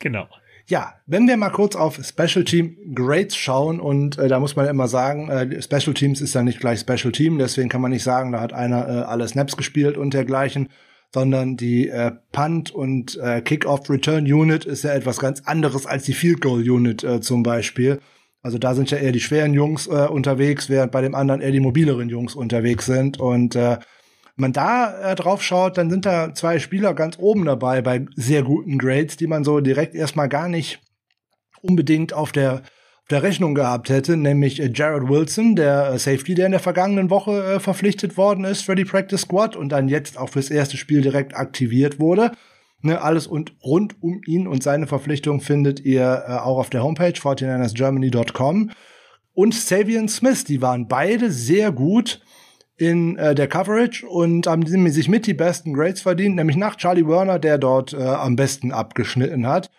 Genau. 0.00 0.26
Ja, 0.66 0.94
wenn 1.06 1.26
wir 1.26 1.36
mal 1.36 1.50
kurz 1.50 1.74
auf 1.74 2.00
Special 2.04 2.44
Team 2.44 2.76
Grades 2.94 3.36
schauen 3.36 3.80
und 3.80 4.18
äh, 4.18 4.28
da 4.28 4.38
muss 4.38 4.56
man 4.56 4.68
immer 4.68 4.88
sagen, 4.88 5.28
äh, 5.28 5.60
Special 5.62 5.94
Teams 5.94 6.20
ist 6.20 6.34
ja 6.34 6.42
nicht 6.42 6.60
gleich 6.60 6.80
Special 6.80 7.12
Team, 7.12 7.38
deswegen 7.38 7.68
kann 7.68 7.80
man 7.80 7.90
nicht 7.90 8.02
sagen, 8.02 8.32
da 8.32 8.40
hat 8.40 8.52
einer 8.52 8.88
äh, 8.88 8.92
alle 9.02 9.26
Snaps 9.26 9.56
gespielt 9.56 9.96
und 9.96 10.14
dergleichen, 10.14 10.68
sondern 11.12 11.56
die 11.56 11.88
äh, 11.88 12.12
Punt 12.32 12.70
und 12.70 13.18
äh, 13.18 13.40
Kickoff 13.40 13.90
Return 13.90 14.24
Unit 14.32 14.64
ist 14.64 14.84
ja 14.84 14.92
etwas 14.92 15.18
ganz 15.18 15.42
anderes 15.44 15.86
als 15.86 16.04
die 16.04 16.12
Field 16.12 16.40
Goal 16.40 16.60
Unit 16.60 17.02
äh, 17.02 17.20
zum 17.20 17.42
Beispiel. 17.42 17.98
Also 18.42 18.58
da 18.58 18.74
sind 18.74 18.90
ja 18.90 18.98
eher 18.98 19.12
die 19.12 19.20
schweren 19.20 19.54
Jungs 19.54 19.86
äh, 19.86 20.06
unterwegs, 20.06 20.70
während 20.70 20.92
bei 20.92 21.02
dem 21.02 21.14
anderen 21.14 21.40
eher 21.40 21.50
die 21.50 21.60
mobileren 21.60 22.08
Jungs 22.08 22.34
unterwegs 22.34 22.86
sind 22.86 23.18
und 23.18 23.56
äh, 23.56 23.78
man 24.40 24.52
da 24.52 25.12
äh, 25.12 25.14
drauf 25.14 25.42
schaut, 25.42 25.78
dann 25.78 25.90
sind 25.90 26.06
da 26.06 26.34
zwei 26.34 26.58
Spieler 26.58 26.94
ganz 26.94 27.18
oben 27.18 27.44
dabei 27.44 27.82
bei 27.82 28.06
sehr 28.16 28.42
guten 28.42 28.78
Grades, 28.78 29.16
die 29.16 29.26
man 29.26 29.44
so 29.44 29.60
direkt 29.60 29.94
erstmal 29.94 30.28
gar 30.28 30.48
nicht 30.48 30.80
unbedingt 31.62 32.12
auf 32.12 32.32
der, 32.32 32.54
auf 32.54 33.08
der 33.10 33.22
Rechnung 33.22 33.54
gehabt 33.54 33.88
hätte, 33.88 34.16
nämlich 34.16 34.60
äh, 34.60 34.70
Jared 34.72 35.08
Wilson, 35.08 35.56
der 35.56 35.92
äh, 35.92 35.98
Safety, 35.98 36.34
der 36.34 36.46
in 36.46 36.52
der 36.52 36.60
vergangenen 36.60 37.10
Woche 37.10 37.54
äh, 37.54 37.60
verpflichtet 37.60 38.16
worden 38.16 38.44
ist 38.44 38.62
für 38.62 38.74
die 38.74 38.84
Practice 38.84 39.22
Squad 39.22 39.56
und 39.56 39.70
dann 39.70 39.88
jetzt 39.88 40.18
auch 40.18 40.30
fürs 40.30 40.50
erste 40.50 40.76
Spiel 40.76 41.02
direkt 41.02 41.36
aktiviert 41.36 42.00
wurde. 42.00 42.32
Ne, 42.82 43.02
alles 43.02 43.26
und 43.26 43.52
rund 43.62 44.02
um 44.02 44.22
ihn 44.26 44.48
und 44.48 44.62
seine 44.62 44.86
Verpflichtung 44.86 45.42
findet 45.42 45.80
ihr 45.80 46.24
äh, 46.26 46.32
auch 46.32 46.58
auf 46.58 46.70
der 46.70 46.82
Homepage 46.82 47.12
49ersgermany.com. 47.12 48.70
Und 49.34 49.54
Savian 49.54 50.08
Smith, 50.08 50.44
die 50.44 50.62
waren 50.62 50.88
beide 50.88 51.30
sehr 51.30 51.72
gut 51.72 52.20
in 52.80 53.16
äh, 53.18 53.34
der 53.34 53.46
Coverage 53.46 54.06
und 54.06 54.46
haben 54.46 54.64
sich 54.64 55.08
mit 55.08 55.26
die 55.26 55.34
besten 55.34 55.74
Grades 55.74 56.00
verdient, 56.00 56.36
nämlich 56.36 56.56
nach 56.56 56.76
Charlie 56.76 57.06
Werner, 57.06 57.38
der 57.38 57.58
dort 57.58 57.92
äh, 57.92 57.98
am 57.98 58.36
besten 58.36 58.72
abgeschnitten 58.72 59.46
hat. 59.46 59.70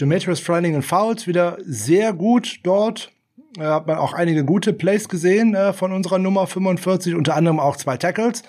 Demetrius 0.00 0.38
Freining 0.38 0.76
in 0.76 0.82
Fouls 0.82 1.26
wieder 1.26 1.58
sehr 1.60 2.12
gut 2.12 2.60
dort. 2.62 3.10
Äh, 3.58 3.62
hat 3.62 3.88
man 3.88 3.98
auch 3.98 4.12
einige 4.12 4.44
gute 4.44 4.72
Plays 4.72 5.08
gesehen 5.08 5.56
äh, 5.56 5.72
von 5.72 5.92
unserer 5.92 6.20
Nummer 6.20 6.46
45, 6.46 7.16
unter 7.16 7.34
anderem 7.34 7.58
auch 7.58 7.76
zwei 7.76 7.96
Tackles. 7.96 8.44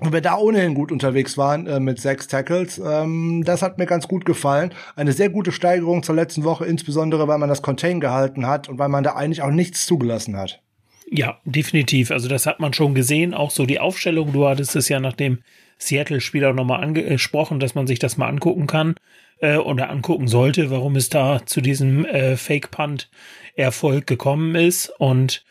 Und 0.00 0.12
wir 0.12 0.20
da 0.20 0.36
ohnehin 0.36 0.74
gut 0.74 0.90
unterwegs 0.90 1.38
waren 1.38 1.68
äh, 1.68 1.78
mit 1.78 2.00
sechs 2.00 2.26
Tackles, 2.26 2.78
ähm, 2.84 3.44
das 3.46 3.62
hat 3.62 3.78
mir 3.78 3.86
ganz 3.86 4.08
gut 4.08 4.24
gefallen. 4.24 4.74
Eine 4.96 5.12
sehr 5.12 5.30
gute 5.30 5.52
Steigerung 5.52 6.02
zur 6.02 6.16
letzten 6.16 6.42
Woche, 6.42 6.66
insbesondere 6.66 7.28
weil 7.28 7.38
man 7.38 7.48
das 7.48 7.62
Contain 7.62 8.00
gehalten 8.00 8.48
hat 8.48 8.68
und 8.68 8.80
weil 8.80 8.88
man 8.88 9.04
da 9.04 9.14
eigentlich 9.14 9.42
auch 9.42 9.50
nichts 9.50 9.86
zugelassen 9.86 10.36
hat. 10.36 10.60
Ja, 11.08 11.40
definitiv. 11.44 12.10
Also 12.10 12.28
das 12.28 12.46
hat 12.46 12.58
man 12.58 12.72
schon 12.72 12.94
gesehen. 12.94 13.32
Auch 13.32 13.50
so 13.50 13.64
die 13.64 13.78
Aufstellung. 13.78 14.32
Du 14.32 14.46
hattest 14.46 14.74
es 14.74 14.88
ja 14.88 14.98
nach 14.98 15.12
dem 15.12 15.38
Seattle-Spiel 15.78 16.44
auch 16.44 16.54
nochmal 16.54 16.82
angesprochen, 16.82 17.60
dass 17.60 17.74
man 17.74 17.86
sich 17.86 17.98
das 17.98 18.16
mal 18.16 18.28
angucken 18.28 18.66
kann 18.66 18.96
äh, 19.40 19.56
oder 19.56 19.90
angucken 19.90 20.26
sollte, 20.26 20.70
warum 20.70 20.96
es 20.96 21.08
da 21.08 21.44
zu 21.46 21.60
diesem 21.60 22.04
äh, 22.06 22.36
Fake-Punt-Erfolg 22.36 24.06
gekommen 24.06 24.56
ist. 24.56 24.88
Und 24.98 25.44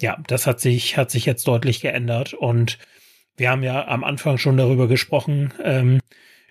ja, 0.00 0.18
das 0.26 0.46
hat 0.46 0.60
sich, 0.60 0.96
hat 0.96 1.10
sich 1.10 1.24
jetzt 1.24 1.46
deutlich 1.46 1.80
geändert. 1.80 2.34
Und 2.34 2.78
wir 3.36 3.50
haben 3.50 3.62
ja 3.62 3.86
am 3.86 4.02
Anfang 4.02 4.38
schon 4.38 4.56
darüber 4.56 4.88
gesprochen, 4.88 5.52
ähm, 5.62 6.00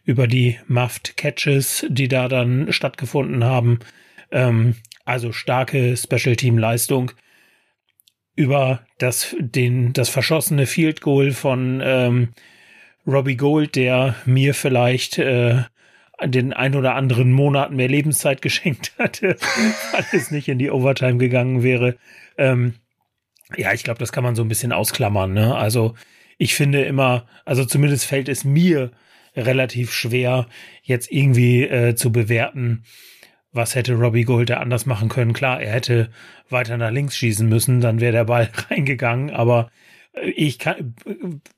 über 0.06 0.27
die 0.27 0.60
Muffed 0.68 1.18
Catches, 1.18 1.86
die 1.90 2.07
da 2.07 2.30
dann 2.30 2.72
stattgefunden 2.72 3.44
haben. 3.44 3.80
Ähm, 4.32 4.76
also 5.03 5.34
starke 5.34 5.98
Special 5.98 6.36
Team 6.38 6.57
Leistung 6.57 7.11
über 8.36 8.82
das, 8.98 9.36
den, 9.40 9.94
das 9.94 10.10
verschossene 10.10 10.66
Field 10.66 11.02
Goal 11.02 11.32
von 11.32 11.82
ähm, 11.84 12.30
Robbie 13.07 13.38
Gold, 13.38 13.76
der 13.76 14.16
mir 14.26 14.53
vielleicht 14.53 15.18
äh, 15.18 15.64
den 16.24 16.53
ein 16.53 16.76
oder 16.76 16.95
anderen 16.95 17.32
Monat 17.32 17.72
mehr 17.72 17.88
Lebenszeit 17.88 18.41
geschenkt 18.41 18.94
hatte, 18.98 19.38
weil 19.91 20.06
es 20.12 20.32
nicht 20.32 20.48
in 20.48 20.60
die 20.60 20.72
Overtime 20.72 21.18
gegangen 21.18 21.64
wäre. 21.64 21.98
Ähm, 22.38 22.76
ja, 23.56 23.74
ich 23.74 23.84
glaube, 23.84 23.99
das 23.99 24.12
kann 24.12 24.24
man 24.24 24.36
so 24.36 24.41
ein 24.41 24.48
bisschen 24.48 24.72
ausklammern. 24.72 25.34
Ne? 25.34 25.56
Also 25.56 25.94
ich 26.38 26.56
finde 26.56 26.84
immer, 26.84 27.28
also 27.45 27.64
zumindest 27.64 28.06
fällt 28.06 28.28
es 28.28 28.44
mir 28.44 28.91
relativ 29.36 29.94
schwer, 29.94 30.48
jetzt 30.82 31.12
irgendwie 31.12 31.64
äh, 31.64 31.95
zu 31.95 32.12
bewerten, 32.12 32.84
was 33.56 33.76
hätte 33.76 33.95
Robbie 33.95 34.23
Gold 34.23 34.49
da 34.49 34.57
anders 34.57 34.86
machen 34.86 35.10
können. 35.10 35.34
Klar, 35.34 35.61
er 35.61 35.73
hätte 35.73 36.10
weiter 36.49 36.77
nach 36.77 36.91
links 36.91 37.18
schießen 37.18 37.48
müssen, 37.48 37.82
dann 37.82 38.02
wäre 38.02 38.11
der 38.11 38.26
Ball 38.26 38.49
reingegangen, 38.69 39.32
aber 39.32 39.72
äh, 40.14 40.30
ich 40.32 40.60
kann, 40.60 40.95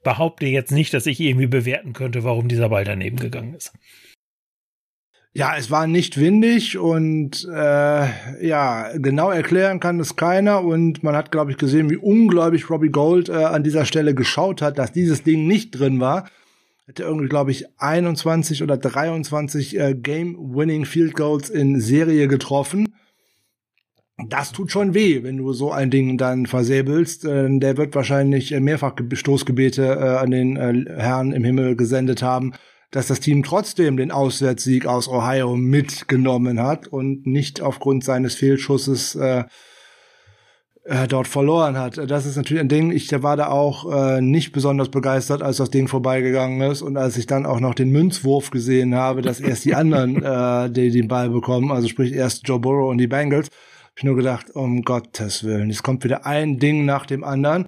behaupte 0.03 0.45
jetzt 0.45 0.71
nicht, 0.71 0.93
dass 0.93 1.05
ich 1.05 1.19
irgendwie 1.19 1.47
bewerten 1.47 1.93
könnte, 1.93 2.23
warum 2.23 2.47
dieser 2.47 2.69
Ball 2.69 2.83
daneben 2.83 3.17
gegangen 3.17 3.55
ist. 3.55 3.73
Ja, 5.33 5.55
es 5.55 5.69
war 5.69 5.85
nicht 5.85 6.19
windig 6.19 6.79
und 6.79 7.47
äh, 7.47 8.47
ja, 8.47 8.89
genau 8.97 9.29
erklären 9.29 9.79
kann 9.79 9.99
es 9.99 10.15
keiner 10.15 10.63
und 10.63 11.03
man 11.03 11.15
hat, 11.15 11.31
glaube 11.31 11.51
ich, 11.51 11.57
gesehen, 11.57 11.91
wie 11.91 11.97
unglaublich 11.97 12.71
Robbie 12.71 12.89
Gold 12.89 13.29
äh, 13.29 13.33
an 13.33 13.61
dieser 13.61 13.85
Stelle 13.85 14.15
geschaut 14.15 14.63
hat, 14.63 14.79
dass 14.79 14.91
dieses 14.93 15.21
Ding 15.21 15.45
nicht 15.45 15.71
drin 15.71 15.99
war. 15.99 16.27
Hätte 16.87 17.03
irgendwie, 17.03 17.27
glaube 17.27 17.51
ich, 17.51 17.65
21 17.79 18.63
oder 18.63 18.77
23 18.77 19.77
äh, 19.77 19.93
Game-Winning 19.93 20.85
Field 20.85 21.15
Goals 21.15 21.49
in 21.49 21.81
Serie 21.81 22.29
getroffen. 22.29 22.95
Das 24.29 24.53
tut 24.53 24.71
schon 24.71 24.93
weh, 24.93 25.21
wenn 25.21 25.37
du 25.37 25.51
so 25.51 25.71
ein 25.71 25.91
Ding 25.91 26.17
dann 26.17 26.45
versäbelst. 26.45 27.25
Äh, 27.25 27.59
der 27.59 27.75
wird 27.75 27.93
wahrscheinlich 27.93 28.51
mehrfach 28.51 28.93
Stoßgebete 29.11 29.83
äh, 29.83 30.17
an 30.17 30.31
den 30.31 30.55
äh, 30.55 30.85
Herrn 30.97 31.33
im 31.33 31.43
Himmel 31.43 31.75
gesendet 31.75 32.21
haben 32.21 32.53
dass 32.91 33.07
das 33.07 33.19
Team 33.19 33.43
trotzdem 33.43 33.97
den 33.97 34.11
Auswärtssieg 34.11 34.85
aus 34.85 35.09
Ohio 35.09 35.57
mitgenommen 35.57 36.61
hat 36.61 36.87
und 36.87 37.27
nicht 37.27 37.61
aufgrund 37.61 38.05
seines 38.05 38.35
Fehlschusses 38.35 39.17
äh, 40.87 41.03
äh, 41.03 41.07
dort 41.07 41.27
verloren 41.27 41.77
hat. 41.77 41.97
Das 42.09 42.25
ist 42.25 42.37
natürlich 42.37 42.61
ein 42.61 42.69
Ding. 42.69 42.91
Ich 42.91 43.11
war 43.21 43.35
da 43.35 43.47
auch 43.47 43.91
äh, 43.91 44.21
nicht 44.21 44.51
besonders 44.53 44.89
begeistert, 44.89 45.41
als 45.41 45.57
das 45.57 45.69
Ding 45.69 45.87
vorbeigegangen 45.87 46.61
ist 46.61 46.81
und 46.81 46.97
als 46.97 47.17
ich 47.17 47.25
dann 47.27 47.45
auch 47.45 47.59
noch 47.59 47.73
den 47.73 47.89
Münzwurf 47.91 48.51
gesehen 48.51 48.95
habe, 48.95 49.21
dass 49.21 49.39
erst 49.39 49.65
die 49.65 49.75
anderen 49.75 50.23
äh, 50.23 50.69
die 50.71 50.91
den 50.91 51.07
Ball 51.07 51.29
bekommen, 51.29 51.71
also 51.71 51.87
sprich 51.87 52.13
erst 52.13 52.47
Joe 52.47 52.59
Burrow 52.59 52.89
und 52.89 52.99
die 52.99 53.07
Bengals, 53.07 53.47
habe 53.47 53.93
ich 53.97 54.03
nur 54.05 54.15
gedacht, 54.15 54.51
um 54.51 54.83
Gottes 54.83 55.43
Willen, 55.43 55.69
es 55.69 55.83
kommt 55.83 56.03
wieder 56.03 56.25
ein 56.25 56.57
Ding 56.57 56.85
nach 56.85 57.05
dem 57.05 57.23
anderen 57.23 57.67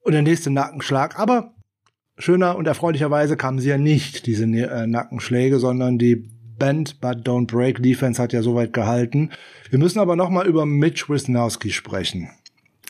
und 0.00 0.12
der 0.12 0.22
nächste 0.22 0.50
Nackenschlag. 0.50 1.18
Aber 1.18 1.54
schöner 2.18 2.56
und 2.56 2.66
erfreulicherweise 2.66 3.36
kamen 3.36 3.58
sie 3.58 3.68
ja 3.68 3.78
nicht, 3.78 4.26
diese 4.26 4.44
äh, 4.44 4.86
Nackenschläge, 4.86 5.58
sondern 5.58 5.98
die 5.98 6.30
Bend 6.60 7.00
but 7.00 7.26
Don't 7.26 7.48
Break 7.48 7.82
Defense 7.82 8.22
hat 8.22 8.32
ja 8.32 8.42
soweit 8.42 8.72
gehalten. 8.72 9.30
Wir 9.68 9.80
müssen 9.80 9.98
aber 9.98 10.14
noch 10.14 10.30
mal 10.30 10.46
über 10.46 10.64
Mitch 10.64 11.08
Wisnowski 11.08 11.72
sprechen. 11.72 12.30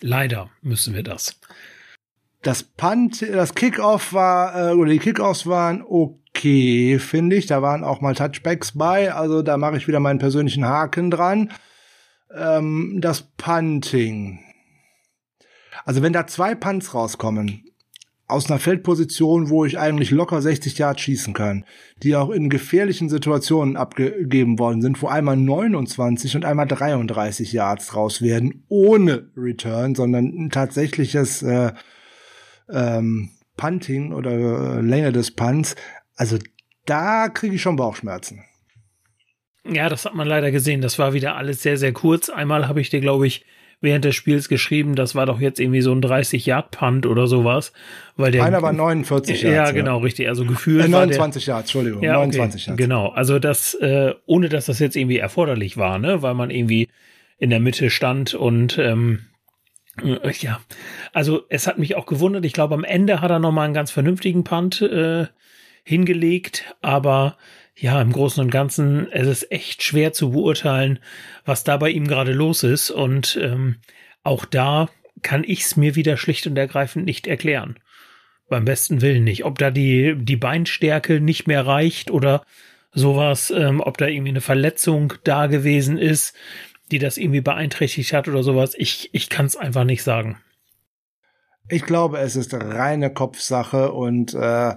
Leider 0.03 0.51
müssen 0.61 0.95
wir 0.95 1.03
das. 1.03 1.41
Das 2.43 2.63
Punt, 2.63 3.23
das 3.23 3.55
Kickoff 3.55 4.13
war, 4.13 4.71
äh, 4.71 4.75
oder 4.75 4.91
die 4.91 4.99
Kickoffs 4.99 5.47
waren 5.47 5.83
okay, 5.87 6.99
finde 6.99 7.37
ich. 7.37 7.47
Da 7.47 7.63
waren 7.63 7.85
auch 7.85 8.01
mal 8.01 8.15
Touchbacks 8.15 8.73
bei, 8.73 9.13
also 9.13 9.43
da 9.43 9.57
mache 9.57 9.77
ich 9.77 9.89
wieder 9.89 10.01
meinen 10.01 10.19
persönlichen 10.19 10.65
Haken 10.65 11.11
dran. 11.11 11.51
Ähm, 12.35 12.99
das 13.01 13.23
Punting. 13.37 14.41
Also 15.85 16.03
wenn 16.03 16.13
da 16.13 16.27
zwei 16.27 16.55
Punts 16.55 16.95
rauskommen, 16.95 17.65
aus 18.31 18.51
einer 18.51 18.59
Feldposition, 18.59 19.51
wo 19.51 19.65
ich 19.65 19.79
eigentlich 19.79 20.11
locker 20.11 20.41
60 20.41 20.79
Yards 20.79 21.01
schießen 21.01 21.35
kann, 21.35 21.65
die 22.03 22.17
auch 22.17 22.31
in 22.31 22.49
gefährlichen 22.49 23.09
Situationen 23.09 23.77
abgegeben 23.77 24.59
worden 24.59 24.83
sind, 24.83 25.01
wo 25.03 25.09
einmal 25.09 25.37
29 25.37 26.37
und 26.37 26.45
einmal 26.45 26.67
33 26.67 27.53
Yards 27.53 27.95
raus 27.95 28.23
werden, 28.23 28.65
ohne 28.69 29.31
Return, 29.37 29.95
sondern 29.95 30.27
ein 30.27 30.51
tatsächliches 30.51 31.43
äh, 31.43 31.73
ähm, 32.71 33.31
Punting 33.57 34.13
oder 34.13 34.79
äh, 34.79 34.81
Länge 34.81 35.13
des 35.13 35.31
Punts. 35.33 35.77
Also 36.17 36.39
da 36.87 37.29
kriege 37.29 37.55
ich 37.55 37.63
schon 37.63 37.77
Bauchschmerzen. 37.77 38.45
Ja, 39.65 39.89
das 39.89 40.05
hat 40.07 40.15
man 40.15 40.27
leider 40.27 40.51
gesehen. 40.51 40.81
Das 40.81 40.99
war 40.99 41.13
wieder 41.13 41.37
alles 41.37 41.63
sehr, 41.63 41.77
sehr 41.77 41.93
kurz. 41.93 42.31
Einmal 42.31 42.67
habe 42.67 42.81
ich 42.81 42.91
dir, 42.91 43.01
glaube 43.01 43.27
ich, 43.27 43.45
während 43.81 44.05
des 44.05 44.15
Spiels 44.15 44.49
geschrieben, 44.49 44.95
das 44.95 45.15
war 45.15 45.27
doch 45.27 45.41
jetzt 45.41 45.59
irgendwie 45.59 45.81
so 45.81 45.93
ein 45.93 46.03
30-Yard-Punt 46.03 47.07
oder 47.07 47.27
sowas. 47.27 47.73
Weil 48.17 48.33
der, 48.33 48.45
Einer 48.45 48.63
war 48.63 48.73
49 48.73 49.43
Yards. 49.43 49.57
Ja, 49.57 49.71
genau, 49.73 49.99
richtig. 49.99 50.29
Also 50.29 50.45
gefühlt. 50.45 50.85
Äh, 50.85 50.89
29 50.89 51.47
Yards, 51.47 51.63
Entschuldigung. 51.63 52.03
Ja, 52.03 52.15
29 52.15 52.63
okay, 52.63 52.71
Yards. 52.71 52.79
Genau. 52.79 53.09
Also 53.09 53.39
das, 53.39 53.75
äh, 53.75 54.15
ohne 54.27 54.49
dass 54.49 54.67
das 54.67 54.79
jetzt 54.79 54.97
irgendwie 54.97 55.19
erforderlich 55.19 55.77
war, 55.77 55.99
ne, 55.99 56.23
weil 56.23 56.35
man 56.35 56.51
irgendwie 56.51 56.89
in 57.39 57.51
der 57.51 57.61
Mitte 57.61 57.89
stand 57.89 58.35
und 58.35 58.77
ähm, 58.79 59.21
äh, 60.03 60.33
ja, 60.41 60.61
also 61.13 61.43
es 61.49 61.67
hat 61.67 61.79
mich 61.79 61.97
auch 61.97 62.07
gewundert. 62.07 62.45
Ich 62.45 62.53
glaube, 62.53 62.75
am 62.75 62.85
Ende 62.85 63.21
hat 63.21 63.31
er 63.31 63.39
noch 63.39 63.53
mal 63.53 63.65
einen 63.65 63.75
ganz 63.75 63.91
vernünftigen 63.91 64.45
Punt 64.45 64.83
äh, 64.83 65.27
hingelegt, 65.85 66.77
aber 66.83 67.37
ja, 67.81 68.01
im 68.03 68.13
Großen 68.13 68.45
und 68.45 68.51
Ganzen, 68.51 69.11
es 69.11 69.27
ist 69.27 69.51
echt 69.51 69.83
schwer 69.83 70.13
zu 70.13 70.33
beurteilen, 70.33 70.99
was 71.47 71.65
da 71.65 71.79
bei 71.79 71.89
ihm 71.89 72.07
gerade 72.07 72.33
los 72.33 72.63
ist. 72.63 72.91
Und 72.91 73.39
ähm, 73.41 73.77
auch 74.23 74.45
da 74.45 74.91
kann 75.23 75.45
ich 75.45 75.63
es 75.63 75.77
mir 75.77 75.95
wieder 75.95 76.19
schlicht 76.19 76.47
und 76.47 76.59
ergreifend 76.59 77.07
nicht 77.07 77.27
erklären. 77.27 77.79
Beim 78.51 78.67
besten 78.67 79.01
Willen 79.01 79.25
nicht. 79.25 79.47
Ob 79.47 79.57
da 79.57 79.71
die, 79.71 80.15
die 80.15 80.37
Beinstärke 80.37 81.21
nicht 81.21 81.47
mehr 81.47 81.67
reicht 81.67 82.11
oder 82.11 82.45
sowas, 82.93 83.51
ähm, 83.51 83.81
ob 83.81 83.97
da 83.97 84.09
irgendwie 84.09 84.31
eine 84.31 84.43
Verletzung 84.43 85.15
da 85.25 85.47
gewesen 85.47 85.97
ist, 85.97 86.37
die 86.91 86.99
das 86.99 87.17
irgendwie 87.17 87.41
beeinträchtigt 87.41 88.13
hat 88.13 88.29
oder 88.29 88.43
sowas. 88.43 88.75
Ich, 88.77 89.09
ich 89.15 89.31
kann 89.31 89.47
es 89.47 89.57
einfach 89.57 89.85
nicht 89.85 90.03
sagen. 90.03 90.39
Ich 91.71 91.85
glaube, 91.87 92.19
es 92.19 92.37
ist 92.37 92.53
reine 92.53 93.11
Kopfsache 93.11 93.93
und 93.93 94.35
äh, 94.35 94.75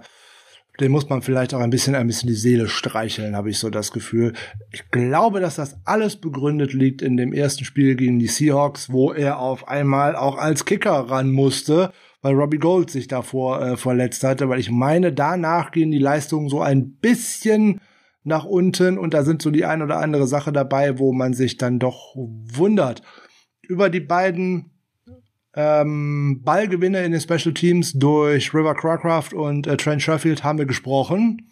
den 0.80 0.91
muss 0.91 1.08
man 1.08 1.22
vielleicht 1.22 1.54
auch 1.54 1.60
ein 1.60 1.70
bisschen, 1.70 1.94
ein 1.94 2.08
bisschen 2.08 2.28
die 2.28 2.36
Seele 2.36 2.68
streicheln, 2.68 3.36
habe 3.36 3.50
ich 3.50 3.60
so 3.60 3.70
das 3.70 3.91
Gefühl. 3.91 4.34
Ich 4.72 4.90
glaube, 4.90 5.40
dass 5.40 5.56
das 5.56 5.78
alles 5.86 6.16
begründet 6.16 6.74
liegt 6.74 7.02
in 7.02 7.16
dem 7.16 7.32
ersten 7.32 7.64
Spiel 7.64 7.95
gegen 7.95 8.18
die 8.18 8.28
Seahawks, 8.28 8.91
wo 8.91 9.14
er 9.14 9.40
auf 9.40 9.68
einmal 9.68 10.16
auch 10.16 10.38
als 10.38 10.66
Kicker 10.66 10.91
ran 10.91 11.32
musste, 11.32 11.91
weil 12.24 12.34
Robbie 12.34 12.58
Gold 12.58 12.90
sich 12.90 13.08
davor 13.08 13.62
äh, 13.62 13.78
verletzt 13.78 14.24
hatte, 14.24 14.50
weil 14.50 14.60
ich 14.60 14.72
meine, 14.72 15.14
danach 15.14 15.72
gehen 15.72 15.91
die 15.91 16.00
Leistungen 16.00 16.50
so 16.50 16.62
ein 16.62 16.94
bisschen 16.94 17.80
nach 18.24 18.45
unten 18.45 18.98
und 18.98 19.14
da 19.14 19.24
sind 19.24 19.41
so 19.41 19.52
die 19.52 19.66
ein 19.66 19.82
oder 19.82 20.00
andere 20.00 20.26
Sache 20.26 20.52
dabei, 20.52 20.98
wo 20.98 21.14
man 21.14 21.34
sich 21.34 21.58
dann 21.58 21.78
doch 21.78 22.16
wundert. 22.16 23.04
Über 23.62 23.90
die 23.90 24.00
beiden 24.00 24.73
ähm, 25.56 26.42
Ballgewinne 26.44 27.04
in 27.04 27.12
den 27.12 27.22
Special 27.22 27.54
Teams 27.54 27.94
durch 27.94 28.54
River 28.54 28.76
Cracraft 28.76 29.34
und 29.34 29.68
äh, 29.68 29.78
Trent 29.78 30.02
Sheffield 30.02 30.44
haben 30.44 30.58
wir 30.58 30.66
gesprochen. 30.66 31.50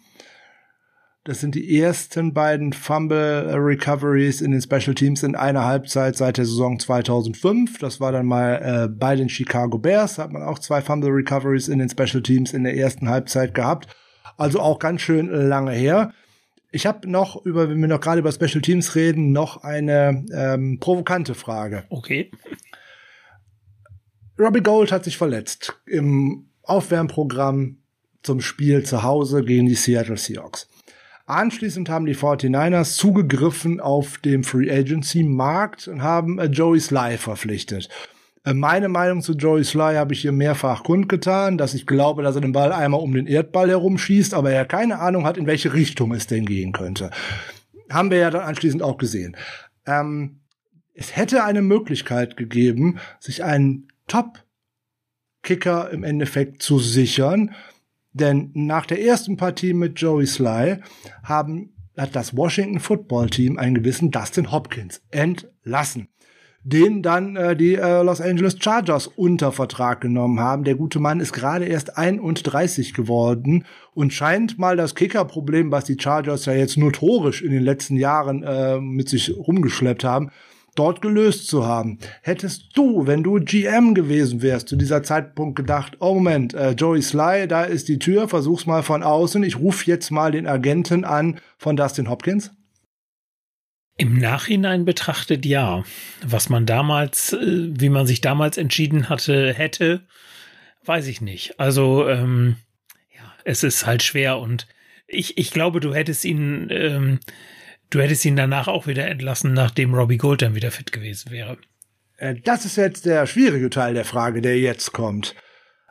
Das 1.24 1.40
sind 1.40 1.54
die 1.54 1.78
ersten 1.78 2.34
beiden 2.34 2.72
Fumble 2.72 3.54
Recoveries 3.54 4.40
in 4.40 4.50
den 4.50 4.60
Special 4.60 4.92
Teams 4.92 5.22
in 5.22 5.36
einer 5.36 5.64
Halbzeit 5.64 6.16
seit 6.16 6.36
der 6.36 6.46
Saison 6.46 6.80
2005. 6.80 7.78
Das 7.78 8.00
war 8.00 8.10
dann 8.10 8.26
mal 8.26 8.54
äh, 8.56 8.88
bei 8.88 9.14
den 9.14 9.28
Chicago 9.28 9.78
Bears. 9.78 10.18
Hat 10.18 10.32
man 10.32 10.42
auch 10.42 10.58
zwei 10.58 10.80
Fumble 10.80 11.10
Recoveries 11.10 11.68
in 11.68 11.78
den 11.78 11.88
Special 11.88 12.24
Teams 12.24 12.52
in 12.52 12.64
der 12.64 12.76
ersten 12.76 13.08
Halbzeit 13.08 13.54
gehabt. 13.54 13.94
Also 14.36 14.58
auch 14.58 14.80
ganz 14.80 15.02
schön 15.02 15.28
lange 15.28 15.70
her. 15.70 16.12
Ich 16.72 16.86
habe 16.86 17.08
noch 17.08 17.44
über, 17.46 17.68
wenn 17.68 17.80
wir 17.80 17.86
noch 17.86 18.00
gerade 18.00 18.18
über 18.18 18.32
Special 18.32 18.62
Teams 18.62 18.96
reden, 18.96 19.30
noch 19.30 19.62
eine 19.62 20.24
ähm, 20.34 20.78
provokante 20.80 21.34
Frage. 21.34 21.84
Okay. 21.88 22.32
Robbie 24.38 24.62
Gold 24.62 24.92
hat 24.92 25.04
sich 25.04 25.18
verletzt 25.18 25.78
im 25.86 26.46
Aufwärmprogramm 26.62 27.78
zum 28.22 28.40
Spiel 28.40 28.84
zu 28.84 29.02
Hause 29.02 29.44
gegen 29.44 29.66
die 29.66 29.74
Seattle 29.74 30.16
Seahawks. 30.16 30.68
Anschließend 31.26 31.88
haben 31.88 32.06
die 32.06 32.16
49ers 32.16 32.96
zugegriffen 32.96 33.80
auf 33.80 34.18
dem 34.18 34.42
Free 34.42 34.70
Agency 34.70 35.22
Markt 35.22 35.86
und 35.88 36.02
haben 36.02 36.38
äh, 36.38 36.46
Joey 36.46 36.80
Sly 36.80 37.16
verpflichtet. 37.16 37.88
Äh, 38.44 38.54
meine 38.54 38.88
Meinung 38.88 39.22
zu 39.22 39.34
Joey 39.34 39.64
Sly 39.64 39.94
habe 39.94 40.14
ich 40.14 40.22
hier 40.22 40.32
mehrfach 40.32 40.82
kundgetan, 40.82 41.58
dass 41.58 41.74
ich 41.74 41.86
glaube, 41.86 42.22
dass 42.22 42.34
er 42.34 42.40
den 42.40 42.52
Ball 42.52 42.72
einmal 42.72 43.00
um 43.00 43.14
den 43.14 43.26
Erdball 43.26 43.68
herumschießt, 43.68 44.34
aber 44.34 44.50
er 44.50 44.64
keine 44.64 44.98
Ahnung 44.98 45.24
hat, 45.24 45.36
in 45.36 45.46
welche 45.46 45.74
Richtung 45.74 46.12
es 46.12 46.26
denn 46.26 46.44
gehen 46.44 46.72
könnte. 46.72 47.10
Haben 47.90 48.10
wir 48.10 48.18
ja 48.18 48.30
dann 48.30 48.42
anschließend 48.42 48.82
auch 48.82 48.98
gesehen. 48.98 49.36
Ähm, 49.86 50.40
es 50.94 51.16
hätte 51.16 51.44
eine 51.44 51.62
Möglichkeit 51.62 52.36
gegeben, 52.36 52.98
sich 53.20 53.44
einen 53.44 53.88
Top-Kicker 54.06 55.90
im 55.90 56.04
Endeffekt 56.04 56.62
zu 56.62 56.78
sichern, 56.78 57.54
denn 58.12 58.50
nach 58.54 58.86
der 58.86 59.02
ersten 59.02 59.36
Partie 59.36 59.72
mit 59.72 60.00
Joey 60.00 60.26
Sly 60.26 60.78
haben, 61.22 61.74
hat 61.96 62.14
das 62.16 62.36
Washington 62.36 62.80
Football 62.80 63.30
Team 63.30 63.58
einen 63.58 63.74
gewissen 63.74 64.10
Dustin 64.10 64.50
Hopkins 64.50 65.02
entlassen 65.10 66.08
den 66.64 67.02
dann 67.02 67.36
äh, 67.36 67.56
die 67.56 67.74
äh, 67.74 68.02
Los 68.02 68.20
Angeles 68.20 68.56
Chargers 68.60 69.08
unter 69.08 69.52
Vertrag 69.52 70.00
genommen 70.00 70.38
haben. 70.38 70.64
Der 70.64 70.76
gute 70.76 71.00
Mann 71.00 71.20
ist 71.20 71.32
gerade 71.32 71.64
erst 71.64 71.96
31 71.98 72.94
geworden 72.94 73.64
und 73.94 74.12
scheint 74.12 74.58
mal 74.58 74.76
das 74.76 74.94
Kickerproblem, 74.94 75.72
was 75.72 75.84
die 75.84 75.96
Chargers 75.98 76.46
ja 76.46 76.52
jetzt 76.52 76.76
notorisch 76.76 77.42
in 77.42 77.50
den 77.50 77.62
letzten 77.62 77.96
Jahren 77.96 78.42
äh, 78.44 78.78
mit 78.80 79.08
sich 79.08 79.36
rumgeschleppt 79.36 80.04
haben, 80.04 80.30
dort 80.74 81.02
gelöst 81.02 81.48
zu 81.48 81.66
haben. 81.66 81.98
Hättest 82.22 82.76
du, 82.76 83.06
wenn 83.06 83.22
du 83.22 83.40
GM 83.40 83.94
gewesen 83.94 84.42
wärst, 84.42 84.68
zu 84.68 84.76
dieser 84.76 85.02
Zeitpunkt 85.02 85.56
gedacht, 85.56 85.98
oh 86.00 86.14
Moment, 86.14 86.54
äh, 86.54 86.70
Joey 86.70 87.02
Sly, 87.02 87.46
da 87.46 87.64
ist 87.64 87.88
die 87.88 87.98
Tür, 87.98 88.28
versuch's 88.28 88.66
mal 88.66 88.82
von 88.82 89.02
außen, 89.02 89.42
ich 89.42 89.58
rufe 89.58 89.86
jetzt 89.86 90.10
mal 90.10 90.32
den 90.32 90.46
Agenten 90.46 91.04
an 91.04 91.40
von 91.58 91.76
Dustin 91.76 92.08
Hopkins? 92.08 92.52
Im 93.98 94.18
Nachhinein 94.18 94.86
betrachtet 94.86 95.44
ja. 95.44 95.84
Was 96.26 96.48
man 96.48 96.64
damals, 96.64 97.34
äh, 97.34 97.68
wie 97.78 97.90
man 97.90 98.06
sich 98.06 98.20
damals 98.22 98.56
entschieden 98.56 99.08
hatte, 99.08 99.52
hätte, 99.52 100.06
weiß 100.84 101.06
ich 101.06 101.20
nicht. 101.20 101.60
Also, 101.60 102.08
ähm, 102.08 102.56
ja, 103.14 103.32
es 103.44 103.62
ist 103.62 103.84
halt 103.86 104.02
schwer 104.02 104.38
und 104.38 104.66
ich, 105.06 105.36
ich 105.36 105.50
glaube, 105.50 105.80
du 105.80 105.94
hättest 105.94 106.24
ihn, 106.24 106.68
ähm, 106.70 107.20
Du 107.92 108.00
hättest 108.00 108.24
ihn 108.24 108.36
danach 108.36 108.68
auch 108.68 108.86
wieder 108.86 109.06
entlassen, 109.06 109.52
nachdem 109.52 109.94
Robbie 109.94 110.16
Gold 110.16 110.40
dann 110.40 110.54
wieder 110.54 110.70
fit 110.70 110.92
gewesen 110.92 111.30
wäre. 111.30 111.58
Äh, 112.16 112.36
das 112.42 112.64
ist 112.64 112.76
jetzt 112.76 113.04
der 113.04 113.26
schwierige 113.26 113.68
Teil 113.68 113.92
der 113.92 114.06
Frage, 114.06 114.40
der 114.40 114.58
jetzt 114.58 114.92
kommt. 114.92 115.34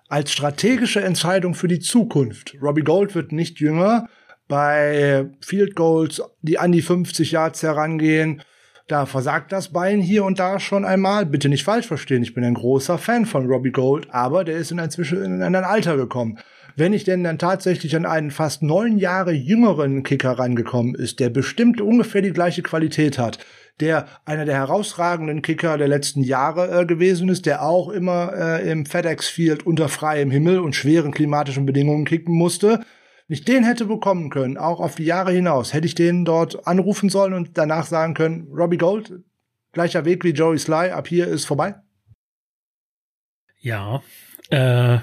Als 0.10 0.32
strategische 0.32 1.02
Entscheidung 1.02 1.54
für 1.54 1.68
die 1.68 1.80
Zukunft. 1.80 2.56
Robbie 2.60 2.82
Gold 2.82 3.14
wird 3.14 3.32
nicht 3.32 3.60
jünger. 3.60 4.10
Bei 4.48 5.30
Field 5.42 5.76
Goals, 5.76 6.24
die 6.42 6.58
an 6.58 6.72
die 6.72 6.82
50 6.82 7.34
Yards 7.34 7.62
herangehen, 7.62 8.42
da 8.88 9.06
versagt 9.06 9.52
das 9.52 9.72
Bein 9.72 10.02
hier 10.02 10.24
und 10.24 10.40
da 10.40 10.60
schon 10.60 10.86
einmal. 10.86 11.28
Bitte 11.28 11.50
nicht 11.50 11.64
falsch 11.64 11.86
verstehen, 11.86 12.24
ich 12.24 12.34
bin 12.34 12.44
ein 12.44 12.56
großer 12.56 12.98
Fan 12.98 13.28
von 13.28 13.46
Robbie 13.46 13.72
Gold, 13.72 14.08
aber 14.10 14.44
der 14.44 14.58
ist 14.58 14.72
in 14.72 14.80
inzwischen 14.80 15.24
in 15.24 15.44
ein 15.44 15.56
Alter 15.56 15.98
gekommen. 15.98 16.40
Wenn 16.76 16.94
ich 16.94 17.04
denn 17.04 17.24
dann 17.24 17.40
tatsächlich 17.40 17.96
an 17.96 18.06
einen 18.06 18.32
fast 18.32 18.64
neun 18.64 18.98
Jahre 18.98 19.32
jüngeren 19.32 20.04
Kicker 20.04 20.32
rangekommen 20.32 20.96
ist, 20.96 21.20
der 21.20 21.30
bestimmt 21.30 21.82
ungefähr 21.82 22.22
die 22.22 22.34
gleiche 22.34 22.62
Qualität 22.62 23.18
hat, 23.18 23.40
der 23.80 24.08
einer 24.26 24.46
der 24.46 24.56
herausragenden 24.56 25.42
Kicker 25.42 25.78
der 25.78 25.88
letzten 25.88 26.22
Jahre 26.22 26.82
äh, 26.82 26.86
gewesen 26.86 27.30
ist, 27.30 27.46
der 27.46 27.64
auch 27.64 27.90
immer 27.90 28.34
äh, 28.34 28.72
im 28.72 28.86
FedEx 28.86 29.28
Field 29.28 29.66
unter 29.66 29.90
freiem 29.90 30.32
Himmel 30.32 30.60
und 30.60 30.76
schweren 30.76 31.12
klimatischen 31.12 31.66
Bedingungen 31.66 32.06
kicken 32.06 32.36
musste, 32.36 32.82
wenn 33.28 33.36
ich 33.36 33.46
den 33.46 33.64
hätte 33.64 33.86
bekommen 33.86 34.30
können, 34.30 34.58
auch 34.58 34.80
auf 34.80 34.96
die 34.96 35.06
Jahre 35.06 35.32
hinaus, 35.32 35.74
hätte 35.74 35.88
ich 35.88 35.96
den 35.96 36.26
dort 36.26 36.68
anrufen 36.68 37.10
sollen 37.10 37.34
und 37.34 37.58
danach 37.58 37.86
sagen 37.86 38.14
können, 38.14 38.48
Robbie 38.52 38.78
Gold, 38.78 39.14
gleicher 39.72 40.06
Weg 40.06 40.24
wie 40.24 40.32
Joey 40.32 40.60
Sly, 40.60 40.92
ab 40.92 41.08
hier 41.08 41.28
ist 41.28 41.46
vorbei? 41.46 41.76
Ja, 43.60 44.02
äh, 44.50 44.98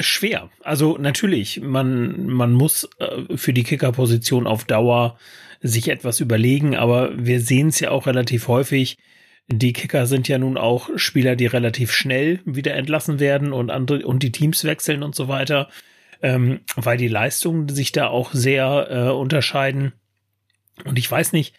schwer. 0.00 0.50
Also 0.62 0.98
natürlich, 0.98 1.60
man, 1.60 2.26
man 2.26 2.52
muss 2.52 2.88
äh, 2.98 3.36
für 3.36 3.52
die 3.52 3.64
Kickerposition 3.64 4.46
auf 4.46 4.64
Dauer 4.64 5.18
sich 5.60 5.88
etwas 5.88 6.20
überlegen, 6.20 6.76
aber 6.76 7.10
wir 7.16 7.40
sehen 7.40 7.68
es 7.68 7.80
ja 7.80 7.90
auch 7.90 8.06
relativ 8.06 8.48
häufig. 8.48 8.98
Die 9.48 9.72
Kicker 9.72 10.06
sind 10.06 10.28
ja 10.28 10.38
nun 10.38 10.56
auch 10.56 10.90
Spieler, 10.96 11.34
die 11.34 11.46
relativ 11.46 11.92
schnell 11.92 12.40
wieder 12.44 12.74
entlassen 12.74 13.18
werden 13.18 13.52
und 13.52 13.70
andere 13.70 14.06
und 14.06 14.22
die 14.22 14.32
Teams 14.32 14.64
wechseln 14.64 15.02
und 15.02 15.14
so 15.14 15.26
weiter, 15.26 15.68
ähm, 16.22 16.60
weil 16.76 16.98
die 16.98 17.08
Leistungen 17.08 17.68
sich 17.68 17.92
da 17.92 18.08
auch 18.08 18.32
sehr 18.32 18.88
äh, 18.90 19.10
unterscheiden. 19.10 19.92
Und 20.84 20.98
ich 20.98 21.10
weiß 21.10 21.32
nicht, 21.32 21.54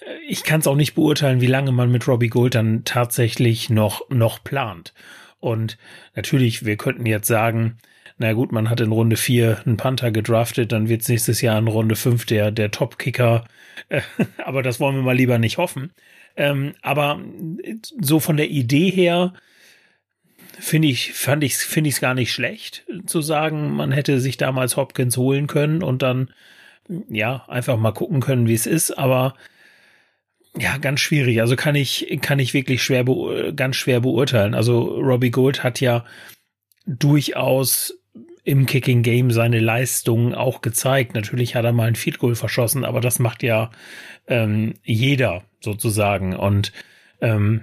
äh, 0.00 0.14
ich 0.28 0.44
kann 0.44 0.60
es 0.60 0.66
auch 0.66 0.76
nicht 0.76 0.94
beurteilen, 0.94 1.40
wie 1.40 1.46
lange 1.46 1.72
man 1.72 1.90
mit 1.90 2.06
Robbie 2.06 2.28
Gold 2.28 2.54
dann 2.54 2.84
tatsächlich 2.84 3.68
noch 3.68 4.08
noch 4.10 4.42
plant. 4.44 4.94
Und 5.44 5.76
natürlich, 6.14 6.64
wir 6.64 6.78
könnten 6.78 7.04
jetzt 7.04 7.28
sagen, 7.28 7.76
na 8.16 8.32
gut, 8.32 8.50
man 8.50 8.70
hat 8.70 8.80
in 8.80 8.92
Runde 8.92 9.16
4 9.16 9.62
einen 9.66 9.76
Panther 9.76 10.10
gedraftet, 10.10 10.72
dann 10.72 10.88
wird 10.88 11.02
es 11.02 11.08
nächstes 11.08 11.42
Jahr 11.42 11.58
in 11.58 11.68
Runde 11.68 11.96
5 11.96 12.24
der, 12.24 12.50
der 12.50 12.70
Top-Kicker. 12.70 13.44
aber 14.44 14.62
das 14.62 14.80
wollen 14.80 14.96
wir 14.96 15.02
mal 15.02 15.16
lieber 15.16 15.38
nicht 15.38 15.58
hoffen. 15.58 15.92
Ähm, 16.36 16.74
aber 16.80 17.20
so 18.00 18.20
von 18.20 18.38
der 18.38 18.48
Idee 18.48 18.88
her 18.88 19.34
finde 20.58 20.88
ich, 20.88 21.12
fand 21.12 21.44
ich, 21.44 21.56
finde 21.56 21.88
ich 21.88 21.96
es 21.96 22.00
gar 22.00 22.14
nicht 22.14 22.32
schlecht 22.32 22.86
zu 23.04 23.20
sagen, 23.20 23.74
man 23.74 23.92
hätte 23.92 24.20
sich 24.20 24.38
damals 24.38 24.78
Hopkins 24.78 25.18
holen 25.18 25.46
können 25.46 25.82
und 25.82 26.00
dann, 26.00 26.30
ja, 27.10 27.44
einfach 27.48 27.76
mal 27.76 27.92
gucken 27.92 28.20
können, 28.20 28.48
wie 28.48 28.54
es 28.54 28.66
ist. 28.66 28.92
Aber 28.92 29.34
ja, 30.56 30.76
ganz 30.78 31.00
schwierig. 31.00 31.40
Also 31.40 31.56
kann 31.56 31.74
ich, 31.74 32.18
kann 32.20 32.38
ich 32.38 32.54
wirklich 32.54 32.82
schwer, 32.82 33.04
ganz 33.54 33.76
schwer 33.76 34.00
beurteilen. 34.00 34.54
Also 34.54 34.82
Robbie 35.00 35.30
Gold 35.30 35.64
hat 35.64 35.80
ja 35.80 36.04
durchaus 36.86 37.94
im 38.44 38.66
Kicking 38.66 39.02
Game 39.02 39.30
seine 39.30 39.58
Leistungen 39.58 40.34
auch 40.34 40.60
gezeigt. 40.60 41.14
Natürlich 41.14 41.56
hat 41.56 41.64
er 41.64 41.72
mal 41.72 41.88
ein 41.88 41.96
Field 41.96 42.18
Goal 42.18 42.34
verschossen, 42.34 42.84
aber 42.84 43.00
das 43.00 43.18
macht 43.18 43.42
ja 43.42 43.70
ähm, 44.28 44.74
jeder 44.84 45.44
sozusagen. 45.60 46.36
Und 46.36 46.72
ähm, 47.20 47.62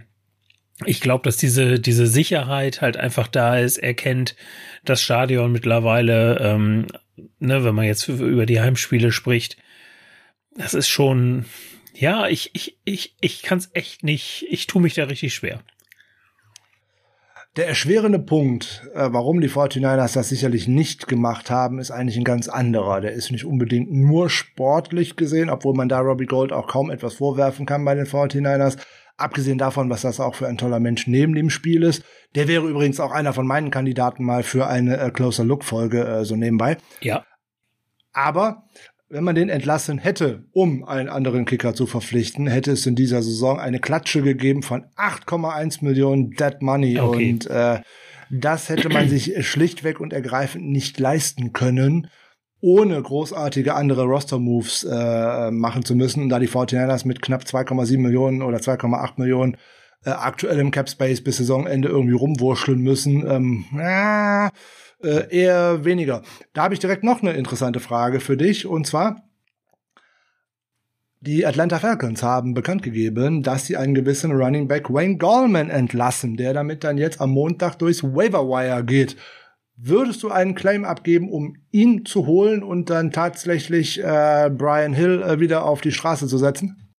ich 0.86 1.00
glaube, 1.00 1.24
dass 1.24 1.38
diese, 1.38 1.80
diese 1.80 2.08
Sicherheit 2.08 2.82
halt 2.82 2.98
einfach 2.98 3.28
da 3.28 3.58
ist. 3.58 3.78
Er 3.78 3.94
kennt 3.94 4.36
das 4.84 5.02
Stadion 5.02 5.52
mittlerweile, 5.52 6.40
ähm, 6.40 6.88
ne, 7.40 7.64
wenn 7.64 7.76
man 7.76 7.86
jetzt 7.86 8.08
über 8.08 8.48
die 8.48 8.60
Heimspiele 8.60 9.12
spricht. 9.12 9.58
Das 10.58 10.74
ist 10.74 10.90
schon, 10.90 11.46
ja, 11.94 12.28
ich, 12.28 12.52
ich, 12.54 12.78
ich, 12.86 13.16
ich 13.22 13.44
kann 13.44 13.58
es 13.58 13.70
echt 13.74 14.04
nicht, 14.04 14.46
ich 14.50 14.68
tue 14.68 14.82
mich 14.82 14.94
da 14.94 15.06
richtig 15.06 15.34
schwer. 15.34 15.62
Der 17.58 17.68
erschwerende 17.68 18.20
Punkt, 18.20 18.90
äh, 18.94 19.10
warum 19.12 19.42
die 19.42 19.50
49ers 19.50 20.14
das 20.14 20.30
sicherlich 20.30 20.70
nicht 20.70 21.10
gemacht 21.10 21.52
haben, 21.52 21.80
ist 21.80 21.92
eigentlich 21.92 22.16
ein 22.16 22.24
ganz 22.24 22.48
anderer. 22.48 23.02
Der 23.02 23.12
ist 23.12 23.30
nicht 23.30 23.44
unbedingt 23.44 23.92
nur 23.92 24.30
sportlich 24.30 25.18
gesehen, 25.18 25.50
obwohl 25.50 25.74
man 25.74 25.90
da 25.90 26.00
Robbie 26.00 26.28
Gold 26.28 26.54
auch 26.54 26.68
kaum 26.68 26.90
etwas 26.90 27.16
vorwerfen 27.16 27.66
kann 27.66 27.84
bei 27.84 27.94
den 27.94 28.06
49ers. 28.06 28.78
Abgesehen 29.18 29.58
davon, 29.58 29.90
was 29.90 30.02
das 30.02 30.22
auch 30.22 30.36
für 30.36 30.48
ein 30.48 30.58
toller 30.58 30.80
Mensch 30.80 31.08
neben 31.08 31.36
dem 31.36 31.50
Spiel 31.50 31.84
ist. 31.84 32.04
Der 32.36 32.48
wäre 32.48 32.70
übrigens 32.70 33.02
auch 33.02 33.12
einer 33.12 33.34
von 33.34 33.46
meinen 33.46 33.70
Kandidaten 33.70 34.24
mal 34.24 34.44
für 34.44 34.68
eine 34.68 34.98
äh, 34.98 35.12
Closer 35.12 35.44
Look 35.44 35.66
Folge 35.66 36.06
äh, 36.06 36.24
so 36.24 36.38
nebenbei. 36.38 36.78
Ja. 37.02 37.26
Aber 38.14 38.64
wenn 39.12 39.26
man 39.26 39.36
den 39.36 39.50
entlassen 39.50 39.98
hätte, 39.98 40.46
um 40.54 40.86
einen 40.86 41.10
anderen 41.10 41.44
Kicker 41.44 41.76
zu 41.76 41.86
verpflichten, 41.86 42.48
hätte 42.48 42.72
es 42.72 42.86
in 42.86 42.96
dieser 42.96 43.22
Saison 43.22 43.60
eine 43.60 43.80
Klatsche 43.80 44.22
gegeben 44.22 44.64
von 44.64 44.86
8,1 44.96 45.84
Millionen 45.84 46.32
Dead 46.32 46.62
Money. 46.62 46.98
Okay. 46.98 47.32
Und 47.32 47.48
äh, 47.48 47.82
das 48.30 48.70
hätte 48.70 48.88
man 48.88 49.10
sich 49.10 49.46
schlichtweg 49.46 50.00
und 50.00 50.14
ergreifend 50.14 50.70
nicht 50.70 50.98
leisten 50.98 51.52
können, 51.52 52.08
ohne 52.62 53.02
großartige 53.02 53.74
andere 53.76 54.04
Roster-Moves 54.04 54.86
äh, 54.90 55.52
machen 55.52 55.84
zu 55.84 55.94
müssen. 55.96 56.24
Und 56.24 56.30
da 56.30 56.40
die 56.40 56.48
49ers 56.48 57.06
mit 57.06 57.22
knapp 57.22 57.44
2,7 57.44 57.98
Millionen 57.98 58.42
oder 58.42 58.60
2,8 58.60 59.14
Millionen 59.18 59.58
äh, 60.06 60.12
aktuell 60.12 60.60
im 60.60 60.72
Cap 60.72 60.90
Space 60.90 61.22
bis 61.22 61.38
Saisonende 61.38 61.90
irgendwie 61.90 62.16
rumwurscheln 62.16 62.80
müssen, 62.80 63.30
ähm, 63.30 63.66
äh, 63.78 64.50
äh, 65.04 65.28
eher 65.30 65.86
weniger. 65.86 66.22
Da 66.54 66.64
habe 66.64 66.74
ich 66.74 66.80
direkt 66.80 67.04
noch 67.04 67.22
eine 67.22 67.34
interessante 67.34 67.80
Frage 67.80 68.20
für 68.20 68.38
dich. 68.38 68.66
Und 68.66 68.88
zwar, 68.88 69.24
Die 71.24 71.46
Atlanta 71.46 71.78
Falcons 71.78 72.24
haben 72.24 72.56
bekannt 72.56 72.82
gegeben, 72.82 73.44
dass 73.44 73.68
sie 73.68 73.78
einen 73.78 73.94
gewissen 73.94 74.32
Running 74.32 74.68
Back 74.68 74.90
Wayne 74.90 75.18
Gallman 75.18 75.70
entlassen, 75.70 76.36
der 76.36 76.54
damit 76.54 76.84
dann 76.84 76.98
jetzt 76.98 77.22
am 77.22 77.30
Montag 77.30 77.76
durchs 77.76 78.04
Waiver 78.04 78.48
Wire 78.48 78.84
geht. 78.84 79.18
Würdest 79.76 80.24
du 80.24 80.32
einen 80.32 80.56
Claim 80.56 80.84
abgeben, 80.84 81.30
um 81.30 81.58
ihn 81.70 82.06
zu 82.06 82.26
holen 82.26 82.64
und 82.64 82.90
dann 82.90 83.12
tatsächlich 83.12 84.00
äh, 84.00 84.50
Brian 84.52 84.94
Hill 84.94 85.22
äh, 85.22 85.40
wieder 85.40 85.66
auf 85.66 85.82
die 85.82 85.92
Straße 85.92 86.28
zu 86.28 86.40
setzen? 86.40 86.92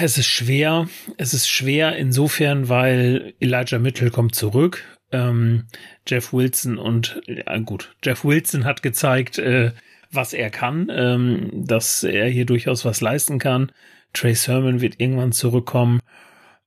Es 0.00 0.18
ist 0.18 0.26
schwer. 0.26 0.88
Es 1.16 1.34
ist 1.34 1.48
schwer 1.48 1.96
insofern, 1.96 2.68
weil 2.68 3.34
Elijah 3.40 3.80
Mitchell 3.80 4.10
kommt 4.10 4.36
zurück. 4.36 4.84
Ähm, 5.10 5.64
Jeff 6.06 6.32
Wilson 6.32 6.78
und 6.78 7.20
ja, 7.26 7.56
gut, 7.58 7.94
Jeff 8.04 8.24
Wilson 8.24 8.64
hat 8.64 8.82
gezeigt, 8.82 9.38
äh, 9.38 9.72
was 10.10 10.32
er 10.32 10.50
kann, 10.50 10.90
ähm, 10.90 11.50
dass 11.52 12.02
er 12.02 12.28
hier 12.28 12.46
durchaus 12.46 12.84
was 12.84 13.00
leisten 13.00 13.38
kann. 13.38 13.72
Trey 14.12 14.34
Sermon 14.34 14.80
wird 14.80 15.00
irgendwann 15.00 15.32
zurückkommen. 15.32 16.00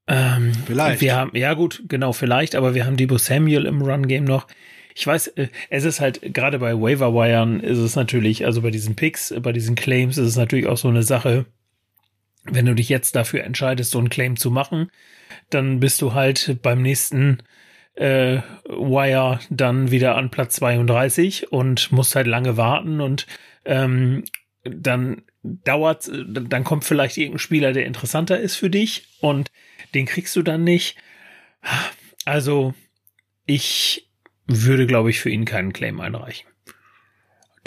Ähm, 0.07 0.51
vielleicht. 0.65 1.01
Wir 1.01 1.15
haben, 1.15 1.35
ja 1.35 1.53
gut, 1.53 1.83
genau, 1.87 2.13
vielleicht, 2.13 2.55
aber 2.55 2.75
wir 2.75 2.85
haben 2.85 2.97
Debo 2.97 3.17
Samuel 3.17 3.65
im 3.65 3.81
Run-Game 3.81 4.25
noch. 4.25 4.47
Ich 4.93 5.07
weiß, 5.07 5.27
äh, 5.27 5.47
es 5.69 5.85
ist 5.85 6.01
halt, 6.01 6.33
gerade 6.33 6.59
bei 6.59 6.73
Waiver-Wiren 6.73 7.61
ist 7.61 7.77
es 7.77 7.95
natürlich, 7.95 8.45
also 8.45 8.61
bei 8.61 8.71
diesen 8.71 8.95
Picks, 8.95 9.33
bei 9.41 9.51
diesen 9.51 9.75
Claims 9.75 10.17
ist 10.17 10.27
es 10.27 10.35
natürlich 10.35 10.67
auch 10.67 10.77
so 10.77 10.89
eine 10.89 11.03
Sache, 11.03 11.45
wenn 12.43 12.65
du 12.65 12.75
dich 12.75 12.89
jetzt 12.89 13.15
dafür 13.15 13.43
entscheidest, 13.43 13.91
so 13.91 13.99
einen 13.99 14.09
Claim 14.09 14.35
zu 14.35 14.51
machen, 14.51 14.89
dann 15.49 15.79
bist 15.79 16.01
du 16.01 16.13
halt 16.13 16.57
beim 16.61 16.81
nächsten 16.81 17.37
äh, 17.95 18.41
Wire 18.65 19.39
dann 19.49 19.91
wieder 19.91 20.15
an 20.15 20.31
Platz 20.31 20.55
32 20.55 21.51
und 21.51 21.91
musst 21.91 22.15
halt 22.15 22.27
lange 22.27 22.57
warten 22.57 23.01
und 23.01 23.27
ähm, 23.65 24.23
dann 24.63 25.23
dauert, 25.43 26.09
dann 26.11 26.63
kommt 26.63 26.83
vielleicht 26.83 27.17
irgendein 27.17 27.39
Spieler, 27.39 27.73
der 27.73 27.85
interessanter 27.85 28.39
ist 28.39 28.55
für 28.55 28.69
dich 28.69 29.07
und 29.21 29.51
den 29.93 30.05
kriegst 30.05 30.35
du 30.35 30.41
dann 30.41 30.63
nicht. 30.63 30.97
Also 32.25 32.73
ich 33.45 34.09
würde, 34.45 34.85
glaube 34.85 35.09
ich, 35.09 35.19
für 35.19 35.29
ihn 35.29 35.45
keinen 35.45 35.73
Claim 35.73 35.99
einreichen. 35.99 36.47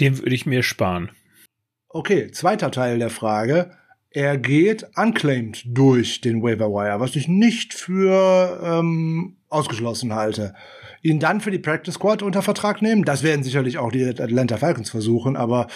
Den 0.00 0.18
würde 0.18 0.34
ich 0.34 0.46
mir 0.46 0.62
sparen. 0.62 1.10
Okay, 1.88 2.30
zweiter 2.30 2.70
Teil 2.70 2.98
der 2.98 3.10
Frage. 3.10 3.76
Er 4.10 4.38
geht 4.38 4.86
unclaimed 4.96 5.62
durch 5.66 6.20
den 6.20 6.42
Waiver 6.42 6.70
Wire, 6.70 7.00
was 7.00 7.16
ich 7.16 7.26
nicht 7.26 7.74
für 7.74 8.60
ähm, 8.62 9.36
ausgeschlossen 9.54 10.14
halte. 10.14 10.54
Ihn 11.02 11.20
dann 11.20 11.40
für 11.40 11.50
die 11.50 11.58
Practice 11.58 11.94
Squad 11.94 12.22
unter 12.22 12.42
Vertrag 12.42 12.82
nehmen, 12.82 13.04
das 13.04 13.22
werden 13.22 13.44
sicherlich 13.44 13.78
auch 13.78 13.92
die 13.92 14.04
Atlanta 14.04 14.56
Falcons 14.56 14.90
versuchen, 14.90 15.36
aber 15.36 15.68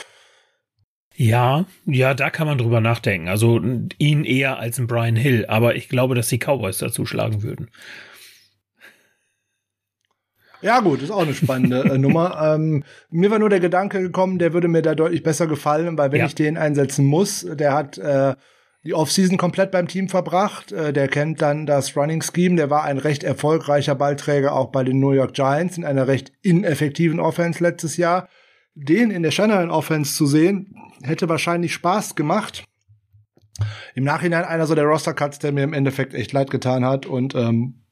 ja, 1.20 1.64
ja, 1.84 2.14
da 2.14 2.30
kann 2.30 2.46
man 2.46 2.58
drüber 2.58 2.80
nachdenken. 2.80 3.26
Also 3.26 3.60
ihn 3.98 4.24
eher 4.24 4.60
als 4.60 4.78
ein 4.78 4.86
Brian 4.86 5.16
Hill, 5.16 5.46
aber 5.48 5.74
ich 5.74 5.88
glaube, 5.88 6.14
dass 6.14 6.28
die 6.28 6.38
Cowboys 6.38 6.78
dazu 6.78 7.06
schlagen 7.06 7.42
würden. 7.42 7.70
Ja, 10.60 10.80
gut, 10.80 11.02
ist 11.02 11.10
auch 11.10 11.22
eine 11.22 11.34
spannende 11.34 11.82
äh, 11.82 11.98
Nummer. 11.98 12.36
Ähm, 12.54 12.84
mir 13.10 13.30
war 13.30 13.40
nur 13.40 13.50
der 13.50 13.58
Gedanke 13.58 14.00
gekommen, 14.00 14.38
der 14.38 14.52
würde 14.52 14.68
mir 14.68 14.82
da 14.82 14.94
deutlich 14.94 15.24
besser 15.24 15.48
gefallen, 15.48 15.98
weil 15.98 16.12
wenn 16.12 16.20
ja. 16.20 16.26
ich 16.26 16.36
den 16.36 16.56
einsetzen 16.56 17.04
muss, 17.04 17.44
der 17.44 17.72
hat 17.72 17.98
äh, 17.98 18.34
die 18.88 18.94
Offseason 18.94 19.36
komplett 19.36 19.70
beim 19.70 19.86
Team 19.86 20.08
verbracht. 20.08 20.72
Äh, 20.72 20.94
der 20.94 21.08
kennt 21.08 21.42
dann 21.42 21.66
das 21.66 21.94
Running 21.94 22.22
Scheme. 22.22 22.56
Der 22.56 22.70
war 22.70 22.84
ein 22.84 22.96
recht 22.96 23.22
erfolgreicher 23.22 23.94
Ballträger 23.94 24.54
auch 24.54 24.72
bei 24.72 24.82
den 24.82 24.98
New 24.98 25.12
York 25.12 25.34
Giants 25.34 25.76
in 25.76 25.84
einer 25.84 26.08
recht 26.08 26.32
ineffektiven 26.40 27.20
Offense 27.20 27.62
letztes 27.62 27.98
Jahr. 27.98 28.30
Den 28.74 29.10
in 29.10 29.22
der 29.22 29.30
Shanahan 29.30 29.70
Offense 29.70 30.14
zu 30.14 30.24
sehen, 30.24 30.74
hätte 31.02 31.28
wahrscheinlich 31.28 31.74
Spaß 31.74 32.14
gemacht. 32.14 32.64
Im 33.94 34.04
Nachhinein 34.04 34.44
einer 34.44 34.66
so 34.66 34.74
der 34.74 34.84
Roster 34.84 35.12
Cuts, 35.12 35.38
der 35.38 35.52
mir 35.52 35.64
im 35.64 35.74
Endeffekt 35.74 36.14
echt 36.14 36.32
leid 36.32 36.50
getan 36.50 36.82
hat 36.86 37.04
und 37.04 37.34
ähm, 37.34 37.82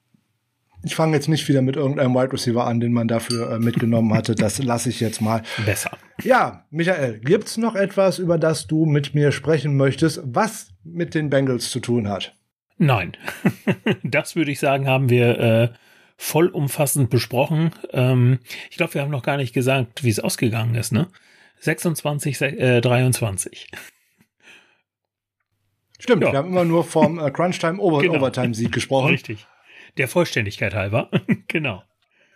ich 0.87 0.95
fange 0.95 1.17
jetzt 1.17 1.29
nicht 1.29 1.49
wieder 1.49 1.63
mit 1.63 1.75
irgendeinem 1.75 2.15
Wide 2.15 2.33
Receiver 2.33 2.65
an, 2.65 2.79
den 2.79 2.93
man 2.93 3.09
dafür 3.09 3.51
äh, 3.51 3.59
mitgenommen 3.59 4.15
hatte. 4.15 4.37
Das 4.37 4.59
lasse 4.63 4.89
ich 4.89 5.01
jetzt 5.01 5.21
mal. 5.21 5.43
Besser. 5.65 5.91
Ja, 6.23 6.65
Michael, 6.71 7.19
gibt's 7.19 7.57
noch 7.57 7.75
etwas, 7.75 8.21
über 8.21 8.39
das 8.39 8.69
du 8.69 8.87
mit 8.87 9.13
mir 9.13 9.33
sprechen 9.33 9.77
möchtest, 9.77 10.21
was 10.25 10.69
mit 10.85 11.15
den 11.15 11.29
Bengals 11.29 11.71
zu 11.71 11.81
tun 11.81 12.09
hat? 12.09 12.37
Nein. 12.79 13.17
das 14.05 14.37
würde 14.37 14.53
ich 14.53 14.61
sagen, 14.61 14.87
haben 14.87 15.11
wir 15.11 15.39
äh, 15.41 15.69
vollumfassend 16.17 17.11
besprochen. 17.11 17.73
Ähm, 17.93 18.39
ich 18.71 18.77
glaube, 18.77 18.95
wir 18.95 19.03
haben 19.03 19.11
noch 19.11 19.25
gar 19.25 19.39
nicht 19.39 19.53
gesagt, 19.53 20.05
wie 20.05 20.11
es 20.11 20.21
ausgegangen 20.21 20.77
ist, 20.77 20.93
ne? 20.93 21.09
26, 21.59 22.41
äh, 22.43 22.81
23. 22.81 23.71
Stimmt, 25.99 26.23
ja. 26.23 26.31
wir 26.31 26.39
haben 26.39 26.49
immer 26.49 26.65
nur 26.65 26.85
vom 26.85 27.19
äh, 27.19 27.31
Crunch-Time 27.33 27.79
genau. 28.01 28.15
Overtime-Sieg 28.15 28.71
gesprochen. 28.71 29.09
Richtig. 29.09 29.49
Der 29.97 30.09
Vollständigkeit 30.09 30.75
halber. 30.75 31.11
genau. 31.49 31.83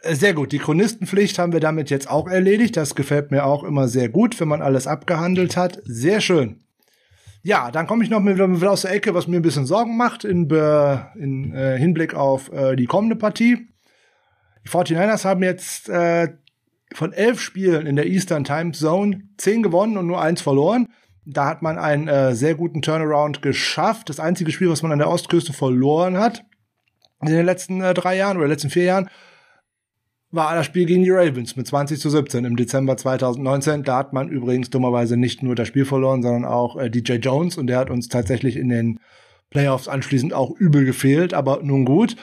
Äh, 0.03 0.15
sehr 0.15 0.35
gut. 0.35 0.53
Die 0.53 0.59
Chronistenpflicht 0.59 1.39
haben 1.39 1.53
wir 1.53 1.61
damit 1.61 1.91
jetzt 1.91 2.11
auch 2.11 2.29
erledigt. 2.29 2.77
Das 2.77 2.95
gefällt 2.95 3.31
mir 3.31 3.45
auch 3.45 3.65
immer 3.65 3.89
sehr 3.89 4.09
gut, 4.09 4.39
wenn 4.41 4.49
man 4.49 4.63
alles 4.63 4.87
abgehandelt 4.87 5.57
hat. 5.57 5.81
Sehr 5.85 6.21
schön. 6.21 6.61
Ja, 7.43 7.71
dann 7.71 7.87
komme 7.87 8.05
ich 8.05 8.11
noch 8.11 8.21
mit, 8.21 8.37
mit 8.37 8.65
aus 8.65 8.83
der 8.83 8.93
Ecke, 8.93 9.15
was 9.15 9.27
mir 9.27 9.37
ein 9.37 9.43
bisschen 9.43 9.65
Sorgen 9.65 9.97
macht 9.97 10.25
in, 10.25 10.51
in 11.15 11.55
äh, 11.55 11.79
Hinblick 11.79 12.15
auf 12.15 12.53
äh, 12.53 12.77
die 12.77 12.85
kommende 12.85 13.17
Partie. 13.17 13.67
Die 14.65 14.69
49ers 14.69 15.25
haben 15.25 15.43
jetzt 15.43 15.89
äh, 15.89 16.29
von 16.93 17.13
elf 17.13 17.41
Spielen 17.41 17.87
in 17.87 17.97
der 17.97 18.07
Eastern 18.07 18.45
Time 18.45 18.73
Zone 18.73 19.23
zehn 19.39 19.63
gewonnen 19.63 19.97
und 19.97 20.07
nur 20.07 20.21
eins 20.21 20.43
verloren. 20.43 20.89
Da 21.25 21.47
hat 21.47 21.63
man 21.63 21.79
einen 21.79 22.09
äh, 22.09 22.35
sehr 22.35 22.55
guten 22.55 22.83
Turnaround 22.83 23.41
geschafft. 23.41 24.11
Das 24.11 24.21
einzige 24.21 24.53
Spiel, 24.53 24.69
was 24.69 24.83
man 24.83 24.93
an 24.93 24.99
der 24.99 25.09
Ostküste 25.09 25.53
verloren 25.53 26.19
hat, 26.19 26.45
in 27.21 27.29
den 27.29 27.47
letzten 27.47 27.81
äh, 27.81 27.95
drei 27.95 28.17
Jahren 28.17 28.37
oder 28.37 28.49
letzten 28.49 28.71
vier 28.71 28.85
Jahren 28.85 29.11
war 30.33 30.55
das 30.55 30.67
Spiel 30.67 30.87
gegen 30.87 31.03
die 31.03 31.11
Ravens 31.11 31.57
mit 31.57 31.67
20 31.67 31.99
zu 31.99 32.09
17 32.09 32.45
im 32.45 32.57
Dezember 32.57 32.97
2019. 32.97 33.83
Da 33.83 33.99
hat 33.99 34.13
man 34.13 34.29
übrigens 34.29 34.71
dummerweise 34.71 35.17
nicht 35.17 35.43
nur 35.43 35.57
das 35.57 35.67
Spiel 35.67 35.85
verloren, 35.85 36.23
sondern 36.23 36.45
auch 36.45 36.77
äh, 36.77 36.89
DJ 36.89 37.15
Jones 37.15 37.59
und 37.59 37.67
der 37.67 37.79
hat 37.79 37.91
uns 37.91 38.09
tatsächlich 38.09 38.57
in 38.57 38.69
den 38.69 39.01
Playoffs 39.51 39.89
anschließend 39.89 40.33
auch 40.33 40.53
übel 40.57 40.85
gefehlt, 40.85 41.35
aber 41.35 41.61
nun 41.63 41.85
gut. 41.85 42.15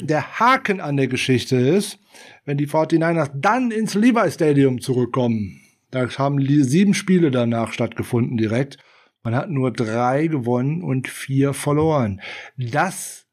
Der 0.00 0.38
Haken 0.38 0.80
an 0.80 0.96
der 0.96 1.08
Geschichte 1.08 1.56
ist, 1.56 1.98
wenn 2.44 2.56
die 2.56 2.68
49ers 2.68 3.30
dann 3.34 3.72
ins 3.72 3.94
Levi 3.94 4.30
Stadium 4.30 4.80
zurückkommen, 4.80 5.60
da 5.90 6.08
haben 6.08 6.40
sieben 6.62 6.94
Spiele 6.94 7.32
danach 7.32 7.72
stattgefunden 7.72 8.36
direkt. 8.36 8.78
Man 9.24 9.34
hat 9.34 9.50
nur 9.50 9.72
drei 9.72 10.28
gewonnen 10.28 10.82
und 10.82 11.08
vier 11.08 11.52
verloren. 11.52 12.20
Das 12.56 13.26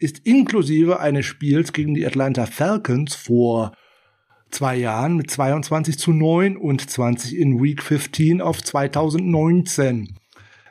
ist 0.00 0.26
inklusive 0.26 0.98
eines 0.98 1.26
Spiels 1.26 1.72
gegen 1.72 1.94
die 1.94 2.06
Atlanta 2.06 2.46
Falcons 2.46 3.14
vor 3.14 3.72
zwei 4.50 4.76
Jahren 4.76 5.16
mit 5.16 5.30
22 5.30 5.98
zu 5.98 6.12
9 6.12 6.56
und 6.56 6.90
20 6.90 7.36
in 7.36 7.62
Week 7.62 7.82
15 7.82 8.40
auf 8.40 8.62
2019. 8.62 10.16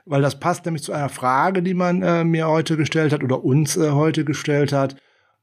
Weil 0.05 0.21
das 0.21 0.39
passt 0.39 0.65
nämlich 0.65 0.83
zu 0.83 0.91
einer 0.91 1.09
Frage, 1.09 1.61
die 1.61 1.75
man 1.75 2.01
äh, 2.01 2.23
mir 2.23 2.47
heute 2.47 2.75
gestellt 2.75 3.13
hat 3.13 3.23
oder 3.23 3.43
uns 3.43 3.77
äh, 3.77 3.91
heute 3.91 4.25
gestellt 4.25 4.73
hat, 4.73 4.95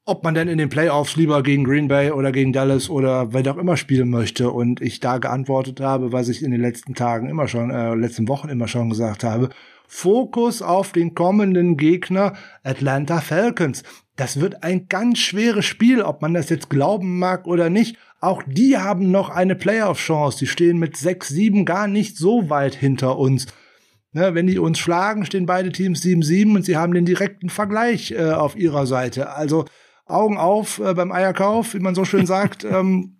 ob 0.05 0.25
man 0.25 0.35
denn 0.35 0.49
in 0.49 0.59
den 0.59 0.69
Playoffs 0.69 1.17
lieber 1.17 1.43
gegen 1.45 1.65
Green 1.65 1.89
Bay 1.89 2.11
oder 2.11 2.33
gegen 2.33 2.53
Dallas 2.53 2.91
oder 2.91 3.33
wer 3.33 3.53
auch 3.53 3.57
immer 3.57 3.77
spielen 3.77 4.11
möchte. 4.11 4.51
Und 4.51 4.81
ich 4.81 4.99
da 4.99 5.19
geantwortet 5.19 5.81
habe, 5.81 6.13
was 6.13 6.29
ich 6.29 6.43
in 6.43 6.51
den 6.51 6.61
letzten 6.61 6.95
Tagen 6.95 7.29
immer 7.29 7.47
schon, 7.47 7.71
äh, 7.71 7.95
letzten 7.95 8.27
Wochen 8.27 8.49
immer 8.49 8.67
schon 8.67 8.91
gesagt 8.91 9.23
habe. 9.23 9.51
Fokus 9.89 10.63
auf 10.63 10.93
den 10.93 11.15
kommenden 11.15 11.77
Gegner 11.77 12.35
Atlanta 12.63 13.21
Falcons. 13.21 13.83
Das 14.17 14.41
wird 14.41 14.63
ein 14.63 14.89
ganz 14.89 15.19
schweres 15.19 15.67
Spiel, 15.67 16.01
ob 16.01 16.23
man 16.23 16.35
das 16.35 16.49
jetzt 16.49 16.71
glauben 16.71 17.19
mag 17.19 17.47
oder 17.47 17.69
nicht. 17.69 17.97
Auch 18.21 18.43
die 18.47 18.79
haben 18.79 19.11
noch 19.11 19.29
eine 19.29 19.55
Playoff-Chance. 19.55 20.39
Die 20.39 20.47
stehen 20.47 20.79
mit 20.79 20.97
6-7 20.97 21.65
gar 21.65 21.87
nicht 21.87 22.17
so 22.17 22.49
weit 22.49 22.75
hinter 22.75 23.19
uns. 23.19 23.47
Ne, 24.13 24.35
wenn 24.35 24.47
die 24.47 24.59
uns 24.59 24.79
schlagen, 24.79 25.27
stehen 25.27 25.45
beide 25.45 25.71
Teams 25.71 26.03
7-7 26.03 26.55
und 26.57 26.65
sie 26.65 26.79
haben 26.79 26.95
den 26.95 27.05
direkten 27.05 27.51
Vergleich 27.51 28.13
äh, 28.13 28.31
auf 28.31 28.57
ihrer 28.57 28.87
Seite. 28.87 29.35
Also 29.35 29.67
Augen 30.07 30.39
auf 30.39 30.79
äh, 30.79 30.95
beim 30.95 31.13
Eierkauf, 31.13 31.75
wie 31.75 31.81
man 31.81 31.95
so 31.95 32.07
schön 32.07 32.25
sagt. 32.25 32.65
ähm, 32.71 33.19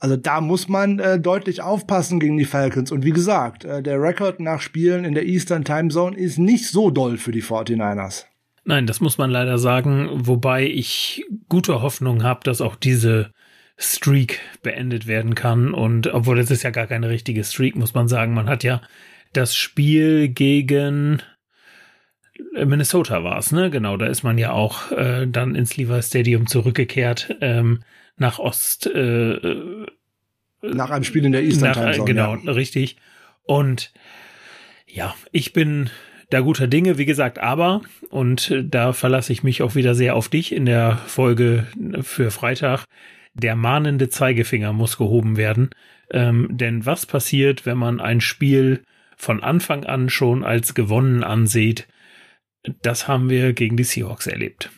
also 0.00 0.16
da 0.16 0.40
muss 0.40 0.68
man 0.68 0.98
äh, 0.98 1.18
deutlich 1.18 1.62
aufpassen 1.62 2.20
gegen 2.20 2.36
die 2.36 2.44
Falcons. 2.44 2.92
Und 2.92 3.04
wie 3.04 3.10
gesagt, 3.10 3.64
äh, 3.64 3.82
der 3.82 4.00
Rekord 4.00 4.40
nach 4.40 4.60
Spielen 4.60 5.04
in 5.04 5.14
der 5.14 5.26
Eastern 5.26 5.64
Time 5.64 5.88
Zone 5.88 6.16
ist 6.16 6.38
nicht 6.38 6.68
so 6.68 6.90
doll 6.90 7.18
für 7.18 7.32
die 7.32 7.42
49ers. 7.42 8.24
Nein, 8.64 8.86
das 8.86 9.00
muss 9.00 9.18
man 9.18 9.30
leider 9.30 9.58
sagen, 9.58 10.08
wobei 10.12 10.66
ich 10.66 11.24
gute 11.48 11.82
Hoffnung 11.82 12.22
habe, 12.22 12.40
dass 12.44 12.60
auch 12.60 12.76
diese 12.76 13.32
Streak 13.76 14.40
beendet 14.62 15.06
werden 15.06 15.34
kann. 15.34 15.72
Und 15.72 16.08
obwohl 16.08 16.38
es 16.38 16.50
ist 16.50 16.62
ja 16.64 16.70
gar 16.70 16.86
keine 16.86 17.08
richtige 17.08 17.44
Streak, 17.44 17.76
muss 17.76 17.94
man 17.94 18.08
sagen. 18.08 18.34
Man 18.34 18.48
hat 18.48 18.64
ja 18.64 18.82
das 19.32 19.56
Spiel 19.56 20.28
gegen 20.28 21.22
Minnesota 22.52 23.24
war 23.24 23.38
es, 23.38 23.52
ne? 23.52 23.70
Genau, 23.70 23.96
da 23.96 24.06
ist 24.06 24.22
man 24.22 24.38
ja 24.38 24.52
auch 24.52 24.92
äh, 24.92 25.26
dann 25.26 25.54
ins 25.54 25.76
Lever 25.76 26.00
Stadium 26.02 26.46
zurückgekehrt. 26.46 27.36
Ähm, 27.40 27.80
nach 28.18 28.38
Ost. 28.38 28.86
Äh, 28.86 29.86
nach 30.62 30.90
einem 30.90 31.04
Spiel 31.04 31.24
in 31.24 31.32
der 31.32 31.42
Eastern 31.42 31.70
nach, 31.70 31.76
Time 31.76 31.92
Zone. 31.92 32.04
Genau, 32.06 32.36
ja. 32.36 32.52
richtig. 32.52 32.96
Und 33.44 33.92
ja, 34.86 35.14
ich 35.32 35.52
bin 35.52 35.90
da 36.30 36.40
guter 36.40 36.66
Dinge, 36.66 36.98
wie 36.98 37.06
gesagt, 37.06 37.38
aber, 37.38 37.80
und 38.10 38.54
da 38.62 38.92
verlasse 38.92 39.32
ich 39.32 39.42
mich 39.42 39.62
auch 39.62 39.74
wieder 39.74 39.94
sehr 39.94 40.14
auf 40.14 40.28
dich 40.28 40.52
in 40.52 40.66
der 40.66 40.98
Folge 41.06 41.66
für 42.02 42.30
Freitag, 42.30 42.84
der 43.34 43.56
mahnende 43.56 44.08
Zeigefinger 44.08 44.72
muss 44.72 44.98
gehoben 44.98 45.36
werden. 45.36 45.70
Ähm, 46.10 46.48
denn 46.50 46.84
was 46.84 47.06
passiert, 47.06 47.66
wenn 47.66 47.78
man 47.78 48.00
ein 48.00 48.20
Spiel 48.20 48.82
von 49.16 49.42
Anfang 49.42 49.84
an 49.84 50.10
schon 50.10 50.44
als 50.44 50.74
gewonnen 50.74 51.22
ansieht? 51.22 51.86
Das 52.82 53.08
haben 53.08 53.30
wir 53.30 53.52
gegen 53.52 53.76
die 53.76 53.84
Seahawks 53.84 54.26
erlebt 54.26 54.70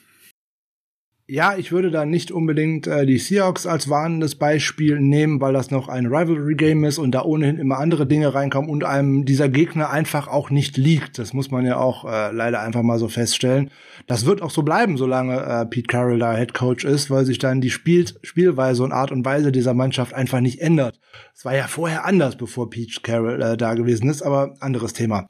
ja, 1.31 1.57
ich 1.57 1.71
würde 1.71 1.93
da 1.93 2.05
nicht 2.05 2.33
unbedingt 2.33 2.89
äh, 2.89 3.07
die 3.07 3.19
Seahawks 3.19 3.65
als 3.65 3.89
warnendes 3.89 4.35
Beispiel 4.35 4.99
nehmen, 4.99 5.41
weil 5.41 5.53
das 5.53 5.71
noch 5.71 5.89
ein 5.89 6.07
Rivalry-Game 6.07 6.83
ist 6.83 6.99
und 6.99 7.13
da 7.13 7.23
ohnehin 7.23 7.59
immer 7.59 7.79
andere 7.79 8.05
Dinge 8.05 8.35
reinkommen 8.35 8.69
und 8.69 8.83
einem 8.83 9.25
dieser 9.25 9.49
Gegner 9.49 9.91
einfach 9.91 10.27
auch 10.27 10.51
nicht 10.51 10.77
liegt. 10.77 11.21
Das 11.21 11.33
muss 11.33 11.53
man 11.53 11.65
ja 11.65 11.77
auch 11.77 12.05
äh, 12.05 12.33
leider 12.33 12.61
einfach 12.61 12.83
mal 12.83 12.99
so 12.99 13.07
feststellen. 13.07 13.71
Das 14.09 14.27
wird 14.27 14.43
auch 14.43 14.51
so 14.51 14.65
bleiben, 14.65 14.97
solange 14.97 15.41
äh, 15.41 15.67
Pete 15.67 15.87
Carroll 15.87 16.19
da 16.19 16.37
Head 16.37 16.53
Coach 16.53 16.85
ist, 16.85 17.11
weil 17.11 17.25
sich 17.25 17.39
dann 17.39 17.61
die 17.61 17.71
Spiel 17.71 18.07
Spielweise 18.23 18.83
und 18.83 18.91
Art 18.91 19.13
und 19.13 19.25
Weise 19.25 19.53
dieser 19.53 19.73
Mannschaft 19.73 20.13
einfach 20.13 20.41
nicht 20.41 20.61
ändert. 20.61 20.99
Es 21.33 21.45
war 21.45 21.55
ja 21.55 21.69
vorher 21.69 22.07
anders, 22.07 22.37
bevor 22.37 22.71
Pete 22.71 23.03
Carroll 23.03 23.41
äh, 23.41 23.57
da 23.57 23.75
gewesen 23.75 24.11
ist, 24.11 24.23
aber 24.23 24.57
anderes 24.59 24.95
Thema. 24.95 25.29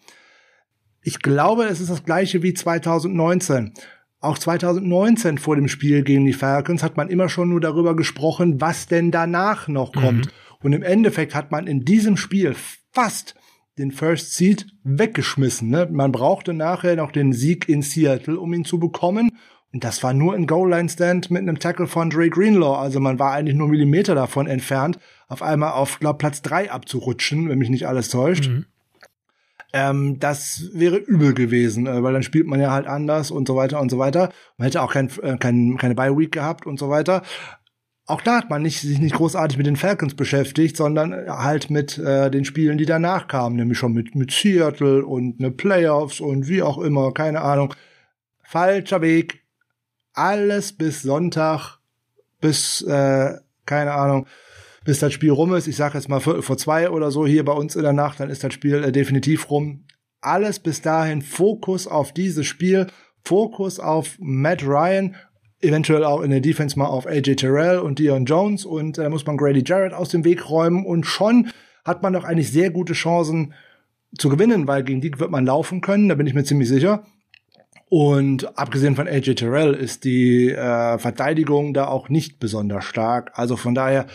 Ich 1.02 1.20
glaube, 1.20 1.64
es 1.64 1.80
ist 1.80 1.90
das 1.90 2.04
gleiche 2.04 2.42
wie 2.42 2.54
2019. 2.54 3.74
Auch 4.20 4.38
2019 4.38 5.38
vor 5.38 5.56
dem 5.56 5.68
Spiel 5.68 6.02
gegen 6.02 6.26
die 6.26 6.34
Falcons 6.34 6.82
hat 6.82 6.96
man 6.96 7.08
immer 7.08 7.30
schon 7.30 7.48
nur 7.48 7.60
darüber 7.60 7.96
gesprochen, 7.96 8.60
was 8.60 8.86
denn 8.86 9.10
danach 9.10 9.66
noch 9.66 9.92
kommt. 9.92 10.26
Mhm. 10.26 10.30
Und 10.62 10.72
im 10.74 10.82
Endeffekt 10.82 11.34
hat 11.34 11.50
man 11.50 11.66
in 11.66 11.86
diesem 11.86 12.18
Spiel 12.18 12.54
fast 12.92 13.34
den 13.78 13.92
First 13.92 14.34
Seed 14.34 14.66
weggeschmissen. 14.84 15.70
Ne? 15.70 15.88
Man 15.90 16.12
brauchte 16.12 16.52
nachher 16.52 16.96
noch 16.96 17.12
den 17.12 17.32
Sieg 17.32 17.66
in 17.68 17.80
Seattle, 17.80 18.38
um 18.38 18.52
ihn 18.52 18.66
zu 18.66 18.78
bekommen. 18.78 19.30
Und 19.72 19.84
das 19.84 20.02
war 20.02 20.12
nur 20.12 20.34
ein 20.34 20.46
Goal-Line-Stand 20.46 21.30
mit 21.30 21.42
einem 21.42 21.58
Tackle 21.58 21.86
von 21.86 22.10
Dre 22.10 22.28
Greenlaw. 22.28 22.78
Also 22.78 23.00
man 23.00 23.18
war 23.18 23.32
eigentlich 23.32 23.56
nur 23.56 23.68
Millimeter 23.68 24.14
davon 24.14 24.46
entfernt, 24.48 24.98
auf 25.28 25.42
einmal 25.42 25.72
auf, 25.72 25.98
glaub, 26.00 26.18
Platz 26.18 26.42
drei 26.42 26.70
abzurutschen, 26.70 27.48
wenn 27.48 27.58
mich 27.58 27.70
nicht 27.70 27.86
alles 27.86 28.08
täuscht. 28.08 28.48
Mhm. 28.48 28.66
Ähm, 29.72 30.18
das 30.18 30.70
wäre 30.72 30.96
übel 30.96 31.32
gewesen, 31.32 31.86
äh, 31.86 32.02
weil 32.02 32.12
dann 32.12 32.22
spielt 32.22 32.46
man 32.46 32.60
ja 32.60 32.72
halt 32.72 32.86
anders 32.86 33.30
und 33.30 33.46
so 33.46 33.56
weiter 33.56 33.80
und 33.80 33.90
so 33.90 33.98
weiter. 33.98 34.30
Man 34.56 34.66
hätte 34.66 34.82
auch 34.82 34.92
kein, 34.92 35.08
äh, 35.22 35.36
kein, 35.36 35.76
keine 35.78 35.94
Bye 35.94 36.16
Week 36.16 36.32
gehabt 36.32 36.66
und 36.66 36.78
so 36.78 36.90
weiter. 36.90 37.22
Auch 38.06 38.20
da 38.22 38.38
hat 38.38 38.50
man 38.50 38.62
nicht, 38.62 38.80
sich 38.80 38.98
nicht 38.98 39.14
großartig 39.14 39.56
mit 39.56 39.68
den 39.68 39.76
Falcons 39.76 40.16
beschäftigt, 40.16 40.76
sondern 40.76 41.14
halt 41.28 41.70
mit 41.70 41.96
äh, 41.98 42.28
den 42.28 42.44
Spielen, 42.44 42.76
die 42.76 42.86
danach 42.86 43.28
kamen, 43.28 43.54
nämlich 43.54 43.78
schon 43.78 43.92
mit, 43.92 44.16
mit 44.16 44.32
Seattle 44.32 45.06
und 45.06 45.38
ne 45.38 45.52
Playoffs 45.52 46.18
und 46.18 46.48
wie 46.48 46.62
auch 46.62 46.78
immer, 46.78 47.12
keine 47.14 47.40
Ahnung. 47.40 47.72
Falscher 48.42 49.00
Weg. 49.00 49.44
Alles 50.12 50.72
bis 50.72 51.02
Sonntag, 51.02 51.78
bis, 52.40 52.82
äh, 52.82 53.34
keine 53.64 53.92
Ahnung, 53.92 54.26
bis 54.84 54.98
das 54.98 55.12
Spiel 55.12 55.30
rum 55.30 55.54
ist. 55.54 55.66
Ich 55.66 55.76
sage 55.76 55.98
jetzt 55.98 56.08
mal 56.08 56.20
vor, 56.20 56.42
vor 56.42 56.56
zwei 56.56 56.90
oder 56.90 57.10
so 57.10 57.26
hier 57.26 57.44
bei 57.44 57.52
uns 57.52 57.76
in 57.76 57.82
der 57.82 57.92
Nacht, 57.92 58.20
dann 58.20 58.30
ist 58.30 58.44
das 58.44 58.54
Spiel 58.54 58.82
äh, 58.82 58.92
definitiv 58.92 59.50
rum. 59.50 59.84
Alles 60.20 60.58
bis 60.58 60.82
dahin 60.82 61.22
Fokus 61.22 61.86
auf 61.86 62.12
dieses 62.12 62.46
Spiel, 62.46 62.86
Fokus 63.24 63.80
auf 63.80 64.16
Matt 64.20 64.62
Ryan, 64.66 65.16
eventuell 65.60 66.04
auch 66.04 66.22
in 66.22 66.30
der 66.30 66.40
Defense 66.40 66.78
mal 66.78 66.86
auf 66.86 67.06
AJ 67.06 67.36
Terrell 67.36 67.78
und 67.78 67.98
Dion 67.98 68.24
Jones 68.24 68.64
und 68.64 68.98
da 68.98 69.04
äh, 69.04 69.08
muss 69.08 69.26
man 69.26 69.36
Grady 69.36 69.62
Jarrett 69.64 69.92
aus 69.92 70.08
dem 70.08 70.24
Weg 70.24 70.48
räumen 70.48 70.86
und 70.86 71.04
schon 71.04 71.50
hat 71.84 72.02
man 72.02 72.12
doch 72.12 72.24
eigentlich 72.24 72.50
sehr 72.52 72.70
gute 72.70 72.92
Chancen 72.92 73.54
zu 74.18 74.28
gewinnen, 74.28 74.66
weil 74.66 74.82
gegen 74.82 75.00
die 75.00 75.12
wird 75.18 75.30
man 75.30 75.46
laufen 75.46 75.80
können, 75.80 76.08
da 76.08 76.14
bin 76.14 76.26
ich 76.26 76.34
mir 76.34 76.44
ziemlich 76.44 76.68
sicher. 76.68 77.04
Und 77.88 78.56
abgesehen 78.56 78.94
von 78.94 79.08
AJ 79.08 79.34
Terrell 79.34 79.74
ist 79.74 80.04
die 80.04 80.50
äh, 80.50 80.98
Verteidigung 80.98 81.74
da 81.74 81.88
auch 81.88 82.08
nicht 82.08 82.38
besonders 82.38 82.84
stark. 82.84 83.32
Also 83.34 83.56
von 83.56 83.74
daher 83.74 84.06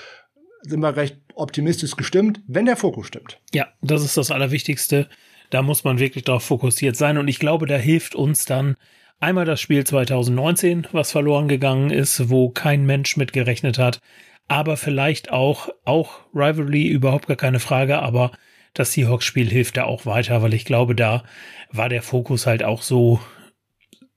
sind 0.70 0.80
wir 0.82 0.96
recht 0.96 1.18
optimistisch 1.36 1.96
gestimmt, 1.96 2.42
wenn 2.48 2.66
der 2.66 2.78
Fokus 2.78 3.08
stimmt. 3.08 3.40
Ja, 3.54 3.68
das 3.82 4.04
ist 4.04 4.18
das 4.18 4.32
Allerwichtigste. 4.32 5.10
Da 5.50 5.62
muss 5.62 5.84
man 5.84 6.00
wirklich 6.00 6.24
darauf 6.24 6.44
fokussiert 6.44 6.96
sein. 6.96 7.18
Und 7.18 7.28
ich 7.28 7.40
glaube, 7.40 7.68
da 7.68 7.76
hilft 7.76 8.16
uns 8.16 8.46
dann 8.46 8.76
einmal 9.20 9.46
das 9.46 9.62
Spiel 9.62 9.84
2019, 9.84 10.88
was 10.92 11.12
verloren 11.12 11.48
gegangen 11.48 11.92
ist, 11.92 12.30
wo 12.30 12.50
kein 12.50 12.86
Mensch 12.86 13.18
mit 13.18 13.34
gerechnet 13.34 13.78
hat. 13.78 14.02
Aber 14.48 14.78
vielleicht 14.78 15.32
auch, 15.32 15.70
auch 15.86 16.20
Rivalry, 16.34 16.88
überhaupt 16.88 17.28
gar 17.28 17.38
keine 17.38 17.60
Frage. 17.60 18.00
Aber 18.00 18.32
das 18.74 18.94
Seahawks-Spiel 18.94 19.50
hilft 19.50 19.78
da 19.78 19.86
auch 19.86 20.06
weiter, 20.06 20.42
weil 20.42 20.54
ich 20.54 20.66
glaube, 20.66 20.96
da 20.96 21.24
war 21.72 21.90
der 21.90 22.02
Fokus 22.02 22.46
halt 22.46 22.64
auch 22.64 22.82
so, 22.82 23.20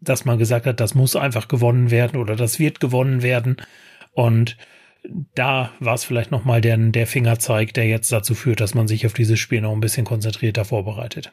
dass 0.01 0.25
man 0.25 0.39
gesagt 0.39 0.67
hat, 0.67 0.81
das 0.81 0.95
muss 0.95 1.17
einfach 1.17 1.49
gewonnen 1.49 1.91
werden 1.91 2.21
oder 2.21 2.37
das 2.37 2.59
wird 2.59 2.81
gewonnen 2.81 3.23
werden. 3.23 3.57
Und 4.13 4.57
da 5.35 5.73
war 5.81 5.95
es 5.95 6.05
vielleicht 6.05 6.31
nochmal 6.31 6.61
der, 6.61 6.77
der 6.77 7.07
Fingerzeig, 7.07 7.75
der 7.75 7.87
jetzt 7.87 8.11
dazu 8.13 8.35
führt, 8.35 8.61
dass 8.61 8.75
man 8.75 8.89
sich 8.89 9.07
auf 9.07 9.15
dieses 9.15 9.39
Spiel 9.39 9.61
noch 9.61 9.73
ein 9.73 9.81
bisschen 9.81 10.05
konzentrierter 10.05 10.65
vorbereitet. 10.65 11.33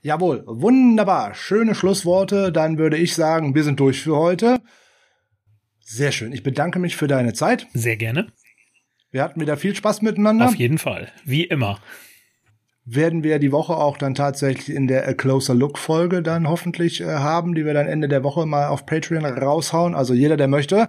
Jawohl, 0.00 0.42
wunderbar. 0.46 1.34
Schöne 1.34 1.74
Schlussworte. 1.74 2.50
Dann 2.50 2.76
würde 2.76 2.96
ich 2.96 3.14
sagen, 3.14 3.54
wir 3.54 3.62
sind 3.62 3.78
durch 3.78 4.02
für 4.02 4.16
heute. 4.16 4.60
Sehr 5.80 6.10
schön. 6.10 6.32
Ich 6.32 6.42
bedanke 6.42 6.78
mich 6.80 6.96
für 6.96 7.06
deine 7.06 7.34
Zeit. 7.34 7.68
Sehr 7.72 7.96
gerne. 7.96 8.26
Wir 9.12 9.22
hatten 9.22 9.40
wieder 9.40 9.56
viel 9.56 9.76
Spaß 9.76 10.02
miteinander. 10.02 10.46
Auf 10.46 10.56
jeden 10.56 10.78
Fall. 10.78 11.08
Wie 11.24 11.44
immer. 11.44 11.78
Werden 12.84 13.22
wir 13.22 13.38
die 13.38 13.52
Woche 13.52 13.76
auch 13.76 13.96
dann 13.96 14.14
tatsächlich 14.14 14.74
in 14.74 14.88
der 14.88 15.06
A 15.06 15.12
Closer 15.12 15.54
Look 15.54 15.78
Folge 15.78 16.22
dann 16.22 16.48
hoffentlich 16.48 17.00
äh, 17.00 17.06
haben, 17.06 17.54
die 17.54 17.64
wir 17.64 17.74
dann 17.74 17.86
Ende 17.86 18.08
der 18.08 18.24
Woche 18.24 18.44
mal 18.44 18.66
auf 18.66 18.86
Patreon 18.86 19.24
raushauen. 19.24 19.94
Also 19.94 20.14
jeder, 20.14 20.36
der 20.36 20.48
möchte, 20.48 20.88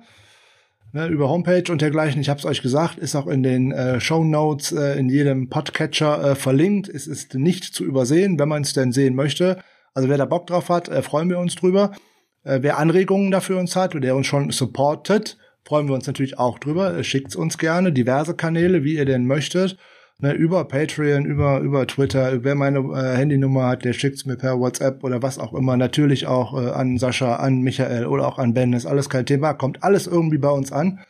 ne, 0.93 1.07
über 1.07 1.27
Homepage 1.27 1.69
und 1.69 1.81
dergleichen. 1.81 2.21
Ich 2.21 2.29
habe 2.29 2.39
es 2.39 2.45
euch 2.45 2.61
gesagt, 2.61 2.97
ist 2.97 3.15
auch 3.15 3.27
in 3.27 3.43
den 3.43 3.71
äh, 3.71 3.99
Show 3.99 4.23
Notes 4.23 4.71
äh, 4.71 4.97
in 4.97 5.09
jedem 5.09 5.49
Podcatcher 5.49 6.31
äh, 6.31 6.35
verlinkt. 6.35 6.87
Es 6.87 7.07
ist 7.07 7.33
nicht 7.33 7.65
zu 7.65 7.83
übersehen, 7.83 8.39
wenn 8.39 8.47
man 8.47 8.61
es 8.61 8.73
denn 8.73 8.91
sehen 8.91 9.15
möchte. 9.15 9.61
Also 9.93 10.07
wer 10.07 10.17
da 10.17 10.25
Bock 10.25 10.47
drauf 10.47 10.69
hat, 10.69 10.87
äh, 10.87 11.01
freuen 11.01 11.29
wir 11.29 11.39
uns 11.39 11.55
drüber. 11.55 11.91
Äh, 12.43 12.59
wer 12.61 12.77
Anregungen 12.77 13.31
dafür 13.31 13.59
uns 13.59 13.75
hat 13.75 13.95
und 13.95 14.01
der 14.01 14.15
uns 14.15 14.27
schon 14.27 14.51
supportet, 14.51 15.37
freuen 15.65 15.87
wir 15.87 15.95
uns 15.95 16.07
natürlich 16.07 16.39
auch 16.39 16.59
drüber. 16.59 16.97
Äh, 16.97 17.03
Schickt 17.03 17.35
uns 17.35 17.57
gerne 17.57 17.91
diverse 17.91 18.35
Kanäle, 18.35 18.83
wie 18.83 18.95
ihr 18.95 19.05
denn 19.05 19.27
möchtet 19.27 19.77
ne, 20.23 20.31
über 20.31 20.63
Patreon, 20.63 21.25
über, 21.25 21.59
über 21.59 21.85
Twitter. 21.85 22.43
Wer 22.45 22.55
meine 22.55 22.79
äh, 22.79 23.17
Handynummer 23.17 23.67
hat, 23.67 23.83
der 23.83 23.91
schickt's 23.91 24.25
mir 24.25 24.37
per 24.37 24.57
WhatsApp 24.57 25.03
oder 25.03 25.21
was 25.21 25.37
auch 25.37 25.53
immer. 25.53 25.75
Natürlich 25.75 26.27
auch 26.27 26.57
äh, 26.57 26.69
an 26.71 26.97
Sascha, 26.97 27.35
an 27.35 27.61
Michael 27.61 28.05
oder 28.05 28.25
auch 28.25 28.39
an 28.39 28.53
Ben. 28.53 28.71
Ist 28.71 28.85
alles 28.85 29.09
kein 29.09 29.25
Thema. 29.25 29.53
Kommt 29.53 29.83
alles 29.83 30.07
irgendwie 30.07 30.37
bei 30.37 30.49
uns 30.49 30.71
an. 30.71 31.01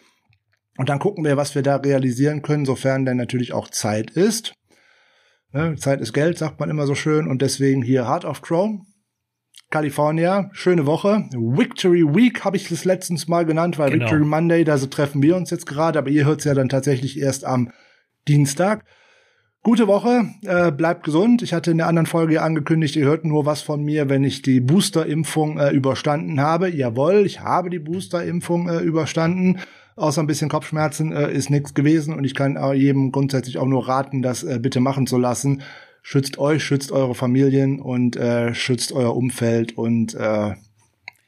Und 0.77 0.89
dann 0.89 0.97
gucken 0.97 1.23
wir, 1.23 1.37
was 1.37 1.53
wir 1.53 1.61
da 1.61 1.75
realisieren 1.75 2.41
können, 2.41 2.65
sofern 2.65 3.05
denn 3.05 3.17
natürlich 3.17 3.53
auch 3.53 3.69
Zeit 3.69 4.09
ist. 4.09 4.55
Ne, 5.51 5.75
Zeit 5.75 6.01
ist 6.01 6.13
Geld, 6.13 6.39
sagt 6.39 6.59
man 6.59 6.71
immer 6.71 6.87
so 6.87 6.95
schön. 6.95 7.27
Und 7.27 7.43
deswegen 7.43 7.83
hier 7.83 8.07
Heart 8.07 8.25
of 8.25 8.41
Chrome. 8.41 8.81
California, 9.69 10.49
schöne 10.53 10.87
Woche. 10.87 11.29
Victory 11.31 12.03
Week 12.03 12.43
habe 12.43 12.57
ich 12.57 12.67
das 12.67 12.83
letztens 12.83 13.27
mal 13.27 13.45
genannt, 13.45 13.77
weil 13.77 13.91
genau. 13.91 14.05
Victory 14.05 14.25
Monday, 14.25 14.63
da 14.63 14.79
so 14.79 14.87
treffen 14.87 15.21
wir 15.21 15.35
uns 15.35 15.51
jetzt 15.51 15.67
gerade, 15.67 15.99
aber 15.99 16.09
ihr 16.09 16.25
hört 16.25 16.39
es 16.39 16.45
ja 16.45 16.55
dann 16.55 16.69
tatsächlich 16.69 17.19
erst 17.19 17.45
am 17.45 17.71
Dienstag. 18.27 18.85
Gute 19.65 19.87
Woche, 19.87 20.25
äh, 20.45 20.73
bleibt 20.73 21.05
gesund. 21.05 21.41
Ich 21.41 21.53
hatte 21.53 21.71
in 21.71 21.77
der 21.77 21.87
anderen 21.87 22.05
Folge 22.05 22.41
angekündigt, 22.41 22.97
ihr 22.97 23.05
hört 23.05 23.23
nur 23.23 23.45
was 23.45 23.61
von 23.61 23.81
mir, 23.81 24.09
wenn 24.09 24.25
ich 24.25 24.41
die 24.41 24.59
Booster-Impfung 24.59 25.57
äh, 25.57 25.69
überstanden 25.71 26.41
habe. 26.41 26.69
Jawohl, 26.69 27.25
ich 27.25 27.39
habe 27.39 27.69
die 27.69 27.79
Booster-Impfung 27.79 28.67
äh, 28.67 28.79
überstanden. 28.79 29.61
Außer 29.95 30.21
ein 30.21 30.27
bisschen 30.27 30.49
Kopfschmerzen 30.49 31.13
äh, 31.13 31.31
ist 31.31 31.49
nichts 31.49 31.73
gewesen 31.73 32.13
und 32.13 32.25
ich 32.25 32.35
kann 32.35 32.57
jedem 32.75 33.13
grundsätzlich 33.13 33.57
auch 33.57 33.65
nur 33.65 33.87
raten, 33.87 34.21
das 34.21 34.43
äh, 34.43 34.59
bitte 34.61 34.81
machen 34.81 35.07
zu 35.07 35.17
lassen. 35.17 35.61
Schützt 36.01 36.39
euch, 36.39 36.61
schützt 36.61 36.91
eure 36.91 37.15
Familien 37.15 37.79
und 37.79 38.17
äh, 38.17 38.53
schützt 38.53 38.91
euer 38.91 39.15
Umfeld 39.15 39.77
und 39.77 40.13
äh, 40.13 40.55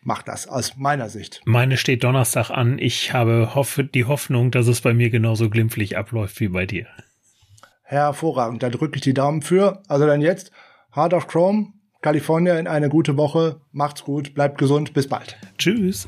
macht 0.02 0.28
das 0.28 0.50
aus 0.50 0.76
meiner 0.76 1.08
Sicht. 1.08 1.42
Meine 1.46 1.78
steht 1.78 2.04
Donnerstag 2.04 2.50
an. 2.50 2.80
Ich 2.80 3.14
habe 3.14 3.56
hoffe, 3.56 3.86
die 3.86 4.04
Hoffnung, 4.04 4.52
dass 4.52 4.68
es 4.68 4.82
bei 4.82 4.94
mir 4.94 5.10
genauso 5.10 5.50
glimpflich 5.50 5.98
abläuft 5.98 6.42
wie 6.42 6.50
bei 6.50 6.66
dir. 6.66 6.88
Hervorragend. 7.86 8.64
Da 8.64 8.70
drücke 8.70 8.96
ich 8.96 9.02
die 9.02 9.14
Daumen 9.14 9.42
für. 9.42 9.82
Also 9.88 10.06
dann 10.06 10.22
jetzt 10.22 10.52
Heart 10.94 11.14
of 11.14 11.28
Chrome, 11.28 11.74
California 12.02 12.58
in 12.60 12.68
eine 12.68 12.90
gute 12.90 13.16
Woche. 13.16 13.62
Macht's 13.72 14.04
gut, 14.04 14.34
bleibt 14.34 14.58
gesund, 14.58 14.94
bis 14.94 15.08
bald. 15.08 15.38
Tschüss. 15.58 16.08